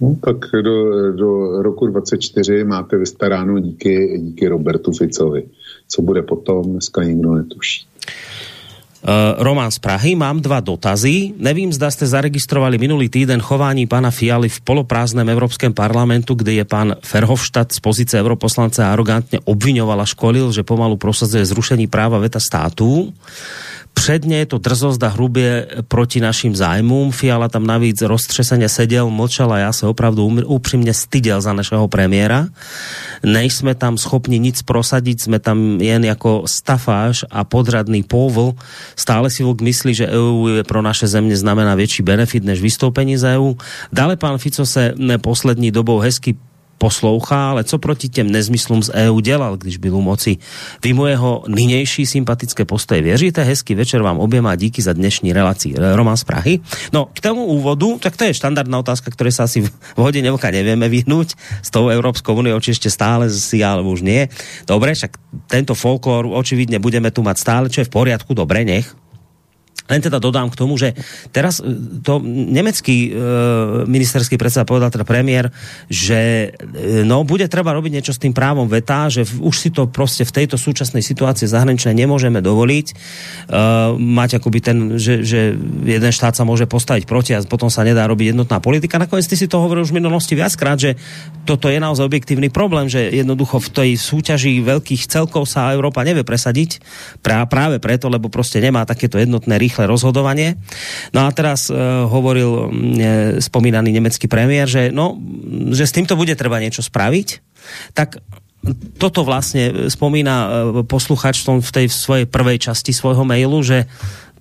No, 0.00 0.16
tak 0.22 0.46
do, 0.62 1.10
do 1.12 1.62
roku 1.62 1.86
24 1.86 2.64
máte 2.64 2.96
vystaráno 2.96 3.58
díky, 3.58 4.18
díky 4.18 4.48
Robertu 4.48 4.92
Ficovi. 4.92 5.42
Co 5.88 6.02
bude 6.02 6.22
potom, 6.22 6.62
dneska 6.62 7.02
nikdo 7.02 7.34
netuší. 7.34 7.86
Uh, 9.04 9.36
Roman 9.36 9.68
z 9.68 9.84
Prahy, 9.84 10.16
mám 10.16 10.40
dva 10.40 10.64
dotazy. 10.64 11.36
Nevím, 11.36 11.68
zda 11.68 11.92
ste 11.92 12.08
zaregistrovali 12.08 12.80
minulý 12.80 13.12
týden 13.12 13.36
chování 13.36 13.84
pána 13.84 14.08
Fialy 14.08 14.48
v 14.48 14.64
poloprázdnem 14.64 15.28
Európskem 15.28 15.76
parlamentu, 15.76 16.32
kde 16.32 16.56
je 16.56 16.64
pán 16.64 16.96
Ferhofstadt 17.04 17.76
z 17.76 17.84
pozice 17.84 18.16
europoslanca 18.16 18.88
arogantne 18.88 19.44
obviňoval 19.44 20.00
a 20.00 20.08
školil, 20.08 20.56
že 20.56 20.64
pomalu 20.64 20.96
prosadzuje 20.96 21.44
zrušení 21.44 21.84
práva 21.84 22.16
veta 22.16 22.40
státu. 22.40 23.12
Předně 23.94 24.36
je 24.36 24.46
to 24.46 24.58
drzost 24.58 25.02
a 25.02 25.08
hrubě 25.08 25.66
proti 25.88 26.20
našim 26.20 26.56
zájmům. 26.56 27.12
Fiala 27.12 27.48
tam 27.48 27.66
navíc 27.66 28.02
roztřeseně 28.02 28.68
seděl, 28.68 29.10
mlčal 29.10 29.52
a 29.52 29.58
já 29.58 29.72
se 29.72 29.86
opravdu 29.86 30.26
upřímně 30.46 30.94
styděl 30.94 31.40
za 31.40 31.52
našeho 31.52 31.88
premiéra. 31.88 32.46
Nejsme 33.22 33.74
tam 33.74 33.98
schopni 33.98 34.38
nic 34.38 34.62
prosadit, 34.62 35.22
jsme 35.22 35.38
tam 35.38 35.80
jen 35.80 36.04
jako 36.04 36.44
stafáž 36.46 37.24
a 37.30 37.44
podradný 37.44 38.02
povl. 38.02 38.52
Stále 38.96 39.30
si 39.30 39.42
vlk 39.44 39.60
myslí, 39.60 39.94
že 39.94 40.08
EU 40.08 40.48
je 40.48 40.64
pro 40.64 40.82
naše 40.82 41.06
země 41.06 41.36
znamená 41.36 41.74
větší 41.74 42.02
benefit 42.02 42.44
než 42.44 42.60
vystoupení 42.60 43.16
z 43.16 43.24
EU. 43.36 43.54
Dále 43.92 44.16
pán 44.16 44.38
Fico 44.38 44.66
se 44.66 44.94
poslední 45.20 45.70
dobou 45.70 45.98
hezky 45.98 46.36
poslouchá, 46.84 47.56
ale 47.56 47.64
co 47.64 47.80
proti 47.80 48.12
těm 48.12 48.28
nezmyslům 48.28 48.82
z 48.84 49.08
EU 49.08 49.24
dělal, 49.24 49.56
když 49.56 49.80
byl 49.80 49.96
u 49.96 50.04
moci. 50.04 50.36
Vy 50.84 50.92
mu 50.92 51.08
jeho 51.08 51.48
nynější 51.48 52.04
sympatické 52.04 52.68
postoje 52.68 53.00
věříte? 53.00 53.40
Hezký 53.40 53.72
večer 53.72 54.04
vám 54.04 54.20
oběma 54.20 54.52
díky 54.52 54.84
za 54.84 54.92
dnešní 54.92 55.32
relaci. 55.32 55.72
Roman 55.72 56.16
z 56.20 56.24
Prahy. 56.28 56.60
No, 56.92 57.08
k 57.16 57.24
tomu 57.24 57.48
úvodu, 57.56 57.96
tak 57.96 58.20
to 58.20 58.28
je 58.28 58.36
štandardná 58.36 58.84
otázka, 58.84 59.08
ktoré 59.08 59.32
sa 59.32 59.48
asi 59.48 59.64
v 59.64 59.70
hodine 59.96 60.28
vlka 60.28 60.52
nevieme 60.52 60.92
vyhnúť. 60.92 61.32
S 61.64 61.72
tou 61.72 61.88
Európskou 61.88 62.36
úniou, 62.36 62.60
či 62.60 62.76
ešte 62.76 62.92
stále 62.92 63.32
si, 63.32 63.64
alebo 63.64 63.88
už 63.88 64.04
nie. 64.04 64.28
Dobre, 64.68 64.92
však 64.92 65.16
tento 65.48 65.72
folklór 65.72 66.28
očividne 66.36 66.76
budeme 66.84 67.08
tu 67.08 67.24
mať 67.24 67.36
stále, 67.40 67.66
čo 67.72 67.80
je 67.80 67.88
v 67.88 67.96
poriadku, 67.96 68.36
dobre, 68.36 68.68
nech 68.68 68.92
len 69.84 70.00
teda 70.00 70.16
dodám 70.16 70.48
k 70.48 70.56
tomu, 70.56 70.80
že 70.80 70.96
teraz 71.28 71.60
e, 71.60 71.68
to 72.00 72.16
nemecký 72.24 73.12
e, 73.12 73.20
ministerský 73.84 74.40
predseda 74.40 74.64
povedal 74.64 74.88
teda 74.88 75.04
premiér, 75.04 75.52
že 75.92 76.52
e, 76.56 77.04
no, 77.04 77.20
bude 77.28 77.44
treba 77.52 77.76
robiť 77.76 77.92
niečo 78.00 78.16
s 78.16 78.22
tým 78.22 78.32
právom 78.32 78.64
veta, 78.64 79.12
že 79.12 79.28
v, 79.28 79.44
už 79.44 79.54
si 79.60 79.68
to 79.68 79.84
proste 79.84 80.24
v 80.24 80.32
tejto 80.40 80.56
súčasnej 80.56 81.04
situácii 81.04 81.44
zahraničnej 81.44 81.92
nemôžeme 81.92 82.40
dovoliť 82.40 82.86
e, 82.88 82.94
mať 84.00 84.40
akoby 84.40 84.58
ten, 84.64 84.76
že, 84.96 85.20
že 85.20 85.52
jeden 85.84 86.12
štát 86.16 86.32
sa 86.32 86.48
môže 86.48 86.64
postaviť 86.64 87.04
proti 87.04 87.36
a 87.36 87.44
potom 87.44 87.68
sa 87.68 87.84
nedá 87.84 88.08
robiť 88.08 88.32
jednotná 88.32 88.64
politika. 88.64 88.96
Nakoniec 88.96 89.28
ty 89.28 89.36
si 89.36 89.52
to 89.52 89.60
hovoril 89.60 89.84
už 89.84 89.92
v 89.92 90.00
minulosti 90.00 90.32
viackrát, 90.32 90.80
že 90.80 90.96
toto 91.44 91.68
je 91.68 91.76
naozaj 91.76 92.08
objektívny 92.08 92.48
problém, 92.48 92.88
že 92.88 93.12
jednoducho 93.12 93.60
v 93.60 93.68
tej 93.68 93.90
súťaži 94.00 94.64
veľkých 94.64 95.12
celkov 95.12 95.44
sa 95.44 95.76
Európa 95.76 96.00
nevie 96.08 96.24
presadiť 96.24 96.80
práve 97.20 97.76
preto, 97.84 98.08
lebo 98.08 98.32
proste 98.32 98.64
nemá 98.64 98.88
takéto 98.88 99.20
jednotné 99.20 99.60
rýchle 99.64 99.88
rozhodovanie. 99.88 100.60
No 101.16 101.24
a 101.24 101.32
teraz 101.32 101.68
e, 101.68 101.74
hovoril 102.04 102.50
e, 102.52 102.64
spomínaný 103.40 103.90
nemecký 103.96 104.28
premiér, 104.28 104.68
že, 104.68 104.82
no, 104.92 105.16
že 105.72 105.88
s 105.88 105.96
týmto 105.96 106.14
bude 106.14 106.36
treba 106.36 106.60
niečo 106.60 106.84
spraviť. 106.84 107.28
Tak 107.96 108.20
toto 108.96 109.24
vlastne 109.24 109.90
spomína 109.92 110.36
e, 110.36 110.48
posluchač 110.84 111.40
v, 111.42 111.44
tom, 111.44 111.56
v 111.60 111.70
tej 111.72 111.86
svojej 111.88 112.26
prvej 112.28 112.60
časti 112.60 112.92
svojho 112.92 113.24
mailu, 113.24 113.60
že 113.60 113.88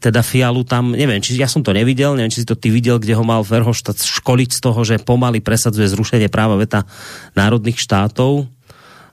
teda 0.04 0.20
Fialu 0.20 0.68
tam, 0.68 0.92
neviem, 0.92 1.24
či 1.24 1.40
ja 1.40 1.48
som 1.48 1.64
to 1.64 1.72
nevidel, 1.72 2.20
neviem, 2.20 2.28
či 2.28 2.44
si 2.44 2.48
to 2.48 2.60
ty 2.60 2.68
videl, 2.68 3.00
kde 3.00 3.16
ho 3.16 3.24
mal 3.24 3.40
Verhoštát 3.40 3.96
školiť 3.96 4.50
z 4.52 4.60
toho, 4.60 4.80
že 4.84 5.00
pomaly 5.00 5.40
presadzuje 5.40 5.88
zrušenie 5.88 6.28
práva 6.28 6.60
veta 6.60 6.84
národných 7.40 7.80
štátov 7.80 8.44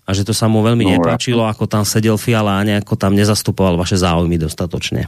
a 0.03 0.11
že 0.11 0.27
to 0.27 0.35
sa 0.35 0.51
mu 0.51 0.66
veľmi 0.66 0.82
no, 0.82 0.91
nepáčilo, 0.99 1.47
ako 1.47 1.70
tam 1.70 1.87
sedel 1.87 2.19
Fiala 2.19 2.59
a 2.59 2.66
nejako 2.66 2.99
tam 2.99 3.15
nezastupoval 3.15 3.78
vaše 3.78 3.95
záujmy 3.95 4.35
dostatočne. 4.43 5.07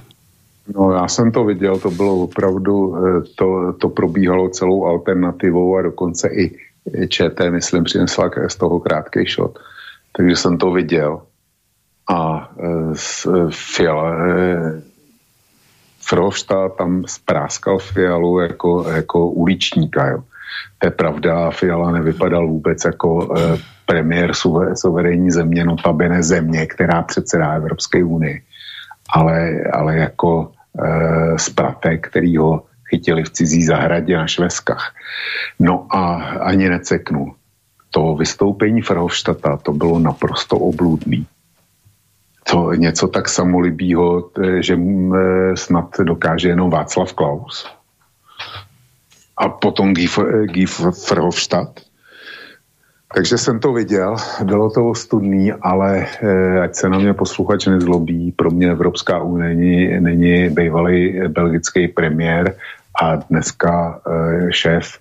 No 0.77 0.93
já 0.93 1.09
jsem 1.09 1.33
to 1.33 1.45
viděl, 1.45 1.79
to 1.79 1.91
bylo 1.91 2.23
opravdu, 2.23 2.97
eh, 2.97 3.23
to, 3.35 3.73
to 3.73 3.89
probíhalo 3.89 4.49
celou 4.49 4.85
alternativou 4.85 5.77
a 5.77 5.83
dokonce 5.83 6.29
i 6.29 6.59
ČT, 7.09 7.51
myslím, 7.51 7.85
přinesla 7.85 8.31
z 8.49 8.57
toho 8.57 8.81
krátký 8.81 9.25
shot. 9.25 9.59
Takže 10.17 10.37
jsem 10.37 10.59
to 10.59 10.71
viděl. 10.71 11.23
A 12.11 12.51
e, 12.59 12.95
Fiala, 13.51 14.29
e, 14.29 14.83
Frošta 16.01 16.69
tam 16.69 17.05
spráskal 17.07 17.79
Fialu 17.79 18.39
jako, 18.39 18.91
jako 18.91 19.29
uličníka. 19.29 20.09
Jo. 20.09 20.23
To 20.79 20.87
je 20.87 20.91
pravda, 20.91 21.51
Fiala 21.51 21.91
nevypadal 21.91 22.49
vůbec 22.49 22.85
jako 22.85 23.39
e, 23.39 23.59
premiér 23.87 24.33
suverénní 24.75 25.31
země, 25.31 25.65
notabene 25.65 26.23
země, 26.23 26.67
která 26.67 27.03
předsedá 27.03 27.53
Evropské 27.53 28.05
unii 28.05 28.43
ale, 29.13 29.61
ale 29.73 29.97
jako 29.97 30.53
e, 30.53 31.39
spratek, 31.39 32.09
který 32.09 32.37
ho 32.37 32.65
chytili 32.89 33.23
v 33.25 33.31
cizí 33.31 33.65
zahradě 33.65 34.17
na 34.17 34.27
šveskách. 34.27 34.95
No 35.59 35.87
a 35.91 36.15
ani 36.41 36.69
neceknu. 36.69 37.35
To 37.91 38.15
vystoupení 38.17 38.83
Frahofštata, 38.83 39.57
to 39.57 39.73
bylo 39.73 39.99
naprosto 39.99 40.57
obludný. 40.57 41.27
To 42.51 42.73
něco 42.73 43.09
tak 43.09 43.29
samolibýho, 43.29 44.31
že 44.61 44.75
e, 44.75 45.57
snad 45.57 46.01
dokáže 46.01 46.49
jenom 46.49 46.71
Václav 46.71 47.13
Klaus. 47.13 47.69
A 49.37 49.49
potom 49.49 49.95
Guy, 49.95 50.09
Guy 50.47 50.67
Verhofstadt, 51.11 51.81
takže 53.15 53.39
jsem 53.39 53.61
to 53.61 53.73
viděl, 53.73 54.17
bylo 54.45 54.71
to 54.71 54.89
ostudný, 54.89 55.53
ale 55.53 56.07
eh, 56.23 56.61
ať 56.61 56.75
se 56.75 56.89
na 56.89 56.99
mě 56.99 57.15
posluchač 57.15 57.67
nezlobí, 57.67 58.33
pro 58.33 58.51
mě 58.51 58.71
Evropská 58.71 59.23
unie 59.23 59.55
není, 59.55 60.01
není 60.01 60.49
bývalý 60.49 61.21
belgický 61.29 61.89
premiér 61.89 62.57
a 63.03 63.17
dneska 63.17 64.01
eh, 64.07 64.53
šéf 64.53 64.99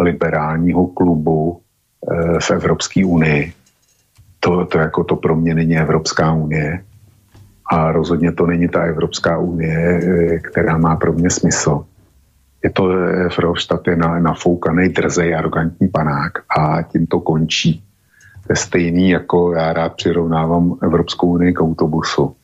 liberálního 0.00 0.86
klubu 0.86 1.60
eh, 1.60 2.40
v 2.40 2.50
Evropské 2.50 3.04
unii. 3.04 3.52
To, 4.40 4.66
to, 4.66 4.78
jako 4.78 5.04
to 5.04 5.16
pro 5.16 5.36
mě 5.36 5.54
není 5.54 5.78
Evropská 5.78 6.32
unie 6.32 6.84
a 7.70 7.92
rozhodně 7.92 8.32
to 8.32 8.46
není 8.46 8.68
ta 8.68 8.82
Evropská 8.82 9.38
unie, 9.38 10.00
eh, 10.02 10.38
která 10.38 10.78
má 10.78 10.96
pro 10.96 11.12
mě 11.12 11.30
smysl 11.30 11.84
je 12.64 12.70
to 12.70 12.90
eh, 12.90 13.28
Verhofstadt 13.36 13.86
je 13.86 13.96
na, 13.96 14.18
nafoukaný, 14.18 14.88
drzej, 14.88 15.34
arrogantní 15.34 15.88
panák 15.88 16.32
a 16.58 16.82
tím 16.82 17.06
to 17.06 17.20
končí. 17.20 17.84
To 18.46 18.52
je 18.52 18.56
stejný, 18.56 19.10
jako 19.10 19.52
já 19.52 19.72
rád 19.72 19.94
přirovnávám 19.94 20.78
Evropskou 20.82 21.26
unii 21.26 21.52
k 21.52 21.60
autobusu. 21.60 22.36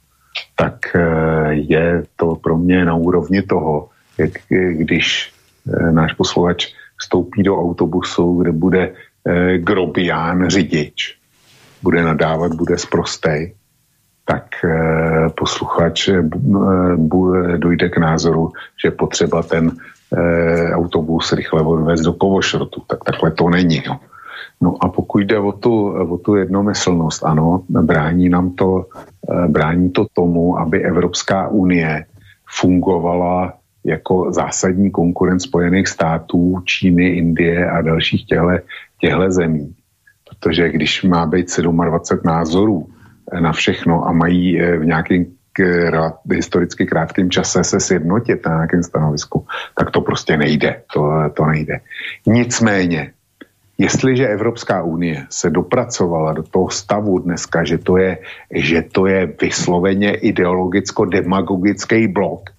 Tak 0.57 0.97
eh, 0.97 1.55
je 1.55 2.03
to 2.17 2.35
pro 2.35 2.59
mě 2.59 2.85
na 2.85 2.95
úrovni 2.95 3.43
toho, 3.43 3.89
jak, 4.19 4.31
když 4.71 5.33
eh, 5.67 5.93
náš 5.93 6.13
posluchač 6.13 6.67
vstoupí 6.97 7.43
do 7.43 7.59
autobusu, 7.61 8.43
kde 8.43 8.53
bude 8.53 8.93
grobián 9.57 10.51
řidič, 10.51 11.19
bude 11.83 12.03
nadávat, 12.03 12.55
bude 12.55 12.79
sprostej, 12.79 13.55
tak 14.25 14.45
posluchač 15.37 16.09
dojde 17.57 17.89
k 17.89 17.99
názoru, 17.99 18.53
že 18.85 18.91
potřeba 18.91 19.43
ten 19.43 19.73
autobus 20.73 21.33
rychle 21.33 21.63
odvést 21.63 22.01
do 22.01 22.13
Kovošrotu. 22.13 22.83
Tak 22.87 23.05
takhle 23.05 23.31
to 23.31 23.51
není. 23.51 23.83
No. 23.87 24.01
No 24.61 24.77
a 24.81 24.89
pokud 24.89 25.19
jde 25.19 25.39
o 25.39 25.53
tu, 25.53 25.89
o 25.89 26.19
tu 26.19 26.35
jednomyslnost, 26.35 27.25
ano, 27.25 27.63
brání 27.69 28.29
nám 28.29 28.51
to, 28.51 28.87
e, 29.31 29.49
brání 29.49 29.91
to 29.91 30.07
tomu, 30.13 30.59
aby 30.59 30.85
Evropská 30.85 31.49
unie 31.49 32.05
fungovala 32.49 33.53
jako 33.85 34.33
zásadní 34.33 34.91
konkurent 34.91 35.43
Spojených 35.43 35.89
států, 35.89 36.63
Číny, 36.65 37.09
Indie 37.09 37.71
a 37.71 37.83
dalších 37.83 38.27
těchto 38.27 39.31
zemí. 39.31 39.75
Protože 40.29 40.69
když 40.69 41.03
má 41.03 41.27
být 41.27 41.61
27 41.61 42.21
názorů 42.25 42.87
na 43.41 43.53
všechno 43.53 44.09
a 44.09 44.13
mají 44.13 44.61
v 44.61 44.85
nějakém 44.85 45.27
historicky 46.33 46.87
krátkém 46.87 47.31
čase 47.31 47.65
se 47.65 47.81
sjednotit 47.81 48.47
na 48.47 48.55
nějakém 48.55 48.83
stanovisku, 48.83 49.47
tak 49.79 49.91
to 49.91 50.01
prostě 50.01 50.37
nejde. 50.37 50.83
To, 50.95 51.11
to 51.35 51.47
nejde. 51.47 51.81
Nicméně, 52.27 53.13
jestliže 53.79 54.29
Evropská 54.29 54.83
unie 54.83 55.27
se 55.31 55.51
dopracovala 55.51 56.33
do 56.33 56.43
toho 56.43 56.71
stavu 56.71 57.19
dneska, 57.19 57.65
že 57.65 57.79
to 57.79 57.97
je, 57.97 58.19
že 58.55 58.83
to 58.83 59.07
je 59.07 59.27
vysloveně 59.41 60.13
ideologicko-demagogický 60.17 62.09
blok, 62.13 62.51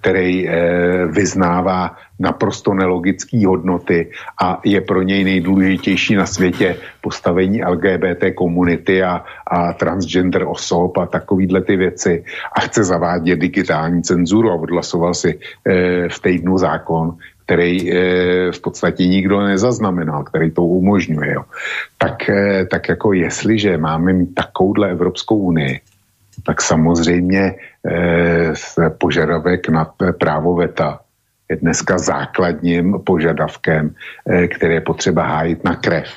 který 0.00 0.48
eh, 0.48 1.06
vyznává 1.06 1.96
naprosto 2.18 2.74
nelogické 2.74 3.46
hodnoty 3.46 4.10
a 4.42 4.60
je 4.64 4.80
pro 4.80 5.02
něj 5.02 5.24
nejdůležitější 5.24 6.14
na 6.14 6.26
světě 6.26 6.76
postavení 7.00 7.62
LGBT 7.64 8.34
komunity 8.34 9.02
a, 9.02 9.24
a 9.46 9.72
transgender 9.72 10.46
osob 10.46 10.98
a 10.98 11.06
takovýhle 11.06 11.60
ty 11.60 11.76
věci 11.76 12.24
a 12.52 12.60
chce 12.60 12.84
zavádět 12.84 13.38
digitální 13.38 14.02
cenzuru 14.02 14.50
a 14.50 14.54
odhlasoval 14.54 15.14
si 15.14 15.38
eh, 15.38 16.08
v 16.08 16.18
týdnu 16.22 16.58
zákon, 16.58 17.16
který 17.46 17.92
eh, 17.92 17.96
v 18.52 18.60
podstatě 18.60 19.06
nikdo 19.06 19.40
nezaznamenal, 19.40 20.24
který 20.24 20.50
to 20.50 20.62
umožňuje. 20.62 21.32
Jo. 21.32 21.42
Tak, 21.98 22.30
tak 22.70 22.88
jako 22.88 23.12
jestliže 23.12 23.78
máme 23.78 24.26
takovouhle 24.34 24.90
Evropskou 24.90 25.36
unii, 25.36 25.80
tak 26.46 26.62
samozřejmě 26.62 27.54
eh, 27.86 28.52
požadavek 28.98 29.68
na 29.68 29.84
právo 30.20 30.54
veta 30.54 31.00
je 31.50 31.56
dneska 31.56 31.98
základním 31.98 33.00
požadavkem, 33.06 33.94
eh, 34.28 34.48
který 34.48 34.74
je 34.74 34.80
potřeba 34.80 35.22
hájit 35.22 35.64
na 35.64 35.76
krev. 35.76 36.08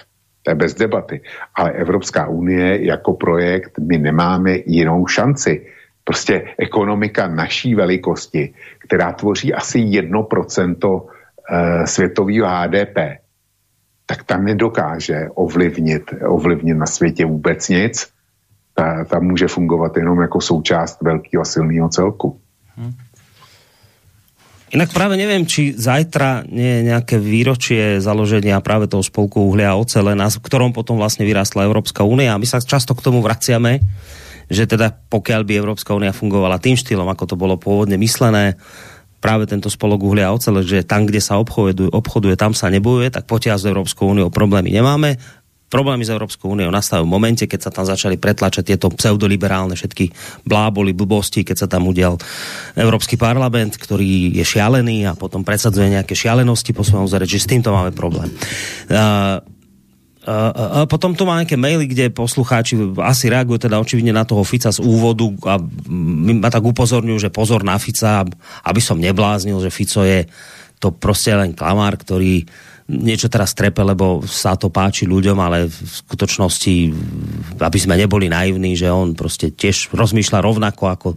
To 0.44 0.52
je 0.52 0.56
bez 0.56 0.74
debaty. 0.74 1.22
Ale 1.56 1.72
Evropská 1.72 2.28
unie 2.28 2.86
jako 2.86 3.14
projekt, 3.14 3.80
my 3.80 3.98
nemáme 3.98 4.58
jinou 4.66 5.08
šanci. 5.08 5.66
Prostě 6.04 6.44
ekonomika 6.58 7.28
naší 7.28 7.76
velikosti, 7.76 8.54
která 8.80 9.14
tvoří 9.14 9.54
asi 9.54 9.80
1% 9.80 11.10
eh, 11.52 11.88
světového 11.88 12.48
HDP, 12.48 12.98
tak 14.06 14.24
tam 14.24 14.46
nedokáže 14.46 15.30
ovlivnit, 15.36 16.04
ovlivnit 16.26 16.78
na 16.78 16.86
světě 16.86 17.26
vůbec 17.26 17.70
nic. 17.70 18.12
Ta, 18.74 19.04
ta 19.06 19.20
může 19.20 19.48
fungovat 19.48 19.98
jenom 19.98 20.22
jako 20.22 20.42
součást 20.42 21.02
velkého 21.02 21.46
silného 21.46 21.90
celku. 21.90 22.40
Hmm. 22.78 22.94
Inak 24.72 24.96
práve 24.96 25.20
neviem, 25.20 25.44
či 25.44 25.76
zajtra 25.76 26.48
nie 26.48 26.80
je 26.80 26.82
nejaké 26.96 27.20
výročie 27.20 28.00
založenia 28.00 28.64
práve 28.64 28.88
toho 28.88 29.04
spolku 29.04 29.44
uhlia 29.52 29.76
a 29.76 29.80
ocele, 29.80 30.16
na 30.16 30.32
ktorom 30.32 30.72
potom 30.72 30.96
vlastne 30.96 31.28
vyrástla 31.28 31.68
Európska 31.68 32.08
únia. 32.08 32.40
My 32.40 32.48
sa 32.48 32.64
často 32.64 32.96
k 32.96 33.04
tomu 33.04 33.20
vraciame, 33.20 33.84
že 34.48 34.64
teda 34.64 34.96
pokiaľ 35.12 35.44
by 35.44 35.54
Európska 35.60 35.92
únia 35.92 36.16
fungovala 36.16 36.64
tým 36.64 36.80
štýlom, 36.80 37.04
ako 37.12 37.24
to 37.28 37.36
bolo 37.36 37.60
pôvodne 37.60 38.00
myslené, 38.00 38.56
práve 39.20 39.44
tento 39.46 39.68
spolok 39.68 40.08
uhlia 40.08 40.32
a 40.32 40.36
ocele, 40.40 40.64
že 40.64 40.88
tam, 40.88 41.04
kde 41.04 41.20
sa 41.20 41.36
obchoduje, 41.38 41.92
obchoduje 41.92 42.40
tam 42.40 42.56
sa 42.56 42.72
nebojuje, 42.72 43.12
tak 43.12 43.28
potiaľ 43.28 43.60
s 43.60 43.68
Európskou 43.68 44.08
úniou 44.08 44.32
problémy 44.32 44.72
nemáme 44.72 45.20
problémy 45.72 46.04
s 46.04 46.12
Európskou 46.12 46.52
úniou 46.52 46.68
nastavujú 46.68 47.08
v 47.08 47.16
momente, 47.16 47.44
keď 47.48 47.60
sa 47.66 47.72
tam 47.72 47.88
začali 47.88 48.20
pretlačať 48.20 48.76
tieto 48.76 48.92
pseudoliberálne 48.92 49.74
všetky 49.74 50.12
bláboli, 50.44 50.92
blbosti, 50.92 51.48
keď 51.48 51.66
sa 51.66 51.68
tam 51.72 51.88
udial 51.88 52.20
Európsky 52.76 53.16
parlament, 53.16 53.80
ktorý 53.80 54.36
je 54.36 54.44
šialený 54.44 55.08
a 55.08 55.16
potom 55.16 55.48
presadzuje 55.48 55.96
nejaké 55.96 56.12
šialenosti 56.12 56.76
po 56.76 56.84
svojom 56.84 57.08
že 57.08 57.40
s 57.40 57.48
týmto 57.48 57.72
máme 57.72 57.96
problém. 57.96 58.28
Uh, 58.92 59.40
a 60.22 60.86
potom 60.86 61.18
tu 61.18 61.26
má 61.26 61.42
nejaké 61.42 61.58
maily, 61.58 61.90
kde 61.90 62.14
poslucháči 62.14 62.78
asi 63.02 63.26
reagujú 63.26 63.66
teda 63.66 63.82
očividne 63.82 64.14
na 64.14 64.22
toho 64.22 64.46
Fica 64.46 64.70
z 64.70 64.78
úvodu 64.78 65.26
a 65.50 65.58
ma 66.30 66.50
tak 66.54 66.62
upozorňujú, 66.62 67.18
že 67.18 67.34
pozor 67.34 67.66
na 67.66 67.74
Fica, 67.82 68.22
aby 68.62 68.82
som 68.86 69.02
nebláznil, 69.02 69.58
že 69.66 69.74
Fico 69.74 70.06
je 70.06 70.30
to 70.78 70.94
proste 70.94 71.34
len 71.34 71.58
klamár, 71.58 71.98
ktorý 71.98 72.46
niečo 72.92 73.32
teraz 73.32 73.56
trepe, 73.56 73.80
lebo 73.80 74.20
sa 74.28 74.60
to 74.60 74.68
páči 74.68 75.08
ľuďom, 75.08 75.38
ale 75.40 75.72
v 75.72 75.78
skutočnosti, 75.88 76.76
aby 77.58 77.80
sme 77.80 77.96
neboli 77.96 78.28
naivní, 78.28 78.76
že 78.76 78.92
on 78.92 79.16
proste 79.16 79.56
tiež 79.56 79.96
rozmýšľa 79.96 80.40
rovnako 80.44 80.84
ako 80.92 81.08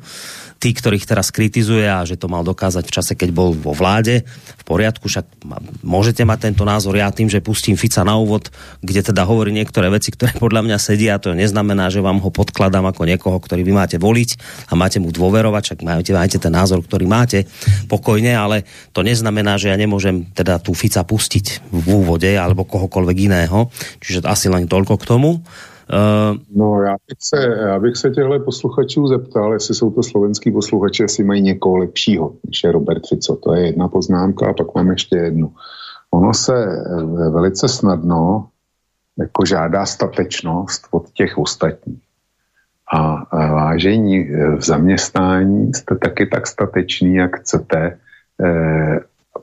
tí, 0.65 0.73
ktorých 0.73 1.05
teraz 1.05 1.29
kritizuje 1.29 1.85
a 1.85 2.09
že 2.09 2.17
to 2.17 2.33
mal 2.33 2.41
dokázať 2.41 2.89
v 2.89 2.95
čase, 2.97 3.13
keď 3.13 3.37
bol 3.37 3.53
vo 3.53 3.77
vláde. 3.77 4.25
V 4.25 4.65
poriadku, 4.65 5.13
však 5.13 5.45
môžete 5.85 6.25
mať 6.25 6.49
tento 6.49 6.65
názor. 6.65 6.97
Ja 6.97 7.13
tým, 7.13 7.29
že 7.29 7.45
pustím 7.45 7.77
Fica 7.77 8.01
na 8.01 8.17
úvod, 8.17 8.49
kde 8.81 9.05
teda 9.05 9.29
hovorí 9.29 9.53
niektoré 9.53 9.93
veci, 9.93 10.09
ktoré 10.09 10.33
podľa 10.45 10.65
mňa 10.65 10.79
sedia, 10.81 11.21
to 11.21 11.37
neznamená, 11.37 11.93
že 11.93 12.01
vám 12.01 12.25
ho 12.25 12.33
podkladám 12.33 12.89
ako 12.89 13.05
niekoho, 13.05 13.37
ktorý 13.37 13.61
vy 13.61 13.77
máte 13.77 14.01
voliť 14.01 14.31
a 14.69 14.73
máte 14.73 15.05
mu 15.05 15.13
dôverovať, 15.13 15.63
však 15.69 15.81
máte, 15.85 16.17
máte 16.17 16.41
ten 16.41 16.53
názor, 16.57 16.81
ktorý 16.81 17.05
máte 17.05 17.45
pokojne, 17.93 18.33
ale 18.33 18.65
to 18.97 19.05
neznamená, 19.05 19.61
že 19.61 19.69
ja 19.69 19.77
nemôžem 19.77 20.33
teda 20.33 20.57
tu 20.65 20.73
Fica 20.73 21.05
pustiť 21.05 21.69
v 21.69 21.87
úvode 21.93 22.33
alebo 22.33 22.65
kohokoľvek 22.65 23.17
iného. 23.29 23.69
Čiže 24.01 24.25
asi 24.25 24.49
len 24.49 24.65
toľko 24.65 24.97
k 24.97 25.05
tomu. 25.05 25.45
Uh, 25.93 26.39
no 26.55 26.83
já 26.83 26.97
bych, 27.09 27.19
se, 27.21 27.47
já 27.69 27.79
bych 27.79 27.97
se 27.97 28.11
těchto 28.11 28.41
posluchačů 28.41 29.07
zeptal, 29.07 29.53
jestli 29.53 29.75
jsou 29.75 29.91
to 29.91 30.03
slovenský 30.03 30.53
posluchači, 30.53 31.03
jestli 31.03 31.25
mají 31.25 31.43
někoho 31.43 31.77
lepšího, 31.77 32.35
než 32.47 32.65
je 32.65 32.73
Robert 32.73 33.03
Fico. 33.09 33.37
To 33.37 33.55
je 33.55 33.67
jedna 33.67 33.89
poznámka 33.89 34.51
a 34.51 34.53
pak 34.53 34.75
mám 34.75 34.91
ještě 34.91 35.17
jednu. 35.17 35.53
Ono 36.11 36.35
se 36.35 36.65
eh, 36.65 37.31
velice 37.31 37.69
snadno 37.69 38.49
jako 39.19 39.45
žádá 39.45 39.87
statečnost 39.87 40.87
od 40.91 41.11
těch 41.11 41.39
ostatních. 41.39 42.03
A 42.93 43.25
vážení 43.55 44.19
eh, 44.19 44.57
v 44.57 44.63
zaměstnání 44.65 45.75
jste 45.75 45.95
taky 45.95 46.27
tak 46.27 46.47
stateční, 46.47 47.15
jak 47.15 47.37
chcete, 47.37 47.99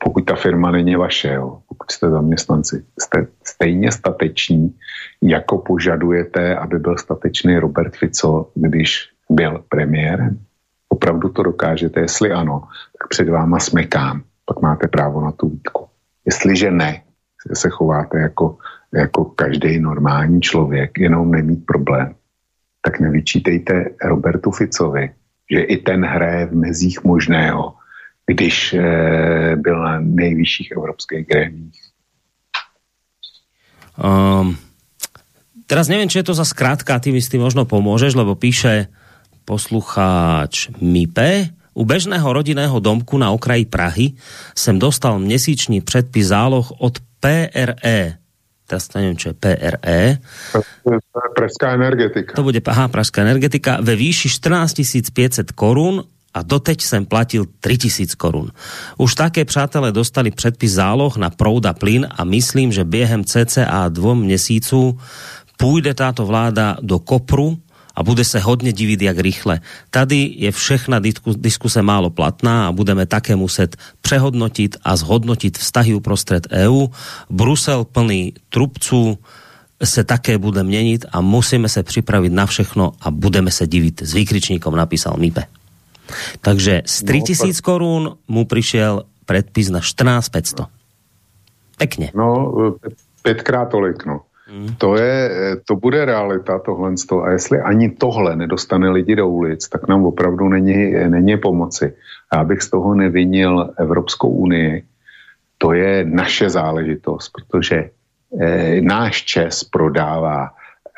pokud 0.04 0.26
ta 0.26 0.36
firma 0.36 0.72
není 0.72 0.96
vaše, 0.96 1.34
jo, 1.34 1.62
pokud 1.68 1.92
jste 1.92 2.10
zaměstnanci, 2.10 2.84
jste 3.00 3.28
stejně 3.44 3.92
stateční, 3.92 4.76
jako 5.22 5.58
požadujete, 5.58 6.56
aby 6.56 6.80
byl 6.80 6.98
statečný 6.98 7.60
Robert 7.60 7.96
Fico, 7.96 8.52
když 8.56 9.10
byl 9.30 9.64
premiérem? 9.70 10.40
Opravdu 10.90 11.30
to 11.30 11.44
dokážete? 11.44 12.00
Jestli 12.00 12.32
ano, 12.32 12.62
tak 13.00 13.08
před 13.10 13.30
váma 13.30 13.60
smekám. 13.60 14.24
Pak 14.46 14.62
máte 14.62 14.88
právo 14.88 15.22
na 15.22 15.32
tu 15.32 15.50
výtku. 15.50 15.86
Jestliže 16.26 16.72
ne, 16.72 17.02
se 17.54 17.70
chováte 17.70 18.20
jako, 18.20 18.58
jako 18.94 19.26
každý 19.26 19.80
normální 19.80 20.42
člověk, 20.42 21.00
jenom 21.00 21.32
nemít 21.32 21.66
problém, 21.66 22.16
tak 22.82 23.00
nevyčítejte 23.00 23.86
Robertu 24.04 24.52
Ficovi, 24.52 25.12
že 25.52 25.60
i 25.60 25.78
ten 25.78 26.06
hraje 26.06 26.46
v 26.46 26.56
mezích 26.56 27.04
možného, 27.04 27.74
když 28.34 28.74
eh, 28.74 29.56
byl 29.56 29.78
na 29.84 30.00
nejvyšších 30.00 30.72
evropských 30.72 31.28
grémích. 31.28 31.82
Um, 34.02 34.58
teraz 35.68 35.92
neviem, 35.92 36.08
či 36.08 36.24
je 36.24 36.28
to 36.32 36.34
za 36.34 36.48
skrátka, 36.48 36.98
ty 36.98 37.12
mi 37.12 37.22
s 37.22 37.30
tým 37.30 37.44
možno 37.44 37.68
pomôžeš, 37.68 38.16
lebo 38.16 38.40
píše 38.40 38.88
poslucháč 39.44 40.72
Mipe, 40.80 41.52
u 41.72 41.88
bežného 41.88 42.28
rodinného 42.28 42.80
domku 42.84 43.16
na 43.16 43.32
okraji 43.32 43.64
Prahy 43.66 44.12
sem 44.52 44.76
dostal 44.76 45.20
měsíčný 45.20 45.80
předpis 45.82 46.28
záloh 46.28 46.68
od 46.84 47.00
PRE. 47.20 48.20
Teraz 48.68 48.88
to 48.88 49.00
neviem, 49.00 49.20
čo 49.20 49.32
je 49.32 49.36
PRE. 49.36 50.20
Pražská 51.36 51.76
energetika. 51.76 52.36
To 52.36 52.44
bude, 52.44 52.60
aha, 52.64 52.88
Pražská 52.88 53.24
energetika 53.24 53.80
ve 53.84 53.96
výši 53.96 54.32
14 54.32 55.12
500 55.12 55.52
korún 55.52 56.04
a 56.34 56.42
doteď 56.42 56.82
sem 56.82 57.06
platil 57.06 57.46
3000 57.60 58.16
korun. 58.16 58.52
Už 58.98 59.16
také 59.16 59.46
přátelé 59.46 59.92
dostali 59.92 60.32
předpis 60.32 60.72
záloh 60.72 61.18
na 61.18 61.30
proud 61.30 61.66
a 61.66 61.74
plyn 61.74 62.08
a 62.12 62.24
myslím, 62.24 62.72
že 62.72 62.84
během 62.84 63.24
cca 63.26 63.90
dvom 63.90 64.20
měsíců 64.22 64.98
půjde 65.58 65.94
táto 65.94 66.26
vláda 66.26 66.78
do 66.82 67.00
kopru 67.00 67.58
a 67.96 68.04
bude 68.04 68.24
se 68.24 68.40
hodně 68.40 68.74
divit, 68.74 69.02
jak 69.02 69.20
rychle. 69.20 69.60
Tady 69.90 70.34
je 70.38 70.52
všechna 70.52 71.00
diskuse 71.36 71.82
málo 71.82 72.10
platná 72.10 72.68
a 72.68 72.72
budeme 72.72 73.06
také 73.06 73.36
muset 73.36 73.78
přehodnotit 74.02 74.78
a 74.84 74.96
zhodnotit 74.96 75.58
vztahy 75.58 75.94
uprostred 75.94 76.48
EU. 76.52 76.88
Brusel 77.30 77.84
plný 77.84 78.34
trubců 78.50 79.18
se 79.84 80.04
také 80.04 80.38
bude 80.38 80.64
měnit 80.64 81.06
a 81.12 81.22
musíme 81.22 81.70
se 81.70 81.84
připravit 81.84 82.34
na 82.34 82.46
všechno 82.46 82.92
a 83.02 83.12
budeme 83.12 83.52
se 83.52 83.68
divit. 83.68 84.02
S 84.02 84.14
výkričníkom 84.14 84.76
napísal 84.76 85.16
Mipe. 85.18 85.61
Takže 86.42 86.82
z 86.86 87.04
3000 87.04 87.48
no, 87.48 87.64
korún 87.64 88.04
mu 88.28 88.46
prišiel 88.46 89.08
predpis 89.26 89.70
na 89.70 89.80
14 89.80 90.30
500. 90.30 90.68
Pekne. 91.78 92.08
No, 92.14 92.52
pětkrát 93.24 93.70
tolik, 93.70 94.06
no. 94.06 94.22
Hmm. 94.52 94.76
To, 94.78 94.96
je, 95.00 95.30
to 95.66 95.76
bude 95.76 96.06
realita 96.06 96.60
tohle. 96.60 96.94
A 97.24 97.30
jestli 97.32 97.60
ani 97.60 97.90
tohle 97.90 98.36
nedostane 98.36 98.90
lidi 98.90 99.16
do 99.16 99.28
ulic, 99.28 99.70
tak 99.70 99.88
nám 99.88 100.06
opravdu 100.06 100.50
není, 100.50 100.92
není 100.92 101.38
pomoci. 101.38 101.94
Já 102.34 102.44
bych 102.44 102.62
z 102.62 102.70
toho 102.70 102.96
nevinil 102.96 103.74
Evropskou 103.78 104.30
unii. 104.30 104.84
To 105.58 105.74
je 105.74 106.06
naše 106.06 106.50
záležitost, 106.50 107.32
protože 107.32 107.90
eh, 108.42 108.82
náš 108.82 109.24
Čes 109.24 109.64
prodává 109.64 110.50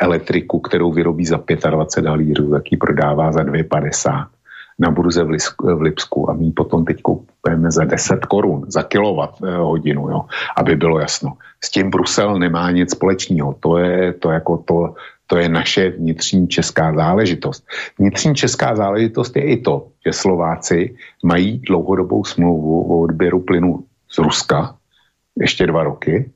elektriku, 0.02 0.60
kterou 0.60 0.92
vyrobí 0.92 1.26
za 1.26 1.44
25 1.70 2.10
halírů, 2.10 2.52
tak 2.52 2.72
ji 2.72 2.78
prodává 2.78 3.32
za 3.32 3.44
2,50 3.44 4.28
na 4.80 4.92
burze 4.92 5.24
v, 5.24 5.30
Lisku, 5.30 5.76
v 5.76 5.82
Lipsku 5.82 6.30
a 6.30 6.34
my 6.34 6.52
potom 6.52 6.86
teď 6.86 7.02
koupíme 7.02 7.72
za 7.72 7.84
10 7.84 8.26
korun 8.26 8.66
za 8.68 8.84
kilowatt 8.84 9.42
eh, 9.44 9.56
hodinu, 9.56 10.10
jo, 10.10 10.26
aby 10.58 10.76
bylo 10.76 11.00
jasno. 11.00 11.38
S 11.64 11.72
tím 11.72 11.90
Brusel 11.90 12.40
nemá 12.40 12.72
nic 12.72 12.92
společného. 12.92 13.56
To 13.60 13.78
je 13.78 14.14
to 14.14 14.32
jako 14.32 14.58
to, 14.58 14.96
To 15.28 15.38
je 15.38 15.50
naše 15.50 15.90
vnitřní 15.90 16.48
česká 16.48 16.94
záležitost. 16.94 17.66
Vnitřní 18.00 18.36
česká 18.36 18.76
záležitost 18.76 19.36
je 19.36 19.44
i 19.44 19.58
to, 19.62 19.88
že 20.06 20.14
Slováci 20.14 20.96
mají 21.24 21.60
dlouhodobou 21.60 22.24
smlouvu 22.24 22.84
o 22.84 23.02
odběru 23.02 23.40
plynu 23.40 23.84
z 24.12 24.18
Ruska, 24.18 24.76
ještě 25.40 25.68
dva 25.68 25.84
roky, 25.84 26.30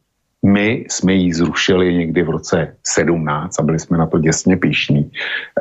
my 0.46 0.86
jsme 0.90 1.14
ji 1.14 1.34
zrušili 1.34 1.94
někdy 1.94 2.24
v 2.24 2.30
roce 2.30 2.76
17 2.84 3.60
a 3.60 3.64
byli 3.64 3.80
jsme 3.80 3.98
na 3.98 4.06
to 4.06 4.20
děsně 4.20 4.58
píšní, 4.58 5.12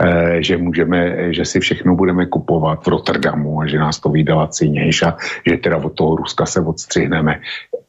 eh, 0.01 0.43
že 0.43 0.57
můžeme, 0.57 1.33
že 1.33 1.45
si 1.45 1.61
všechno 1.61 1.97
budeme 1.97 2.27
kupovat 2.27 2.85
v 2.85 2.89
Rotterdamu 2.89 3.61
a 3.61 3.67
že 3.67 3.79
nás 3.79 4.01
to 4.01 4.09
vydala 4.09 4.43
lacinějš 4.43 5.03
a 5.03 5.17
že 5.47 5.57
teda 5.57 5.77
od 5.77 5.95
toho 5.95 6.17
Ruska 6.17 6.47
se 6.47 6.61
odstřihneme. 6.61 7.41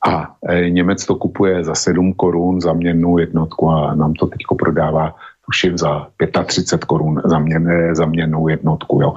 A 0.08 0.36
eh, 0.48 0.70
Němec 0.70 1.06
to 1.06 1.16
kupuje 1.16 1.64
za 1.64 1.76
7 1.76 2.14
korun 2.14 2.62
za 2.62 2.74
měrnou 2.74 3.18
jednotku 3.18 3.70
a 3.70 3.96
nám 3.96 4.14
to 4.14 4.28
teď 4.28 4.42
prodává 4.60 5.16
tuším 5.46 5.78
za 5.78 6.08
35 6.46 6.86
korun 6.86 7.22
za, 7.26 7.40
měn, 7.40 7.68
eh, 7.68 7.96
za 7.96 8.06
měrnou 8.06 8.48
jednotku. 8.48 9.02
Jo. 9.02 9.16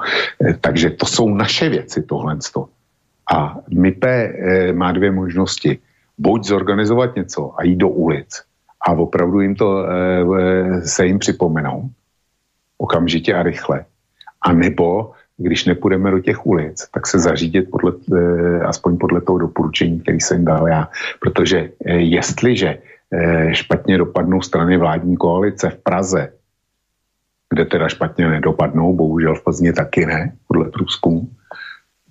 Takže 0.60 0.90
to 0.90 1.06
jsou 1.06 1.34
naše 1.34 1.68
věci, 1.68 2.02
tohle. 2.02 2.38
A 3.30 3.56
MIPE 3.70 4.32
má 4.72 4.92
dvě 4.92 5.10
možnosti 5.12 5.78
buď 6.20 6.44
zorganizovat 6.44 7.16
něco 7.16 7.54
a 7.56 7.64
jít 7.64 7.76
do 7.76 7.88
ulic 7.88 8.42
a 8.80 8.92
opravdu 8.92 9.40
jim 9.40 9.54
to 9.54 9.84
e, 9.84 10.82
se 10.82 11.06
jim 11.06 11.18
připomenou 11.18 11.90
okamžitě 12.78 13.34
a 13.34 13.42
rychle. 13.42 13.84
A 14.42 14.52
nebo 14.52 15.12
když 15.36 15.64
nepůjdeme 15.64 16.10
do 16.10 16.18
těch 16.20 16.46
ulic, 16.46 16.88
tak 16.94 17.06
se 17.06 17.18
zařídit 17.18 17.70
podle, 17.70 17.92
e, 18.12 18.60
aspoň 18.60 18.98
podle 18.98 19.20
toho 19.20 19.38
doporučení, 19.38 20.00
který 20.00 20.20
jsem 20.20 20.44
dal 20.44 20.68
já. 20.68 20.88
Protože 21.20 21.70
jestliže 21.86 22.78
špatně 23.52 23.98
dopadnou 23.98 24.42
strany 24.42 24.78
vládní 24.78 25.16
koalice 25.16 25.70
v 25.70 25.82
Praze, 25.82 26.32
kde 27.50 27.64
teda 27.64 27.88
špatně 27.88 28.28
nedopadnou, 28.28 28.96
bohužel 28.96 29.34
v 29.34 29.44
Plzně 29.44 29.72
taky 29.72 30.06
ne, 30.06 30.32
podle 30.48 30.70
průzkumu, 30.70 31.28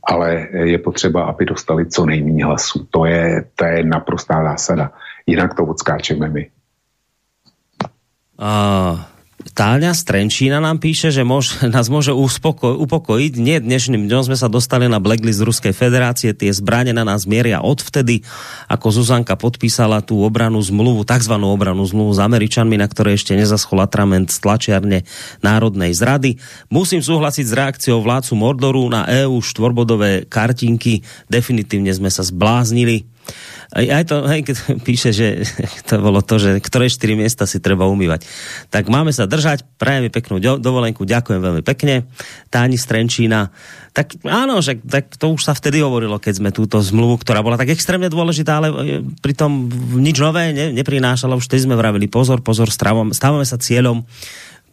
ale 0.09 0.47
je 0.53 0.77
potřeba, 0.77 1.23
aby 1.23 1.45
dostali 1.45 1.85
co 1.85 2.05
nejméně 2.05 2.45
hlasů. 2.45 2.87
To 2.89 3.05
je, 3.05 3.45
to 3.55 3.65
je 3.65 3.83
naprostá 3.83 4.43
zásada. 4.43 4.91
Jinak 5.25 5.53
to 5.55 5.65
odskáčeme 5.65 6.29
my. 6.29 6.49
Uh, 8.41 8.99
Táňa 9.39 9.95
Strenčína 9.95 10.59
nám 10.59 10.83
píše, 10.83 11.15
že 11.15 11.23
mož, 11.23 11.63
nás 11.75 11.87
môže 11.87 12.11
uspoko, 12.11 12.75
upokojiť. 12.75 13.33
Nie 13.39 13.63
dnešným 13.63 14.11
dňom 14.11 14.27
sme 14.27 14.35
sa 14.35 14.51
dostali 14.51 14.91
na 14.91 14.99
blacklist 14.99 15.39
Ruskej 15.39 15.71
federácie, 15.71 16.35
tie 16.35 16.51
zbranie 16.51 16.91
na 16.91 17.07
nás 17.07 17.23
mieria 17.23 17.63
odvtedy, 17.63 18.27
ako 18.67 18.91
Zuzanka 18.91 19.39
podpísala 19.39 20.03
tú 20.03 20.27
obranú 20.27 20.59
zmluvu, 20.59 21.07
tzv. 21.07 21.39
obranú 21.39 21.87
zmluvu 21.87 22.11
s 22.11 22.19
Američanmi, 22.19 22.75
na 22.75 22.91
ktorej 22.91 23.23
ešte 23.23 23.39
nezaschol 23.39 23.79
atrament 23.79 24.27
z 24.27 24.43
tlačiarne 24.43 25.07
národnej 25.39 25.95
zrady. 25.95 26.35
Musím 26.67 26.99
súhlasiť 26.99 27.45
s 27.47 27.55
reakciou 27.55 28.03
vládcu 28.03 28.35
Mordoru 28.35 28.91
na 28.91 29.07
EU 29.23 29.39
štvorbodové 29.39 30.27
kartinky. 30.27 30.99
Definitívne 31.31 31.95
sme 31.95 32.11
sa 32.11 32.27
zbláznili. 32.27 33.07
Aj, 33.69 33.85
aj 33.85 34.03
to, 34.09 34.25
hej, 34.25 34.41
keď 34.49 34.55
píše, 34.87 35.09
že 35.13 35.45
to 35.89 36.01
bolo 36.01 36.25
to, 36.25 36.41
že 36.41 36.57
ktoré 36.57 36.89
štyri 36.89 37.13
miesta 37.13 37.45
si 37.45 37.61
treba 37.61 37.85
umývať. 37.85 38.25
Tak 38.73 38.89
máme 38.89 39.13
sa 39.13 39.29
držať, 39.29 39.65
prajem 39.77 40.09
mi 40.09 40.11
peknú 40.11 40.41
dovolenku, 40.41 41.05
ďakujem 41.05 41.41
veľmi 41.41 41.61
pekne. 41.61 42.09
Táni 42.49 42.81
Strenčína, 42.81 43.53
tak 43.93 44.17
áno, 44.25 44.61
že 44.65 44.81
tak 44.81 45.13
to 45.17 45.37
už 45.37 45.45
sa 45.45 45.53
vtedy 45.53 45.85
hovorilo, 45.85 46.17
keď 46.17 46.41
sme 46.41 46.49
túto 46.49 46.81
zmluvu, 46.81 47.21
ktorá 47.21 47.45
bola 47.45 47.61
tak 47.61 47.69
extrémne 47.69 48.09
dôležitá, 48.09 48.57
ale 48.57 48.67
e, 48.69 48.75
pritom 49.21 49.69
nič 50.01 50.17
nové 50.17 50.49
ne, 50.49 50.73
neprinášala, 50.73 51.37
už 51.37 51.45
vtedy 51.45 51.69
sme 51.69 51.77
vravili, 51.77 52.09
pozor, 52.09 52.41
pozor, 52.41 52.73
stávame, 52.73 53.13
stávame 53.13 53.45
sa 53.45 53.61
cieľom 53.61 54.05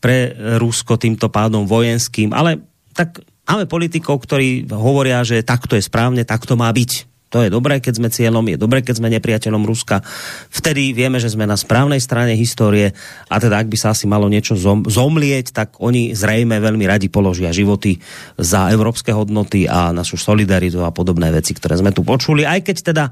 pre 0.01 0.33
Rusko 0.61 1.01
týmto 1.01 1.29
pádom 1.33 1.65
vojenským, 1.69 2.33
ale 2.33 2.65
tak 2.93 3.21
máme 3.49 3.69
politikov, 3.69 4.25
ktorí 4.25 4.69
hovoria, 4.73 5.25
že 5.25 5.45
takto 5.45 5.77
je 5.77 5.85
správne, 5.85 6.25
takto 6.25 6.57
má 6.57 6.69
byť 6.73 7.16
to 7.27 7.43
je 7.43 7.51
dobré, 7.51 7.83
keď 7.83 7.99
sme 7.99 8.09
cieľom, 8.09 8.47
je 8.47 8.55
dobré, 8.55 8.87
keď 8.87 9.03
sme 9.03 9.11
nepriateľom 9.11 9.67
Ruska. 9.67 9.99
Vtedy 10.47 10.95
vieme, 10.95 11.19
že 11.19 11.35
sme 11.35 11.43
na 11.43 11.59
správnej 11.59 11.99
strane 11.99 12.39
histórie 12.39 12.95
a 13.27 13.37
teda 13.43 13.59
ak 13.59 13.67
by 13.67 13.77
sa 13.77 13.91
asi 13.91 14.07
malo 14.07 14.31
niečo 14.31 14.55
zom, 14.55 14.87
zomlieť, 14.87 15.51
tak 15.51 15.69
oni 15.83 16.15
zrejme 16.15 16.55
veľmi 16.63 16.87
radi 16.87 17.11
položia 17.11 17.51
životy 17.51 17.99
za 18.39 18.71
európske 18.71 19.11
hodnoty 19.11 19.67
a 19.67 19.91
našu 19.91 20.15
solidaritu 20.15 20.87
a 20.87 20.95
podobné 20.95 21.35
veci, 21.35 21.51
ktoré 21.51 21.75
sme 21.75 21.91
tu 21.91 22.07
počuli. 22.07 22.47
Aj 22.47 22.63
keď 22.63 22.77
teda 22.95 23.05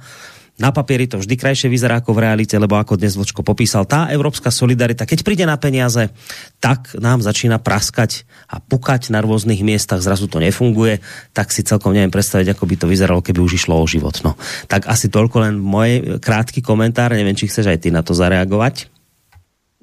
na 0.55 0.71
papieri 0.71 1.11
to 1.11 1.19
vždy 1.19 1.35
krajšie 1.35 1.67
vyzerá 1.67 1.99
ako 1.99 2.15
v 2.15 2.31
realite, 2.31 2.55
lebo 2.55 2.79
ako 2.79 2.95
dnes 2.95 3.19
Vlčko 3.19 3.43
popísal, 3.43 3.91
tá 3.91 4.07
európska 4.15 4.55
solidarita, 4.55 5.03
keď 5.03 5.27
príde 5.27 5.45
na 5.51 5.59
peniaze, 5.59 6.15
tak 6.63 6.95
nám 6.95 7.27
začína 7.27 7.59
praskať 7.59 8.23
a 8.47 8.63
pukať 8.63 9.11
na 9.11 9.19
rôznych 9.19 9.67
miestach, 9.67 9.99
zrazu 9.99 10.31
to 10.31 10.39
nefunguje, 10.39 11.03
tak 11.35 11.51
si 11.51 11.67
celkom 11.67 11.91
neviem 11.91 12.15
predstaviť, 12.15 12.55
ako 12.55 12.65
by 12.71 12.75
to 12.79 12.87
vyzeralo, 12.87 13.19
keby 13.19 13.43
už 13.43 13.67
išlo 13.67 13.83
o 13.83 13.87
život. 13.91 14.15
No. 14.23 14.39
Tak 14.71 14.87
asi 14.87 15.11
toľko 15.11 15.43
len 15.43 15.59
môj 15.59 16.23
krátky 16.23 16.63
komentár, 16.63 17.11
neviem, 17.11 17.35
či 17.35 17.51
chceš 17.51 17.75
aj 17.75 17.79
ty 17.83 17.89
na 17.91 18.07
to 18.07 18.15
zareagovať. 18.15 18.94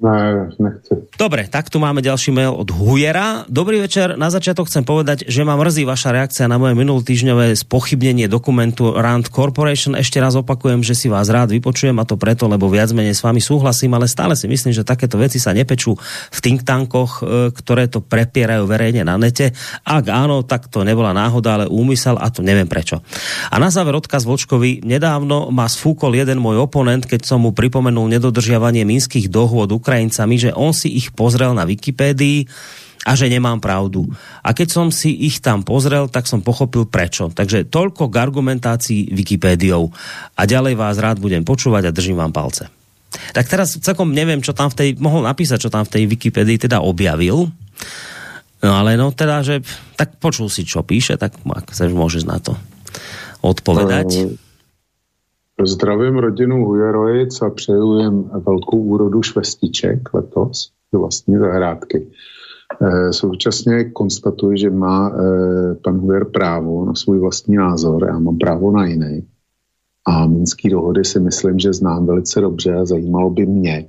Ne, 0.02 0.50
nechci. 0.58 1.14
Dobre, 1.14 1.46
tak 1.46 1.70
tu 1.70 1.78
máme 1.78 2.02
ďalší 2.02 2.34
mail 2.34 2.50
od 2.50 2.74
Hujera. 2.74 3.46
Dobrý 3.46 3.78
večer, 3.78 4.18
na 4.18 4.34
začiatok 4.34 4.66
chcem 4.66 4.82
povedať, 4.82 5.30
že 5.30 5.46
ma 5.46 5.54
mrzí 5.54 5.86
vaša 5.86 6.10
reakcia 6.10 6.50
na 6.50 6.58
moje 6.58 6.74
minulotýžňové 6.74 7.54
spochybnenie 7.54 8.26
dokumentu 8.26 8.98
Rand 8.98 9.30
Corporation. 9.30 9.94
Ešte 9.94 10.18
raz 10.18 10.34
opakujem, 10.34 10.82
že 10.82 10.98
si 10.98 11.06
vás 11.06 11.30
rád 11.30 11.54
vypočujem 11.54 11.94
a 12.02 12.04
to 12.04 12.18
preto, 12.18 12.50
lebo 12.50 12.66
viac 12.66 12.90
menej 12.90 13.14
s 13.14 13.22
vami 13.22 13.38
súhlasím, 13.38 13.94
ale 13.94 14.10
stále 14.10 14.34
si 14.34 14.50
myslím, 14.50 14.74
že 14.74 14.82
takéto 14.82 15.22
veci 15.22 15.38
sa 15.38 15.54
nepečú 15.54 15.94
v 16.34 16.38
think 16.42 16.66
tankoch, 16.66 17.22
e, 17.22 17.54
ktoré 17.54 17.86
to 17.86 18.02
prepierajú 18.02 18.66
verejne 18.66 19.06
na 19.06 19.14
nete. 19.14 19.54
Ak 19.86 20.10
áno, 20.10 20.42
tak 20.42 20.66
to 20.66 20.82
nebola 20.82 21.14
náhoda, 21.14 21.62
ale 21.62 21.70
úmysel 21.70 22.18
a 22.18 22.26
to 22.26 22.42
neviem 22.42 22.66
prečo. 22.66 23.06
A 23.54 23.62
na 23.62 23.70
záver 23.70 23.94
odkaz 23.94 24.26
Vočkovi. 24.26 24.82
Nedávno 24.82 25.54
ma 25.54 25.70
sfúkol 25.70 26.18
jeden 26.18 26.42
môj 26.42 26.66
oponent, 26.66 27.06
keď 27.06 27.22
som 27.22 27.46
mu 27.46 27.54
pripomenul 27.54 28.10
nedodržiavanie 28.10 28.82
minských 28.82 29.30
dohôd 29.30 29.70
Ukrajincami, 29.92 30.40
že 30.40 30.56
on 30.56 30.72
si 30.72 30.88
ich 30.88 31.12
pozrel 31.12 31.52
na 31.52 31.68
Wikipédii 31.68 32.48
a 33.04 33.12
že 33.12 33.28
nemám 33.28 33.60
pravdu. 33.60 34.08
A 34.40 34.56
keď 34.56 34.72
som 34.72 34.88
si 34.88 35.12
ich 35.28 35.44
tam 35.44 35.60
pozrel, 35.60 36.08
tak 36.08 36.24
som 36.24 36.40
pochopil 36.40 36.88
prečo. 36.88 37.28
Takže 37.28 37.68
toľko 37.68 38.08
k 38.08 38.16
argumentácii 38.16 39.12
Wikipédiou. 39.12 39.92
A 40.32 40.48
ďalej 40.48 40.80
vás 40.80 40.96
rád 40.96 41.20
budem 41.20 41.44
počúvať 41.44 41.92
a 41.92 41.94
držím 41.94 42.16
vám 42.16 42.32
palce. 42.32 42.72
Tak 43.36 43.52
teraz 43.52 43.76
celkom 43.84 44.16
neviem, 44.16 44.40
čo 44.40 44.56
tam 44.56 44.72
v 44.72 44.80
tej, 44.80 44.88
mohol 44.96 45.28
napísať, 45.28 45.68
čo 45.68 45.68
tam 45.68 45.84
v 45.84 45.92
tej 45.92 46.04
Wikipédii 46.08 46.56
teda 46.56 46.80
objavil. 46.80 47.52
No 48.64 48.72
ale 48.72 48.96
no 48.96 49.12
teda, 49.12 49.44
že 49.44 49.60
tak 50.00 50.16
počul 50.16 50.48
si, 50.48 50.64
čo 50.64 50.80
píše, 50.80 51.20
tak 51.20 51.36
ak 51.36 51.68
chceš, 51.68 51.92
môžeš 51.92 52.24
na 52.24 52.40
to 52.40 52.56
odpovedať. 53.44 54.08
Uh 54.08 54.51
Zdravím 55.60 56.18
rodinu 56.18 56.64
Hujerojic 56.64 57.42
a 57.42 57.50
přeju 57.50 57.98
jim 57.98 58.22
velkou 58.22 58.78
úrodu 58.78 59.22
švestiček 59.22 60.14
letos 60.14 60.72
do 60.92 60.98
vlastní 60.98 61.38
zahrádky. 61.38 62.06
E, 62.80 63.12
současně 63.12 63.84
konstatuji, 63.84 64.58
že 64.58 64.70
má 64.70 65.08
e, 65.08 65.74
pan 65.74 65.98
Hujer 65.98 66.24
právo 66.24 66.84
na 66.84 66.94
svůj 66.94 67.18
vlastní 67.18 67.56
názor, 67.56 68.04
já 68.08 68.18
mám 68.18 68.38
právo 68.38 68.72
na 68.72 68.86
jiný. 68.86 69.26
A 70.06 70.26
minský 70.26 70.68
dohody 70.68 71.04
si 71.04 71.20
myslím, 71.20 71.58
že 71.58 71.72
znám 71.72 72.06
velice 72.06 72.40
dobře 72.40 72.74
a 72.74 72.84
zajímalo 72.84 73.30
by 73.30 73.46
mě, 73.46 73.88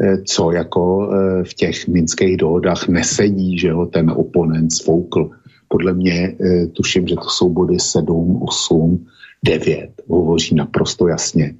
e, 0.00 0.22
co 0.22 0.52
jako 0.52 1.10
v 1.42 1.54
těch 1.54 1.88
minských 1.88 2.36
dohodách 2.36 2.88
nesedí, 2.88 3.58
že 3.58 3.72
ho 3.72 3.86
ten 3.86 4.10
oponent 4.10 4.72
svoukl. 4.72 5.30
Podle 5.68 5.92
mě 5.92 6.36
tuším, 6.72 7.06
že 7.06 7.14
to 7.14 7.28
jsou 7.28 7.48
body 7.50 7.78
7, 7.80 8.42
8, 8.42 9.06
9 9.44 9.90
hovoří 10.08 10.54
naprosto 10.54 11.08
jasně. 11.08 11.54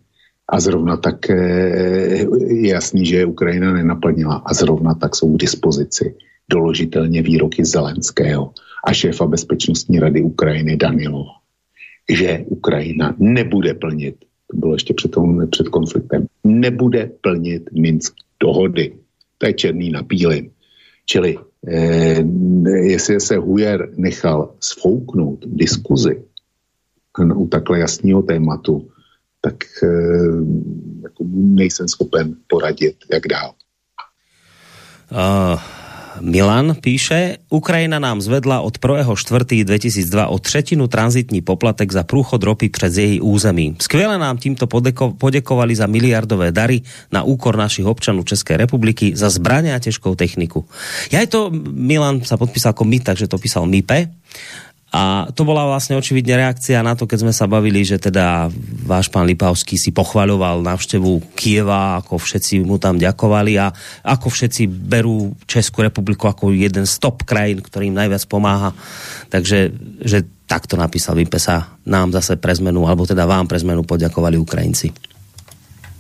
A 0.49 0.61
zrovna 0.61 0.97
tak 0.97 1.31
eh, 1.31 1.37
je 2.49 2.69
jasný, 2.69 3.07
že 3.07 3.27
Ukrajina 3.27 3.73
nenaplnila. 3.73 4.43
A 4.47 4.55
zrovna 4.55 4.95
tak 4.95 5.17
jsou 5.17 5.37
k 5.37 5.41
dispozici 5.41 6.15
doložitelně 6.51 7.23
výroky 7.23 7.65
Zelenského 7.65 8.53
a 8.85 8.93
šéfa 8.93 9.27
Bezpečnostní 9.27 10.01
rady 10.01 10.23
Ukrajiny 10.23 10.77
Danilova, 10.77 11.41
že 12.09 12.45
Ukrajina 12.49 13.17
nebude 13.19 13.75
plnit, 13.75 14.17
to 14.51 14.57
bylo 14.57 14.73
ještě 14.75 14.95
před, 14.95 15.11
tom, 15.11 15.49
před 15.51 15.69
konfliktem, 15.69 16.27
nebude 16.45 17.11
plnit 17.21 17.73
Minsk 17.73 18.15
dohody. 18.41 18.93
To 19.39 19.47
je 19.47 19.53
černý 19.53 19.91
na 19.91 20.03
bílým. 20.03 20.51
Čili 21.07 21.37
eh, 21.69 22.25
jestli 22.85 23.21
se 23.21 23.37
Hujer 23.37 23.89
nechal 23.97 24.55
sfouknout 24.61 25.45
diskuzi 25.47 26.23
u 27.19 27.47
takhle 27.49 27.79
jasného 27.79 28.23
tématu, 28.23 28.89
tak 29.41 29.65
e, 29.83 29.87
jako 31.03 31.25
nejsem 31.35 31.89
schopen 31.89 32.35
poradit, 32.47 32.97
jak 33.13 33.29
dál. 33.29 33.55
Uh, 35.13 35.61
Milan 36.21 36.79
píše, 36.79 37.43
Ukrajina 37.51 37.99
nám 37.99 38.23
zvedla 38.23 38.63
od 38.63 38.79
1.4.2002 38.79 40.31
o 40.31 40.39
tretinu 40.39 40.87
tranzitní 40.87 41.43
poplatek 41.43 41.93
za 41.93 42.03
prúchod 42.07 42.43
ropy 42.43 42.69
přes 42.71 42.97
jej 42.97 43.19
území. 43.23 43.77
Skvěle 43.83 44.19
nám 44.19 44.39
týmto 44.39 44.67
podeko- 44.67 45.15
podekovali 45.19 45.75
za 45.75 45.87
miliardové 45.87 46.53
dary 46.53 46.83
na 47.11 47.23
úkor 47.23 47.59
našich 47.59 47.87
občanov 47.87 48.31
Českej 48.31 48.57
republiky 48.57 49.13
za 49.17 49.27
zbrania 49.31 49.75
a 49.75 49.83
ťažkou 49.83 50.15
techniku. 50.15 50.67
Ja 51.11 51.23
to, 51.27 51.51
Milan 51.75 52.23
sa 52.23 52.39
podpísal 52.39 52.75
ako 52.75 52.87
my, 52.87 52.99
takže 53.03 53.27
to 53.27 53.39
písal 53.39 53.67
MIPE. 53.67 54.15
A 54.95 55.27
to 55.35 55.43
bola 55.43 55.67
vlastne 55.67 55.99
očividne 55.99 56.39
reakcia 56.39 56.79
na 56.79 56.95
to, 56.95 57.11
keď 57.11 57.27
sme 57.27 57.35
sa 57.35 57.51
bavili, 57.51 57.83
že 57.83 57.99
teda 57.99 58.47
váš 58.87 59.11
pán 59.11 59.27
Lipavský 59.27 59.75
si 59.75 59.91
pochvaľoval 59.91 60.63
návštevu 60.63 61.35
Kieva, 61.35 61.99
ako 61.99 62.23
všetci 62.23 62.63
mu 62.63 62.79
tam 62.79 63.03
ďakovali 63.03 63.59
a 63.59 63.75
ako 64.07 64.31
všetci 64.31 64.71
berú 64.71 65.35
Českú 65.51 65.83
republiku 65.83 66.31
ako 66.31 66.55
jeden 66.55 66.87
z 66.87 66.95
top 67.03 67.27
krajín, 67.27 67.59
ktorým 67.59 67.91
najviac 67.91 68.23
pomáha. 68.31 68.71
Takže 69.35 69.75
že 69.99 70.31
takto 70.47 70.79
napísal 70.79 71.19
Vypesa 71.19 71.75
nám 71.91 72.15
zase 72.15 72.39
pre 72.39 72.55
zmenu, 72.55 72.87
alebo 72.87 73.03
teda 73.03 73.27
vám 73.27 73.51
pre 73.51 73.59
zmenu 73.59 73.83
poďakovali 73.83 74.39
Ukrajinci. 74.39 74.95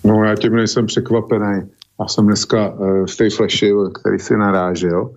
No 0.07 0.25
já 0.25 0.37
tím 0.37 0.55
nejsem 0.55 0.87
překvapený. 0.87 1.67
Já 2.01 2.07
jsem 2.07 2.27
dneska 2.27 2.71
uh, 2.71 3.07
v 3.07 3.17
té 3.17 3.31
fleši, 3.31 3.73
který 3.95 4.19
si 4.19 4.37
narážel, 4.37 5.11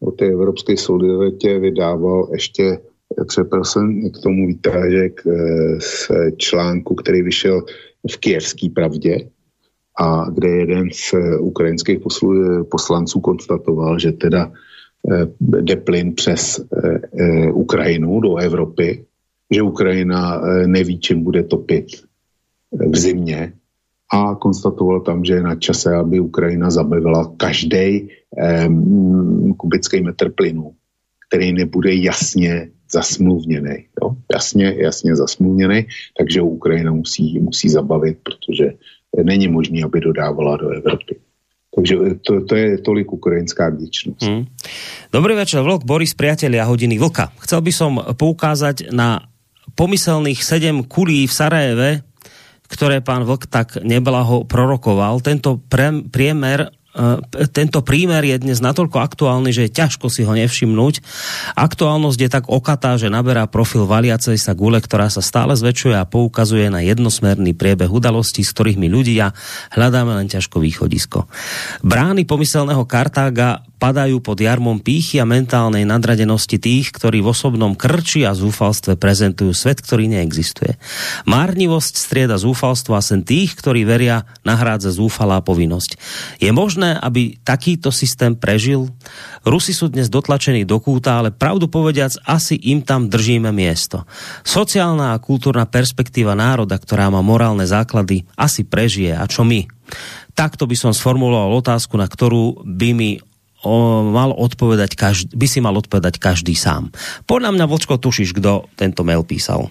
o 0.00 0.10
té 0.10 0.26
evropské 0.26 0.76
solidaritě 0.76 1.58
vydával 1.58 2.28
ještě 2.32 2.91
Přepral 3.26 3.64
jsem 3.64 4.10
k 4.10 4.18
tomu 4.22 4.46
výtážek 4.46 5.22
eh, 5.26 5.80
z 5.80 6.10
článku, 6.36 6.94
který 6.94 7.22
vyšel 7.22 7.62
v 8.10 8.16
Kijevské 8.16 8.68
pravdě 8.74 9.18
a 10.00 10.30
kde 10.30 10.48
jeden 10.48 10.88
z 10.92 11.14
ukrajinských 11.40 11.98
poslanců 12.70 13.20
konstatoval, 13.20 13.98
že 13.98 14.12
teda 14.12 14.52
eh, 15.12 15.26
jde 15.40 15.76
plyn 15.76 16.14
přes 16.14 16.60
eh, 16.60 17.52
Ukrajinu 17.52 18.20
do 18.20 18.36
Evropy, 18.36 19.04
že 19.50 19.62
Ukrajina 19.62 20.40
neví, 20.66 20.98
čím 20.98 21.24
bude 21.24 21.42
topit 21.42 21.86
v 22.72 22.96
zimě 22.96 23.52
a 24.12 24.34
konstatoval 24.34 25.00
tam, 25.00 25.24
že 25.24 25.34
je 25.34 25.42
na 25.42 25.54
čase, 25.54 25.94
aby 25.94 26.20
Ukrajina 26.20 26.70
zabavila 26.70 27.32
každý 27.36 28.08
kubický 29.56 30.00
metr 30.00 30.32
plynu, 30.32 30.72
který 31.28 31.52
nebude 31.52 31.94
jasně 31.94 32.70
zasmluvněný. 32.92 33.84
Jo? 34.02 34.16
Jasně, 34.32 34.74
jasně 34.78 35.16
zasmluvněný, 35.16 35.86
takže 36.18 36.42
Ukrajina 36.42 36.92
musí, 36.92 37.38
musí 37.38 37.68
zabavit, 37.68 38.18
protože 38.22 38.72
není 39.24 39.48
možné, 39.48 39.84
aby 39.84 40.00
dodávala 40.00 40.56
do 40.56 40.68
Evropy. 40.68 41.16
Takže 41.76 41.96
to, 42.20 42.44
to 42.44 42.54
je 42.56 42.78
tolik 42.78 43.12
ukrajinská 43.12 43.68
vděčnost. 43.72 44.22
Hmm. 44.22 44.44
Dobrý 45.12 45.34
večer, 45.34 45.64
Vlk, 45.64 45.88
Boris, 45.88 46.12
priatelia 46.12 46.68
hodiny 46.68 47.00
Vlka. 47.00 47.32
Chcel 47.40 47.64
by 47.64 47.72
som 47.72 47.92
poukázať 47.96 48.92
na 48.92 49.24
pomyselných 49.72 50.44
sedem 50.44 50.84
kulí 50.84 51.24
v 51.24 51.32
Sarajeve, 51.32 51.90
ktoré 52.68 53.00
pán 53.00 53.24
Vlk 53.24 53.48
tak 53.48 53.80
neblaho 53.80 54.44
prorokoval. 54.44 55.24
Tento 55.24 55.64
priemer 56.12 56.76
tento 57.56 57.80
prímer 57.80 58.20
je 58.20 58.36
dnes 58.36 58.60
natoľko 58.60 59.00
aktuálny, 59.00 59.48
že 59.48 59.68
je 59.68 59.76
ťažko 59.80 60.12
si 60.12 60.28
ho 60.28 60.32
nevšimnúť. 60.36 61.00
Aktuálnosť 61.56 62.18
je 62.20 62.28
tak 62.28 62.44
okatá, 62.52 63.00
že 63.00 63.08
naberá 63.08 63.48
profil 63.48 63.88
valiacej 63.88 64.36
sa 64.36 64.52
gule, 64.52 64.76
ktorá 64.76 65.08
sa 65.08 65.24
stále 65.24 65.56
zväčšuje 65.56 65.96
a 65.96 66.04
poukazuje 66.04 66.68
na 66.68 66.84
jednosmerný 66.84 67.56
priebeh 67.56 67.88
udalostí, 67.88 68.44
z 68.44 68.52
ktorých 68.52 68.78
my 68.80 68.88
ľudia 68.92 69.32
hľadáme 69.72 70.20
len 70.20 70.28
ťažko 70.28 70.60
východisko. 70.60 71.24
Brány 71.80 72.28
pomyselného 72.28 72.84
Kartága 72.84 73.64
padajú 73.82 74.22
pod 74.22 74.38
jarmom 74.38 74.78
pýchy 74.78 75.18
a 75.18 75.26
mentálnej 75.26 75.82
nadradenosti 75.82 76.62
tých, 76.62 76.94
ktorí 76.94 77.18
v 77.18 77.34
osobnom 77.34 77.74
krči 77.74 78.22
a 78.22 78.30
zúfalstve 78.30 78.94
prezentujú 78.94 79.50
svet, 79.50 79.82
ktorý 79.82 80.06
neexistuje. 80.06 80.78
Márnivosť 81.26 81.98
strieda 81.98 82.38
zúfalstvo 82.38 82.94
a 82.94 83.02
sen 83.02 83.26
tých, 83.26 83.58
ktorí 83.58 83.82
veria, 83.82 84.22
nahrádza 84.46 84.94
zúfalá 84.94 85.42
povinnosť. 85.42 85.98
Je 86.38 86.54
možné, 86.54 86.94
aby 86.94 87.42
takýto 87.42 87.90
systém 87.90 88.38
prežil? 88.38 88.86
Rusi 89.42 89.74
sú 89.74 89.90
dnes 89.90 90.06
dotlačení 90.06 90.62
do 90.62 90.78
kúta, 90.78 91.18
ale 91.18 91.34
pravdu 91.34 91.66
povediac, 91.66 92.14
asi 92.22 92.54
im 92.54 92.86
tam 92.86 93.10
držíme 93.10 93.50
miesto. 93.50 94.06
Sociálna 94.46 95.10
a 95.10 95.18
kultúrna 95.18 95.66
perspektíva 95.66 96.38
národa, 96.38 96.78
ktorá 96.78 97.10
má 97.10 97.18
morálne 97.18 97.66
základy, 97.66 98.30
asi 98.38 98.62
prežije. 98.62 99.18
A 99.18 99.26
čo 99.26 99.42
my? 99.42 99.66
Takto 100.38 100.70
by 100.70 100.76
som 100.78 100.94
sformuloval 100.94 101.58
otázku, 101.58 101.98
na 101.98 102.06
ktorú 102.06 102.62
by 102.62 102.90
mi 102.94 103.10
o, 103.64 104.02
mal 104.10 104.30
odpovedať 104.34 104.94
každý, 104.94 105.30
by 105.34 105.46
si 105.46 105.58
mal 105.62 105.74
odpovedať 105.74 106.18
každý 106.18 106.54
sám. 106.54 106.90
Podľa 107.26 107.54
mňa, 107.54 107.64
Vočko, 107.66 107.98
tušíš, 107.98 108.34
kto 108.36 108.66
tento 108.74 109.02
mail 109.06 109.22
písal? 109.22 109.70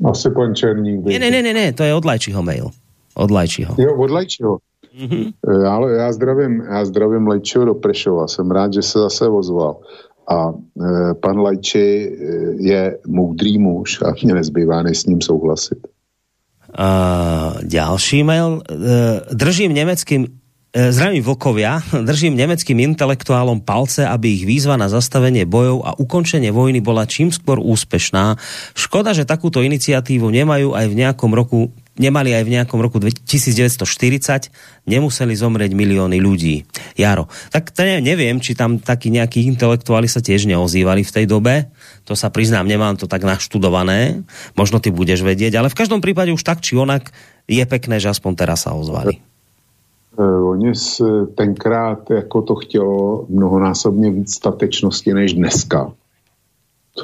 Asi 0.00 0.30
pan 0.30 0.54
Černík. 0.56 1.04
Ne, 1.04 1.18
ne, 1.20 1.28
ne, 1.28 1.52
ne, 1.52 1.66
to 1.76 1.84
je 1.84 1.92
od 1.92 2.04
mail. 2.42 2.72
Od 3.14 3.30
Lajčiho. 3.30 3.74
Jo, 3.76 3.92
od. 4.08 4.58
Mm-hmm. 4.96 5.32
Ale 5.68 5.92
já 5.92 6.12
zdravím, 6.12 6.62
já 6.70 6.84
zdravím 6.84 7.26
Lajčiho 7.26 7.64
do 7.64 7.74
Prešova. 7.74 8.28
Jsem 8.28 8.50
rád, 8.50 8.72
že 8.72 8.82
se 8.82 8.98
zase 8.98 9.28
ozval. 9.28 9.76
A 10.28 10.50
e, 10.50 11.14
pan 11.14 11.38
Lajči 11.38 11.78
e, 11.78 12.10
je 12.62 12.98
moudrý 13.06 13.58
muž 13.58 14.02
a 14.02 14.14
mě 14.22 14.34
nezbývá, 14.34 14.82
než 14.82 14.98
s 14.98 15.06
ním 15.06 15.20
souhlasit. 15.20 15.78
Uh, 16.70 17.62
ďalší 17.62 18.22
mail. 18.22 18.62
Uh, 18.70 18.86
držím 19.34 19.74
nemeckým 19.74 20.39
E, 20.70 20.94
zrejmi 20.94 21.18
vlkovia, 21.18 21.82
držím 22.08 22.38
nemeckým 22.38 22.78
intelektuálom 22.94 23.58
palce, 23.58 24.06
aby 24.06 24.38
ich 24.38 24.46
výzva 24.46 24.78
na 24.78 24.86
zastavenie 24.86 25.42
bojov 25.42 25.82
a 25.82 25.90
ukončenie 25.98 26.54
vojny 26.54 26.78
bola 26.78 27.10
čím 27.10 27.34
skôr 27.34 27.58
úspešná. 27.58 28.38
Škoda, 28.78 29.10
že 29.10 29.26
takúto 29.26 29.66
iniciatívu 29.66 30.30
nemajú 30.30 30.78
aj 30.78 30.86
v 30.86 30.94
nejakom 30.94 31.34
roku 31.34 31.74
nemali 32.00 32.32
aj 32.32 32.48
v 32.48 32.52
nejakom 32.56 32.80
roku 32.80 32.96
1940, 32.96 33.84
nemuseli 34.88 35.34
zomrieť 35.36 35.76
milióny 35.76 36.16
ľudí. 36.16 36.64
Jaro, 36.96 37.28
tak 37.52 37.76
to 37.76 37.84
neviem, 37.84 38.40
či 38.40 38.56
tam 38.56 38.80
takí 38.80 39.12
nejakí 39.12 39.44
intelektuáli 39.44 40.08
sa 40.08 40.24
tiež 40.24 40.48
neozývali 40.48 41.04
v 41.04 41.12
tej 41.12 41.28
dobe. 41.28 41.68
To 42.08 42.16
sa 42.16 42.32
priznám, 42.32 42.64
nemám 42.64 42.96
to 42.96 43.04
tak 43.04 43.20
naštudované. 43.20 44.24
Možno 44.56 44.80
ty 44.80 44.88
budeš 44.88 45.20
vedieť, 45.20 45.60
ale 45.60 45.68
v 45.68 45.76
každom 45.76 46.00
prípade 46.00 46.32
už 46.32 46.40
tak 46.40 46.64
či 46.64 46.72
onak 46.80 47.12
je 47.44 47.62
pekné, 47.68 48.00
že 48.00 48.08
aspoň 48.08 48.32
teraz 48.32 48.64
sa 48.64 48.72
ozvali. 48.72 49.29
Eh, 50.18 50.42
oni 50.42 50.72
tenkrát 51.34 52.10
jako 52.10 52.42
to 52.42 52.54
chtělo 52.54 53.26
mnohonásobně 53.28 54.10
víc 54.10 54.34
statečnosti 54.34 55.14
než 55.14 55.34
dneska. 55.34 55.92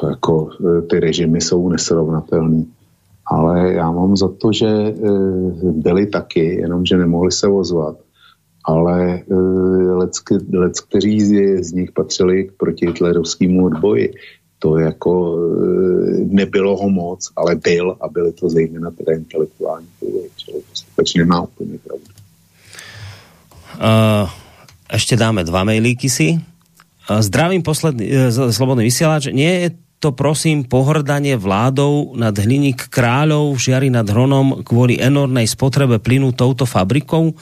To 0.01 0.09
jako 0.09 0.51
eh, 0.51 0.83
ty 0.83 1.01
režimy 1.01 1.41
jsou 1.41 1.69
nesrovnatelné. 1.69 2.65
Ale 3.27 3.73
já 3.73 3.91
mám 3.91 4.17
za 4.17 4.29
to, 4.29 4.53
že 4.53 4.67
eh, 4.67 4.95
byli 5.63 6.07
taky, 6.07 6.55
jenomže 6.55 6.97
nemohli 6.97 7.33
se 7.33 7.49
ozvat. 7.49 7.97
Ale 8.65 9.23
lec, 10.53 10.81
kteří 10.81 11.21
z 11.65 11.73
nich 11.73 11.93
patřili 11.93 12.45
k 12.45 12.53
protihitlerovskému 12.53 13.65
odboji, 13.65 14.15
to 14.59 14.79
jako 14.79 15.39
nebylo 16.25 16.77
ho 16.77 16.91
moc, 16.91 17.31
ale 17.37 17.57
byl 17.57 17.97
a 18.01 18.09
byly 18.09 18.33
to 18.33 18.49
zejména 18.49 18.91
teda 18.91 19.13
intelektuální 19.13 19.87
čili 20.37 20.61
to 20.61 20.75
skutečně 20.75 21.25
má 21.25 21.43
úplně 21.43 21.79
pravdu. 21.79 22.16
Uh, 23.77 24.25
ešte 24.89 25.21
dáme 25.21 25.45
dva 25.45 25.61
mailíky 25.69 26.09
si. 26.09 26.41
Uh, 27.07 27.21
zdravím 27.21 27.61
posledný, 27.61 28.33
uh, 28.33 28.53
slobodný 28.53 28.89
vysielač. 28.89 29.29
Nie 29.33 29.69
je 29.69 29.69
to 29.97 30.13
prosím 30.13 30.69
pohrdanie 30.69 31.41
vládou 31.41 32.17
nad 32.21 32.37
hliník 32.37 32.93
kráľov 32.93 33.57
žiari 33.57 33.89
nad 33.89 34.05
Hronom 34.05 34.61
kvôli 34.61 35.01
enormnej 35.01 35.49
spotrebe 35.49 35.97
plynu 36.01 36.37
touto 36.37 36.69
fabrikou? 36.69 37.33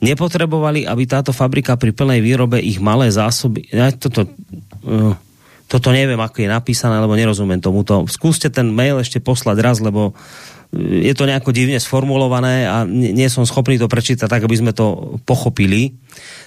Nepotrebovali, 0.00 0.88
aby 0.88 1.04
táto 1.04 1.36
fabrika 1.36 1.76
pri 1.76 1.92
plnej 1.92 2.20
výrobe 2.24 2.60
ich 2.60 2.80
malé 2.80 3.12
zásoby... 3.12 3.68
Ja 3.68 3.92
toto, 3.92 4.24
toto 5.68 5.88
neviem, 5.92 6.16
ako 6.16 6.44
je 6.44 6.48
napísané, 6.48 6.96
lebo 6.96 7.12
nerozumiem 7.12 7.60
tomuto. 7.60 8.08
Skúste 8.08 8.48
ten 8.48 8.72
mail 8.72 8.96
ešte 9.04 9.20
poslať 9.20 9.56
raz, 9.60 9.76
lebo 9.84 10.16
je 10.76 11.12
to 11.16 11.24
nejako 11.24 11.56
divne 11.56 11.80
sformulované 11.80 12.68
a 12.68 12.84
nie 12.84 13.24
som 13.32 13.48
schopný 13.48 13.80
to 13.80 13.88
prečítať 13.88 14.28
tak, 14.28 14.44
aby 14.44 14.56
sme 14.56 14.72
to 14.76 15.16
pochopili, 15.24 15.96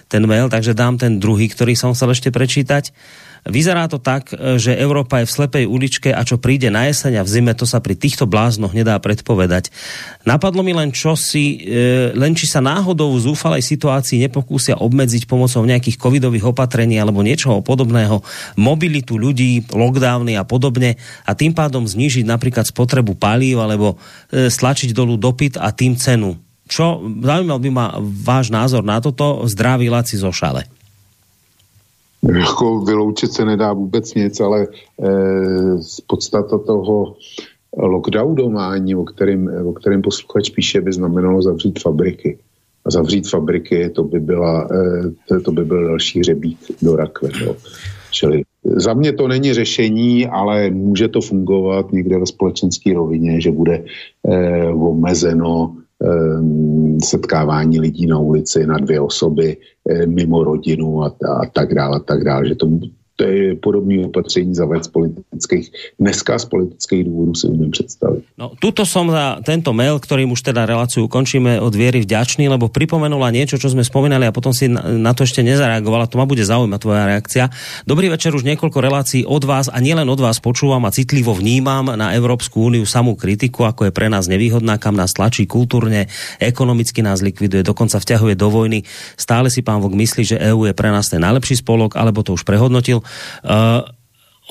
ten 0.05 0.21
mail, 0.29 0.45
takže 0.45 0.77
dám 0.77 1.01
ten 1.01 1.17
druhý, 1.17 1.49
ktorý 1.49 1.73
som 1.73 1.97
chcel 1.97 2.13
ešte 2.13 2.29
prečítať. 2.29 2.93
Vyzerá 3.41 3.89
to 3.89 3.97
tak, 3.97 4.29
že 4.37 4.77
Európa 4.77 5.21
je 5.21 5.25
v 5.25 5.33
slepej 5.33 5.65
uličke 5.65 6.13
a 6.13 6.21
čo 6.21 6.37
príde 6.37 6.69
na 6.69 6.85
jeseň 6.85 7.21
a 7.21 7.25
v 7.25 7.31
zime, 7.33 7.53
to 7.57 7.65
sa 7.65 7.81
pri 7.81 7.97
týchto 7.97 8.29
bláznoch 8.29 8.77
nedá 8.77 8.93
predpovedať. 9.01 9.73
Napadlo 10.29 10.61
mi 10.61 10.77
len 10.77 10.93
čosi, 10.93 11.57
e, 11.57 12.13
len 12.13 12.37
či 12.37 12.45
sa 12.45 12.61
náhodou 12.61 13.17
v 13.17 13.33
zúfalej 13.33 13.65
situácii 13.65 14.21
nepokúsia 14.21 14.77
obmedziť 14.77 15.25
pomocou 15.25 15.65
nejakých 15.65 15.97
covidových 15.97 16.53
opatrení 16.53 17.01
alebo 17.01 17.25
niečoho 17.25 17.65
podobného 17.65 18.21
mobilitu 18.61 19.17
ľudí, 19.17 19.65
lockdowny 19.73 20.37
a 20.37 20.45
podobne 20.45 21.01
a 21.25 21.31
tým 21.33 21.57
pádom 21.57 21.89
znížiť 21.89 22.29
napríklad 22.29 22.69
spotrebu 22.69 23.17
palív 23.17 23.57
alebo 23.57 23.97
e, 24.29 24.53
stlačiť 24.53 24.93
dolu 24.93 25.17
dopyt 25.17 25.57
a 25.57 25.73
tým 25.73 25.97
cenu. 25.97 26.37
Čo, 26.69 27.03
zaujímal 27.03 27.57
by 27.57 27.69
ma 27.73 27.85
váš 27.99 28.53
názor 28.53 28.85
na 28.85 29.01
toto, 29.01 29.43
zdravý 29.49 29.89
Laci 29.89 30.15
zo 30.15 30.29
Šale. 30.29 30.80
Jako 32.23 32.79
vyloučit 32.79 33.31
se 33.31 33.45
nedá 33.45 33.73
vůbec 33.73 34.13
nic, 34.13 34.39
ale 34.39 34.67
eh, 35.03 35.77
z 35.77 36.01
podstata 36.01 36.57
toho 36.57 37.15
lockdownování, 37.77 38.95
o 38.95 39.03
kterém, 39.03 39.67
o 39.67 39.73
kterém 39.73 40.01
posluchač 40.01 40.49
píše, 40.49 40.81
by 40.81 40.93
znamenalo 40.93 41.41
zavřít 41.41 41.79
fabriky. 41.79 42.39
A 42.85 42.91
zavřít 42.91 43.29
fabriky, 43.29 43.89
to 43.89 44.03
by, 44.03 44.19
byla, 44.19 44.67
eh, 45.31 45.39
to 45.39 45.51
by 45.51 45.65
byl 45.65 45.87
další 45.87 46.19
hřebík 46.19 46.59
do 46.81 46.95
rakve. 46.95 47.29
No. 47.45 47.55
Čili 48.11 48.43
za 48.63 48.93
mě 48.93 49.13
to 49.13 49.27
není 49.27 49.53
řešení, 49.53 50.27
ale 50.27 50.69
může 50.69 51.07
to 51.07 51.21
fungovat 51.21 51.91
někde 51.91 52.19
ve 52.19 52.25
společenské 52.25 52.93
rovině, 52.93 53.41
že 53.41 53.51
bude 53.51 53.83
eh, 54.27 54.67
omezeno 54.67 55.75
setkávání 57.03 57.79
lidí 57.79 58.05
na 58.05 58.19
ulici 58.19 58.67
na 58.67 58.77
dvě 58.77 59.01
osoby 59.01 59.57
eh, 59.89 60.05
mimo 60.05 60.43
rodinu 60.43 61.03
a, 61.03 61.15
a 61.41 61.45
tak 61.45 61.73
dále, 61.73 61.97
a 61.97 61.99
tak 61.99 62.23
dále, 62.23 62.47
že 62.47 62.55
to, 62.55 62.69
to 63.21 63.29
je 63.29 63.53
podobné 63.55 64.01
opatření 64.01 64.57
zavést 64.57 64.89
z 64.89 64.91
politických, 64.97 65.65
dneska 66.01 66.39
z 66.41 66.45
politických 66.45 67.03
důvodů 67.05 67.33
si 67.35 67.47
umím 67.47 67.71
představit. 67.71 68.25
No, 68.33 68.57
tuto 68.57 68.81
som 68.81 69.13
za 69.13 69.37
tento 69.45 69.77
mail, 69.77 70.01
ktorým 70.01 70.33
už 70.33 70.41
teda 70.41 70.65
reláciu 70.65 71.05
končíme 71.05 71.61
od 71.61 71.69
Viery 71.69 72.01
vďačný, 72.01 72.49
lebo 72.49 72.73
pripomenula 72.73 73.29
niečo, 73.29 73.61
čo 73.61 73.69
sme 73.69 73.85
spomínali 73.85 74.25
a 74.25 74.33
potom 74.33 74.49
si 74.49 74.65
na 74.73 75.13
to 75.13 75.21
ešte 75.21 75.45
nezareagovala. 75.45 76.09
To 76.09 76.17
ma 76.17 76.25
bude 76.25 76.41
zaujímať 76.41 76.79
tvoja 76.81 77.03
reakcia. 77.05 77.43
Dobrý 77.85 78.09
večer, 78.09 78.33
už 78.33 78.41
niekoľko 78.41 78.79
relácií 78.81 79.21
od 79.21 79.45
vás 79.45 79.69
a 79.69 79.77
nielen 79.77 80.09
od 80.09 80.17
vás 80.17 80.41
počúvam 80.41 80.81
a 80.89 80.93
citlivo 80.95 81.37
vnímam 81.37 81.93
na 81.93 82.17
Európsku 82.17 82.73
úniu 82.73 82.89
samú 82.89 83.13
kritiku, 83.13 83.69
ako 83.69 83.85
je 83.85 83.93
pre 83.93 84.09
nás 84.09 84.25
nevýhodná, 84.25 84.81
kam 84.81 84.97
nás 84.97 85.13
tlačí 85.13 85.45
kultúrne, 85.45 86.09
ekonomicky 86.41 87.05
nás 87.05 87.21
likviduje, 87.21 87.61
dokonca 87.61 88.01
vťahuje 88.01 88.33
do 88.33 88.49
vojny. 88.49 88.81
Stále 89.13 89.53
si 89.53 89.61
pán 89.61 89.77
Vok 89.77 89.93
myslí, 89.93 90.23
že 90.25 90.41
EÚ 90.41 90.65
je 90.65 90.73
pre 90.73 90.89
nás 90.89 91.13
ten 91.13 91.21
najlepší 91.21 91.61
spolok, 91.61 91.93
alebo 92.01 92.25
to 92.25 92.33
už 92.33 92.41
prehodnotil. 92.41 93.05
Uh, 93.43 93.83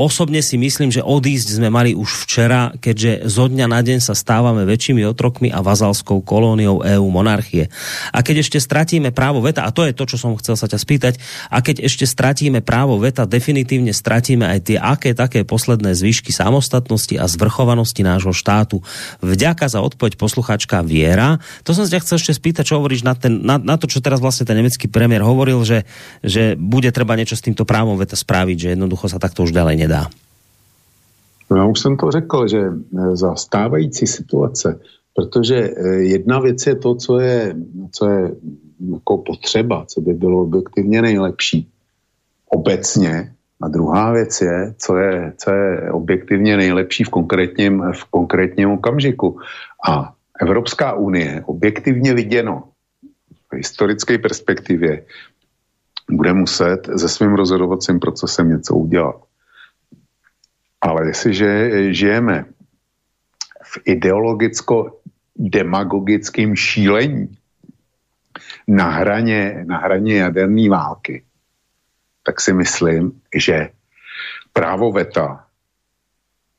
Osobne 0.01 0.41
si 0.41 0.57
myslím, 0.57 0.89
že 0.89 1.05
odísť 1.05 1.61
sme 1.61 1.69
mali 1.69 1.93
už 1.93 2.25
včera, 2.25 2.73
keďže 2.81 3.29
zo 3.29 3.53
dňa 3.53 3.69
na 3.69 3.85
deň 3.85 4.01
sa 4.01 4.17
stávame 4.17 4.65
väčšími 4.65 5.05
otrokmi 5.05 5.53
a 5.53 5.61
vazalskou 5.61 6.25
kolóniou 6.25 6.81
EÚ 6.81 7.05
monarchie. 7.13 7.69
A 8.09 8.25
keď 8.25 8.41
ešte 8.41 8.57
stratíme 8.57 9.13
právo 9.13 9.45
veta, 9.45 9.69
a 9.69 9.75
to 9.77 9.85
je 9.85 9.93
to, 9.93 10.09
čo 10.09 10.17
som 10.17 10.33
chcel 10.41 10.57
sa 10.57 10.73
ťa 10.73 10.81
spýtať, 10.81 11.15
a 11.53 11.61
keď 11.61 11.85
ešte 11.85 12.09
stratíme 12.09 12.65
právo 12.65 12.97
veta, 12.97 13.29
definitívne 13.29 13.93
stratíme 13.93 14.49
aj 14.49 14.73
tie 14.73 14.81
aké 14.81 15.13
také 15.13 15.45
posledné 15.45 15.93
zvyšky 15.93 16.33
samostatnosti 16.33 17.21
a 17.21 17.29
zvrchovanosti 17.29 18.01
nášho 18.01 18.33
štátu. 18.33 18.81
Vďaka 19.21 19.69
za 19.69 19.85
odpoveď 19.85 20.17
posluchačka 20.17 20.81
Viera. 20.81 21.37
To 21.69 21.77
som 21.77 21.85
sa 21.85 22.01
ťa 22.01 22.09
chcel 22.09 22.17
ešte 22.17 22.41
spýtať, 22.41 22.73
čo 22.73 22.81
hovoríš 22.81 23.05
na, 23.05 23.13
ten, 23.13 23.45
na, 23.45 23.61
na 23.61 23.77
to, 23.77 23.85
čo 23.85 24.01
teraz 24.01 24.25
vlastne 24.25 24.49
ten 24.49 24.57
nemecký 24.57 24.89
premiér 24.89 25.21
hovoril, 25.21 25.61
že, 25.61 25.85
že 26.25 26.57
bude 26.57 26.89
treba 26.89 27.21
niečo 27.21 27.37
s 27.37 27.45
týmto 27.45 27.69
právom 27.69 28.01
veta 28.01 28.17
spraviť, 28.17 28.57
že 28.57 28.69
jednoducho 28.73 29.05
sa 29.13 29.21
takto 29.21 29.45
už 29.45 29.53
ďalej 29.53 29.77
nedá 29.77 29.90
nedá. 29.91 30.07
No, 31.51 31.57
já 31.57 31.65
už 31.65 31.81
jsem 31.81 31.97
to 31.97 32.11
řekl, 32.11 32.49
že 32.49 32.61
eh, 32.71 33.17
za 33.17 33.35
stávající 33.35 34.07
situace, 34.07 34.81
protože 35.15 35.57
eh, 35.57 35.89
jedna 36.15 36.39
věc 36.41 36.67
je 36.67 36.75
to, 36.75 36.95
co 36.95 37.19
je, 37.19 37.55
co 37.93 38.09
je 38.09 38.23
jako 38.93 39.19
potřeba, 39.19 39.85
co 39.87 40.01
by 40.01 40.15
bylo 40.15 40.43
objektivně 40.43 41.03
nejlepší 41.03 41.69
obecně, 42.49 43.35
a 43.63 43.69
druhá 43.69 44.13
věc 44.13 44.41
je, 44.41 44.75
co 44.79 44.97
je, 44.97 45.33
co 45.37 45.51
je 45.51 45.93
objektivně 45.93 46.57
nejlepší 46.57 47.05
v 47.05 47.09
konkrétním, 47.09 47.93
v 47.93 48.05
konkrétním 48.05 48.71
okamžiku. 48.71 49.37
A 49.85 50.15
Evropská 50.41 50.97
unie, 50.97 51.45
objektivně 51.47 52.15
viděno, 52.15 52.73
v 53.53 53.57
historické 53.57 54.19
perspektivě, 54.19 55.05
bude 56.11 56.33
muset 56.33 56.89
se 56.97 57.09
svým 57.09 57.35
rozhodovacím 57.35 58.01
procesem 58.01 58.49
něco 58.49 58.75
udělat. 58.75 59.30
Ale 60.81 61.07
jestliže 61.07 61.71
žijeme 61.95 62.45
v 63.63 63.79
ideologicko-demagogickém 63.85 66.57
šílení 66.57 67.37
na 68.69 68.91
hraně, 68.91 69.65
na 69.69 69.79
hraně 69.79 70.17
jaderné 70.17 70.71
války, 70.71 71.25
tak 72.23 72.41
si 72.41 72.53
myslím, 72.53 73.21
že 73.35 73.69
právo 74.53 74.93
veta 74.93 75.47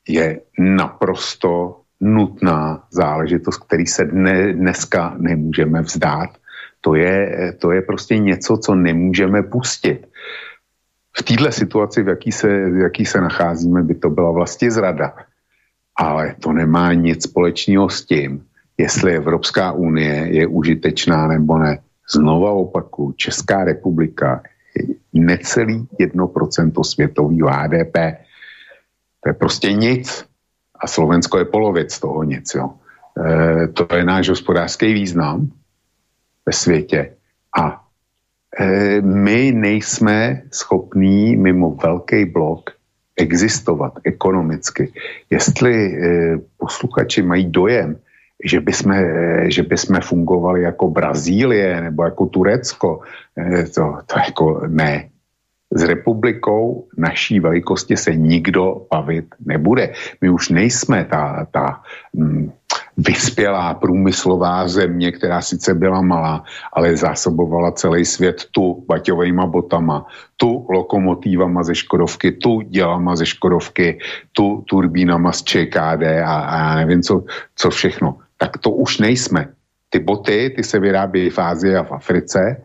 je 0.08 0.40
naprosto 0.58 1.80
nutná 2.00 2.84
záležitost, 2.90 3.56
který 3.56 3.86
se 3.86 4.04
dne, 4.04 4.52
dneska 4.52 5.14
nemůžeme 5.18 5.82
vzdát. 5.82 6.30
To 6.80 6.94
je, 6.94 7.52
to 7.58 7.72
je 7.72 7.82
prostě 7.82 8.18
něco, 8.18 8.56
co 8.56 8.74
nemůžeme 8.74 9.42
pustit 9.42 10.06
v 11.16 11.22
této 11.22 11.52
situaci, 11.52 12.02
v 12.02 12.08
jaký, 12.08 12.32
se, 12.32 12.48
v 12.70 12.76
jaký 12.76 13.06
se 13.06 13.20
nacházíme, 13.20 13.82
by 13.82 13.94
to 13.94 14.10
byla 14.10 14.30
vlastně 14.30 14.70
zrada. 14.70 15.14
Ale 15.96 16.34
to 16.40 16.52
nemá 16.52 16.92
nic 16.92 17.22
společného 17.22 17.88
s 17.88 18.04
tím, 18.04 18.44
jestli 18.78 19.16
Evropská 19.16 19.72
unie 19.72 20.28
je 20.32 20.46
užitečná 20.46 21.28
nebo 21.28 21.58
ne. 21.58 21.78
Znova 22.12 22.50
opaku, 22.52 23.12
Česká 23.16 23.64
republika 23.64 24.42
je 24.76 24.94
necelý 25.12 25.88
1% 26.00 26.82
světový 26.82 27.40
HDP. 27.40 27.96
To 29.20 29.28
je 29.28 29.32
prostě 29.32 29.72
nic. 29.72 30.24
A 30.80 30.86
Slovensko 30.86 31.38
je 31.38 31.44
polovic 31.44 31.98
toho 31.98 32.22
nic. 32.22 32.54
Jo. 32.54 32.70
E, 33.16 33.68
to 33.68 33.96
je 33.96 34.04
náš 34.04 34.28
hospodářský 34.28 34.92
význam 34.92 35.52
ve 36.46 36.52
světě. 36.52 37.14
A 37.60 37.81
my 39.00 39.52
nejsme 39.52 40.42
schopní 40.50 41.36
mimo 41.36 41.70
velký 41.70 42.24
blok 42.24 42.70
existovat 43.16 43.92
ekonomicky. 44.04 44.92
Jestli 45.30 45.74
eh, 45.74 46.36
posluchači 46.56 47.22
mají 47.22 47.46
dojem, 47.46 47.96
že 48.44 48.60
bychom, 48.60 48.92
eh, 48.92 49.50
že 49.50 49.62
bychom 49.62 50.00
fungovali 50.00 50.62
jako 50.62 50.88
Brazílie 50.88 51.80
nebo 51.80 52.04
jako 52.04 52.26
Turecko, 52.26 53.00
to, 53.74 53.98
to 54.06 54.14
jako 54.18 54.62
ne. 54.68 55.08
S 55.74 55.82
republikou 55.82 56.88
naší 56.98 57.40
velikosti 57.40 57.96
se 57.96 58.14
nikdo 58.14 58.86
bavit 58.92 59.34
nebude. 59.40 59.92
My 60.20 60.30
už 60.30 60.48
nejsme 60.48 61.04
ta, 61.04 61.46
ta 61.50 61.80
mm, 62.12 62.52
vyspělá 62.96 63.74
průmyslová 63.74 64.68
země, 64.68 65.12
která 65.12 65.40
sice 65.40 65.74
byla 65.74 66.00
malá, 66.00 66.44
ale 66.72 66.96
zásobovala 66.96 67.70
celý 67.72 68.04
svět 68.04 68.44
tu 68.50 68.84
baťovejma 68.88 69.46
botama, 69.46 70.06
tu 70.36 70.66
lokomotívama 70.70 71.62
ze 71.62 71.74
Škodovky, 71.74 72.32
tu 72.32 72.60
dělama 72.60 73.16
ze 73.16 73.26
Škodovky, 73.26 73.98
tu 74.32 74.64
turbínama 74.68 75.32
z 75.32 75.42
ČKD 75.42 76.02
a, 76.24 76.40
a 76.40 76.58
já 76.58 76.74
nevím, 76.74 77.02
co, 77.02 77.24
co 77.56 77.70
všechno. 77.70 78.18
Tak 78.36 78.58
to 78.58 78.70
už 78.70 78.98
nejsme. 78.98 79.48
Ty 79.90 79.98
boty, 79.98 80.52
ty 80.56 80.64
se 80.64 80.78
vyrábějí 80.78 81.30
v 81.30 81.38
Ázii 81.38 81.76
a 81.76 81.82
v 81.82 81.92
Africe, 81.92 82.56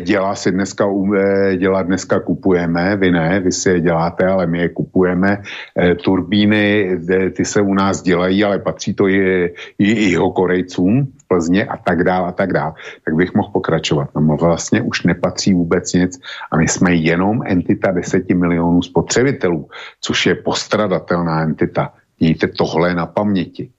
dělá 0.00 0.34
si 0.34 0.52
dneska, 0.52 0.84
eh, 1.16 1.56
dělá 1.56 1.82
dneska 1.82 2.20
kupujeme, 2.20 2.96
vy 2.96 3.10
ne, 3.10 3.40
vy 3.40 3.52
si 3.52 3.68
je 3.70 3.80
děláte, 3.80 4.26
ale 4.26 4.46
my 4.46 4.58
je 4.58 4.68
kupujeme. 4.68 5.42
Eh, 5.78 5.94
turbíny, 5.94 6.98
ty 7.36 7.44
se 7.44 7.60
u 7.60 7.74
nás 7.74 8.02
dělají, 8.02 8.44
ale 8.44 8.58
patří 8.58 8.94
to 8.94 9.08
i, 9.08 9.50
i, 9.78 10.10
jeho 10.10 10.30
Korejcům 10.30 11.06
v 11.06 11.28
Plzně 11.28 11.64
a 11.64 11.76
tak 11.76 12.04
dále 12.04 12.28
a 12.28 12.32
tak 12.32 12.52
dále. 12.52 12.72
Tak 13.04 13.14
bych 13.14 13.34
mohl 13.34 13.50
pokračovat. 13.52 14.08
No 14.14 14.36
vlastně 14.36 14.82
už 14.82 15.02
nepatří 15.02 15.54
vůbec 15.54 15.92
nic 15.92 16.20
a 16.50 16.56
my 16.56 16.68
jsme 16.68 16.94
jenom 16.94 17.40
entita 17.46 17.90
10 17.90 18.28
milionů 18.28 18.82
spotřebitelů, 18.82 19.68
což 20.00 20.26
je 20.26 20.34
postradatelná 20.34 21.42
entita. 21.42 21.92
Mějte 22.20 22.48
tohle 22.48 22.94
na 22.94 23.06
paměti. 23.06 23.70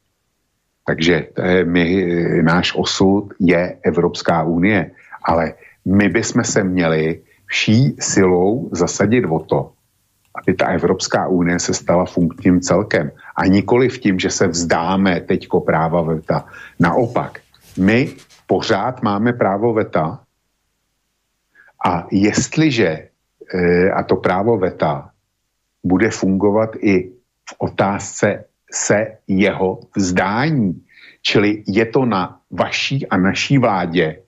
Takže 0.85 1.27
my, 1.63 2.07
náš 2.41 2.75
osud 2.75 3.33
je 3.39 3.77
Evropská 3.83 4.43
unie, 4.43 4.91
ale 5.23 5.53
my 5.85 6.09
bychom 6.09 6.43
se 6.43 6.63
měli 6.63 7.21
vší 7.45 7.95
silou 7.99 8.69
zasadit 8.71 9.25
o 9.25 9.39
to, 9.39 9.71
aby 10.41 10.53
ta 10.53 10.67
Evropská 10.67 11.27
unie 11.27 11.59
se 11.59 11.73
stala 11.73 12.05
funkčním 12.05 12.61
celkem. 12.61 13.11
A 13.35 13.45
nikoli 13.45 13.89
v 13.89 13.99
tím, 13.99 14.19
že 14.19 14.29
se 14.29 14.47
vzdáme 14.47 15.21
teďko 15.21 15.61
práva 15.61 16.01
veta. 16.01 16.45
Naopak, 16.79 17.39
my 17.77 18.09
pořád 18.47 19.03
máme 19.03 19.33
právo 19.33 19.73
veta 19.73 20.19
a 21.85 22.07
jestliže, 22.11 23.09
e, 23.53 23.91
a 23.91 24.03
to 24.03 24.15
právo 24.15 24.57
veta, 24.57 25.09
bude 25.83 26.09
fungovat 26.09 26.75
i 26.79 27.11
v 27.49 27.53
otázce 27.57 28.45
se 28.71 29.17
jeho 29.27 29.79
vzdání, 29.95 30.81
čili 31.21 31.63
je 31.67 31.85
to 31.85 32.05
na 32.05 32.39
vaší 32.51 33.07
a 33.07 33.17
naší 33.17 33.57
vládě, 33.57 34.22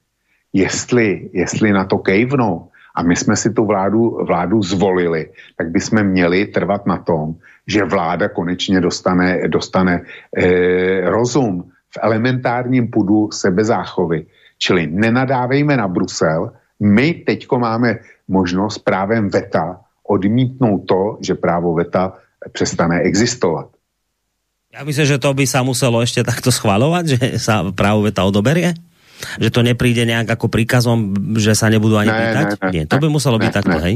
jestli, 0.56 1.30
jestli 1.36 1.76
na 1.76 1.84
to 1.84 2.00
kejvnou 2.00 2.72
a 2.96 3.04
my 3.04 3.16
jsme 3.16 3.36
si 3.36 3.52
tu 3.52 3.68
vládu, 3.68 4.24
vládu 4.24 4.64
zvolili, 4.64 5.36
tak 5.58 5.70
bychom 5.70 6.04
měli 6.04 6.46
trvat 6.48 6.88
na 6.88 6.98
tom, 6.98 7.36
že 7.68 7.84
vláda 7.84 8.32
konečně 8.32 8.80
dostane, 8.82 9.48
dostane 9.52 10.02
eh, 10.32 11.10
rozum 11.12 11.68
v 11.92 11.98
elementárním 12.02 12.88
pudu 12.88 13.32
sebezáchovy. 13.32 14.26
Čili 14.58 14.88
nenadávejme 14.88 15.76
na 15.78 15.88
Brusel, 15.88 16.56
My 16.80 17.24
teďko 17.24 17.60
máme 17.60 18.04
možnost 18.28 18.84
právem 18.84 19.30
veta 19.30 19.80
odmítnout 20.04 20.84
to, 20.86 21.18
že 21.22 21.40
právo 21.40 21.74
veta 21.74 22.20
přestane 22.52 23.00
existovat. 23.00 23.72
Ja 24.76 24.84
myslím, 24.84 25.08
že 25.08 25.24
to 25.24 25.32
by 25.32 25.48
sa 25.48 25.64
muselo 25.64 26.04
ešte 26.04 26.20
takto 26.20 26.52
schvalovať, 26.52 27.06
že 27.16 27.20
sa 27.40 27.64
právo 27.72 28.04
veta 28.04 28.28
odoberie? 28.28 28.76
Že 29.40 29.50
to 29.52 29.62
nepríde 29.64 30.04
nejak 30.04 30.28
ako 30.28 30.52
príkazom, 30.52 31.16
že 31.40 31.56
sa 31.56 31.72
nebudú 31.72 31.96
ani 31.96 32.12
ne, 32.12 32.20
pýtať? 32.20 32.46
Ne, 32.46 32.56
ne, 32.60 32.70
Nie, 32.72 32.84
to 32.86 33.00
by 33.00 33.08
muselo 33.08 33.40
ne, 33.40 33.48
byť 33.48 33.52
takto, 33.54 33.78
ne. 33.80 33.84
hej? 33.84 33.96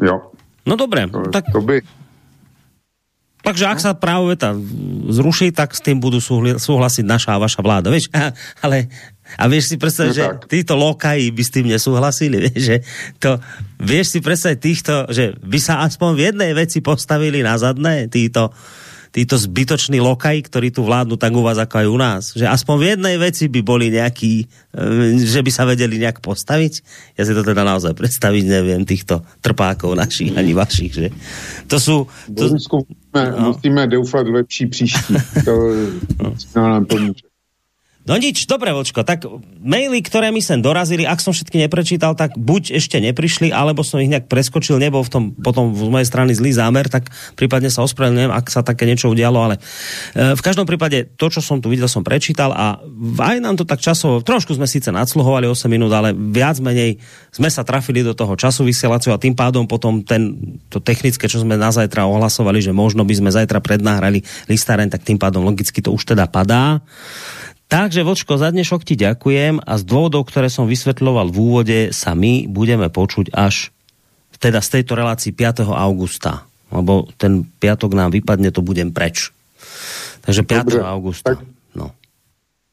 Jo. 0.00 0.32
No 0.68 0.74
dobre, 0.76 1.08
to, 1.08 1.32
tak... 1.32 1.48
To 1.52 1.64
by, 1.64 1.80
Takže 3.40 3.64
ak 3.72 3.80
sa 3.80 3.96
právo 3.96 4.28
veta 4.28 4.52
zruší, 5.08 5.48
tak 5.48 5.72
s 5.72 5.80
tým 5.80 5.96
budú 5.96 6.20
súhlasiť 6.60 7.04
naša 7.08 7.40
a 7.40 7.42
vaša 7.42 7.64
vláda. 7.64 7.88
Vieš, 7.88 8.12
ale 8.64 8.92
a 9.38 9.46
vieš 9.46 9.72
si 9.72 9.76
predstaviť, 9.78 10.12
no, 10.12 10.18
že 10.18 10.24
tak. 10.26 10.38
títo 10.50 10.74
lokají 10.76 11.30
by 11.30 11.42
s 11.42 11.54
tým 11.54 11.66
nesúhlasili, 11.70 12.36
vieš, 12.50 12.60
že 12.60 12.76
to, 13.16 13.40
vieš 13.80 14.16
si 14.16 14.18
predstaviť 14.20 14.58
týchto, 14.58 14.94
že 15.08 15.24
by 15.40 15.58
sa 15.60 15.86
aspoň 15.86 16.10
v 16.12 16.20
jednej 16.32 16.52
veci 16.52 16.84
postavili 16.84 17.40
na 17.40 17.56
zadné, 17.56 18.12
títo, 18.12 18.52
títo 19.10 19.38
zbytoční 19.38 19.98
lokají, 20.00 20.42
ktorí 20.42 20.70
tu 20.70 20.86
vládnu 20.86 21.18
tak 21.18 21.34
u 21.34 21.42
vás 21.42 21.58
ako 21.58 21.74
aj 21.82 21.86
u 21.90 21.98
nás. 21.98 22.22
Že 22.34 22.46
aspoň 22.46 22.74
v 22.78 22.88
jednej 22.94 23.16
veci 23.18 23.44
by 23.50 23.60
boli 23.62 23.90
nejakí, 23.90 24.32
e, 24.70 25.18
že 25.18 25.42
by 25.42 25.50
sa 25.50 25.66
vedeli 25.66 25.98
nejak 25.98 26.22
postaviť. 26.22 26.72
Ja 27.18 27.26
si 27.26 27.34
to 27.34 27.42
teda 27.42 27.66
naozaj 27.66 27.94
predstaviť 27.98 28.44
neviem, 28.46 28.82
týchto 28.86 29.26
trpákov 29.42 29.98
našich 29.98 30.34
ani 30.34 30.54
vašich. 30.54 30.92
Že? 30.94 31.06
To 31.66 31.76
sú... 31.78 31.96
To... 32.30 32.42
Musíme, 32.50 33.22
no. 33.34 33.54
musíme 33.54 33.82
doufat 33.90 34.26
v 34.26 34.34
lepší 34.42 34.66
příští. 34.66 35.14
To, 35.44 35.54
no. 36.22 36.28
nám 36.62 36.86
pomůže. 36.86 37.29
No 38.08 38.16
nič, 38.16 38.48
dobre, 38.48 38.72
Vočko, 38.72 39.04
tak 39.04 39.28
maily, 39.60 40.00
ktoré 40.00 40.32
mi 40.32 40.40
sem 40.40 40.56
dorazili, 40.56 41.04
ak 41.04 41.20
som 41.20 41.36
všetky 41.36 41.60
neprečítal, 41.60 42.16
tak 42.16 42.32
buď 42.32 42.80
ešte 42.80 42.96
neprišli, 42.96 43.52
alebo 43.52 43.84
som 43.84 44.00
ich 44.00 44.08
nejak 44.08 44.24
preskočil, 44.24 44.80
nebol 44.80 45.04
v 45.04 45.12
tom 45.12 45.24
potom 45.36 45.76
z 45.76 45.84
mojej 45.84 46.08
strany 46.08 46.32
zlý 46.32 46.56
zámer, 46.56 46.88
tak 46.88 47.12
prípadne 47.36 47.68
sa 47.68 47.84
ospravedlňujem, 47.84 48.32
ak 48.32 48.46
sa 48.48 48.64
také 48.64 48.88
niečo 48.88 49.12
udialo, 49.12 49.38
ale 49.44 49.60
e, 50.16 50.32
v 50.32 50.40
každom 50.40 50.64
prípade 50.64 51.12
to, 51.20 51.28
čo 51.28 51.44
som 51.44 51.60
tu 51.60 51.68
videl, 51.68 51.92
som 51.92 52.00
prečítal 52.00 52.56
a 52.56 52.80
aj 53.20 53.36
nám 53.36 53.60
to 53.60 53.68
tak 53.68 53.84
časovo, 53.84 54.24
trošku 54.24 54.56
sme 54.56 54.64
síce 54.64 54.88
nadsluhovali 54.88 55.44
8 55.44 55.68
minút, 55.68 55.92
ale 55.92 56.16
viac 56.16 56.56
menej 56.56 56.96
sme 57.28 57.52
sa 57.52 57.68
trafili 57.68 58.00
do 58.00 58.16
toho 58.16 58.32
času 58.32 58.64
vysielacieho 58.64 59.12
a 59.12 59.20
tým 59.20 59.36
pádom 59.36 59.68
potom 59.68 60.00
ten, 60.00 60.56
to 60.72 60.80
technické, 60.80 61.28
čo 61.28 61.44
sme 61.44 61.60
na 61.60 61.68
zajtra 61.68 62.08
ohlasovali, 62.08 62.64
že 62.64 62.72
možno 62.72 63.04
by 63.04 63.12
sme 63.12 63.28
zajtra 63.28 63.60
prednáhrali 63.60 64.24
listáren, 64.48 64.88
tak 64.88 65.04
tým 65.04 65.20
pádom 65.20 65.44
logicky 65.44 65.84
to 65.84 65.92
už 65.92 66.16
teda 66.16 66.24
padá. 66.32 66.80
Takže, 67.70 68.02
Vočko, 68.02 68.34
za 68.34 68.50
dnešok 68.50 68.82
ti 68.82 68.98
ďakujem 68.98 69.62
a 69.62 69.72
z 69.78 69.82
dôvodov, 69.86 70.26
ktoré 70.26 70.50
som 70.50 70.66
vysvetľoval 70.66 71.30
v 71.30 71.38
úvode, 71.38 71.78
sa 71.94 72.18
my 72.18 72.50
budeme 72.50 72.90
počuť 72.90 73.30
až 73.30 73.70
teda 74.42 74.58
z 74.58 74.68
tejto 74.80 74.98
relácii 74.98 75.30
5. 75.30 75.70
augusta. 75.70 76.42
Lebo 76.74 77.06
ten 77.14 77.46
piatok 77.46 77.94
nám 77.94 78.10
vypadne, 78.10 78.50
to 78.50 78.66
budem 78.66 78.90
preč. 78.90 79.30
Takže 80.26 80.42
5. 80.42 80.66
Dobre, 80.66 80.82
augusta. 80.82 81.38
Tak, 81.38 81.46
no. 81.78 81.94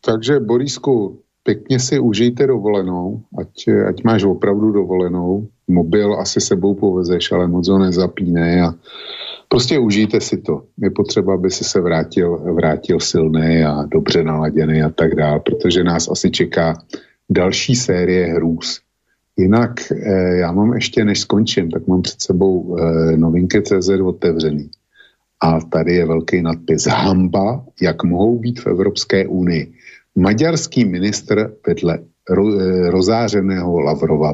Takže, 0.02 0.40
Borisku, 0.40 1.22
pěkně 1.44 1.80
si 1.80 2.00
užijte 2.00 2.48
dovolenou, 2.48 3.22
ať, 3.38 3.52
ať 3.90 3.98
máš 4.04 4.24
opravdu 4.24 4.72
dovolenou. 4.72 5.48
Mobil 5.68 6.16
asi 6.18 6.42
sebou 6.42 6.74
povezeš, 6.74 7.32
ale 7.32 7.48
moc 7.48 7.68
ho 7.68 7.78
nezapínej 7.78 8.62
a 8.62 8.74
Prostě 9.48 9.80
užijte 9.80 10.22
si 10.22 10.38
to. 10.38 10.64
Je 10.78 10.90
potřeba, 10.90 11.34
aby 11.34 11.52
si 11.52 11.64
se 11.64 11.82
vrátil, 11.82 12.38
vrátil 12.38 13.00
silný 13.00 13.64
a 13.64 13.84
dobře 13.84 14.24
naladěný 14.24 14.82
a 14.82 14.90
tak 14.90 15.16
dále, 15.16 15.40
protože 15.40 15.84
nás 15.84 16.08
asi 16.12 16.32
čeká 16.32 16.74
další 17.30 17.76
série 17.76 18.26
hrůz. 18.26 18.82
Jinak 19.38 19.92
eh, 19.92 20.38
já 20.38 20.52
mám 20.52 20.74
ještě, 20.74 21.06
než 21.06 21.20
skončím, 21.20 21.72
tak 21.72 21.88
mám 21.88 22.02
před 22.02 22.22
sebou 22.22 22.78
eh, 22.78 23.18
novinky 23.18 23.62
CZ 23.62 23.90
otevřený. 23.90 24.70
A 25.42 25.60
tady 25.60 25.96
je 25.96 26.06
velký 26.06 26.42
nadpis. 26.42 26.86
Hamba, 26.86 27.66
jak 27.82 28.04
mohou 28.04 28.40
být 28.40 28.60
v 28.60 28.68
Evropské 28.68 29.28
unii. 29.28 29.74
Maďarský 30.16 30.86
ministr 30.86 31.54
vedle 31.68 32.00
ro, 32.30 32.60
eh, 32.60 32.90
rozářeného 32.90 33.80
Lavrova 33.80 34.34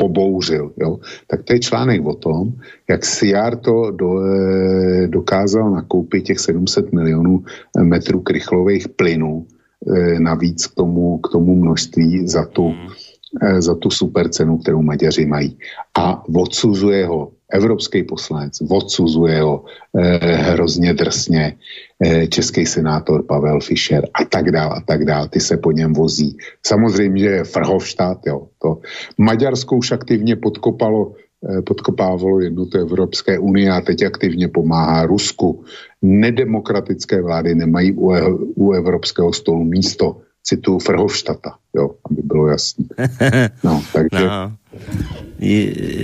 pobouřil. 0.00 0.72
Jo? 0.80 0.98
Tak 1.28 1.44
to 1.44 1.52
je 1.52 1.60
článek 1.60 2.00
o 2.06 2.14
tom, 2.14 2.56
jak 2.88 3.04
Siar 3.04 3.56
to 3.60 3.90
do, 3.92 4.08
eh, 4.24 5.06
dokázal 5.06 5.70
nakoupit 5.70 6.24
těch 6.24 6.40
700 6.40 6.92
milionů 6.92 7.44
eh, 7.44 7.84
metrů 7.84 8.24
krychlových 8.24 8.88
plynů 8.88 9.44
eh, 9.44 10.20
navíc 10.20 10.66
k 10.66 10.74
tomu, 10.74 11.18
k 11.20 11.28
tomu 11.28 11.54
množství 11.54 12.28
za 12.28 12.48
tu, 12.48 12.72
hmm. 12.72 13.60
za 13.60 13.74
tu 13.74 13.90
super 13.90 14.28
cenu, 14.28 14.58
kterou 14.58 14.82
Maďaři 14.82 15.26
mají. 15.26 15.58
A 15.94 16.24
odsuzuje 16.26 17.06
ho 17.06 17.36
evropský 17.52 18.02
poslanec, 18.02 18.58
odsuzuje 18.68 19.42
ho 19.42 19.64
eh, 19.98 20.18
hrozně 20.36 20.94
drsně 20.94 21.56
eh, 22.00 22.26
český 22.26 22.66
senátor 22.66 23.26
Pavel 23.26 23.60
Fischer 23.60 24.08
a 24.14 24.24
tak 24.24 24.50
dál 24.50 24.72
a 24.72 24.80
tak 24.80 25.04
dál, 25.04 25.28
ty 25.28 25.40
se 25.40 25.56
po 25.56 25.72
něm 25.72 25.92
vozí. 25.92 26.36
Samozřejmě, 26.66 27.24
je 27.24 27.44
Frhovštát, 27.44 28.18
jo, 28.26 28.46
to 28.62 28.78
Maďarsko 29.18 29.76
už 29.76 29.92
aktivně 29.92 30.36
podkopalo 30.36 31.12
eh, 31.48 31.62
podkopávalo 31.62 32.40
jednotu 32.40 32.78
Evropské 32.78 33.38
unie 33.38 33.70
a 33.70 33.80
teď 33.80 34.02
aktivně 34.02 34.48
pomáhá 34.48 35.06
Rusku. 35.06 35.64
Nedemokratické 36.02 37.22
vlády 37.22 37.54
nemají 37.54 37.92
u, 37.92 38.12
u 38.54 38.72
evropského 38.72 39.32
stolu 39.32 39.64
místo. 39.64 40.16
Cituju 40.42 40.78
Frhovštata, 40.78 41.54
jo, 41.76 41.90
aby 42.10 42.22
bylo 42.24 42.46
jasné. 42.46 42.84
No, 43.64 43.82
takže, 43.92 44.24
no. 44.24 44.52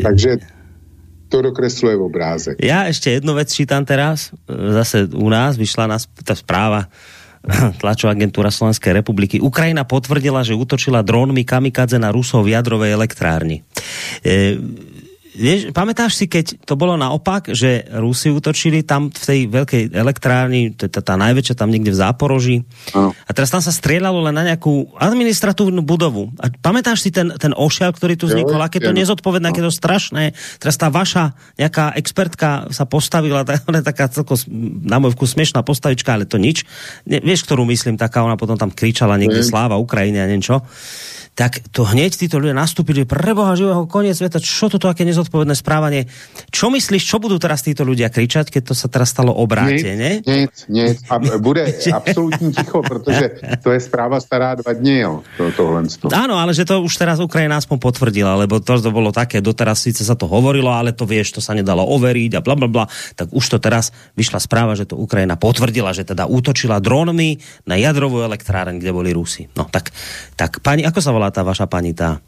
takže 0.03 0.39
to 1.27 1.43
dokresluje 1.43 1.99
obrázek. 1.99 2.55
Ja 2.63 2.87
ešte 2.87 3.11
jednu 3.11 3.35
vec 3.35 3.51
čítam 3.51 3.83
teraz, 3.83 4.31
zase 4.47 5.11
u 5.11 5.27
nás 5.27 5.59
vyšla 5.59 5.91
nás 5.91 6.07
tá 6.23 6.39
správa 6.39 6.87
tlačová 7.83 8.15
agentúra 8.15 8.51
Slovenskej 8.51 8.95
republiky. 8.95 9.39
Ukrajina 9.39 9.87
potvrdila, 9.87 10.43
že 10.43 10.59
útočila 10.59 11.07
drónmi 11.07 11.47
kamikadze 11.47 11.99
na 11.99 12.11
Rusov 12.11 12.47
v 12.47 12.59
jadrovej 12.59 12.95
elektrárni. 12.95 13.63
E, 14.23 14.59
vieš, 15.37 15.61
pamätáš 15.77 16.17
si, 16.17 16.25
keď 16.27 16.65
to 16.65 16.75
bolo 16.75 16.97
naopak, 16.97 17.53
že 17.53 17.85
Rusi 17.93 18.33
útočili 18.33 18.83
tam 18.83 19.13
v 19.13 19.23
tej 19.23 19.41
veľkej 19.53 19.83
elektrárni, 19.93 20.73
to 20.73 20.89
je 20.89 20.93
tá, 20.97 21.05
tá 21.05 21.15
najväčšia 21.21 21.55
tam 21.55 21.69
niekde 21.69 21.93
v 21.93 22.01
Záporoží. 22.01 22.57
A 22.97 23.31
teraz 23.37 23.53
tam 23.53 23.61
sa 23.61 23.71
strieľalo 23.71 24.25
len 24.25 24.35
na 24.35 24.49
nejakú 24.49 24.97
administratívnu 24.97 25.85
budovu. 25.85 26.33
A 26.41 26.49
pamätáš 26.49 27.05
si 27.05 27.11
ten, 27.13 27.31
ten 27.37 27.53
ošiel, 27.53 27.93
ktorý 27.93 28.17
tu 28.17 28.27
vznikol, 28.27 28.59
aké 28.59 28.81
to 28.81 28.97
nezodpovedné, 28.97 29.53
aké 29.53 29.63
to 29.63 29.71
strašné. 29.71 30.33
Teraz 30.59 30.81
tá 30.81 30.89
vaša 30.89 31.37
nejaká 31.61 31.93
expertka 32.01 32.73
sa 32.73 32.89
postavila, 32.89 33.45
tá, 33.45 33.61
ona 33.69 33.85
je 33.85 33.87
taká 33.87 34.09
celko, 34.09 34.41
na 34.83 34.97
môj 34.99 35.15
vkus 35.15 35.37
smiešná 35.37 35.61
postavička, 35.61 36.17
ale 36.17 36.25
to 36.25 36.41
nič. 36.41 36.65
Ne, 37.05 37.21
vieš, 37.21 37.45
ktorú 37.45 37.69
myslím, 37.69 38.01
taká 38.01 38.25
ona 38.25 38.41
potom 38.41 38.57
tam 38.57 38.73
kričala 38.73 39.21
niekde 39.21 39.45
sláva 39.45 39.77
Ukrajine 39.77 40.25
a 40.25 40.31
niečo 40.31 40.65
tak 41.37 41.61
to 41.69 41.85
hneď 41.85 42.17
títo 42.17 42.41
ľudia 42.41 42.57
nastúpili, 42.57 43.05
preboha 43.05 43.53
živého, 43.53 43.85
koniec 43.85 44.17
sveta, 44.17 44.41
čo 44.41 44.73
toto 44.73 44.89
aké 44.89 45.05
nezodpovedné 45.05 45.53
správanie. 45.53 46.09
Čo 46.49 46.73
myslíš, 46.73 47.05
čo 47.05 47.21
budú 47.21 47.37
teraz 47.37 47.61
títo 47.61 47.85
ľudia 47.85 48.09
kričať, 48.09 48.49
keď 48.49 48.73
to 48.73 48.75
sa 48.75 48.89
teraz 48.89 49.13
stalo 49.13 49.37
obráte, 49.37 49.93
ne? 49.93 50.25
Nic, 50.25 50.65
nic. 50.73 50.97
A 51.13 51.21
bude 51.37 51.69
absolútne 52.01 52.57
ticho, 52.57 52.81
pretože 52.81 53.45
to 53.61 53.69
je 53.69 53.81
správa 53.85 54.17
stará 54.17 54.57
dva 54.57 54.73
dní, 54.73 55.05
jo, 55.05 55.21
to, 55.37 55.53
tohle. 55.53 55.85
Áno, 56.17 56.41
ale 56.41 56.57
že 56.57 56.65
to 56.65 56.81
už 56.81 56.97
teraz 56.97 57.21
Ukrajina 57.21 57.61
aspoň 57.61 57.85
potvrdila, 57.85 58.33
lebo 58.41 58.57
to, 58.65 58.81
to 58.81 58.89
bolo 58.89 59.13
také, 59.13 59.45
doteraz 59.45 59.85
síce 59.85 60.09
sa 60.09 60.17
to 60.17 60.25
hovorilo, 60.25 60.73
ale 60.73 60.97
to 60.97 61.05
vieš, 61.05 61.37
to 61.37 61.45
sa 61.45 61.53
nedalo 61.53 61.85
overiť 61.85 62.33
a 62.33 62.41
bla 62.41 62.57
bla 62.57 62.65
bla, 62.65 62.89
tak 63.13 63.29
už 63.37 63.45
to 63.45 63.59
teraz 63.61 63.93
vyšla 64.17 64.41
správa, 64.41 64.73
že 64.73 64.89
to 64.89 64.97
Ukrajina 64.97 65.37
potvrdila, 65.37 65.93
že 65.93 66.09
teda 66.09 66.25
útočila 66.25 66.81
drónmi 66.81 67.37
na 67.69 67.77
jadrovú 67.77 68.25
elektráreň, 68.25 68.81
kde 68.81 68.89
boli 68.97 69.13
Rusi. 69.13 69.53
No 69.53 69.69
tak, 69.69 69.93
tak 70.33 70.65
pani, 70.65 70.81
ako 70.81 71.05
sa 71.05 71.13
volá 71.13 71.26
bola 71.27 71.35
tá 71.35 71.43
vaša 71.43 71.67
pani 71.67 71.91
tá... 71.91 72.23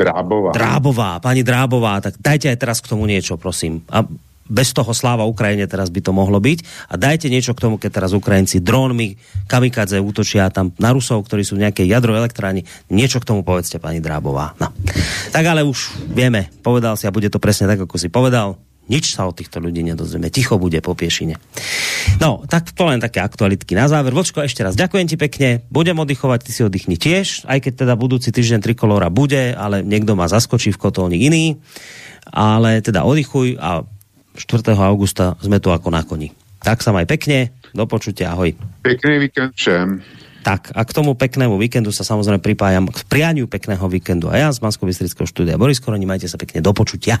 Drábová. 0.00 0.56
Drábová, 0.56 1.20
pani 1.20 1.44
Drábová, 1.44 2.00
tak 2.00 2.16
dajte 2.16 2.48
aj 2.48 2.56
teraz 2.56 2.80
k 2.80 2.88
tomu 2.88 3.04
niečo, 3.04 3.36
prosím. 3.36 3.84
A 3.92 4.08
bez 4.48 4.72
toho 4.72 4.96
sláva 4.96 5.28
Ukrajine 5.28 5.68
teraz 5.68 5.92
by 5.92 6.00
to 6.00 6.16
mohlo 6.16 6.40
byť. 6.40 6.88
A 6.88 6.96
dajte 6.96 7.28
niečo 7.28 7.52
k 7.52 7.68
tomu, 7.68 7.76
keď 7.76 8.00
teraz 8.00 8.16
Ukrajinci 8.16 8.64
drónmi, 8.64 9.20
kamikadze 9.44 10.00
útočia 10.00 10.48
tam 10.48 10.72
na 10.80 10.96
Rusov, 10.96 11.28
ktorí 11.28 11.44
sú 11.44 11.60
v 11.60 11.68
nejakej 11.68 11.86
jadrovej 11.92 12.24
elektráni. 12.24 12.64
Niečo 12.88 13.20
k 13.20 13.28
tomu 13.28 13.44
povedzte, 13.44 13.76
pani 13.76 14.00
Drábová. 14.00 14.56
No. 14.56 14.72
Tak 15.36 15.44
ale 15.44 15.60
už 15.68 15.92
vieme, 16.16 16.48
povedal 16.64 16.96
si 16.96 17.04
a 17.04 17.12
bude 17.12 17.28
to 17.28 17.36
presne 17.36 17.68
tak, 17.68 17.84
ako 17.84 18.00
si 18.00 18.08
povedal. 18.08 18.56
Nič 18.90 19.14
sa 19.14 19.30
od 19.30 19.38
týchto 19.38 19.62
ľudí 19.62 19.86
nedozrieme. 19.86 20.34
Ticho 20.34 20.58
bude 20.58 20.82
po 20.82 20.98
piešine. 20.98 21.38
No, 22.18 22.42
tak 22.50 22.74
to 22.74 22.90
len 22.90 22.98
také 22.98 23.22
aktualitky 23.22 23.78
na 23.78 23.86
záver. 23.86 24.10
Vočko, 24.10 24.42
ešte 24.42 24.66
raz 24.66 24.74
ďakujem 24.74 25.06
ti 25.06 25.14
pekne. 25.14 25.62
Budem 25.70 25.94
oddychovať, 26.02 26.38
ty 26.42 26.50
si 26.50 26.66
oddychni 26.66 26.98
tiež, 26.98 27.46
aj 27.46 27.62
keď 27.62 27.86
teda 27.86 27.94
budúci 27.94 28.34
týždeň 28.34 28.66
trikolóra 28.66 29.06
bude, 29.06 29.54
ale 29.54 29.86
niekto 29.86 30.18
ma 30.18 30.26
zaskočí 30.26 30.74
v 30.74 30.82
kotolni 30.82 31.22
iný. 31.22 31.62
Ale 32.34 32.82
teda 32.82 33.06
oddychuj 33.06 33.62
a 33.62 33.86
4. 34.34 34.74
augusta 34.74 35.38
sme 35.38 35.62
tu 35.62 35.70
ako 35.70 35.88
na 35.94 36.02
koni. 36.02 36.34
Tak 36.58 36.82
sa 36.82 36.90
maj 36.90 37.06
pekne, 37.06 37.54
do 37.70 37.86
počutia, 37.86 38.34
ahoj. 38.34 38.52
Pekný 38.82 39.30
víkend 39.30 39.54
všem. 39.54 40.02
Tak 40.40 40.72
a 40.72 40.80
k 40.88 40.90
tomu 40.96 41.12
peknému 41.12 41.60
víkendu 41.60 41.92
sa 41.92 42.00
samozrejme 42.00 42.40
pripájam 42.40 42.88
k 42.88 43.04
prianiu 43.04 43.44
pekného 43.44 43.84
víkendu 43.92 44.32
a 44.32 44.40
ja 44.40 44.48
z 44.48 44.60
bansko 44.64 44.88
štúdia 45.28 45.60
Boris 45.60 45.84
Koroni, 45.84 46.08
majte 46.08 46.32
sa 46.32 46.40
pekne 46.40 46.64
do 46.64 46.72
počutia. 46.72 47.20